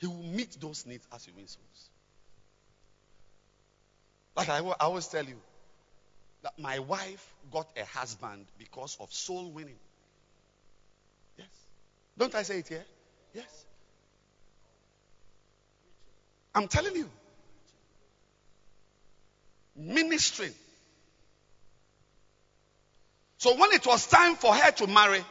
He 0.00 0.06
will 0.06 0.22
meet 0.22 0.60
those 0.60 0.86
needs 0.86 1.06
as 1.12 1.26
you 1.26 1.32
win 1.36 1.48
souls. 1.48 1.90
Like 4.36 4.48
I, 4.48 4.58
I 4.58 4.74
always 4.80 5.08
tell 5.08 5.24
you, 5.24 5.40
that 6.42 6.52
my 6.58 6.78
wife 6.78 7.34
got 7.50 7.66
a 7.76 7.84
husband 7.84 8.46
because 8.56 8.96
of 9.00 9.12
soul 9.12 9.50
winning. 9.50 9.78
Yes. 11.36 11.48
Don't 12.16 12.34
I 12.36 12.44
say 12.44 12.58
it 12.58 12.68
here? 12.68 12.84
Yes. 13.34 13.65
I'm 16.56 16.68
telling 16.68 16.96
you. 16.96 17.08
Ministering. 19.76 20.54
So 23.36 23.54
when 23.56 23.72
it 23.72 23.86
was 23.86 24.06
time 24.06 24.36
for 24.36 24.54
her 24.54 24.70
to 24.72 24.86
marry, 24.86 25.22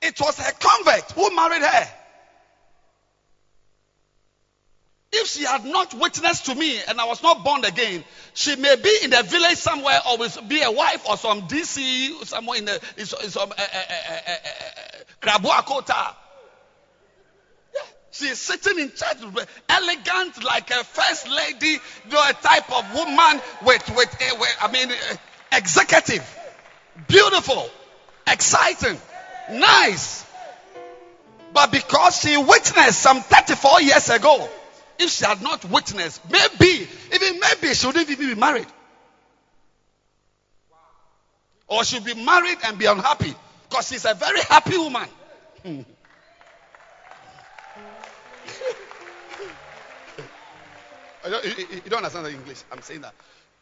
it 0.00 0.20
was 0.20 0.38
her 0.38 0.52
convert 0.52 1.10
who 1.12 1.34
married 1.34 1.62
her. 1.62 1.88
If 5.12 5.26
she 5.28 5.44
had 5.44 5.64
not 5.64 5.94
witnessed 5.94 6.46
to 6.46 6.54
me 6.54 6.78
and 6.88 7.00
I 7.00 7.06
was 7.06 7.22
not 7.24 7.42
born 7.42 7.64
again, 7.64 8.04
she 8.34 8.54
may 8.54 8.76
be 8.76 8.98
in 9.02 9.10
the 9.10 9.24
village 9.24 9.56
somewhere 9.56 9.98
or 10.08 10.18
be 10.46 10.62
a 10.62 10.70
wife 10.70 11.08
or 11.08 11.16
some 11.16 11.48
DC 11.48 12.24
somewhere 12.24 12.58
in 12.58 12.66
the 12.66 12.80
some 13.04 13.50
uh, 13.50 13.54
uh, 13.58 13.82
uh. 15.26 15.38
Yeah. 15.88 16.25
She 18.18 18.28
is 18.28 18.38
sitting 18.40 18.78
in 18.78 18.88
church, 18.92 19.18
elegant 19.68 20.42
like 20.42 20.70
a 20.70 20.84
first 20.84 21.28
lady, 21.28 21.66
you 21.66 22.10
know, 22.10 22.22
a 22.26 22.32
type 22.32 22.72
of 22.72 22.94
woman 22.94 23.42
with 23.64 23.88
with, 23.94 24.14
uh, 24.22 24.36
with 24.38 24.56
I 24.62 24.70
mean, 24.72 24.90
uh, 24.90 25.16
executive, 25.52 26.24
beautiful, 27.06 27.68
exciting, 28.26 28.98
nice. 29.50 30.24
But 31.52 31.72
because 31.72 32.20
she 32.20 32.36
witnessed 32.38 32.98
some 33.00 33.20
34 33.20 33.82
years 33.82 34.08
ago 34.08 34.48
if 34.98 35.10
she 35.10 35.24
had 35.24 35.42
not 35.42 35.64
witnessed, 35.66 36.20
maybe, 36.30 36.88
even 37.14 37.40
maybe 37.40 37.74
she 37.74 37.86
wouldn't 37.86 38.08
even 38.08 38.28
be 38.28 38.34
married. 38.34 38.66
Or 41.68 41.84
she'll 41.84 42.02
be 42.02 42.14
married 42.14 42.58
and 42.64 42.78
be 42.78 42.86
unhappy 42.86 43.34
because 43.68 43.88
she's 43.88 44.04
a 44.04 44.14
very 44.14 44.40
happy 44.40 44.78
woman. 44.78 45.08
You, 51.26 51.80
don't 51.88 51.98
understand 51.98 52.26
the 52.26 52.30
English. 52.30 52.62
I'm 52.70 52.82
saying 52.82 53.02
that 53.02 53.14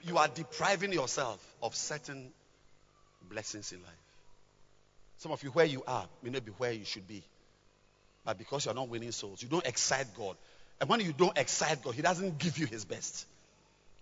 you 0.02 0.18
are 0.18 0.28
depriving 0.28 0.92
yourself 0.92 1.44
of 1.62 1.74
certain 1.74 2.30
blessings 3.28 3.72
in 3.72 3.82
life. 3.82 3.92
Some 5.18 5.32
of 5.32 5.42
you, 5.42 5.50
where 5.50 5.64
you 5.64 5.82
are, 5.86 6.06
may 6.22 6.30
not 6.30 6.44
be 6.44 6.52
where 6.52 6.72
you 6.72 6.84
should 6.84 7.06
be. 7.06 7.22
But 8.24 8.38
because 8.38 8.64
you're 8.64 8.74
not 8.74 8.88
winning 8.88 9.12
souls, 9.12 9.42
you 9.42 9.48
don't 9.48 9.66
excite 9.66 10.06
God. 10.16 10.36
And 10.80 10.88
when 10.88 11.00
you 11.00 11.12
don't 11.12 11.36
excite 11.38 11.82
God, 11.82 11.94
He 11.94 12.02
doesn't 12.02 12.38
give 12.38 12.58
you 12.58 12.66
His 12.66 12.84
best. 12.84 13.26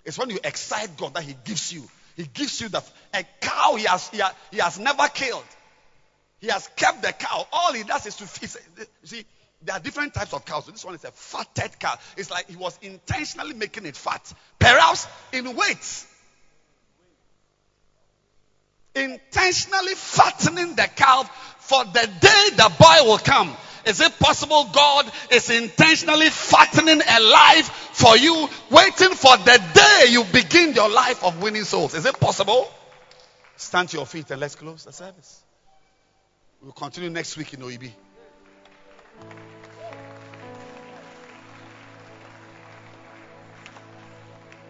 It's 0.04 0.18
when 0.18 0.30
you 0.30 0.38
excite 0.42 0.96
God 0.96 1.14
that 1.14 1.22
He 1.24 1.36
gives 1.44 1.72
you. 1.72 1.88
He 2.16 2.24
gives 2.24 2.60
you 2.60 2.68
the 2.68 2.82
a 3.14 3.24
cow 3.40 3.76
He 3.76 3.84
has 3.84 4.08
He 4.08 4.18
has, 4.18 4.32
he 4.50 4.58
has 4.58 4.78
never 4.78 5.08
killed. 5.08 5.44
He 6.40 6.48
has 6.48 6.68
kept 6.76 7.02
the 7.02 7.12
cow. 7.12 7.46
All 7.52 7.72
He 7.72 7.82
does 7.82 8.06
is 8.06 8.16
to 8.16 8.26
feed. 8.26 8.50
See, 9.04 9.24
there 9.64 9.76
are 9.76 9.80
different 9.80 10.14
types 10.14 10.32
of 10.32 10.44
cows. 10.44 10.66
This 10.66 10.84
one 10.84 10.94
is 10.94 11.04
a 11.04 11.10
fatted 11.10 11.78
cow. 11.78 11.94
It's 12.16 12.30
like 12.30 12.48
He 12.48 12.56
was 12.56 12.78
intentionally 12.82 13.54
making 13.54 13.86
it 13.86 13.96
fat, 13.96 14.32
perhaps 14.58 15.06
in 15.32 15.56
weight. 15.56 16.06
Intentionally 18.94 19.94
fattening 19.94 20.74
the 20.74 20.88
cow 20.94 21.22
for 21.58 21.84
the 21.84 22.10
day 22.20 22.56
the 22.56 22.72
boy 22.78 23.08
will 23.10 23.18
come 23.18 23.56
is 23.84 24.00
it 24.00 24.18
possible 24.18 24.68
God 24.72 25.10
is 25.30 25.50
intentionally 25.50 26.28
fattening 26.30 27.00
a 27.00 27.20
life 27.20 27.68
for 27.92 28.16
you, 28.16 28.48
waiting 28.70 29.10
for 29.10 29.36
the 29.38 29.60
day 29.74 30.10
you 30.10 30.24
begin 30.24 30.74
your 30.74 30.88
life 30.88 31.24
of 31.24 31.42
winning 31.42 31.64
souls? 31.64 31.94
Is 31.94 32.06
it 32.06 32.18
possible? 32.20 32.70
Stand 33.56 33.88
to 33.90 33.96
your 33.96 34.06
feet 34.06 34.30
and 34.30 34.40
let's 34.40 34.54
close 34.54 34.84
the 34.84 34.92
service. 34.92 35.42
We'll 36.62 36.72
continue 36.72 37.10
next 37.10 37.36
week 37.36 37.54
in 37.54 37.60
OEB. 37.60 37.90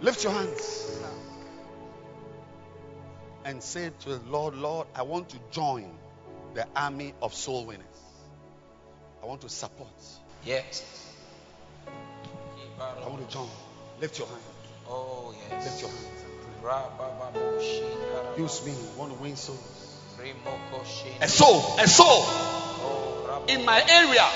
Lift 0.03 0.25
your 0.25 0.33
hands 0.33 1.01
and 3.45 3.63
say 3.63 3.91
to 4.01 4.09
the 4.19 4.31
Lord, 4.31 4.57
Lord, 4.57 4.89
I 4.97 5.03
want 5.03 5.29
to 5.29 5.37
join 5.53 5.91
the 6.55 6.67
army 6.75 7.15
of 7.23 7.33
soul 7.33 7.65
winners. 7.67 7.87
I 9.23 9.27
want 9.27 9.41
to 9.43 9.49
support. 9.49 9.89
Yes. 10.45 11.15
I 12.81 13.09
want 13.09 13.29
to 13.29 13.33
join. 13.33 13.49
Lift 14.01 14.19
your 14.19 14.27
hand. 14.27 14.41
Oh, 14.89 15.35
yes. 15.51 15.65
Lift 15.65 15.83
your 15.83 15.91
hands. 15.91 16.09
Use 18.39 18.67
me. 18.67 18.73
I 18.73 18.99
want 18.99 19.13
to 19.13 19.19
win 19.23 19.37
souls. 19.37 19.89
A 21.21 21.29
soul, 21.29 21.77
a 21.81 21.87
soul 21.89 22.23
Oh, 22.85 23.45
in 23.49 23.65
my 23.65 23.83
area. 23.89 24.27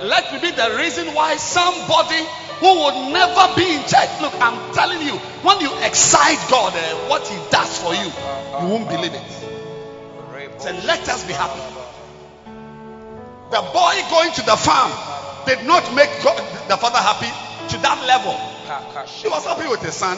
Let 0.00 0.32
me 0.32 0.40
be 0.40 0.50
the 0.56 0.74
reason 0.78 1.12
why 1.12 1.36
somebody 1.36 2.24
who 2.60 2.84
would 2.84 3.12
never 3.12 3.54
be 3.54 3.74
in 3.74 3.82
church. 3.82 4.08
Look, 4.22 4.32
I'm 4.40 4.72
telling 4.72 5.02
you, 5.02 5.18
when 5.44 5.60
you 5.60 5.70
excite 5.84 6.38
God, 6.48 6.72
eh, 6.74 7.08
what 7.08 7.26
He 7.28 7.36
does 7.50 7.78
for 7.82 7.92
you, 7.92 8.08
you 8.08 8.66
won't 8.72 8.88
believe 8.88 9.12
it. 9.12 9.22
So 10.58 10.70
let 10.86 11.06
us 11.08 11.26
be 11.26 11.34
happy. 11.34 11.60
The 13.50 13.60
boy 13.60 13.94
going 14.08 14.32
to 14.32 14.42
the 14.46 14.56
farm 14.56 14.92
did 15.44 15.66
not 15.66 15.84
make 15.94 16.08
God, 16.24 16.38
the 16.68 16.76
father 16.78 16.98
happy 16.98 17.28
to 17.68 17.82
that 17.82 18.00
level. 18.06 18.32
He 19.20 19.28
was 19.28 19.44
happy 19.44 19.68
with 19.68 19.82
his 19.82 19.94
son, 19.94 20.16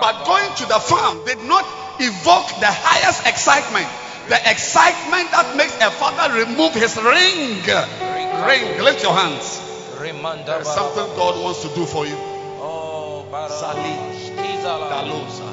but 0.00 0.24
going 0.26 0.50
to 0.56 0.66
the 0.66 0.80
farm 0.80 1.24
did 1.24 1.38
not 1.44 1.64
evoke 2.00 2.48
the 2.58 2.72
highest 2.72 3.26
excitement. 3.26 3.86
The 4.28 4.38
excitement 4.50 5.30
that 5.30 5.54
makes 5.56 5.78
a 5.78 5.90
father 5.90 6.34
remove 6.34 6.74
his 6.74 6.96
ring. 6.98 7.62
Ring. 7.62 8.82
Lift 8.82 9.02
your 9.02 9.14
hands. 9.14 9.62
There 9.96 10.60
is 10.60 10.66
something 10.66 11.06
God 11.14 11.40
wants 11.42 11.62
to 11.62 11.68
do 11.74 11.86
for 11.86 12.06
you. 12.06 12.18
Oh, 12.58 13.22
Sali. 13.46 13.94
Kizala. 14.34 14.90
Dalosa. 14.90 15.46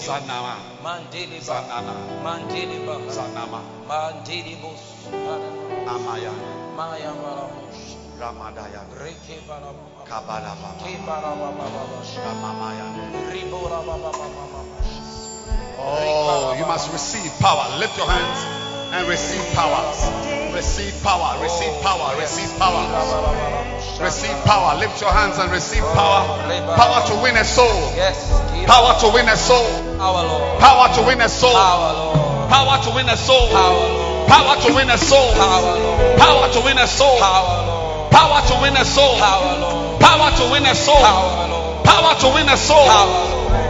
Sanama. 0.00 0.56
Mandili 0.82 1.36
Sanana. 1.36 1.92
Mandili 2.24 2.80
Sanama. 3.12 3.60
Amaya. 5.86 6.32
Maya 6.76 7.12
Barabush. 7.12 7.92
Ramadaya. 8.16 8.82
Reke 8.96 9.36
Barabush. 9.44 10.08
Kabalaba. 10.08 10.80
Ke 10.80 10.96
Barabababash. 11.04 12.24
Ramamaya. 12.24 12.88
Ribora 13.28 13.84
Babababash. 13.84 15.05
Oh, 15.78 16.56
you 16.58 16.66
must 16.66 16.92
receive 16.92 17.30
power. 17.38 17.78
Lift 17.78 17.96
your 17.96 18.10
hands 18.10 18.38
and 18.94 19.08
receive 19.08 19.42
power. 19.54 19.92
Receive 20.54 20.94
power. 21.02 21.42
Receive 21.42 21.72
power. 21.82 22.16
Receive 22.18 22.50
power. 22.58 22.82
Receive 24.00 24.36
power. 24.44 24.78
Lift 24.78 25.00
your 25.00 25.12
hands 25.12 25.38
and 25.38 25.50
receive 25.52 25.82
power. 25.94 26.26
Power 26.76 27.06
to 27.08 27.14
win 27.22 27.36
a 27.36 27.44
soul. 27.44 27.92
Yes. 27.94 28.30
Power 28.66 28.98
to 29.00 29.14
win 29.14 29.28
a 29.28 29.36
soul. 29.36 29.66
Power 29.98 30.88
to 30.94 31.02
win 31.06 31.20
a 31.20 31.28
soul. 31.28 31.54
Power 31.54 32.82
to 32.82 32.90
win 32.94 33.08
a 33.08 33.16
soul. 33.16 33.48
Power 34.26 34.56
to 34.62 34.74
win 34.74 34.88
a 34.90 34.98
soul. 34.98 35.34
Power 36.18 36.48
to 36.50 36.60
win 36.64 36.78
a 36.78 36.86
soul. 36.86 37.18
Power 37.20 38.42
to 38.42 38.54
win 38.62 38.74
a 38.76 38.84
soul. 38.84 39.18
Power 39.20 40.30
to 40.34 40.44
win 40.50 40.64
a 40.66 40.74
soul. 40.74 41.00
Power 41.84 42.14
to 42.18 42.28
win 42.34 42.48
a 42.48 42.56
soul. 42.56 42.86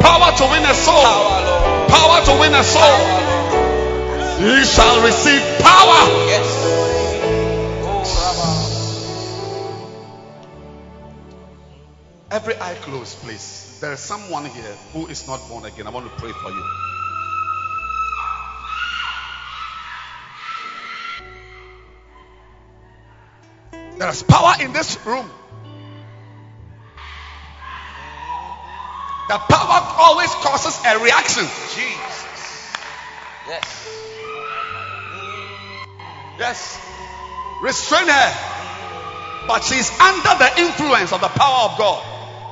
Power 0.00 0.32
to 0.36 0.44
win 0.48 0.64
a 0.64 0.74
soul. 0.74 1.55
Our 1.96 2.08
Lord. 2.08 2.24
Power 2.24 2.34
to 2.34 2.40
win 2.40 2.54
a 2.54 2.64
soul. 2.64 2.98
You 4.40 4.64
shall 4.64 5.02
receive 5.04 5.42
power. 5.60 6.00
Yes. 6.28 6.46
Oh, 7.82 8.04
Every 12.30 12.54
eye 12.60 12.74
closed, 12.82 13.18
please. 13.18 13.78
There 13.80 13.92
is 13.92 14.00
someone 14.00 14.44
here 14.46 14.76
who 14.92 15.06
is 15.06 15.26
not 15.26 15.40
born 15.48 15.64
again. 15.64 15.86
I 15.86 15.90
want 15.90 16.06
to 16.06 16.12
pray 16.20 16.32
for 16.32 16.50
you. 16.50 16.64
There 23.98 24.08
is 24.10 24.22
power 24.22 24.54
in 24.60 24.72
this 24.72 24.98
room. 25.06 25.30
The 29.28 29.38
power 29.38 29.80
always 29.98 30.30
causes 30.34 30.78
a 30.86 30.98
reaction. 31.02 31.42
Jesus. 31.74 32.26
Yes. 33.48 33.88
Yes. 36.38 36.80
Restrain 37.62 38.06
her. 38.08 39.46
But 39.48 39.64
she's 39.64 39.90
under 39.98 40.34
the 40.38 40.50
influence 40.58 41.12
of 41.12 41.20
the 41.20 41.28
power 41.28 41.70
of 41.70 41.78
God. 41.78 42.02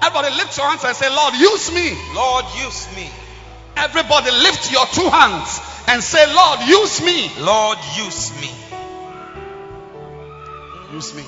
Everybody 0.03 0.35
lift 0.37 0.57
your 0.57 0.69
hands 0.69 0.85
and 0.85 0.97
say, 0.97 1.11
Lord, 1.11 1.35
use 1.35 1.73
me. 1.73 1.97
Lord, 2.15 2.45
use 2.59 2.89
me. 2.97 3.09
Everybody 3.77 4.31
lift 4.31 4.73
your 4.73 4.87
two 4.87 5.09
hands 5.09 5.61
and 5.89 6.03
say, 6.03 6.33
Lord, 6.35 6.61
use 6.67 7.03
me. 7.03 7.31
Lord, 7.41 7.79
use 7.97 8.33
me. 8.41 8.51
Use 10.93 11.15
me 11.15 11.25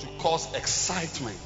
to 0.00 0.06
cause 0.18 0.54
excitement. 0.54 1.36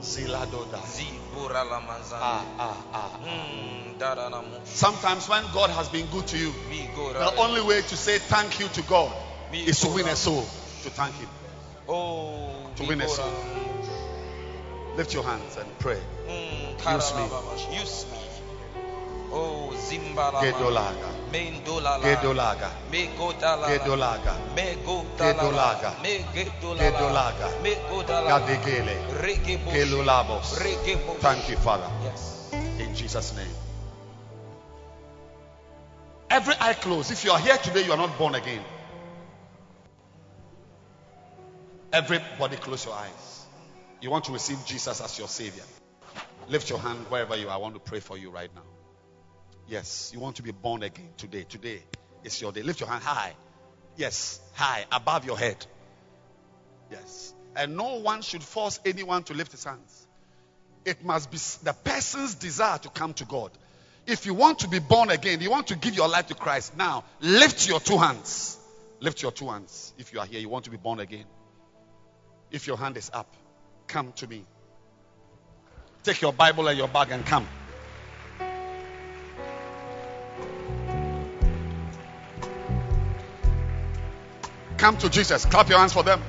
Siladoda. 0.00 0.78
Zibura. 0.84 1.64
Ah, 2.12 2.44
ah, 2.58 2.76
ah. 2.92 3.10
Mm. 3.24 4.64
Sometimes 4.64 5.28
when 5.28 5.42
God 5.52 5.70
has 5.70 5.88
been 5.88 6.06
good 6.06 6.26
to 6.28 6.38
you, 6.38 6.52
the 7.12 7.34
only 7.38 7.62
way 7.62 7.82
to 7.82 7.96
say 7.96 8.18
thank 8.18 8.60
you 8.60 8.68
to 8.68 8.82
God 8.82 9.12
is 9.52 9.80
to 9.80 9.88
win 9.88 10.06
a 10.06 10.16
soul 10.16 10.42
to 10.82 10.90
thank 10.90 11.14
Him. 11.16 11.28
Oh, 11.88 12.70
to 12.76 12.84
win 12.84 13.00
a 13.00 13.08
soul. 13.08 13.32
Lift 14.96 15.14
your 15.14 15.24
hands 15.24 15.56
and 15.56 15.78
pray. 15.78 16.00
Mm, 16.28 16.72
Use 16.72 16.82
karalababash. 16.82 17.80
Use 17.80 18.06
me. 18.10 18.18
Oh, 19.32 19.70
Zimbala. 19.76 20.40
Gedolaga. 20.40 21.08
Mendolala. 21.32 22.02
Gedolaga. 22.02 22.70
Megodala. 22.90 23.68
Gedolaga. 23.68 24.34
Megodala. 24.56 25.92
Gedolaga. 26.78 27.48
Megodala. 27.62 28.28
Gadegele. 28.28 28.96
Gelulabos. 29.72 30.58
Thank 31.20 31.50
you, 31.50 31.56
Father. 31.56 31.90
Yes. 32.04 32.50
In 32.78 32.94
Jesus' 32.94 33.36
name. 33.36 33.54
Every 36.30 36.54
eye 36.60 36.74
closed. 36.74 37.10
If 37.10 37.24
you 37.24 37.32
are 37.32 37.38
here 37.38 37.56
today, 37.58 37.84
you 37.84 37.92
are 37.92 37.98
not 37.98 38.16
born 38.18 38.34
again. 38.34 38.62
Everybody 41.92 42.56
close 42.56 42.84
your 42.84 42.94
eyes. 42.94 43.46
You 44.00 44.10
want 44.10 44.24
to 44.24 44.32
receive 44.32 44.64
Jesus 44.64 45.00
as 45.00 45.18
your 45.18 45.28
Savior. 45.28 45.64
Lift 46.48 46.70
your 46.70 46.78
hand 46.78 47.06
wherever 47.08 47.36
you 47.36 47.48
are. 47.48 47.54
I 47.54 47.56
want 47.56 47.74
to 47.74 47.80
pray 47.80 48.00
for 48.00 48.16
you 48.16 48.30
right 48.30 48.50
now. 48.54 48.62
Yes, 49.68 50.10
you 50.14 50.20
want 50.20 50.36
to 50.36 50.42
be 50.42 50.50
born 50.50 50.82
again 50.82 51.10
today. 51.18 51.44
Today 51.44 51.82
is 52.24 52.40
your 52.40 52.52
day. 52.52 52.62
Lift 52.62 52.80
your 52.80 52.88
hand 52.88 53.02
high. 53.02 53.34
Yes, 53.96 54.40
high, 54.54 54.86
above 54.90 55.26
your 55.26 55.38
head. 55.38 55.64
Yes. 56.90 57.34
And 57.54 57.76
no 57.76 57.96
one 57.96 58.22
should 58.22 58.42
force 58.42 58.80
anyone 58.84 59.24
to 59.24 59.34
lift 59.34 59.52
his 59.52 59.64
hands. 59.64 60.06
It 60.84 61.04
must 61.04 61.30
be 61.30 61.36
the 61.64 61.74
person's 61.74 62.34
desire 62.36 62.78
to 62.78 62.88
come 62.88 63.12
to 63.14 63.24
God. 63.26 63.50
If 64.06 64.24
you 64.24 64.32
want 64.32 64.60
to 64.60 64.68
be 64.68 64.78
born 64.78 65.10
again, 65.10 65.42
you 65.42 65.50
want 65.50 65.66
to 65.66 65.76
give 65.76 65.94
your 65.94 66.08
life 66.08 66.28
to 66.28 66.34
Christ, 66.34 66.74
now 66.76 67.04
lift 67.20 67.68
your 67.68 67.78
two 67.78 67.98
hands. 67.98 68.56
Lift 69.00 69.22
your 69.22 69.32
two 69.32 69.48
hands. 69.48 69.92
If 69.98 70.14
you 70.14 70.20
are 70.20 70.26
here, 70.26 70.40
you 70.40 70.48
want 70.48 70.64
to 70.64 70.70
be 70.70 70.78
born 70.78 70.98
again. 70.98 71.24
If 72.50 72.66
your 72.66 72.78
hand 72.78 72.96
is 72.96 73.10
up, 73.12 73.34
come 73.86 74.12
to 74.12 74.26
me. 74.26 74.46
Take 76.04 76.22
your 76.22 76.32
Bible 76.32 76.68
and 76.68 76.78
your 76.78 76.88
bag 76.88 77.10
and 77.10 77.26
come. 77.26 77.46
Come 84.78 84.96
to 84.98 85.10
Jesus. 85.10 85.44
Clap 85.44 85.68
your 85.68 85.80
hands 85.80 85.92
for 85.92 86.04
them. 86.04 86.22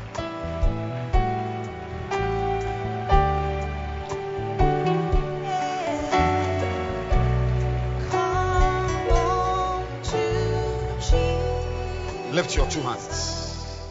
Lift 12.33 12.55
your 12.55 12.67
two 12.67 12.81
hands. 12.81 13.85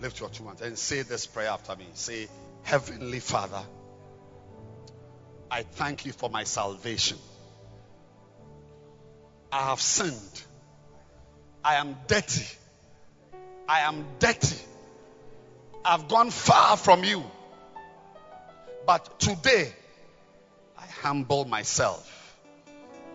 Lift 0.00 0.20
your 0.20 0.28
two 0.28 0.44
hands 0.44 0.60
and 0.60 0.78
say 0.78 1.02
this 1.02 1.26
prayer 1.26 1.48
after 1.48 1.74
me. 1.74 1.86
Say, 1.94 2.28
Heavenly 2.64 3.20
Father, 3.20 3.62
I 5.50 5.62
thank 5.62 6.04
you 6.04 6.12
for 6.12 6.28
my 6.28 6.44
salvation. 6.44 7.16
I 9.50 9.68
have 9.68 9.80
sinned. 9.80 10.45
I 11.66 11.74
am 11.74 11.96
dirty. 12.06 12.46
I 13.68 13.80
am 13.80 14.06
dirty. 14.20 14.56
I've 15.84 16.06
gone 16.06 16.30
far 16.30 16.76
from 16.76 17.02
you. 17.02 17.24
But 18.86 19.18
today, 19.18 19.72
I 20.78 20.86
humble 21.02 21.44
myself 21.44 22.38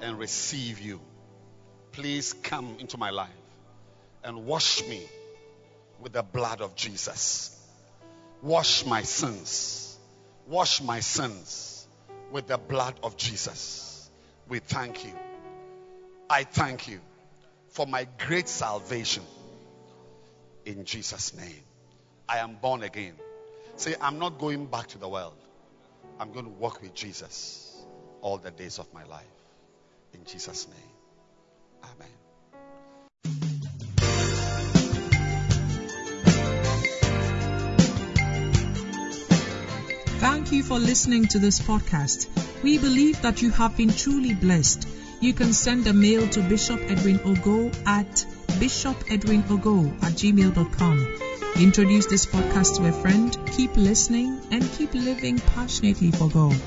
and 0.02 0.20
receive 0.20 0.82
you 0.82 1.00
please 1.94 2.34
come 2.34 2.76
into 2.80 2.98
my 2.98 3.12
life 3.12 3.30
and 4.22 4.46
wash 4.46 4.86
me 4.86 5.02
with 6.02 6.12
the 6.12 6.24
blood 6.24 6.60
of 6.60 6.76
Jesus. 6.76 7.58
Wash 8.42 8.86
my 8.86 9.04
sins. 9.04 9.98
Wash 10.46 10.82
my 10.82 11.00
sins 11.00 11.88
with 12.34 12.48
the 12.48 12.58
blood 12.58 12.96
of 13.02 13.16
Jesus. 13.16 14.10
We 14.50 14.60
thank 14.60 15.06
you. 15.06 15.14
I 16.30 16.44
thank 16.44 16.90
you 16.90 17.00
for 17.72 17.88
my 17.88 18.08
great 18.28 18.48
salvation. 18.48 19.24
In 20.66 20.86
Jesus' 20.86 21.36
name. 21.36 21.64
I 22.30 22.38
am 22.38 22.56
born 22.62 22.84
again. 22.84 23.16
Say, 23.78 23.96
I'm 24.00 24.20
not 24.20 24.38
going 24.38 24.68
back 24.68 24.88
to 24.88 24.98
the 24.98 25.10
world. 25.10 25.34
I'm 26.20 26.32
going 26.32 26.46
to 26.46 26.52
walk 26.52 26.82
with 26.82 26.94
Jesus 26.94 27.76
all 28.22 28.38
the 28.38 28.52
days 28.52 28.78
of 28.78 28.94
my 28.94 29.04
life. 29.06 29.26
In 30.14 30.24
Jesus' 30.26 30.68
name. 30.68 30.78
Amen. 31.84 32.08
Thank 40.20 40.52
you 40.52 40.62
for 40.62 40.78
listening 40.78 41.26
to 41.30 41.40
this 41.40 41.60
podcast. 41.60 42.28
We 42.62 42.78
believe 42.78 43.22
that 43.24 43.42
you 43.42 43.50
have 43.52 43.76
been 43.76 43.90
truly 43.90 44.36
blessed. 44.36 44.88
You 45.22 45.34
can 45.34 45.54
send 45.54 45.86
a 45.86 45.94
mail 45.94 46.28
to 46.30 46.42
Bishop 46.42 46.82
Edwin 46.90 47.20
Ogo 47.20 47.72
at 47.86 48.26
bishopedwinogo 48.60 49.94
at 50.02 50.14
gmail.com. 50.14 51.20
Introduce 51.58 52.08
this 52.08 52.26
podcast 52.26 52.78
to 52.78 52.88
a 52.88 52.92
friend, 52.92 53.38
keep 53.52 53.78
listening, 53.78 54.42
and 54.50 54.64
keep 54.72 54.96
living 54.96 55.38
passionately 55.38 56.10
for 56.10 56.28
God. 56.28 56.60